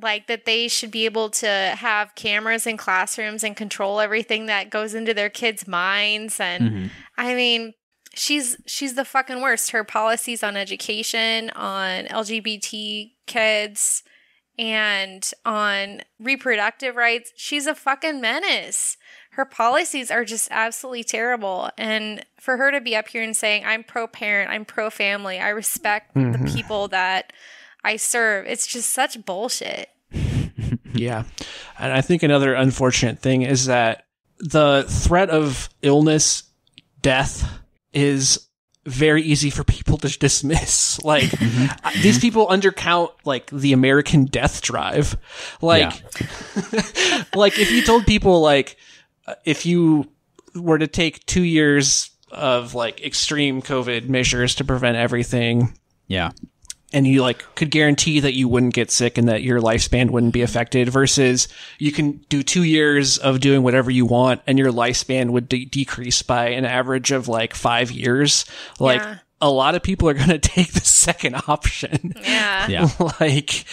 like 0.03 0.27
that 0.27 0.45
they 0.45 0.67
should 0.69 0.91
be 0.91 1.05
able 1.05 1.31
to 1.31 1.47
have 1.79 2.15
cameras 2.17 2.67
in 2.67 2.77
classrooms 2.77 3.45
and 3.45 3.57
control 3.57 4.01
everything 4.01 4.47
that 4.47 4.69
goes 4.71 4.95
into 4.95 5.15
their 5.15 5.31
kids' 5.31 5.67
minds. 5.69 6.41
And 6.41 6.63
Mhm. 6.71 6.91
I 7.17 7.35
mean 7.35 7.75
she's 8.15 8.57
she's 8.67 8.95
the 8.95 9.05
fucking 9.05 9.41
worst. 9.41 9.71
Her 9.71 9.85
policies 9.85 10.43
on 10.43 10.57
education 10.57 11.51
on 11.51 12.07
LGBT 12.07 13.13
kids 13.27 14.03
and 14.59 15.31
on 15.45 16.01
reproductive 16.19 16.97
rights. 16.97 17.33
She's 17.37 17.67
a 17.67 17.75
fucking 17.75 18.21
menace. 18.21 18.97
Her 19.33 19.45
policies 19.45 20.11
are 20.11 20.25
just 20.25 20.49
absolutely 20.51 21.05
terrible. 21.05 21.71
And 21.77 22.25
for 22.41 22.57
her 22.57 22.71
to 22.73 22.81
be 22.81 22.97
up 22.97 23.09
here 23.09 23.23
and 23.23 23.37
saying 23.37 23.65
i'm 23.67 23.83
pro 23.85 24.07
parent 24.07 24.51
i'm 24.51 24.65
pro 24.65 24.89
family 24.89 25.39
i 25.41 25.49
respect 25.49 26.15
the 26.15 26.51
people 26.55 26.87
that 26.89 27.33
i 27.87 27.97
serve 27.97 28.47
it's 28.47 28.67
just 28.67 28.91
such 28.91 29.25
bullshit 29.25 29.89
yeah. 30.95 31.25
And 31.79 31.93
I 31.93 32.01
think 32.01 32.23
another 32.23 32.55
unfortunate 32.55 33.19
thing 33.19 33.43
is 33.43 33.67
that 33.67 34.05
the 34.39 34.85
threat 34.89 35.31
of 35.31 35.69
illness, 35.83 36.45
death 37.03 37.49
is 37.93 38.47
very 38.85 39.23
easy 39.23 39.51
for 39.51 39.65
people 39.65 39.99
to 39.99 40.19
dismiss. 40.19 40.99
Like 41.05 41.33
uh, 41.41 41.91
these 42.03 42.19
people 42.19 42.47
undercount 42.49 43.11
like 43.25 43.51
the 43.51 43.73
American 43.73 44.25
death 44.25 44.63
drive. 44.63 45.17
Like 45.61 45.93
like 47.35 47.59
if 47.59 47.71
you 47.71 47.83
told 47.83 48.07
people 48.07 48.41
like 48.41 48.77
uh, 49.27 49.35
if 49.45 49.67
you 49.67 50.11
were 50.55 50.79
to 50.79 50.87
take 50.87 51.25
2 51.27 51.43
years 51.43 52.11
of 52.31 52.75
like 52.75 53.05
extreme 53.05 53.61
covid 53.63 54.09
measures 54.09 54.55
to 54.57 54.65
prevent 54.65 54.97
everything 54.97 55.77
Yeah. 56.09 56.31
And 56.97 57.07
you 57.07 57.21
like 57.21 57.45
could 57.55 57.71
guarantee 57.71 58.21
that 58.21 58.33
you 58.35 58.49
wouldn't 58.49 58.73
get 58.73 58.91
sick 58.91 59.19
and 59.19 59.29
that 59.29 59.43
your 59.43 59.61
lifespan 59.61 60.11
wouldn't 60.11 60.33
be 60.33 60.41
affected 60.41 60.89
versus 60.89 61.47
you 61.79 61.93
can 61.93 62.13
do 62.31 62.43
two 62.43 62.63
years 62.63 63.19
of 63.19 63.41
doing 63.41 63.63
whatever 63.63 63.91
you 63.91 64.07
want 64.07 64.41
and 64.47 64.59
your 64.59 64.73
lifespan 64.73 65.31
would 65.31 65.47
de- 65.49 65.67
decrease 65.67 66.23
by 66.23 66.49
an 66.49 66.65
average 66.65 67.13
of 67.13 67.29
like 67.29 67.55
five 67.55 67.91
years 67.91 68.47
like 68.81 69.01
Yeah. 69.03 69.19
a 69.43 69.51
lot 69.51 69.75
of 69.75 69.83
people 69.83 70.09
are 70.09 70.15
going 70.15 70.29
to 70.39 70.39
take 70.39 70.73
the 70.73 70.81
second 70.81 71.35
option 71.47 72.15
yeah 72.23 72.67
Yeah. 72.69 72.89
like 73.21 73.65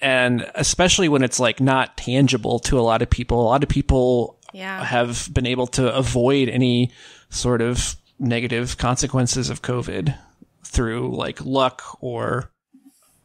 and 0.00 0.50
especially 0.54 1.08
when 1.08 1.22
it's 1.22 1.40
like 1.40 1.60
not 1.60 1.96
tangible 1.96 2.58
to 2.60 2.78
a 2.78 2.82
lot 2.82 3.02
of 3.02 3.10
people 3.10 3.42
a 3.42 3.46
lot 3.48 3.62
of 3.62 3.68
people 3.68 4.38
Yeah. 4.52 4.82
have 4.84 5.28
been 5.32 5.46
able 5.46 5.66
to 5.68 5.92
avoid 5.94 6.48
any 6.48 6.90
sort 7.30 7.60
of 7.60 7.96
negative 8.18 8.78
consequences 8.78 9.50
of 9.50 9.60
covid 9.62 10.16
through 10.68 11.14
like 11.16 11.44
luck 11.44 11.82
or 12.00 12.52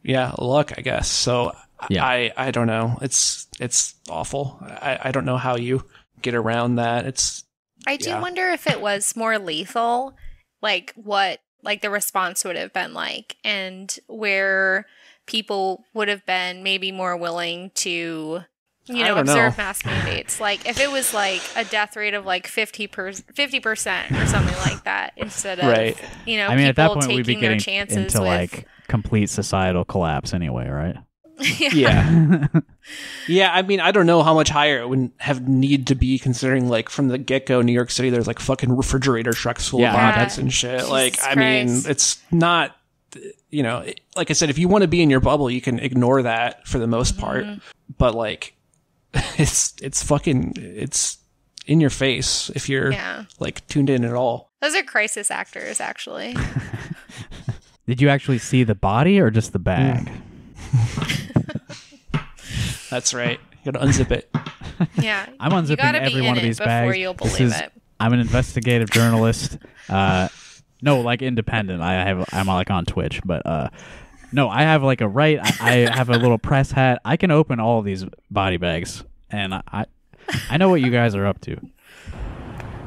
yeah 0.02 0.32
luck 0.38 0.72
i 0.76 0.80
guess 0.80 1.08
so 1.08 1.52
Yeah. 1.90 2.04
i 2.04 2.32
i 2.36 2.50
don't 2.50 2.66
know 2.66 2.98
it's 3.02 3.46
it's 3.60 3.94
awful 4.08 4.58
i 4.62 4.98
i 5.04 5.10
don't 5.12 5.24
know 5.26 5.36
how 5.36 5.56
you 5.56 5.84
get 6.22 6.34
around 6.34 6.76
that 6.76 7.06
it's 7.06 7.44
I 7.86 7.96
do 7.98 8.08
Yeah. 8.10 8.20
wonder 8.20 8.48
if 8.48 8.66
it 8.66 8.80
was 8.80 9.14
more 9.14 9.38
lethal, 9.38 10.16
like 10.62 10.94
what 10.96 11.40
like 11.62 11.82
the 11.82 11.90
response 11.90 12.42
would 12.44 12.56
have 12.56 12.72
been 12.72 12.94
like 12.94 13.36
and 13.44 13.94
where 14.06 14.86
people 15.26 15.84
would 15.92 16.08
have 16.08 16.24
been 16.24 16.62
maybe 16.62 16.92
more 16.92 17.14
willing 17.14 17.72
to 17.74 18.40
you 18.86 19.02
know 19.04 19.16
observe 19.16 19.56
know. 19.56 19.64
mass 19.64 19.84
mandates 19.84 20.40
like 20.40 20.68
if 20.68 20.78
it 20.78 20.90
was 20.90 21.14
like 21.14 21.40
a 21.56 21.64
death 21.64 21.96
rate 21.96 22.12
of 22.14 22.26
like 22.26 22.46
50 22.46 22.86
per 22.88 23.12
50% 23.12 24.22
or 24.22 24.26
something 24.26 24.56
like 24.58 24.84
that 24.84 25.12
instead 25.16 25.58
of 25.58 25.66
Right. 25.66 25.96
you 26.26 26.36
know 26.36 26.48
I 26.48 26.56
mean, 26.56 26.66
at 26.66 26.76
that 26.76 26.88
people 26.88 27.02
point, 27.02 27.08
we'd 27.14 27.26
be 27.26 27.34
taking 27.34 27.40
their 27.40 27.50
getting 27.52 27.60
chances 27.60 27.96
into 27.96 28.20
with 28.20 28.26
like 28.28 28.66
complete 28.88 29.30
societal 29.30 29.84
collapse 29.84 30.34
anyway, 30.34 30.68
right? 30.68 30.96
Yeah. 31.72 32.46
yeah, 33.28 33.50
I 33.52 33.62
mean, 33.62 33.80
I 33.80 33.90
don't 33.90 34.06
know 34.06 34.22
how 34.22 34.34
much 34.34 34.50
higher 34.50 34.78
it 34.80 34.88
would 34.88 35.10
have 35.18 35.48
need 35.48 35.86
to 35.88 35.94
be 35.94 36.18
considering 36.18 36.68
like 36.68 36.88
from 36.90 37.08
the 37.08 37.18
get 37.18 37.46
go, 37.46 37.62
New 37.62 37.72
York 37.72 37.90
City, 37.90 38.10
there's 38.10 38.26
like 38.26 38.38
fucking 38.38 38.76
refrigerator 38.76 39.32
trucks 39.32 39.68
full 39.68 39.80
Yeah. 39.80 40.08
of 40.10 40.14
bodies 40.14 40.38
and 40.38 40.52
shit. 40.52 40.78
Jesus 40.80 40.90
like, 40.90 41.16
I 41.22 41.34
mean, 41.34 41.68
it's 41.86 42.18
not, 42.30 42.76
you 43.50 43.62
know, 43.62 43.78
it- 43.78 44.00
like 44.16 44.30
I 44.30 44.34
said, 44.34 44.50
if 44.50 44.58
you 44.58 44.68
want 44.68 44.82
to 44.82 44.88
be 44.88 45.02
in 45.02 45.10
your 45.10 45.20
bubble, 45.20 45.50
you 45.50 45.60
can 45.60 45.78
ignore 45.80 46.22
that 46.22 46.68
for 46.68 46.78
the 46.78 46.86
most 46.86 47.16
part. 47.18 47.44
Mm-hmm. 47.46 47.58
But 47.98 48.14
like, 48.14 48.54
it's 49.38 49.74
it's 49.82 50.02
fucking 50.02 50.54
it's 50.56 51.18
in 51.66 51.80
your 51.80 51.90
face 51.90 52.50
if 52.54 52.68
you're 52.68 52.92
Yeah. 52.92 53.24
like 53.38 53.66
tuned 53.68 53.90
in 53.90 54.04
at 54.04 54.14
all. 54.14 54.50
those 54.60 54.74
are 54.74 54.82
crisis 54.82 55.30
actors 55.30 55.80
actually 55.80 56.36
Did 57.86 58.00
you 58.00 58.08
actually 58.08 58.38
see 58.38 58.64
the 58.64 58.74
body 58.74 59.20
or 59.20 59.30
just 59.30 59.52
the 59.52 59.58
bag? 59.58 60.10
That's 62.90 63.12
right. 63.12 63.38
You 63.64 63.72
gotta 63.72 63.86
unzip 63.86 64.10
it. 64.10 64.30
yeah 65.00 65.26
I'm 65.40 65.52
you 65.52 65.58
unzipping 65.58 65.94
every 65.94 66.20
one 66.22 66.36
of 66.36 66.42
these 66.42 66.58
bags. 66.58 66.96
This 67.22 67.40
is- 67.40 67.60
it 67.60 67.72
I'm 68.00 68.12
an 68.12 68.20
investigative 68.20 68.90
journalist. 68.90 69.58
Uh, 69.88 70.28
no, 70.82 71.00
like 71.00 71.22
independent. 71.22 71.80
I 71.82 72.04
have 72.04 72.28
I'm 72.32 72.46
like 72.46 72.70
on 72.70 72.84
Twitch, 72.84 73.20
but 73.24 73.44
uh, 73.46 73.68
no, 74.34 74.48
I 74.48 74.62
have 74.62 74.82
like 74.82 75.00
a 75.00 75.08
right. 75.08 75.38
I, 75.60 75.86
I 75.86 75.96
have 75.96 76.10
a 76.10 76.18
little 76.18 76.38
press 76.38 76.72
hat. 76.72 77.00
I 77.04 77.16
can 77.16 77.30
open 77.30 77.60
all 77.60 77.82
these 77.82 78.04
body 78.32 78.56
bags, 78.56 79.04
and 79.30 79.54
I, 79.54 79.86
I 80.50 80.56
know 80.56 80.68
what 80.68 80.80
you 80.80 80.90
guys 80.90 81.14
are 81.14 81.24
up 81.24 81.40
to. 81.42 81.56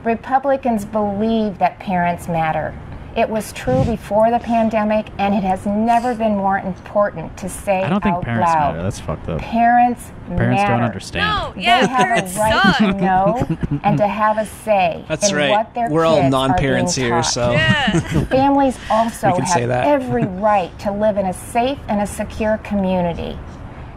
Republicans 0.03 0.83
believe 0.83 1.57
that 1.59 1.79
parents 1.79 2.27
matter. 2.27 2.77
It 3.17 3.27
was 3.27 3.51
true 3.51 3.83
before 3.83 4.29
the 4.29 4.37
pandemic, 4.37 5.07
and 5.17 5.33
it 5.33 5.41
has 5.43 5.65
never 5.65 6.13
been 6.13 6.35
more 6.37 6.59
important 6.59 7.35
to 7.37 7.49
say 7.49 7.81
I 7.81 7.89
don't 7.89 8.01
think 8.03 8.15
out 8.15 8.23
parents 8.23 8.45
loud. 8.53 8.71
matter. 8.73 8.83
That's 8.83 8.99
fucked 8.99 9.27
up. 9.27 9.39
Parents, 9.41 10.11
Parents 10.27 10.61
matter. 10.61 10.73
don't 10.73 10.83
understand. 10.83 11.25
no 11.55 11.61
yeah 11.61 11.81
they 11.81 11.87
have 11.93 12.09
a 12.09 12.21
right 12.21 12.29
suck 12.29 12.77
to 12.77 12.93
know 12.93 13.79
and 13.83 13.97
to 13.97 14.07
have 14.07 14.37
a 14.37 14.45
say 14.45 15.03
That's 15.07 15.29
in 15.31 15.35
right. 15.35 15.49
what 15.49 15.73
their 15.73 15.89
We're 15.89 16.05
all 16.05 16.29
non-parents 16.29 16.95
are 16.97 17.01
being 17.01 17.11
here, 17.13 17.21
taught. 17.23 17.31
so 17.31 17.51
yeah 17.53 17.99
Families 18.29 18.77
also 18.91 19.35
We 19.35 19.45
say 19.47 19.61
have 19.61 19.69
that. 19.69 19.87
every 19.87 20.25
right 20.25 20.77
to 20.79 20.91
live 20.91 21.17
in 21.17 21.25
a 21.25 21.33
safe 21.33 21.79
and 21.87 22.01
a 22.01 22.05
secure 22.07 22.57
community. 22.59 23.35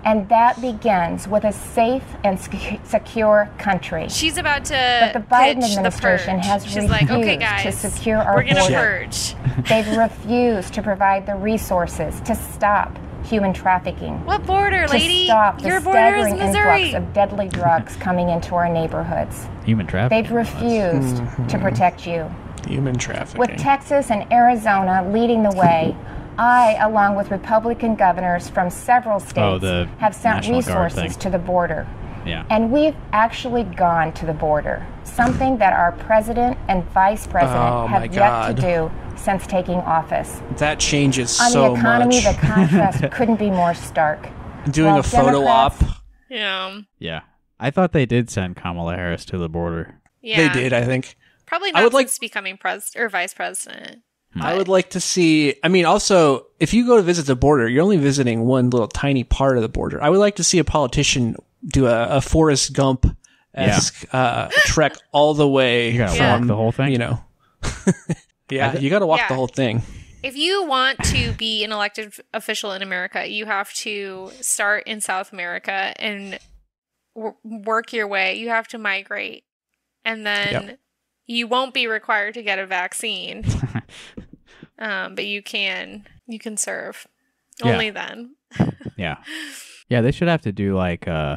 And 0.05 0.29
that 0.31 0.61
begins 0.61 1.29
with 1.29 1.45
a 1.45 1.53
safe 1.53 2.05
and 2.25 2.39
secure 2.85 3.51
country. 3.59 4.09
She's 4.09 4.39
about 4.39 4.65
to 4.67 5.11
But 5.13 5.13
the 5.13 5.27
Biden 5.35 5.61
pitch 5.61 5.71
administration 5.73 6.37
the 6.37 6.43
purge. 6.43 6.47
has 6.47 6.67
She's 6.67 6.91
like, 6.91 7.11
okay, 7.11 7.17
refused 7.37 7.41
guys, 7.41 7.63
to 7.65 7.91
secure 7.91 8.17
our 8.19 8.37
we're 8.37 8.45
gonna 8.45 8.61
border. 8.61 8.75
purge. 8.77 9.35
They've 9.69 9.97
refused 9.97 10.73
to 10.75 10.83
provide 10.83 11.27
the 11.27 11.35
resources 11.35 12.21
to 12.23 12.35
stop 12.35 12.97
human 13.25 13.53
trafficking. 13.53 14.25
What 14.25 14.47
border, 14.47 14.87
To 14.87 14.93
lady? 14.93 15.27
stop 15.27 15.61
the 15.61 15.69
Your 15.69 15.81
border 15.83 15.99
is 16.17 16.27
staggering 16.29 16.39
Missouri. 16.39 16.83
influx 16.85 16.95
of 17.09 17.13
deadly 17.13 17.49
drugs 17.49 17.97
coming 18.01 18.31
into 18.31 18.55
our 18.55 18.69
neighborhoods. 18.69 19.47
Human 19.67 19.87
trafficking. 19.87 20.23
They've 20.23 20.33
refused 20.33 21.17
to 21.17 21.23
hmm. 21.59 21.63
protect 21.63 22.07
you. 22.07 22.31
human 22.67 22.97
trafficking. 22.97 23.39
With 23.39 23.57
Texas 23.59 24.11
and 24.11 24.31
Arizona 24.33 25.07
leading 25.13 25.43
the 25.43 25.51
way, 25.53 25.95
I, 26.41 26.77
along 26.81 27.17
with 27.17 27.31
Republican 27.31 27.97
governors 27.97 28.49
from 28.49 28.71
several 28.71 29.17
oh, 29.17 29.19
states, 29.19 29.65
Oh, 29.65 29.85
have 29.99 30.15
sent 30.15 30.37
National 30.37 30.57
resources 30.57 31.17
to 31.19 31.29
the 31.29 31.39
border. 31.39 31.87
Yeah. 32.25 32.47
And 32.49 32.73
we've 32.73 32.97
actually 33.13 33.65
gone 33.65 34.13
to 34.15 34.25
the 34.27 34.33
border, 34.33 34.87
something 35.05 35.59
that 35.59 35.75
our 35.75 35.93
president 35.93 36.57
and 36.69 36.83
vice 36.93 37.27
president 37.27 37.59
Oh, 37.63 37.87
have 37.89 38.15
yet 38.15 38.57
to 38.57 38.63
do 38.63 38.91
since 39.17 39.47
taking 39.47 39.77
office. 39.81 40.41
that 40.57 40.79
changes 40.81 41.39
On 41.41 41.51
so 41.51 41.75
the 41.75 41.81
economy, 41.81 42.23
much. 42.25 42.35
the 42.37 42.41
contrast 42.47 43.11
couldn't 43.13 43.37
be 43.39 43.51
more 43.51 43.75
stark. 43.75 44.29
Doing 44.71 44.93
While 44.93 45.01
a 45.01 45.03
photo 45.03 45.47
op. 45.47 45.75
Yeah, 46.31 46.81
yeah. 46.99 47.21
I 47.59 47.71
thought 47.71 47.93
they 47.93 48.07
did 48.07 48.31
send 48.31 48.57
Kamala 48.57 48.97
Harris 48.97 49.27
to 49.27 49.37
the 49.37 49.49
border. 49.51 50.01
yeah. 50.23 50.37
They 50.55 50.61
did, 50.63 50.73
I 50.73 50.85
think. 50.85 51.17
Probably 51.45 51.73
not 51.73 51.79
I 51.79 51.83
not 51.83 51.87
would 51.89 51.95
like- 51.95 52.09
since 52.09 52.19
becoming 52.19 52.57
pres 52.57 52.93
or 52.97 53.09
vice 53.11 53.35
president. 53.35 53.99
I 54.39 54.57
would 54.57 54.69
like 54.69 54.91
to 54.91 55.01
see. 55.01 55.55
I 55.65 55.69
mean, 55.69 55.85
also, 55.87 56.47
if 56.61 56.73
you 56.73 56.87
go 56.87 56.97
to 56.97 57.03
visit 57.03 57.27
the 57.27 57.35
border, 57.37 57.69
you're 57.69 57.83
only 57.83 57.97
visiting 57.97 58.43
one 58.47 58.71
little 58.71 58.87
tiny 58.89 59.25
part 59.25 59.57
of 59.57 59.63
the 59.63 59.69
border. 59.69 60.03
I 60.03 60.09
would 60.09 60.21
like 60.21 60.37
to 60.37 60.45
see 60.45 60.59
a 60.59 60.65
politician 60.65 61.37
do 61.67 61.87
a, 61.87 62.05
a 62.17 62.21
Forrest 62.21 62.73
Gump 62.73 63.07
esque 63.55 64.05
uh, 64.15 64.49
trek 64.67 64.95
all 65.13 65.35
the 65.35 65.49
way. 65.49 65.91
You 65.91 65.99
gotta 65.99 66.17
Yeah. 66.17 66.39
walk 66.39 66.47
the 66.47 66.55
whole 66.57 66.71
thing. 66.73 66.93
You 66.93 66.99
know. 66.99 67.25
yeah, 68.51 68.79
you 68.79 68.89
got 68.91 69.01
to 69.01 69.07
walk 69.07 69.21
Yeah. 69.21 69.29
the 69.29 69.35
whole 69.35 69.49
thing. 69.49 69.83
If 70.23 70.37
you 70.37 70.65
want 70.65 70.99
to 71.05 71.33
be 71.33 71.65
an 71.65 71.73
elected 71.73 72.15
official 72.35 72.73
in 72.73 72.83
America, 72.83 73.27
you 73.29 73.47
have 73.47 73.73
to 73.75 74.31
start 74.41 74.87
in 74.87 75.01
South 75.01 75.33
America 75.33 75.93
and 75.97 76.39
w- 77.17 77.35
work 77.43 77.93
your 77.93 78.07
way. 78.07 78.37
You 78.37 78.51
have 78.51 78.69
to 78.69 78.79
migrate, 78.79 79.45
and 80.05 80.25
then 80.27 80.53
Yep. 80.53 80.79
You 81.31 81.47
won't 81.47 81.73
be 81.73 81.87
required 81.87 82.35
to 82.35 82.43
get 82.43 82.59
a 82.59 82.67
vaccine. 82.67 83.45
um, 84.79 85.15
but 85.15 85.27
you 85.27 85.43
can 85.43 86.07
you 86.27 86.39
can 86.39 86.57
serve 86.57 87.07
Yeah. 87.65 87.73
only 87.73 87.91
then. 87.91 88.35
Yeah. 88.97 89.17
Yeah, 89.89 90.03
they 90.03 90.11
should 90.13 90.29
have 90.29 90.43
to 90.43 90.53
do 90.53 90.75
like 90.77 91.09
uh 91.09 91.37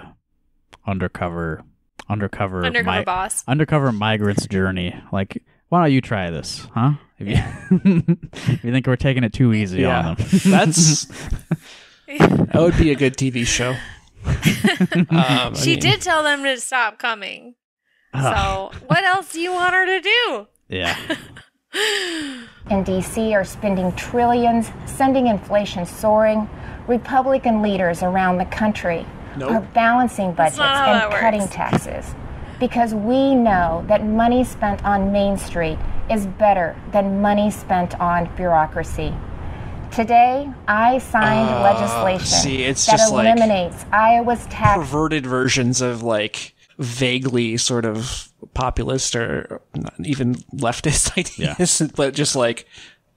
undercover 0.86 1.64
undercover 2.10 2.66
Undercover 2.66 3.00
mi- 3.00 3.04
boss. 3.06 3.44
undercover 3.48 3.92
migrant's 3.94 4.48
journey. 4.48 4.94
Like, 5.12 5.42
why 5.70 5.84
don't 5.84 5.92
you 5.94 6.02
try 6.02 6.30
this, 6.30 6.68
huh? 6.74 6.94
If 7.20 7.28
you, 7.30 7.36
if 8.54 8.64
you 8.66 8.72
think 8.72 8.86
we're 8.88 8.96
taking 8.98 9.24
it 9.24 9.32
too 9.34 9.54
easy 9.54 9.82
Yeah. 9.82 10.00
on 10.10 10.16
them. 10.16 10.28
That's 10.46 11.06
that 12.08 12.52
would 12.56 12.78
be 12.78 12.92
a 12.92 12.96
good 12.96 13.16
TV 13.16 13.46
show. 13.46 13.76
Um, 14.26 15.08
I 15.10 15.52
She 15.56 15.72
mean, 15.72 15.80
did 15.80 16.02
tell 16.02 16.24
them 16.24 16.44
to 16.44 16.60
stop 16.60 17.00
coming. 17.00 17.56
So 18.14 18.72
what 18.88 19.04
else 19.04 19.32
do 19.32 19.40
you 19.42 19.52
want 19.52 19.74
her 19.74 19.86
to 19.86 20.00
do? 20.02 20.48
yeah. 20.70 20.98
in 22.70 22.84
DC 22.86 23.34
are 23.34 23.44
spending 23.44 23.92
trillions, 23.94 24.70
sending 24.86 25.28
inflation 25.28 25.86
soaring. 25.86 26.48
Republican 26.88 27.62
leaders 27.62 28.04
around 28.04 28.38
the 28.38 28.46
country 28.46 29.06
are 29.42 29.62
balancing 29.74 30.34
budgets 30.34 30.60
and 30.60 31.12
cutting 31.14 31.40
works. 31.42 31.54
taxes 31.54 32.14
because 32.60 32.94
we 32.94 33.34
know 33.34 33.84
that 33.88 34.06
money 34.06 34.44
spent 34.44 34.84
on 34.86 35.12
Main 35.12 35.38
Street 35.38 35.78
is 36.12 36.28
better 36.28 36.76
than 36.92 37.22
money 37.22 37.50
spent 37.50 38.00
on 38.00 38.34
bureaucracy. 38.36 39.14
Today, 39.92 40.52
I 40.68 40.98
signed 41.00 41.50
legislation 41.64 42.22
Uh, 42.22 42.42
see, 42.42 42.64
it's 42.64 42.86
that 42.86 42.98
just 42.98 43.14
like 43.14 43.26
eliminates 43.28 43.86
Iowa's 43.92 44.46
tax 44.48 44.78
perverted 44.78 45.26
versions 45.26 45.82
of 45.82 46.02
like 46.04 46.53
vaguely 46.80 47.58
sort 47.58 47.86
of 47.86 48.30
populist 48.54 49.16
or 49.16 49.62
even 50.04 50.36
leftist 50.56 51.18
ideas, 51.18 51.82
but 51.96 52.14
just 52.14 52.36
like 52.36 52.68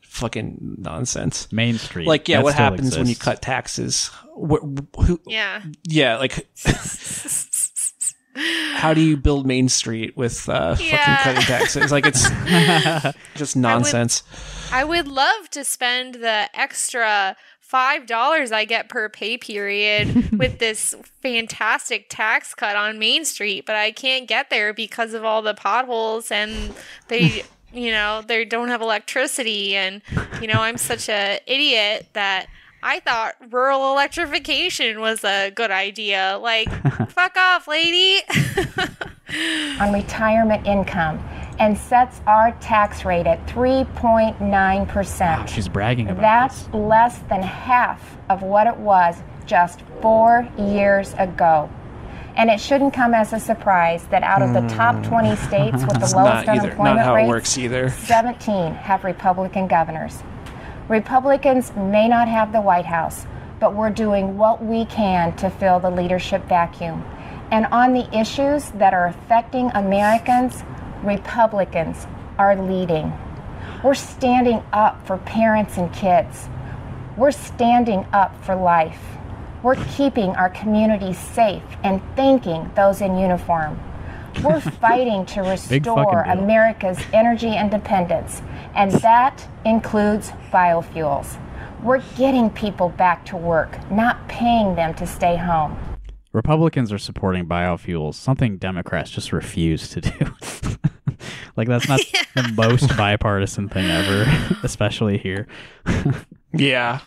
fucking 0.02 0.76
nonsense. 0.78 1.50
Main 1.52 1.78
Street. 1.78 2.06
Like, 2.06 2.28
yeah, 2.28 2.38
that 2.38 2.44
what 2.44 2.52
still 2.54 2.64
happens 2.64 2.96
when 2.96 3.06
you 3.06 3.16
cut 3.16 3.42
taxes? 3.42 4.08
Wh- 4.34 4.64
who, 5.04 5.20
Yeah. 5.26 5.62
yeah, 5.84 6.16
like 6.18 6.48
how 8.74 8.92
do 8.92 9.00
you 9.00 9.16
build 9.16 9.46
Main 9.46 9.68
Street 9.68 10.16
with 10.16 10.48
uh, 10.48 10.76
Yeah. 10.78 10.96
fucking 10.96 11.14
cutting 11.24 11.42
taxes? 11.42 11.90
Like 11.92 12.04
it's 12.06 12.28
just 13.34 13.56
nonsense. 13.56 14.22
I 14.72 14.84
would 14.84 15.08
love 15.08 15.48
to 15.50 15.64
spend 15.64 16.16
the 16.16 16.48
extra 16.54 17.36
five 17.66 18.06
dollars 18.06 18.52
I 18.52 18.64
get 18.64 18.88
per 18.88 19.08
pay 19.08 19.36
period 19.36 20.30
with 20.38 20.58
this 20.58 20.94
fantastic 21.20 22.06
tax 22.08 22.54
cut 22.54 22.76
on 22.76 22.98
Main 22.98 23.24
Street, 23.24 23.66
but 23.66 23.74
I 23.74 23.90
can't 23.90 24.28
get 24.28 24.50
there 24.50 24.72
because 24.72 25.14
of 25.14 25.24
all 25.24 25.42
the 25.42 25.54
potholes 25.54 26.30
and 26.30 26.72
they 27.08 27.44
you 27.72 27.90
know, 27.90 28.22
they 28.26 28.44
don't 28.44 28.68
have 28.68 28.80
electricity 28.80 29.74
and 29.74 30.00
you 30.40 30.46
know, 30.46 30.60
I'm 30.60 30.78
such 30.78 31.08
a 31.08 31.40
idiot 31.46 32.06
that 32.12 32.46
I 32.82 33.00
thought 33.00 33.34
rural 33.50 33.90
electrification 33.90 35.00
was 35.00 35.24
a 35.24 35.50
good 35.50 35.72
idea. 35.72 36.38
Like, 36.40 36.70
fuck 37.10 37.36
off, 37.36 37.66
lady. 37.66 38.20
on 39.80 39.92
retirement 39.92 40.64
income 40.66 41.18
and 41.58 41.76
sets 41.76 42.20
our 42.26 42.52
tax 42.60 43.04
rate 43.04 43.26
at 43.26 43.44
3.9%. 43.46 45.48
She's 45.48 45.68
bragging 45.68 46.08
about 46.08 46.20
That's 46.20 46.64
this. 46.64 46.74
less 46.74 47.18
than 47.30 47.42
half 47.42 48.16
of 48.28 48.42
what 48.42 48.66
it 48.66 48.76
was 48.76 49.16
just 49.46 49.82
four 50.02 50.48
years 50.58 51.14
ago. 51.14 51.70
And 52.36 52.50
it 52.50 52.60
shouldn't 52.60 52.92
come 52.92 53.14
as 53.14 53.32
a 53.32 53.40
surprise 53.40 54.06
that 54.08 54.22
out 54.22 54.42
of 54.42 54.52
the 54.52 54.60
top 54.74 54.96
hmm. 54.96 55.04
20 55.04 55.36
states 55.36 55.82
with 55.82 56.00
the 56.00 56.12
lowest 56.14 56.48
unemployment 56.48 56.96
Not 56.96 56.98
how 56.98 57.14
it 57.14 57.16
rates, 57.16 57.28
works 57.28 57.56
either. 57.56 57.90
17 57.90 58.74
have 58.74 59.04
Republican 59.04 59.66
governors. 59.66 60.22
Republicans 60.88 61.74
may 61.74 62.08
not 62.08 62.28
have 62.28 62.52
the 62.52 62.60
White 62.60 62.84
House, 62.84 63.26
but 63.58 63.74
we're 63.74 63.90
doing 63.90 64.36
what 64.36 64.62
we 64.62 64.84
can 64.84 65.34
to 65.36 65.48
fill 65.48 65.80
the 65.80 65.90
leadership 65.90 66.44
vacuum. 66.44 67.02
And 67.50 67.66
on 67.66 67.94
the 67.94 68.06
issues 68.16 68.70
that 68.72 68.92
are 68.92 69.06
affecting 69.06 69.70
Americans, 69.70 70.62
Republicans 71.02 72.06
are 72.38 72.56
leading. 72.56 73.12
We're 73.82 73.94
standing 73.94 74.62
up 74.72 75.06
for 75.06 75.18
parents 75.18 75.76
and 75.76 75.92
kids. 75.92 76.48
We're 77.16 77.30
standing 77.30 78.06
up 78.12 78.42
for 78.44 78.54
life. 78.54 79.00
We're 79.62 79.82
keeping 79.96 80.30
our 80.30 80.50
communities 80.50 81.18
safe 81.18 81.62
and 81.82 82.00
thanking 82.14 82.70
those 82.74 83.00
in 83.00 83.18
uniform. 83.18 83.80
We're 84.42 84.60
fighting 84.80 85.26
to 85.26 85.40
restore. 85.40 86.22
America's 86.22 86.98
energy 87.12 87.56
independence, 87.56 88.42
and 88.74 88.92
that 88.92 89.48
includes 89.64 90.30
biofuels. 90.52 91.38
We're 91.82 92.02
getting 92.16 92.50
people 92.50 92.90
back 92.90 93.24
to 93.26 93.36
work, 93.36 93.90
not 93.90 94.28
paying 94.28 94.74
them 94.74 94.94
to 94.94 95.06
stay 95.06 95.36
home. 95.36 95.95
Republicans 96.36 96.92
are 96.92 96.98
supporting 96.98 97.46
biofuels, 97.46 98.12
something 98.12 98.58
Democrats 98.58 99.10
just 99.10 99.32
refuse 99.32 99.88
to 99.88 100.02
do. 100.02 100.10
like 101.56 101.66
that's 101.66 101.88
not 101.88 101.98
the 102.34 102.52
most 102.54 102.94
bipartisan 102.94 103.70
thing 103.70 103.86
ever, 103.86 104.58
especially 104.62 105.16
here. 105.16 105.46
Yeah. 106.52 107.00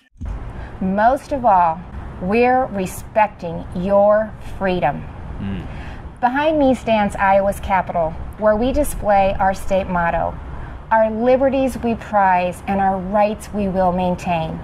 Most 0.81 1.31
of 1.31 1.45
all, 1.45 1.79
we're 2.23 2.65
respecting 2.65 3.63
your 3.75 4.33
freedom. 4.57 5.01
Hmm. 5.37 5.61
Behind 6.19 6.57
me 6.57 6.73
stands 6.73 7.15
Iowa's 7.15 7.59
Capitol, 7.59 8.09
where 8.39 8.55
we 8.55 8.71
display 8.71 9.35
our 9.39 9.53
state 9.53 9.87
motto 9.87 10.35
our 10.91 11.11
liberties 11.11 11.77
we 11.77 11.93
prize 11.93 12.63
and 12.65 12.81
our 12.81 12.97
rights 12.97 13.53
we 13.53 13.67
will 13.67 13.91
maintain. 13.91 14.59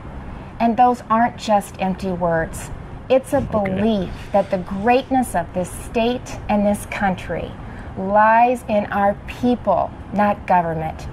And 0.60 0.76
those 0.76 1.04
aren't 1.08 1.38
just 1.38 1.80
empty 1.80 2.10
words. 2.10 2.72
It's 3.10 3.34
a 3.34 3.42
belief 3.42 4.10
that 4.32 4.50
the 4.52 4.58
greatness 4.58 5.36
of 5.36 5.52
this 5.54 5.70
state 5.70 6.38
and 6.50 6.66
this 6.66 6.86
country 6.88 7.52
lies 7.98 8.64
in 8.68 8.86
our 8.88 9.14
people, 9.28 9.92
not 10.14 10.48
government. 10.48 11.08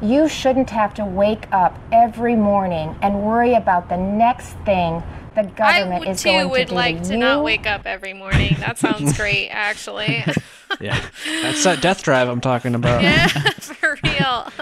You 0.00 0.28
shouldn't 0.28 0.70
have 0.70 0.94
to 0.94 1.04
wake 1.04 1.46
up 1.52 1.78
every 1.92 2.36
morning 2.36 2.96
and 3.02 3.22
worry 3.24 3.54
about 3.54 3.88
the 3.88 3.96
next 3.96 4.52
thing 4.64 5.02
the 5.34 5.40
I 5.62 5.80
government 5.80 6.00
would 6.00 6.08
is 6.08 6.22
too 6.22 6.30
going 6.30 6.48
would 6.50 6.58
to 6.58 6.64
do 6.66 6.74
like 6.74 6.96
to 7.02 7.04
to 7.08 7.12
you. 7.12 7.18
not 7.18 7.44
wake 7.44 7.66
up 7.66 7.82
every 7.86 8.12
morning. 8.14 8.56
That 8.60 8.78
sounds 8.78 9.16
great, 9.16 9.48
actually. 9.50 10.24
Yeah. 10.80 11.02
That's 11.40 11.64
that 11.64 11.80
death 11.80 12.02
drive 12.02 12.28
I'm 12.28 12.42
talking 12.42 12.74
about. 12.74 13.02
yeah, 13.02 13.26
for 13.58 13.96
real. 14.04 14.52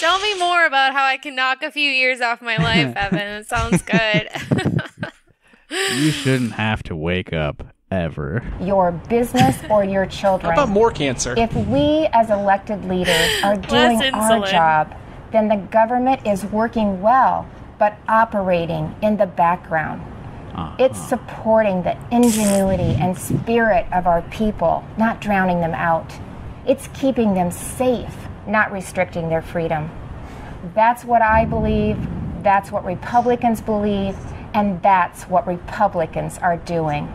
Tell 0.00 0.18
me 0.18 0.36
more 0.36 0.66
about 0.66 0.92
how 0.94 1.04
I 1.04 1.16
can 1.16 1.36
knock 1.36 1.62
a 1.62 1.70
few 1.70 1.88
years 1.88 2.20
off 2.20 2.42
my 2.42 2.56
life, 2.56 2.96
Evan. 2.96 3.20
It 3.20 3.48
sounds 3.48 3.80
good. 3.82 4.28
You 5.70 6.10
shouldn't 6.10 6.52
have 6.52 6.82
to 6.84 6.96
wake 6.96 7.32
up 7.32 7.74
ever. 7.90 8.42
your 8.60 8.92
business 8.92 9.56
or 9.70 9.84
your 9.84 10.06
children. 10.20 10.20
How 10.20 10.38
children. 10.38 10.52
about 10.52 10.68
more 10.68 10.90
cancer? 10.90 11.34
If 11.36 11.54
we 11.54 12.08
as 12.12 12.30
elected 12.30 12.84
leaders 12.84 13.42
are 13.42 13.56
doing 13.56 14.02
our 14.14 14.46
job, 14.46 14.94
then 15.32 15.48
the 15.48 15.56
government 15.56 16.26
is 16.26 16.44
working 16.46 17.02
well, 17.02 17.46
but 17.78 17.98
operating 18.08 18.94
in 19.02 19.16
the 19.16 19.26
background. 19.26 20.02
Uh-huh. 20.54 20.74
It's 20.78 20.98
supporting 20.98 21.82
the 21.82 21.96
ingenuity 22.10 22.94
and 23.00 23.16
spirit 23.16 23.86
of 23.92 24.06
our 24.06 24.22
people, 24.22 24.84
not 24.96 25.20
drowning 25.20 25.60
them 25.60 25.74
out. 25.74 26.12
It's 26.66 26.88
keeping 26.88 27.34
them 27.34 27.50
safe, 27.50 28.14
not 28.46 28.72
restricting 28.72 29.28
their 29.28 29.42
freedom. 29.42 29.90
That's 30.74 31.04
what 31.04 31.22
I 31.22 31.44
believe, 31.44 31.96
that's 32.42 32.72
what 32.72 32.84
Republicans 32.84 33.60
believe, 33.60 34.16
and 34.54 34.80
that's 34.82 35.24
what 35.24 35.46
Republicans 35.46 36.38
are 36.38 36.56
doing. 36.56 37.08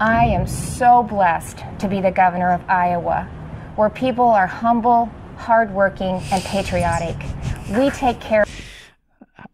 I 0.00 0.24
am 0.26 0.46
so 0.46 1.02
blessed 1.02 1.62
to 1.80 1.88
be 1.88 2.00
the 2.00 2.10
governor 2.12 2.52
of 2.52 2.62
Iowa, 2.68 3.24
where 3.76 3.90
people 3.90 4.26
are 4.26 4.46
humble, 4.46 5.10
hardworking, 5.36 6.20
and 6.32 6.42
patriotic. 6.44 7.16
We 7.76 7.90
take 7.90 8.20
care 8.20 8.44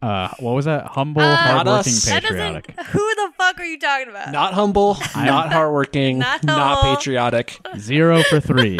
Uh, 0.01 0.29
what 0.39 0.51
was 0.53 0.65
that? 0.65 0.85
Humble, 0.85 1.21
Uh, 1.23 1.35
hardworking, 1.35 1.93
patriotic. 2.05 2.79
Who 2.79 3.15
the 3.15 3.31
fuck 3.37 3.59
are 3.59 3.65
you 3.65 3.79
talking 3.79 4.09
about? 4.09 4.31
not 4.31 4.53
humble, 4.53 4.97
not 5.15 5.51
hardworking, 5.51 6.19
Not 6.19 6.43
not, 6.43 6.83
patriotic. 6.83 7.59
Zero 7.77 8.21
for 8.23 8.39
three. 8.39 8.77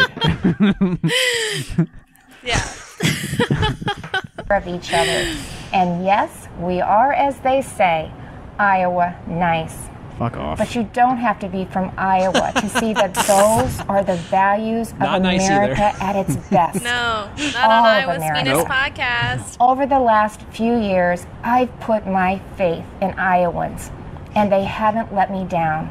yeah. 2.44 2.62
of 4.50 4.66
each 4.68 4.92
other. 4.92 5.34
And 5.72 6.04
yes, 6.04 6.48
we 6.60 6.80
are, 6.80 7.12
as 7.12 7.38
they 7.40 7.62
say, 7.62 8.10
Iowa 8.58 9.16
nice. 9.26 9.76
Fuck 10.18 10.36
off. 10.38 10.56
But 10.56 10.74
you 10.74 10.84
don't 10.94 11.18
have 11.18 11.38
to 11.40 11.48
be 11.48 11.66
from 11.66 11.92
Iowa 11.98 12.52
to 12.56 12.68
see 12.70 12.94
that 12.94 13.12
those 13.26 13.80
are 13.86 14.02
the 14.02 14.16
values 14.30 14.92
of 14.92 14.98
Not 15.00 15.22
nice. 15.22 15.46
America 15.46 15.92
at 16.02 16.16
its 16.16 16.36
best. 16.50 16.82
No, 16.82 17.28
not 17.36 17.56
All 17.56 17.70
on 17.70 17.84
Iowa's 17.84 18.16
America. 18.18 18.44
Venus 18.44 18.58
Nope. 18.58 18.68
podcast. 18.68 19.56
Over 19.60 19.84
the 19.86 19.98
last 19.98 20.40
few 20.52 20.78
years, 20.78 21.26
I've 21.42 21.78
put 21.80 22.06
my 22.06 22.38
faith 22.56 22.84
in 23.02 23.10
Iowans, 23.18 23.90
and 24.34 24.50
they 24.50 24.64
haven't 24.64 25.12
let 25.14 25.30
me 25.30 25.44
down. 25.44 25.90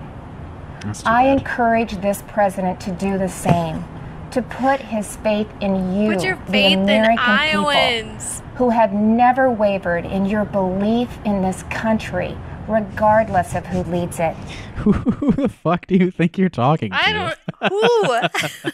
I 1.06 1.26
bad. 1.26 1.38
encourage 1.40 1.98
this 2.02 2.23
president 2.27 2.80
to 2.82 2.91
do 2.91 3.18
the 3.19 3.30
same, 3.30 3.84
to 4.32 4.41
put 4.41 4.80
his 4.80 5.18
faith 5.18 5.49
in 5.61 5.95
you, 6.02 6.14
Put 6.15 6.23
your 6.23 6.36
the 6.48 6.52
faith 6.52 6.73
in 6.73 6.80
American 6.84 7.18
people, 7.18 7.68
Iowans. 7.68 8.41
Who 8.56 8.69
have 8.69 8.94
never 8.94 9.52
wavered 9.52 10.06
in 10.06 10.26
your 10.26 10.45
belief 10.45 11.10
in 11.26 11.41
this 11.41 11.64
country, 11.64 12.38
regardless 12.68 13.53
of 13.56 13.65
who 13.65 13.84
leads 13.91 14.19
it. 14.19 14.36
Who 14.86 14.94
the 15.32 15.49
fuck 15.49 15.88
do 15.88 15.95
you 15.95 16.11
think 16.11 16.38
you're 16.38 16.49
talking 16.49 16.91
to? 16.91 16.98
I 16.98 17.11
don't. 17.14 18.32
Who? 18.61 18.72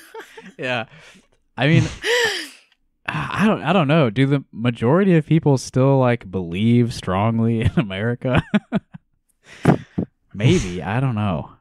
yeah. 0.58 0.86
I 1.56 1.68
mean, 1.68 1.84
I 3.06 3.46
don't. 3.46 3.62
I 3.62 3.72
don't 3.72 3.88
know. 3.88 4.10
Do 4.10 4.26
the 4.26 4.44
majority 4.52 5.16
of 5.16 5.26
people 5.26 5.58
still 5.58 6.00
like 6.00 6.30
believe 6.30 6.94
strongly 6.94 7.62
in 7.62 7.72
America? 7.78 8.42
Maybe. 10.34 10.82
I 10.82 11.00
don't 11.00 11.16
know. 11.16 11.52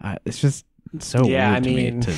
I, 0.00 0.18
it's 0.24 0.40
just 0.40 0.66
so 0.98 1.24
Yeah, 1.24 1.52
weird 1.52 1.56
I 1.56 1.60
to 1.60 1.74
mean, 1.74 1.96
me. 1.98 2.02
To, 2.02 2.14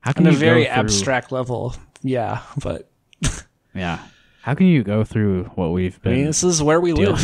how 0.00 0.12
can 0.12 0.26
On 0.26 0.32
a 0.32 0.36
very 0.36 0.64
through, 0.64 0.72
abstract 0.72 1.32
level, 1.32 1.74
yeah. 2.02 2.42
But 2.62 2.87
Yeah. 3.74 3.98
How 4.42 4.54
can 4.54 4.66
you 4.66 4.82
go 4.82 5.04
through 5.04 5.44
what 5.56 5.68
we've 5.72 5.96
I 5.96 6.04
been 6.04 6.12
mean, 6.14 6.26
this 6.26 6.42
is 6.42 6.62
where 6.62 6.80
we 6.80 6.92
live. 6.92 7.20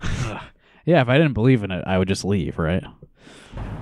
yeah. 0.84 1.00
If 1.00 1.08
I 1.08 1.16
didn't 1.18 1.34
believe 1.34 1.62
in 1.62 1.70
it, 1.70 1.84
I 1.86 1.98
would 1.98 2.08
just 2.08 2.24
leave. 2.24 2.58
Right. 2.58 2.84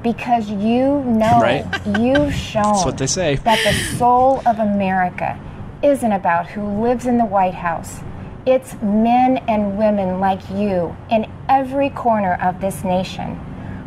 Because 0.03 0.51
you 0.51 1.01
know, 1.05 1.39
Right. 1.41 1.65
you've 1.99 2.35
shown 2.35 2.63
That's 2.65 2.85
what 2.85 2.99
they 2.99 3.07
say. 3.07 3.37
that 3.37 3.59
the 3.65 3.73
soul 3.97 4.43
of 4.47 4.59
America 4.59 5.39
isn't 5.83 6.13
about 6.13 6.47
who 6.49 6.83
lives 6.83 7.07
in 7.07 7.19
the 7.19 7.25
White 7.25 7.55
House. 7.55 8.01
It's 8.45 8.75
men 8.83 9.39
and 9.49 9.79
women 9.79 10.19
like 10.19 10.41
you 10.51 10.97
in 11.11 11.31
every 11.49 11.91
corner 11.91 12.35
of 12.43 12.61
this 12.61 12.83
nation 12.83 13.37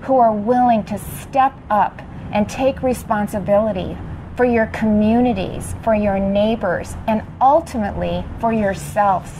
who 0.03 0.17
are 0.17 0.31
willing 0.33 0.83
to 0.85 0.97
step 0.97 1.53
up 1.69 2.01
and 2.31 2.47
take 2.49 2.81
responsibility 2.81 3.97
for 4.35 4.45
your 4.45 4.67
communities, 4.67 5.75
for 5.83 5.95
your 5.95 6.19
neighbors, 6.19 6.95
and 7.07 7.23
ultimately 7.39 8.25
for 8.39 8.51
yourselves. 8.51 9.31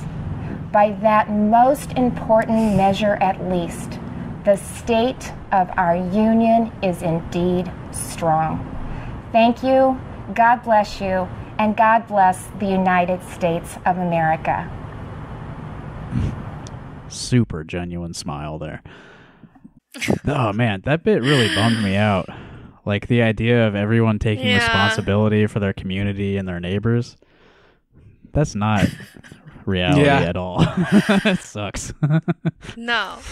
By 0.71 0.91
that 1.01 1.29
most 1.29 1.91
important 1.93 2.75
measure, 2.75 3.15
at 3.15 3.49
least, 3.49 3.99
the 4.45 4.55
state 4.55 5.33
of 5.51 5.69
our 5.77 5.95
union 5.95 6.71
is 6.83 7.01
indeed 7.01 7.71
strong. 7.91 8.71
Thank 9.31 9.63
you, 9.63 9.99
God 10.33 10.63
bless 10.63 11.01
you, 11.01 11.27
and 11.57 11.75
God 11.75 12.07
bless 12.07 12.47
the 12.59 12.67
United 12.67 13.23
States 13.29 13.75
of 13.85 13.97
America. 13.97 14.69
super 17.07 17.63
genuine 17.63 18.13
smile 18.13 18.59
there. 18.59 18.81
oh 20.27 20.51
man, 20.51 20.81
that 20.85 21.03
bit 21.03 21.21
really 21.21 21.53
bummed 21.55 21.81
me 21.81 21.95
out. 21.95 22.27
Like 22.85 23.07
the 23.07 23.21
idea 23.23 23.67
of 23.67 23.75
everyone 23.75 24.19
taking 24.19 24.47
Yeah. 24.47 24.59
responsibility 24.59 25.47
for 25.47 25.59
their 25.59 25.73
community 25.73 26.37
and 26.37 26.47
their 26.47 26.59
neighbors. 26.59 27.17
That's 28.31 28.53
not 28.55 28.87
reality 29.65 30.05
Yeah. 30.05 30.21
at 30.21 30.37
all. 30.37 30.57
it 30.63 31.39
sucks. 31.39 31.93
No. 32.75 33.17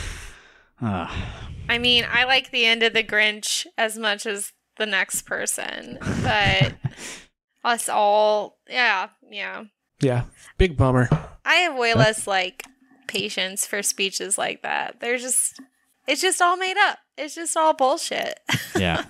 Ah, 0.86 1.40
I 1.70 1.78
mean, 1.78 2.06
I 2.12 2.26
like 2.26 2.52
the 2.52 2.66
end 2.66 2.84
of 2.84 2.92
the 2.92 3.04
Grinch 3.06 3.66
as 3.78 3.98
much 3.98 4.26
as 4.26 4.52
the 4.78 4.86
next 4.86 5.22
person, 5.22 5.98
but 6.22 6.74
us 7.64 7.88
all, 7.88 8.58
yeah, 8.70 9.08
yeah. 9.32 9.64
Yeah, 10.02 10.24
big 10.58 10.76
bummer. 10.76 11.08
I 11.46 11.54
have 11.58 11.78
way 11.78 11.94
less 11.94 12.28
like 12.28 12.66
patience 13.08 13.66
for 13.66 13.82
speeches 13.82 14.38
like 14.38 14.64
that. 14.64 15.00
They're 15.00 15.18
just, 15.20 15.62
it's 16.06 16.22
just 16.22 16.42
all 16.42 16.58
made 16.58 16.76
up. 16.78 16.98
it's 17.18 17.36
just 17.36 17.56
all 17.56 17.74
bullshit. 17.74 18.38
Yeah. 18.78 19.06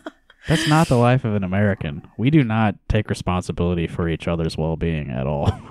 That's 0.47 0.67
not 0.67 0.87
the 0.89 0.97
life 0.97 1.23
of 1.25 1.35
an 1.35 1.43
American. 1.43 2.07
We 2.17 2.29
do 2.29 2.43
not 2.43 2.75
take 2.89 3.09
responsibility 3.09 3.87
for 3.87 4.09
each 4.09 4.27
other's 4.27 4.57
well 4.57 4.75
being 4.75 5.09
at 5.09 5.25
all. 5.27 5.51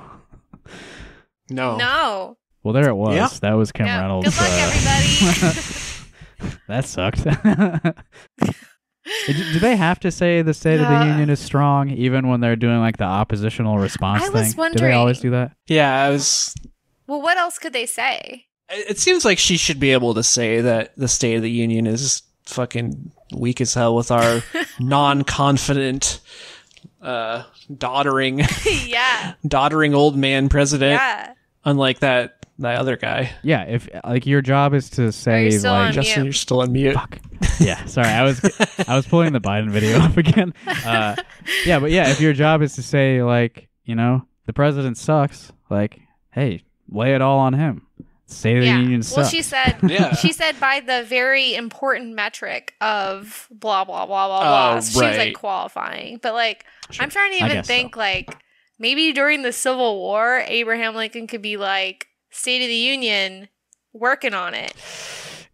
No. 1.51 1.77
no. 1.77 2.39
Well, 2.63 2.73
there 2.73 2.89
it 2.89 2.95
was. 2.95 3.15
Yeah. 3.15 3.29
That 3.43 3.55
was 3.55 3.73
Kim 3.73 3.85
Yeah. 3.87 4.01
Reynolds. 4.01 4.29
Good 4.29 4.41
luck, 4.41 4.51
uh, 4.51 4.71
everybody. 4.71 6.57
that 6.69 6.85
sucked. 6.87 7.25
do, 9.27 9.33
do 9.53 9.59
they 9.59 9.77
have 9.77 10.01
to 10.01 10.11
say 10.11 10.43
the 10.43 10.55
State 10.55 10.81
of 10.81 10.89
the 10.89 10.95
Uh, 10.97 11.05
Union 11.05 11.29
is 11.31 11.41
strong 11.41 11.91
even 11.91 12.29
when 12.29 12.41
they're 12.41 12.57
doing 12.57 12.79
like 12.79 12.97
the 12.97 13.05
oppositional 13.05 13.79
response 13.79 14.23
I 14.25 14.29
was 14.31 14.55
thing? 14.55 14.73
Do 14.73 14.79
they 14.79 14.93
always 14.93 15.21
do 15.21 15.31
that? 15.31 15.57
Yeah, 15.67 16.05
I 16.05 16.11
was. 16.11 16.55
well, 17.07 17.21
what 17.21 17.37
else 17.37 17.59
could 17.59 17.73
they 17.73 17.87
say? 17.87 18.47
It 18.71 18.91
it 18.93 18.99
seems 18.99 19.25
like 19.25 19.39
she 19.39 19.57
should 19.57 19.81
be 19.81 19.91
able 19.93 20.15
to 20.15 20.23
say 20.23 20.61
that 20.61 20.97
the 20.97 21.09
State 21.09 21.35
of 21.35 21.43
the 21.43 21.51
Union 21.51 21.87
is 21.87 22.23
fucking 22.47 23.13
weak 23.35 23.61
as 23.61 23.75
hell 23.75 23.95
with 23.95 24.11
our 24.11 24.43
non-confident, 24.81 26.21
uh, 27.01 27.45
doddering, 27.77 28.41
yeah. 28.87 29.35
doddering 29.47 29.95
old 29.95 30.17
man 30.17 30.49
president. 30.49 30.93
Yeah. 31.01 31.35
Unlike 31.65 32.01
that 32.01 32.43
that 32.59 32.79
other 32.79 32.97
guy. 32.97 33.33
Yeah, 33.43 33.63
if 33.63 33.89
like 34.05 34.27
your 34.27 34.43
job 34.43 34.75
is 34.75 34.91
to 34.91 35.13
say 35.13 35.45
you 35.45 35.51
still 35.53 35.73
like 35.73 35.89
on 35.89 35.93
Justin, 35.93 36.23
mute? 36.23 36.27
you're 36.27 36.33
still 36.33 36.61
on 36.63 36.73
mute. 36.73 36.95
Fuck. 36.95 37.19
Yeah, 37.61 37.85
sorry. 37.87 38.09
I 38.09 38.23
was 38.25 38.41
I 38.89 38.97
was 38.97 39.07
pulling 39.07 39.33
the 39.33 39.41
Biden 39.41 39.71
video 39.71 39.99
up 40.01 40.17
again. 40.17 40.55
Uh, 40.67 41.17
yeah, 41.65 41.79
but 41.79 41.91
yeah, 41.91 42.11
if 42.11 42.21
your 42.21 42.33
job 42.33 42.63
is 42.63 42.75
to 42.75 42.83
say 42.83 43.23
like, 43.23 43.69
you 43.85 43.95
know, 43.95 44.27
the 44.47 44.53
president 44.53 44.99
sucks, 44.99 45.53
like, 45.71 46.01
hey, 46.31 46.63
lay 46.89 47.15
it 47.15 47.21
all 47.23 47.39
on 47.39 47.53
him. 47.55 47.87
State 48.33 48.59
of 48.59 48.65
yeah. 48.65 48.77
the 48.77 48.81
Union 48.83 49.01
well, 49.01 49.25
sucks. 49.25 49.31
she 49.31 49.43
said 49.43 49.79
Yeah. 49.83 50.15
she 50.15 50.33
said 50.33 50.59
by 50.61 50.81
the 50.81 51.05
very 51.05 51.55
important 51.55 52.15
metric 52.15 52.75
of 52.81 53.49
blah 53.51 53.85
blah 53.85 54.07
blah 54.07 54.27
blah 54.27 54.39
Oh, 54.39 54.43
blah. 54.43 54.81
she 54.81 54.95
was 54.95 55.01
right. 55.01 55.19
like 55.19 55.35
qualifying, 55.35 56.19
but 56.23 56.33
like 56.35 56.65
I'm 57.01 57.11
trying 57.11 57.33
to 57.33 57.39
even 57.39 57.53
guess 57.53 57.67
think 57.67 57.97
like 57.97 58.35
maybe 58.79 59.13
during 59.13 59.43
the 59.43 59.53
Civil 59.53 59.99
War, 59.99 60.43
Abraham 60.47 60.95
Lincoln 60.95 61.27
could 61.27 61.43
be 61.43 61.57
like 61.57 62.07
State 62.31 62.63
of 62.63 62.69
the 62.69 62.75
Union 62.75 63.49
working 63.93 64.35
on 64.35 64.55
it. 64.55 64.73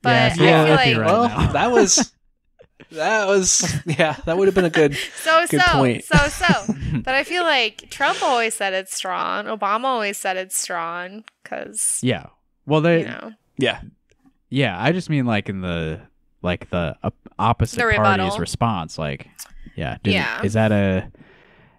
But 0.00 0.34
see, 0.34 0.48
I 0.48 0.64
feel 0.64 0.74
like 0.76 0.96
right 0.96 1.06
well, 1.06 1.52
that 1.52 1.72
was 1.72 2.12
that 2.92 3.26
was 3.26 3.68
yeah, 3.84 4.14
that 4.26 4.38
would 4.38 4.46
have 4.46 4.54
been 4.54 4.64
a 4.64 4.70
good 4.70 4.94
so 5.16 5.44
Good 5.50 5.60
so 5.60 5.72
point. 5.72 6.04
so 6.04 6.16
so. 6.28 6.72
but 7.04 7.16
I 7.16 7.24
feel 7.24 7.42
like 7.42 7.90
Trump 7.90 8.22
always 8.22 8.54
said 8.54 8.72
it's 8.74 8.94
strong. 8.94 9.46
Obama 9.46 9.84
always 9.86 10.16
said 10.16 10.36
it's 10.36 10.56
strong 10.56 11.24
because 11.42 11.98
yeah. 12.00 12.26
Well, 12.68 12.80
they 12.80 13.00
you 13.00 13.06
know 13.06 13.32
yeah. 13.56 13.80
yeah. 14.50 14.80
I 14.80 14.92
just 14.92 15.10
mean 15.10 15.26
like 15.26 15.48
in 15.48 15.60
the 15.60 16.00
like 16.42 16.70
the 16.70 16.96
op- 17.02 17.14
opposite 17.38 17.76
The 17.78 17.94
party's 17.96 18.38
response. 18.38 18.98
Like, 18.98 19.28
yeah, 19.74 19.96
do- 20.02 20.10
Yeah. 20.10 20.42
Is 20.42 20.52
that 20.52 20.70
a 20.72 21.10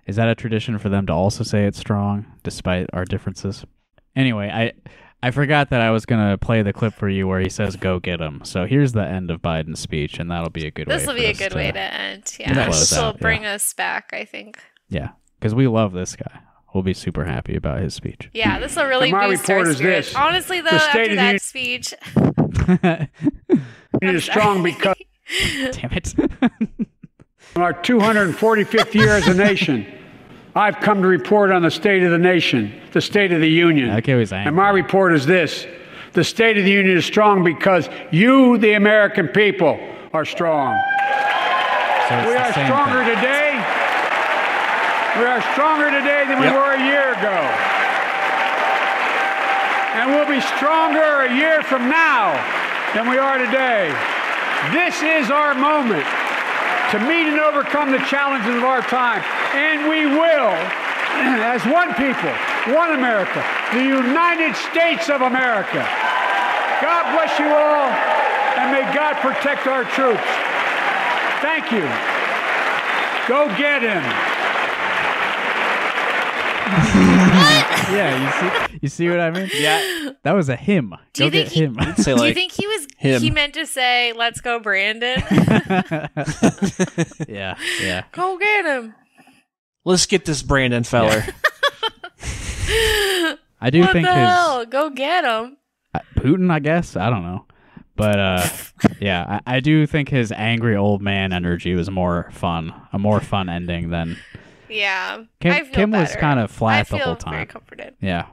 is 0.07 0.16
that 0.16 0.28
a 0.28 0.36
tradition 0.36 0.78
for 0.80 0.90
them 0.90 1.06
to 1.06 1.14
also 1.14 1.44
say 1.44 1.66
it's 1.66 1.78
strong 1.78 2.26
despite 2.44 2.88
our 2.94 3.06
differences? 3.06 3.64
Anyway, 4.16 4.49
I 4.49 4.74
I 5.22 5.32
forgot 5.32 5.70
that 5.70 5.82
I 5.82 5.91
was 5.91 6.06
gonna 6.06 6.38
play 6.38 6.61
the 6.64 6.74
clip 6.74 6.94
for 6.94 7.07
you 7.10 7.28
where 7.28 7.40
he 7.40 7.49
says 7.49 7.76
"Go 7.76 7.99
get 7.99 8.20
him." 8.20 8.41
So 8.44 8.66
here's 8.66 8.94
the 8.94 9.06
end 9.06 9.30
of 9.32 9.41
Biden's 9.41 9.80
speech, 9.80 10.18
and 10.20 10.32
that'll 10.32 10.49
be 10.49 10.66
a 10.66 10.72
good. 10.72 10.88
this 10.88 11.02
way 11.02 11.07
will 11.07 11.14
for 11.14 11.20
be 11.20 11.26
a 11.28 11.32
us 11.32 11.38
good 11.38 11.53
way 11.53 11.72
to 11.72 11.80
end. 11.80 12.36
Yeah, 12.40 12.53
this 12.66 12.91
will 12.91 13.11
Close 13.11 13.22
bring 13.22 13.44
yeah. 13.44 13.53
us 13.53 13.74
back. 13.74 14.10
I 14.14 14.26
think. 14.26 14.60
Yeah, 14.90 15.10
because 15.40 15.53
we 15.53 15.68
love 15.68 15.94
this 15.94 16.16
guy. 16.16 16.40
We'll 16.74 16.84
be 16.84 16.94
super 16.94 17.26
happy 17.26 17.56
about 17.56 17.80
his 17.82 17.94
speech. 17.96 18.30
Yeah, 18.34 18.60
this 18.60 18.76
will 18.76 18.86
really 18.86 19.10
And 19.10 19.18
my 19.18 19.28
boost 19.28 19.50
our 19.50 19.56
report 19.58 19.68
is 19.70 19.78
spirits. 19.78 20.08
this. 20.10 20.16
Honestly, 20.16 20.62
though, 20.62 20.70
The 20.70 20.80
State 20.80 20.90
after 20.90 21.02
of 21.04 21.10
the 21.10 21.16
that 21.16 21.26
Union- 21.26 21.40
speech, 21.40 21.94
It 24.02 24.16
is 24.16 24.24
strong 24.24 24.62
because 24.64 24.96
Damn 25.72 25.91
it! 25.94 26.14
in 27.56 27.62
our 27.62 27.74
245th 27.74 28.94
year 28.94 29.10
as 29.10 29.28
a 29.28 29.34
nation, 29.34 29.86
I've 30.56 30.80
come 30.80 31.02
to 31.02 31.08
report 31.08 31.52
on 31.52 31.62
the 31.64 31.72
state 31.72 32.04
of 32.04 32.12
the 32.12 32.18
nation, 32.18 32.80
the 32.91 33.02
state 33.02 33.32
of 33.32 33.41
the 33.41 33.50
union. 33.50 33.90
Okay, 33.98 34.18
he's 34.20 34.32
And 34.32 34.56
my 34.56 34.70
report 34.70 35.14
is 35.14 35.26
this 35.26 35.66
the 36.14 36.24
state 36.24 36.58
of 36.58 36.64
the 36.66 36.72
union 36.72 36.98
is 36.98 37.06
strong 37.06 37.44
because 37.44 37.88
you, 38.12 38.58
the 38.58 38.74
American 38.74 39.28
people, 39.28 39.80
are 40.14 40.26
strong. 40.26 40.76
So 42.10 42.16
it's 42.18 42.28
We 42.28 42.34
the 42.34 42.40
are 42.40 42.54
same 42.54 42.66
stronger 42.66 43.06
thing. 43.06 43.16
today. 43.16 43.49
We 45.20 45.26
are 45.26 45.41
stronger 45.52 45.91
today 45.91 46.24
than 46.30 46.40
we 46.40 46.46
Yep. 46.46 46.56
were 46.56 46.72
a 46.72 46.80
year 46.80 47.12
ago. 47.12 47.36
And 50.00 50.16
we'll 50.16 50.26
be 50.26 50.40
stronger 50.56 51.24
a 51.24 51.34
year 51.34 51.62
from 51.64 51.90
now 51.90 52.40
than 52.94 53.10
we 53.10 53.18
are 53.18 53.38
today. 53.38 53.94
This 54.72 55.04
is 55.04 55.30
our 55.30 55.54
moment 55.56 56.08
to 56.91 57.00
meet 57.00 57.28
and 57.28 57.38
overcome 57.38 57.91
the 57.91 58.00
challenges 58.08 58.56
of 58.56 58.64
our 58.64 58.82
time. 58.84 59.22
And 59.54 59.90
we 59.90 60.06
will, 60.06 60.56
as 61.44 61.66
one 61.66 61.94
people, 61.96 62.32
one 62.74 62.94
America, 62.94 63.44
the 63.74 63.84
United 63.84 64.56
States 64.56 65.10
of 65.10 65.20
America. 65.20 65.86
God 66.82 67.12
bless 67.12 67.38
you 67.38 67.50
all, 67.52 67.91
and 68.56 68.72
may 68.72 68.88
God 68.96 69.18
protect 69.18 69.68
our 69.68 69.84
troops. 69.84 70.24
Thank 71.41 71.74
you. 71.74 71.84
Go 73.28 73.50
get 73.58 73.82
him. 73.82 74.28
Yeah, 77.90 78.24
you 78.24 78.30
see, 78.70 78.80
you 78.84 78.90
see 78.90 79.10
what 79.10 79.20
I 79.20 79.32
mean? 79.32 79.50
Yeah. 79.54 80.12
That 80.24 80.34
was 80.34 80.48
a 80.48 80.56
him. 80.56 80.94
Do 81.14 81.22
Go 81.22 81.26
you 81.26 81.32
get 81.32 81.48
think 81.50 81.76
he- 81.76 81.82
him. 81.82 81.96
Say 81.96 82.16
do 82.16 82.24
you 82.26 82.34
think 82.36 82.52
he 82.52 82.68
was 82.68 82.88
him. 82.98 83.20
he 83.22 83.32
meant 83.32 83.56
to 83.56 83.66
say 83.66 84.14
"Let's 84.14 84.41
go, 84.41 84.60
Brandon"? 84.60 85.24
yeah, 87.28 87.56
yeah. 87.82 88.04
go 88.12 88.38
get 88.38 88.66
him. 88.66 88.94
let's 89.86 90.06
get 90.06 90.26
this 90.26 90.44
Brandon 90.44 90.84
feller. 90.84 91.24
I 93.62 93.70
do 93.72 93.82
what 93.82 93.91
think 93.94 94.08
the 94.08 94.14
his 94.14 94.30
hell? 94.30 94.66
Go 94.66 94.90
get 94.91 95.24
him. 95.26 95.58
Putin, 96.16 96.52
I 96.52 96.60
guess. 96.60 96.96
I 96.96 97.10
don't 97.10 97.24
know, 97.24 97.46
but 97.96 98.20
uh, 98.20 98.48
yeah, 99.02 99.40
I, 99.48 99.56
I 99.56 99.60
do 99.62 99.88
think 99.88 100.10
his 100.10 100.32
angry 100.32 100.76
old 100.76 101.02
man 101.02 101.34
energy 101.34 101.74
was 101.74 101.90
more 101.90 102.30
fun, 102.34 102.72
a 102.94 103.00
more 103.00 103.20
fun 103.20 103.50
ending 103.50 103.90
than 103.90 104.18
Yeah, 104.70 105.24
Kim. 105.40 105.52
I 105.52 105.64
feel 105.64 105.74
Kim 105.74 105.91
was 105.91 106.16
kind 106.16 106.40
of 106.40 106.52
I 106.52 106.54
flat 106.54 106.88
the 106.88 106.98
feel 106.98 107.06
whole 107.06 107.16
very 107.16 107.38
time. 107.38 107.48
comforted. 107.48 107.96
Yeah, 108.02 108.26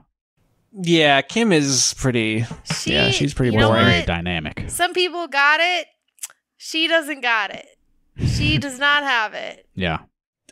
yeah, 0.72 1.20
Kim 1.22 1.52
is 1.52 1.94
pretty 1.98 2.44
She, 2.74 2.92
Yeah, 2.92 3.10
she's 3.10 3.34
pretty 3.34 3.52
you 3.52 3.58
know 3.58 3.68
more 3.68 3.76
boring. 3.76 3.90
very 3.92 4.06
dynamic. 4.06 4.64
Some 4.68 4.92
people 4.92 5.26
got 5.28 5.60
it. 5.60 5.86
She 6.58 6.88
doesn't 6.88 7.20
got 7.20 7.50
it. 7.54 7.66
She 8.26 8.58
does 8.66 8.78
not 8.78 9.02
have 9.02 9.34
it. 9.34 9.66
Yeah, 9.74 9.98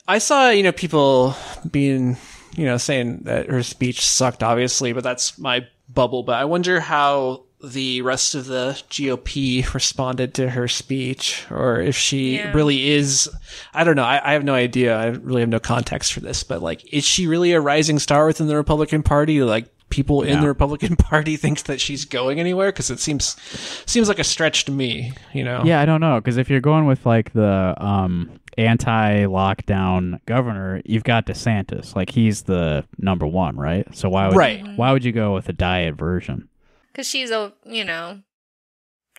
I 0.06 0.18
saw, 0.18 0.50
you 0.50 0.62
know, 0.62 0.72
people 0.72 1.34
being, 1.70 2.16
you 2.56 2.64
know, 2.66 2.76
saying 2.76 3.20
that 3.24 3.48
her 3.48 3.62
speech 3.62 4.04
sucked, 4.04 4.42
obviously, 4.42 4.92
but 4.92 5.02
that's 5.02 5.38
my 5.38 5.66
bubble. 5.88 6.22
But 6.22 6.36
I 6.36 6.44
wonder 6.44 6.80
how 6.80 7.44
the 7.68 8.02
rest 8.02 8.34
of 8.34 8.46
the 8.46 8.80
GOP 8.90 9.72
responded 9.74 10.34
to 10.34 10.50
her 10.50 10.68
speech, 10.68 11.44
or 11.50 11.80
if 11.80 11.96
she 11.96 12.36
Yeah. 12.36 12.52
really 12.52 12.90
is. 12.92 13.28
I 13.72 13.84
don't 13.84 13.96
know. 13.96 14.04
I, 14.04 14.20
I 14.30 14.32
have 14.34 14.44
no 14.44 14.54
idea. 14.54 14.96
I 14.96 15.06
really 15.06 15.40
have 15.40 15.48
no 15.48 15.58
context 15.60 16.12
for 16.12 16.20
this, 16.20 16.44
but 16.44 16.62
like, 16.62 16.92
is 16.92 17.04
she 17.04 17.26
really 17.26 17.52
a 17.52 17.60
rising 17.60 17.98
star 17.98 18.26
within 18.26 18.46
the 18.46 18.56
Republican 18.56 19.02
Party? 19.02 19.42
Like, 19.42 19.66
people 19.90 20.22
in 20.22 20.40
the 20.40 20.48
Republican 20.48 20.96
Party 20.96 21.36
thinks 21.36 21.62
that 21.64 21.80
she's 21.80 22.04
going 22.04 22.40
anywhere 22.40 22.72
because 22.72 22.90
it 22.90 22.98
seems 22.98 23.36
seems 23.86 24.08
like 24.08 24.18
a 24.18 24.24
stretch 24.24 24.64
to 24.64 24.72
me. 24.72 25.12
You 25.32 25.44
know? 25.44 25.62
yeah. 25.64 25.80
I 25.80 25.84
don't 25.86 26.00
know 26.00 26.16
because 26.20 26.36
if 26.36 26.50
you're 26.50 26.60
going 26.60 26.86
with 26.86 27.06
like 27.06 27.32
the 27.32 27.74
um 27.78 28.40
anti-lockdown 28.58 30.20
governor, 30.26 30.80
you've 30.84 31.04
got 31.04 31.26
DeSantis. 31.26 31.94
Like 31.94 32.10
he's 32.10 32.42
the 32.42 32.84
number 32.98 33.26
one, 33.26 33.56
right? 33.56 33.86
So 33.94 34.08
why 34.08 34.28
would 34.28 34.36
Right. 34.36 34.66
why 34.76 34.92
would 34.92 35.04
you 35.04 35.12
go 35.12 35.34
with 35.34 35.48
a 35.48 35.52
diet 35.52 35.94
version? 35.96 36.48
Because 36.94 37.08
she's 37.08 37.30
a, 37.32 37.52
you 37.66 37.84
know, 37.84 38.20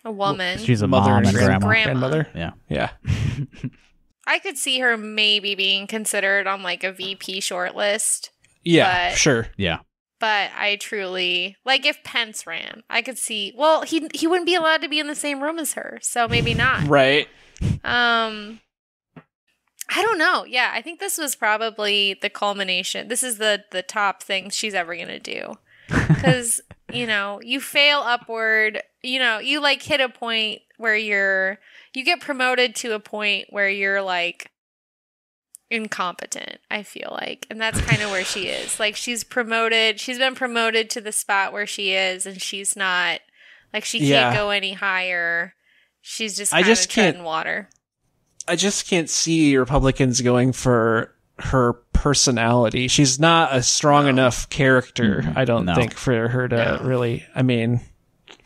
a 0.04 0.10
woman. 0.10 0.58
She's 0.58 0.80
a 0.82 0.88
Mother 0.88 1.10
mom 1.10 1.18
and 1.18 1.26
and 1.28 1.36
grandma. 1.36 1.58
grandma. 1.66 1.68
grandmother. 1.84 2.28
Yeah. 2.34 2.52
Yeah. 2.70 2.90
I 4.26 4.38
could 4.40 4.56
see 4.56 4.80
her 4.80 4.96
maybe 4.96 5.54
being 5.54 5.86
considered 5.86 6.46
on 6.46 6.62
like 6.62 6.82
a 6.82 6.90
VP 6.92 7.40
shortlist, 7.40 8.30
Yeah. 8.64 9.10
But- 9.10 9.18
sure. 9.18 9.48
Yeah. 9.56 9.78
but 10.18 10.50
I 10.56 10.76
truly 10.80 11.56
like 11.66 11.84
if 11.86 12.02
Pence 12.02 12.46
ran, 12.46 12.82
I 12.88 13.02
could 13.02 13.18
see. 13.18 13.52
Well, 13.56 13.82
he 13.82 14.08
he 14.14 14.26
wouldn't 14.26 14.46
be 14.46 14.54
allowed 14.54 14.80
to 14.82 14.88
be 14.88 14.98
in 14.98 15.06
the 15.06 15.14
same 15.14 15.42
room 15.42 15.58
as 15.58 15.74
her, 15.74 15.98
so 16.02 16.26
maybe 16.26 16.54
not. 16.54 16.88
Right. 16.88 17.28
Um, 17.84 18.60
I 19.94 20.02
don't 20.02 20.18
know. 20.18 20.44
Yeah, 20.44 20.70
I 20.74 20.82
think 20.82 20.98
this 20.98 21.18
was 21.18 21.36
probably 21.36 22.16
the 22.20 22.30
culmination. 22.30 23.08
This 23.08 23.22
is 23.22 23.38
the 23.38 23.64
the 23.70 23.82
top 23.82 24.22
thing 24.22 24.50
she's 24.50 24.74
ever 24.74 24.96
gonna 24.96 25.20
do, 25.20 25.54
because 26.08 26.60
you 26.92 27.06
know 27.06 27.40
you 27.42 27.60
fail 27.60 28.00
upward. 28.00 28.82
You 29.02 29.18
know 29.18 29.38
you 29.38 29.60
like 29.60 29.82
hit 29.82 30.00
a 30.00 30.08
point 30.08 30.62
where 30.78 30.96
you're 30.96 31.58
you 31.94 32.04
get 32.04 32.20
promoted 32.20 32.74
to 32.76 32.92
a 32.92 33.00
point 33.00 33.46
where 33.50 33.68
you're 33.68 34.02
like 34.02 34.50
incompetent 35.68 36.58
i 36.70 36.82
feel 36.84 37.08
like 37.20 37.44
and 37.50 37.60
that's 37.60 37.80
kind 37.80 38.00
of 38.00 38.10
where 38.10 38.24
she 38.24 38.46
is 38.48 38.78
like 38.78 38.94
she's 38.94 39.24
promoted 39.24 39.98
she's 39.98 40.18
been 40.18 40.34
promoted 40.36 40.88
to 40.88 41.00
the 41.00 41.10
spot 41.10 41.52
where 41.52 41.66
she 41.66 41.92
is 41.92 42.24
and 42.24 42.40
she's 42.40 42.76
not 42.76 43.20
like 43.72 43.84
she 43.84 43.98
can't 43.98 44.08
Yeah. 44.10 44.34
go 44.34 44.50
any 44.50 44.74
higher 44.74 45.54
She's 46.08 46.36
just 46.36 46.54
I 46.54 46.62
just 46.62 46.84
of 46.84 46.90
can't- 46.90 47.24
water. 47.24 47.68
I 48.46 48.54
just 48.54 48.86
can't 48.88 49.10
see 49.10 49.56
Republicans 49.56 50.20
going 50.20 50.52
for 50.52 51.12
her 51.40 51.72
personality. 52.06 52.86
She's 52.86 53.18
not 53.18 53.52
a 53.52 53.64
strong 53.64 54.06
enough 54.06 54.48
character, 54.48 55.32
I 55.34 55.44
don't 55.44 55.64
No. 55.64 55.74
think, 55.74 55.94
for 55.94 56.28
her 56.28 56.46
to 56.46 56.56
No. 56.56 56.78
really. 56.84 57.24
I 57.34 57.42
mean, 57.42 57.80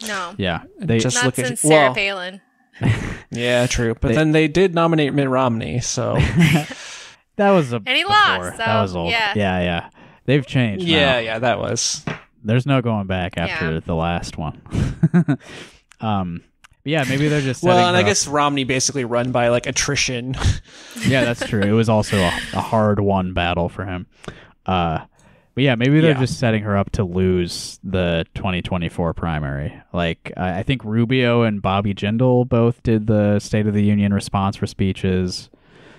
No, 0.08 0.32
Yeah, 0.38 0.62
they 0.78 0.98
Just- 0.98 1.16
not 1.16 1.26
look 1.26 1.38
at- 1.38 1.58
Sarah 1.58 1.86
well- 1.88 1.94
Palin. 1.94 2.40
yeah, 3.30 3.66
true. 3.66 3.94
But 4.00 4.08
They- 4.08 4.14
then 4.14 4.32
they 4.32 4.48
did 4.48 4.74
nominate 4.74 5.12
Mitt 5.12 5.28
Romney, 5.28 5.80
so 5.80 6.14
that 7.36 7.50
was 7.50 7.74
a 7.74 7.76
And 7.76 7.88
he 7.88 8.02
before. 8.02 8.14
lost, 8.16 8.56
that 8.56 8.80
was 8.80 8.96
old. 8.96 9.10
yeah. 9.10 9.34
yeah, 9.36 9.60
yeah. 9.60 9.88
They've 10.24 10.46
changed. 10.46 10.86
yeah, 10.86 11.12
now. 11.12 11.18
yeah, 11.18 11.38
that 11.40 11.58
was. 11.58 12.02
There's 12.42 12.64
no 12.64 12.80
going 12.80 13.06
back 13.08 13.34
after 13.36 13.72
Yeah. 13.74 13.80
the 13.84 13.94
last 13.94 14.38
one. 14.38 14.62
um, 16.00 16.40
but 16.82 16.90
yeah, 16.92 17.04
maybe 17.08 17.28
they're 17.28 17.40
just 17.40 17.62
Well, 17.62 17.78
and 17.86 17.96
I 17.96 18.00
up- 18.00 18.06
guess 18.06 18.26
Romney 18.26 18.64
basically 18.64 19.04
run 19.04 19.32
by 19.32 19.48
like 19.48 19.66
attrition. 19.66 20.34
yeah, 21.06 21.24
that's 21.24 21.46
true. 21.46 21.62
It 21.62 21.72
was 21.72 21.88
also 21.88 22.18
a, 22.18 22.28
a 22.54 22.60
hard 22.60 23.00
won 23.00 23.32
battle 23.34 23.68
for 23.68 23.84
him. 23.84 24.06
Uh, 24.66 25.00
but 25.54 25.64
yeah, 25.64 25.74
maybe 25.74 26.00
they're 26.00 26.12
Yeah. 26.12 26.20
just 26.20 26.38
setting 26.38 26.62
her 26.62 26.76
up 26.76 26.90
to 26.92 27.04
lose 27.04 27.80
the 27.82 28.24
2024 28.34 29.14
primary. 29.14 29.74
Like 29.92 30.32
I 30.36 30.60
I 30.60 30.62
think 30.62 30.84
Rubio 30.84 31.42
and 31.42 31.60
Bobby 31.60 31.92
Jindal 31.92 32.48
both 32.48 32.82
did 32.82 33.06
the 33.08 33.38
State 33.40 33.66
of 33.66 33.74
the 33.74 33.82
Union 33.82 34.14
response 34.14 34.56
for 34.56 34.66
speeches. 34.66 35.50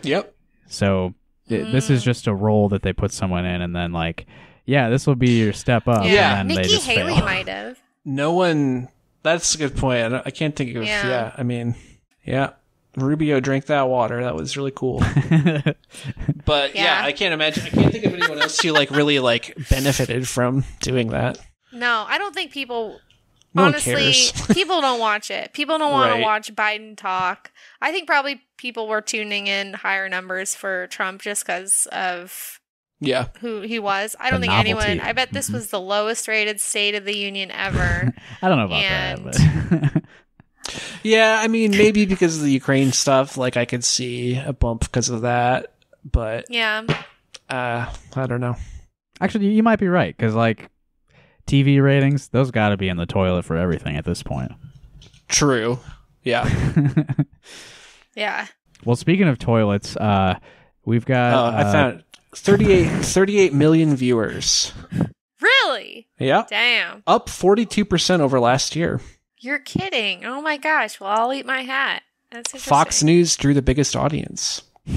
yep. 0.04 0.34
So 0.68 1.14
th- 1.50 1.72
this 1.74 1.90
is 1.90 2.02
just 2.04 2.28
a 2.28 2.34
role 2.34 2.70
that 2.70 2.82
they 2.82 2.94
put 2.94 3.12
someone 3.12 3.46
in, 3.46 3.62
and 3.62 3.76
then 3.76 3.92
like, 3.92 4.26
yeah, 4.66 4.90
this 4.90 5.06
will 5.06 5.16
be 5.16 5.40
your 5.40 5.52
step 5.52 5.86
up. 5.88 6.06
Yeah. 6.06 6.40
and 6.40 6.50
then 6.50 6.56
they 6.56 6.62
Nikki 6.62 6.74
just 6.76 6.88
Haley 6.88 7.14
fail. 7.16 7.26
might 7.26 7.48
have. 7.50 7.78
No 8.06 8.32
one. 8.34 8.88
That's 9.24 9.56
a 9.56 9.58
good 9.58 9.76
point. 9.78 10.04
I, 10.06 10.10
don't- 10.10 10.28
I 10.28 10.32
can't 10.32 10.56
think 10.56 10.76
of. 10.76 10.84
Yeah. 10.84 11.08
Yeah. 11.08 11.34
I 11.38 11.44
mean, 11.44 11.76
yeah. 12.26 12.52
Rubio 12.98 13.40
drank 13.40 13.68
that 13.68 13.88
water. 13.88 14.22
That 14.24 14.36
was 14.36 14.58
really 14.58 14.72
cool. 14.72 15.02
But 16.46 16.76
yeah. 16.76 16.84
Yeah. 17.02 17.06
I 17.06 17.12
can't 17.12 17.34
imagine. 17.34 17.64
I 17.66 17.70
can't 17.70 17.92
think 17.92 18.06
of 18.06 18.14
anyone 18.14 18.42
else 18.42 18.60
who 18.60 18.72
like 18.72 18.90
really 18.92 19.20
like 19.20 19.56
benefited 19.70 20.28
from 20.28 20.64
doing 20.82 21.10
that. 21.10 21.38
No, 21.72 22.06
I 22.08 22.18
don't 22.18 22.34
think 22.34 22.52
people. 22.52 23.00
No 23.54 23.64
one 23.64 23.74
honestly, 23.74 23.94
cares. 23.94 24.32
people 24.54 24.80
don't 24.80 25.00
watch 25.00 25.30
it. 25.30 25.52
People 25.54 25.78
don't 25.78 25.92
want 25.92 26.12
Right. 26.12 26.18
to 26.20 26.24
watch 26.24 26.56
Biden 26.56 26.96
talk. 26.98 27.52
I 27.82 27.92
think 27.92 28.08
probably 28.08 28.42
people 28.58 28.88
were 28.88 29.02
tuning 29.02 29.48
in 29.48 29.74
higher 29.74 30.08
numbers 30.08 30.56
for 30.56 30.88
Trump 30.88 31.22
just 31.22 31.46
because 31.46 31.86
of 31.92 32.61
Yeah. 33.02 33.28
who 33.42 33.62
he 33.62 33.80
was. 33.80 34.16
I 34.20 34.30
don't 34.30 34.40
The 34.42 34.48
think 34.48 34.60
anyone. 34.60 35.00
I 35.02 35.12
bet 35.14 35.34
this 35.34 35.50
Mhm. 35.50 35.54
was 35.54 35.68
the 35.72 35.82
lowest 35.82 36.28
rated 36.28 36.62
State 36.62 36.96
of 36.96 37.04
the 37.04 37.18
Union 37.18 37.50
ever. 37.52 38.14
I 38.42 38.48
don't 38.48 38.58
know 38.60 38.66
about 38.66 38.84
And- 38.84 39.26
that, 39.34 39.94
but 39.94 40.04
Yeah. 41.04 41.40
I 41.42 41.48
mean, 41.48 41.72
maybe 41.72 42.06
because 42.06 42.38
of 42.38 42.44
the 42.44 42.52
Ukraine 42.52 42.92
stuff, 42.92 43.36
like 43.38 43.58
I 43.58 43.66
could 43.66 43.84
see 43.84 44.36
a 44.38 44.54
bump 44.54 44.82
because 44.82 45.10
of 45.10 45.22
that. 45.22 45.74
But 46.10 46.46
yeah, 46.50 46.84
uh, 47.50 47.92
I 48.16 48.28
don't 48.28 48.40
know. 48.42 48.56
actually, 49.20 49.48
you 49.48 49.64
might 49.64 49.80
be 49.80 49.88
right 49.88 50.16
because 50.16 50.34
like 50.36 50.70
TV 51.48 51.82
ratings, 51.82 52.28
those 52.30 52.52
got 52.52 52.70
to 52.70 52.78
be 52.78 52.88
in 52.88 52.98
the 52.98 53.06
toilet 53.08 53.46
for 53.46 53.58
everything 53.58 53.98
at 53.98 54.06
this 54.06 54.22
point. 54.24 54.52
True. 55.28 55.80
Yeah. 56.24 56.48
yeah. 58.16 58.48
Well, 58.86 58.96
speaking 58.96 59.28
of 59.28 59.38
toilets, 59.40 59.96
uh, 59.98 60.38
we've 60.86 61.06
got. 61.06 61.34
Uh, 61.34 61.58
I 61.58 61.62
uh, 61.64 61.72
found 61.72 62.04
38, 62.36 62.88
38 63.04 63.54
million 63.54 63.96
viewers. 63.96 64.72
Really? 65.42 66.08
Yeah. 66.20 66.46
Damn. 66.50 67.04
Up 67.08 67.28
42% 67.28 68.20
over 68.20 68.40
last 68.40 68.76
year. 68.76 69.02
You're 69.40 69.60
kidding. 69.60 70.24
Oh 70.26 70.42
my 70.42 70.58
gosh. 70.58 71.00
Well, 71.00 71.10
I'll 71.10 71.34
eat 71.34 71.46
my 71.46 71.62
hat. 71.62 72.04
That's. 72.32 72.52
Fox 72.64 73.02
News 73.04 73.36
drew 73.36 73.54
the 73.54 73.62
biggest 73.62 73.96
audience. 73.96 74.62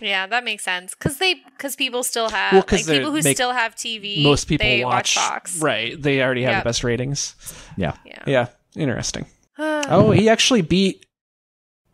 Yeah, 0.00 0.26
that 0.26 0.44
makes 0.44 0.62
sense. 0.64 0.94
Cause 0.94 1.16
they, 1.16 1.36
cause 1.56 1.76
people 1.76 2.02
still 2.02 2.28
have, 2.28 2.52
Well, 2.52 2.62
'cause 2.62 2.86
like 2.86 2.98
people 2.98 3.10
who 3.10 3.22
make- 3.22 3.36
still 3.38 3.52
have 3.52 3.74
TV. 3.74 4.22
Most 4.22 4.44
people 4.48 4.66
they 4.66 4.84
watch, 4.84 5.14
Fox. 5.14 5.58
Right. 5.62 6.00
They 6.00 6.22
already 6.22 6.42
have 6.42 6.52
Yep. 6.56 6.64
the 6.64 6.68
best 6.68 6.84
ratings. 6.84 7.34
yeah. 7.78 7.94
Yeah. 8.04 8.22
Yeah. 8.26 8.46
Interesting. 8.76 9.24
oh, 9.58 9.82
Oh, 9.88 10.10
he 10.10 10.28
actually 10.28 10.60
beat 10.60 11.06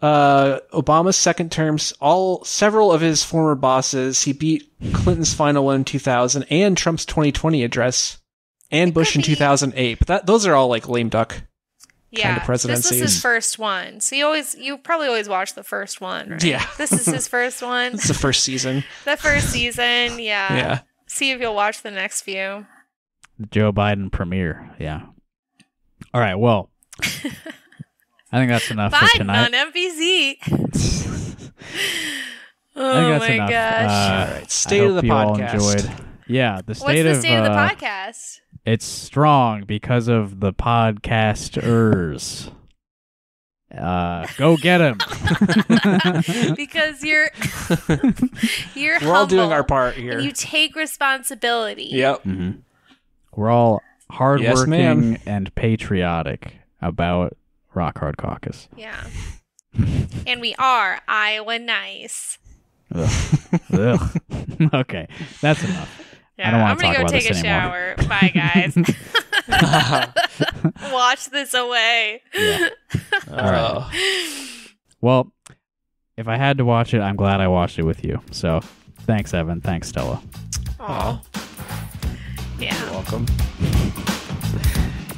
uh, 0.02 0.60
Obama's 0.72 1.16
second 1.16 1.52
terms, 1.52 1.92
all 2.00 2.44
several 2.44 2.92
of 2.92 3.00
his 3.00 3.22
former 3.24 3.54
bosses. 3.54 4.22
He 4.22 4.32
beat 4.32 4.70
Clinton's 4.92 5.34
final 5.34 5.64
one 5.66 5.76
in 5.76 5.84
2000 5.84 6.44
and 6.50 6.76
Trump's 6.76 7.04
2020 7.04 7.62
address 7.64 8.18
and 8.70 8.90
It 8.90 8.94
Bush 8.94 9.16
in 9.16 9.22
2008. 9.22 9.98
But 9.98 10.08
that 10.08 10.26
those 10.26 10.46
are 10.46 10.54
all 10.54 10.68
like 10.68 10.88
lame 10.88 11.08
duck. 11.10 11.42
yeah. 12.10 12.34
This 12.34 12.40
was 12.40 12.46
presidencies. 12.46 13.00
his 13.00 13.20
first 13.20 13.58
one. 13.58 14.00
So 14.00 14.16
you 14.16 14.24
always, 14.24 14.54
you 14.54 14.78
probably 14.78 15.08
always 15.08 15.28
watch 15.28 15.54
the 15.54 15.62
first 15.64 16.00
one, 16.00 16.30
right? 16.30 16.44
Yeah. 16.44 16.64
This 16.78 16.92
is 16.92 17.06
his 17.06 17.28
first 17.28 17.60
one. 17.74 17.94
It's 17.94 18.08
the 18.08 18.14
first 18.14 18.42
season. 18.42 18.84
the 19.04 19.16
first 19.16 19.50
season. 19.50 20.18
Yeah. 20.18 20.54
Yeah. 20.56 20.78
See 21.06 21.30
if 21.32 21.40
you'll 21.40 21.54
watch 21.54 21.82
the 21.82 21.90
next 21.90 22.22
few. 22.22 22.66
Joe 23.50 23.72
Biden 23.72 24.10
premiere. 24.12 24.70
Yeah. 24.78 25.02
All 26.14 26.20
right. 26.20 26.36
Well, 26.36 26.70
I 28.32 28.38
think 28.38 28.50
that's 28.50 28.70
enough 28.70 28.92
for 28.92 28.98
Biden 29.04 29.18
tonight. 29.18 29.54
on 29.54 29.72
NBC. 29.72 30.36
oh 32.76 33.16
I 33.16 33.18
think 33.18 33.20
that's 33.20 33.28
my 33.28 33.34
enough. 33.34 33.50
gosh. 33.50 33.90
Uh, 33.90 34.28
All 34.28 34.34
right. 34.34 34.42
I 34.42 34.46
State 34.48 34.80
of 34.84 34.92
hope 34.94 35.00
the 35.00 35.06
you 35.06 35.12
all 35.12 35.36
podcast. 35.36 35.54
enjoyed. 35.54 35.90
Yeah, 36.26 36.56
the 36.58 36.62
What's 36.68 36.80
state 36.80 37.02
the 37.02 37.10
of 37.10 37.16
state 37.16 37.36
of 37.36 37.44
the 37.44 37.50
uh, 37.50 37.68
podcast? 37.70 38.40
It's 38.64 38.84
strong 38.84 39.64
because 39.64 40.08
of 40.08 40.40
the 40.40 40.52
podcasters. 40.52 42.50
Uh, 43.76 44.26
go 44.36 44.56
get 44.56 44.80
him. 44.80 44.98
because 46.56 47.02
you're 47.04 47.30
you're 48.74 48.98
We're 49.00 49.14
all 49.14 49.26
doing 49.26 49.52
our 49.52 49.64
part 49.64 49.94
and 49.96 50.04
here. 50.04 50.18
you 50.20 50.32
take 50.32 50.74
responsibility. 50.76 51.84
Yep. 51.92 52.22
hmm 52.22 52.50
We're 53.34 53.50
all 53.50 53.82
hardworking 54.10 54.70
ma'am. 54.70 55.16
and 55.26 55.54
patriotic 55.54 56.58
about 56.82 57.36
Rock 57.74 57.98
Hard 57.98 58.16
Caucus. 58.16 58.68
Yeah. 58.76 59.04
and 60.26 60.40
we 60.40 60.54
are 60.58 61.00
Iowa 61.08 61.58
nice. 61.58 62.38
Ugh. 62.94 63.38
Ugh. 63.72 64.20
okay, 64.74 65.06
that's 65.40 65.62
enough. 65.62 66.04
Yeah, 66.38 66.50
don't 66.52 66.60
wanna 66.60 66.72
I'm 66.72 66.78
gonna 66.78 66.94
talk 66.94 66.96
go 66.96 67.02
about 67.02 67.12
take 67.12 67.30
a 67.30 67.34
anymore. 67.36 67.94
shower. 67.98 68.08
Bye, 68.08 68.32
guys. 68.34 68.76
Watch 70.92 71.30
this 71.30 71.54
away. 71.54 72.22
All 73.30 73.36
right. 73.36 73.90
Well, 75.00 75.32
if 76.16 76.28
I 76.28 76.36
had 76.36 76.58
to 76.58 76.64
watch 76.64 76.94
it, 76.94 77.00
I'm 77.00 77.16
glad 77.16 77.40
I 77.40 77.48
watched 77.48 77.78
it 77.78 77.84
with 77.84 78.04
you. 78.04 78.20
So, 78.32 78.60
thanks, 79.00 79.32
Evan. 79.34 79.60
Thanks, 79.60 79.88
Stella. 79.88 80.22
Aw. 80.80 81.22
Yeah. 82.58 82.90
welcome. 82.90 83.26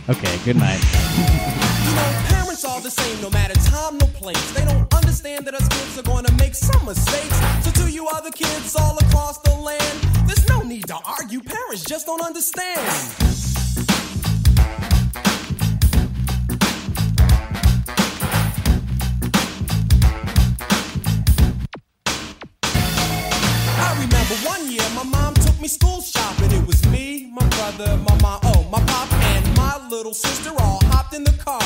Okay, 0.08 0.38
good 0.44 0.56
night. 0.56 2.38
Parents 2.52 2.64
are 2.66 2.80
the 2.82 2.90
same 2.90 3.22
no 3.22 3.30
matter 3.30 3.54
time, 3.70 3.96
no 3.96 4.04
place. 4.08 4.52
They 4.52 4.62
don't 4.66 4.92
understand 4.92 5.46
that 5.46 5.54
us 5.54 5.66
kids 5.68 5.98
are 5.98 6.22
to 6.22 6.32
make 6.34 6.54
some 6.54 6.84
mistakes. 6.84 7.34
So, 7.64 7.70
to 7.70 7.90
you 7.90 8.08
other 8.08 8.30
kids 8.30 8.76
all 8.76 8.98
across 8.98 9.38
the 9.38 9.54
land, 9.54 9.98
there's 10.26 10.46
no 10.50 10.60
need 10.60 10.86
to 10.88 10.96
argue. 10.96 11.40
Parents 11.40 11.82
just 11.82 12.04
don't 12.04 12.20
understand. 12.20 12.78
I 23.80 23.94
remember 23.94 24.34
one 24.46 24.70
year 24.70 24.84
my 24.94 25.04
mom 25.04 25.31
me 25.62 25.68
school 25.68 26.00
shopping. 26.02 26.50
It 26.50 26.66
was 26.66 26.84
me, 26.88 27.30
my 27.32 27.46
brother, 27.50 27.96
my 27.98 28.20
mom, 28.20 28.40
oh, 28.42 28.66
my 28.68 28.80
pop, 28.84 29.12
and 29.12 29.56
my 29.56 29.78
little 29.88 30.12
sister 30.12 30.50
all 30.58 30.80
hopped 30.86 31.14
in 31.14 31.22
the 31.22 31.30
car. 31.44 31.62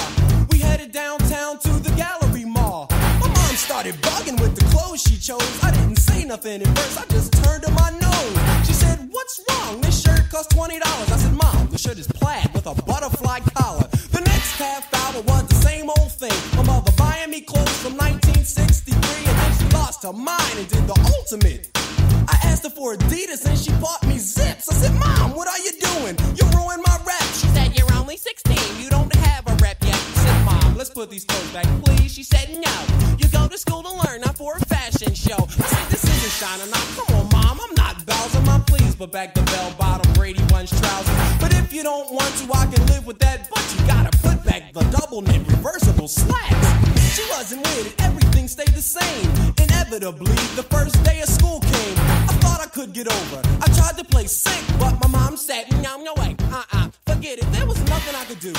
We 0.50 0.58
headed 0.58 0.92
downtown 0.92 1.58
to 1.60 1.70
the 1.80 1.90
gallery 1.96 2.44
mall. 2.44 2.88
My 2.90 3.28
mom 3.28 3.56
started 3.56 3.94
bugging 4.02 4.38
with 4.38 4.54
the 4.54 4.64
clothes 4.66 5.00
she 5.00 5.16
chose. 5.16 5.48
I 5.64 5.70
didn't 5.70 5.96
say 5.96 6.26
nothing 6.26 6.60
at 6.60 6.68
first, 6.76 7.00
I 7.00 7.04
just 7.06 7.32
turned 7.42 7.62
to 7.62 7.70
my 7.72 7.90
nose. 7.90 8.66
She 8.66 8.74
said, 8.74 9.08
What's 9.10 9.40
wrong? 9.48 9.80
This 9.80 10.02
shirt 10.02 10.28
costs 10.30 10.54
$20. 10.54 10.82
I 10.82 11.16
said, 11.16 11.32
Mom, 11.32 11.68
the 11.68 11.78
shirt 11.78 11.98
is 11.98 12.06
plaid 12.06 12.52
with 12.52 12.66
a 12.66 12.74
butterfly 12.74 13.40
collar. 13.54 13.88
The 14.12 14.20
next 14.20 14.58
half 14.60 14.84
hour 14.92 15.22
was 15.22 15.48
the 15.48 15.54
same 15.54 15.88
old 15.88 16.12
thing. 16.12 16.36
My 16.54 16.64
mother 16.64 16.92
buying 16.98 17.30
me 17.30 17.40
clothes 17.40 17.78
from 17.82 17.96
1963, 17.96 18.92
and 19.24 19.38
then 19.40 19.52
she 19.58 19.64
lost 19.74 20.02
her 20.02 20.12
mind 20.12 20.58
and 20.58 20.68
did 20.68 20.86
the 20.86 20.98
ultimate. 21.16 21.85
I 22.28 22.38
asked 22.44 22.64
her 22.64 22.70
for 22.70 22.94
Adidas 22.94 23.46
and 23.46 23.58
she 23.58 23.70
bought 23.80 24.04
me 24.06 24.18
zips. 24.18 24.68
I 24.70 24.74
said, 24.74 24.94
Mom, 24.98 25.34
what 25.34 25.48
are 25.48 25.58
you 25.58 25.72
doing? 25.72 26.16
You 26.36 26.44
ruined 26.56 26.82
my 26.86 26.98
rep. 27.06 27.22
She 27.40 27.48
said, 27.48 27.76
You're 27.78 27.92
only 27.94 28.16
16. 28.16 28.82
You 28.82 28.90
don't 28.90 29.14
have 29.16 29.46
a 29.46 29.54
rep 29.56 29.76
yet. 29.82 29.94
I 29.94 30.20
said, 30.24 30.44
Mom, 30.44 30.76
let's 30.76 30.90
put 30.90 31.10
these 31.10 31.24
clothes 31.24 31.50
back, 31.52 31.66
please. 31.84 32.12
She 32.12 32.22
said, 32.22 32.48
No. 32.50 33.16
You 33.18 33.28
go 33.28 33.48
to 33.48 33.58
school 33.58 33.82
to 33.82 33.92
learn, 34.04 34.20
not 34.22 34.36
for 34.36 34.56
a 34.56 34.60
fashion 34.66 35.14
show. 35.14 35.36
I 35.38 35.66
said, 35.72 35.90
This 35.90 36.04
isn't 36.04 36.32
shining. 36.32 36.72
Come 36.72 37.16
on, 37.16 37.28
Mom. 37.32 37.60
I'm 37.62 37.74
not 37.74 38.04
Bowser. 38.06 38.38
I'm 38.50 38.62
pleased, 38.64 38.98
but 38.98 39.12
back 39.12 39.34
the 39.34 39.42
bell 39.42 39.74
bottom 39.78 40.05
Brady 40.26 40.44
Bunch 40.46 40.70
trousers. 40.70 41.38
But 41.38 41.54
if 41.54 41.72
you 41.72 41.84
don't 41.84 42.12
want 42.12 42.34
to, 42.38 42.52
I 42.52 42.66
can 42.66 42.84
live 42.86 43.06
with 43.06 43.20
that. 43.20 43.48
But 43.48 43.64
you 43.78 43.86
gotta 43.86 44.10
put 44.18 44.36
expect 44.56 44.74
the 44.74 44.98
double 44.98 45.22
knit 45.22 45.46
reversible 45.46 46.08
slacks. 46.08 47.14
She 47.14 47.22
wasn't 47.30 47.62
with 47.62 47.86
it, 47.86 48.02
everything 48.02 48.48
stayed 48.48 48.74
the 48.74 48.82
same. 48.82 49.30
Inevitably, 49.58 50.34
the 50.56 50.64
first 50.64 51.02
day 51.04 51.20
of 51.20 51.28
school 51.28 51.60
came. 51.60 51.96
I 52.30 52.34
thought 52.42 52.60
I 52.60 52.66
could 52.66 52.92
get 52.92 53.06
over. 53.06 53.40
I 53.62 53.66
tried 53.78 53.96
to 53.98 54.04
play 54.04 54.26
sick, 54.26 54.64
but 54.78 54.98
my 55.00 55.08
mom 55.08 55.36
said, 55.36 55.64
no, 55.82 56.02
no 56.02 56.14
way, 56.14 56.36
uh 56.50 56.64
uh, 56.72 56.88
forget 57.06 57.38
it. 57.38 57.46
There 57.52 57.66
was 57.66 57.78
nothing 57.84 58.14
I 58.14 58.24
could 58.24 58.40
do. 58.40 58.54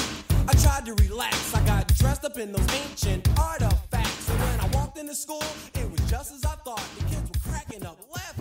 I 0.48 0.54
tried 0.64 0.86
to 0.86 0.94
relax. 1.04 1.54
I 1.54 1.66
got 1.66 1.88
dressed 1.96 2.24
up 2.24 2.38
in 2.38 2.52
those 2.52 2.68
ancient 2.74 3.28
artifacts. 3.38 4.30
And 4.30 4.40
when 4.40 4.60
I 4.62 4.68
walked 4.78 4.98
into 4.98 5.16
school, 5.16 5.44
it 5.76 5.90
was 5.90 6.00
just 6.10 6.34
as 6.34 6.46
I 6.46 6.56
thought. 6.64 6.84
The 6.98 7.04
kids 7.06 7.30
were 7.30 7.52
cracking 7.52 7.86
up 7.86 7.98
laughing. 8.16 8.37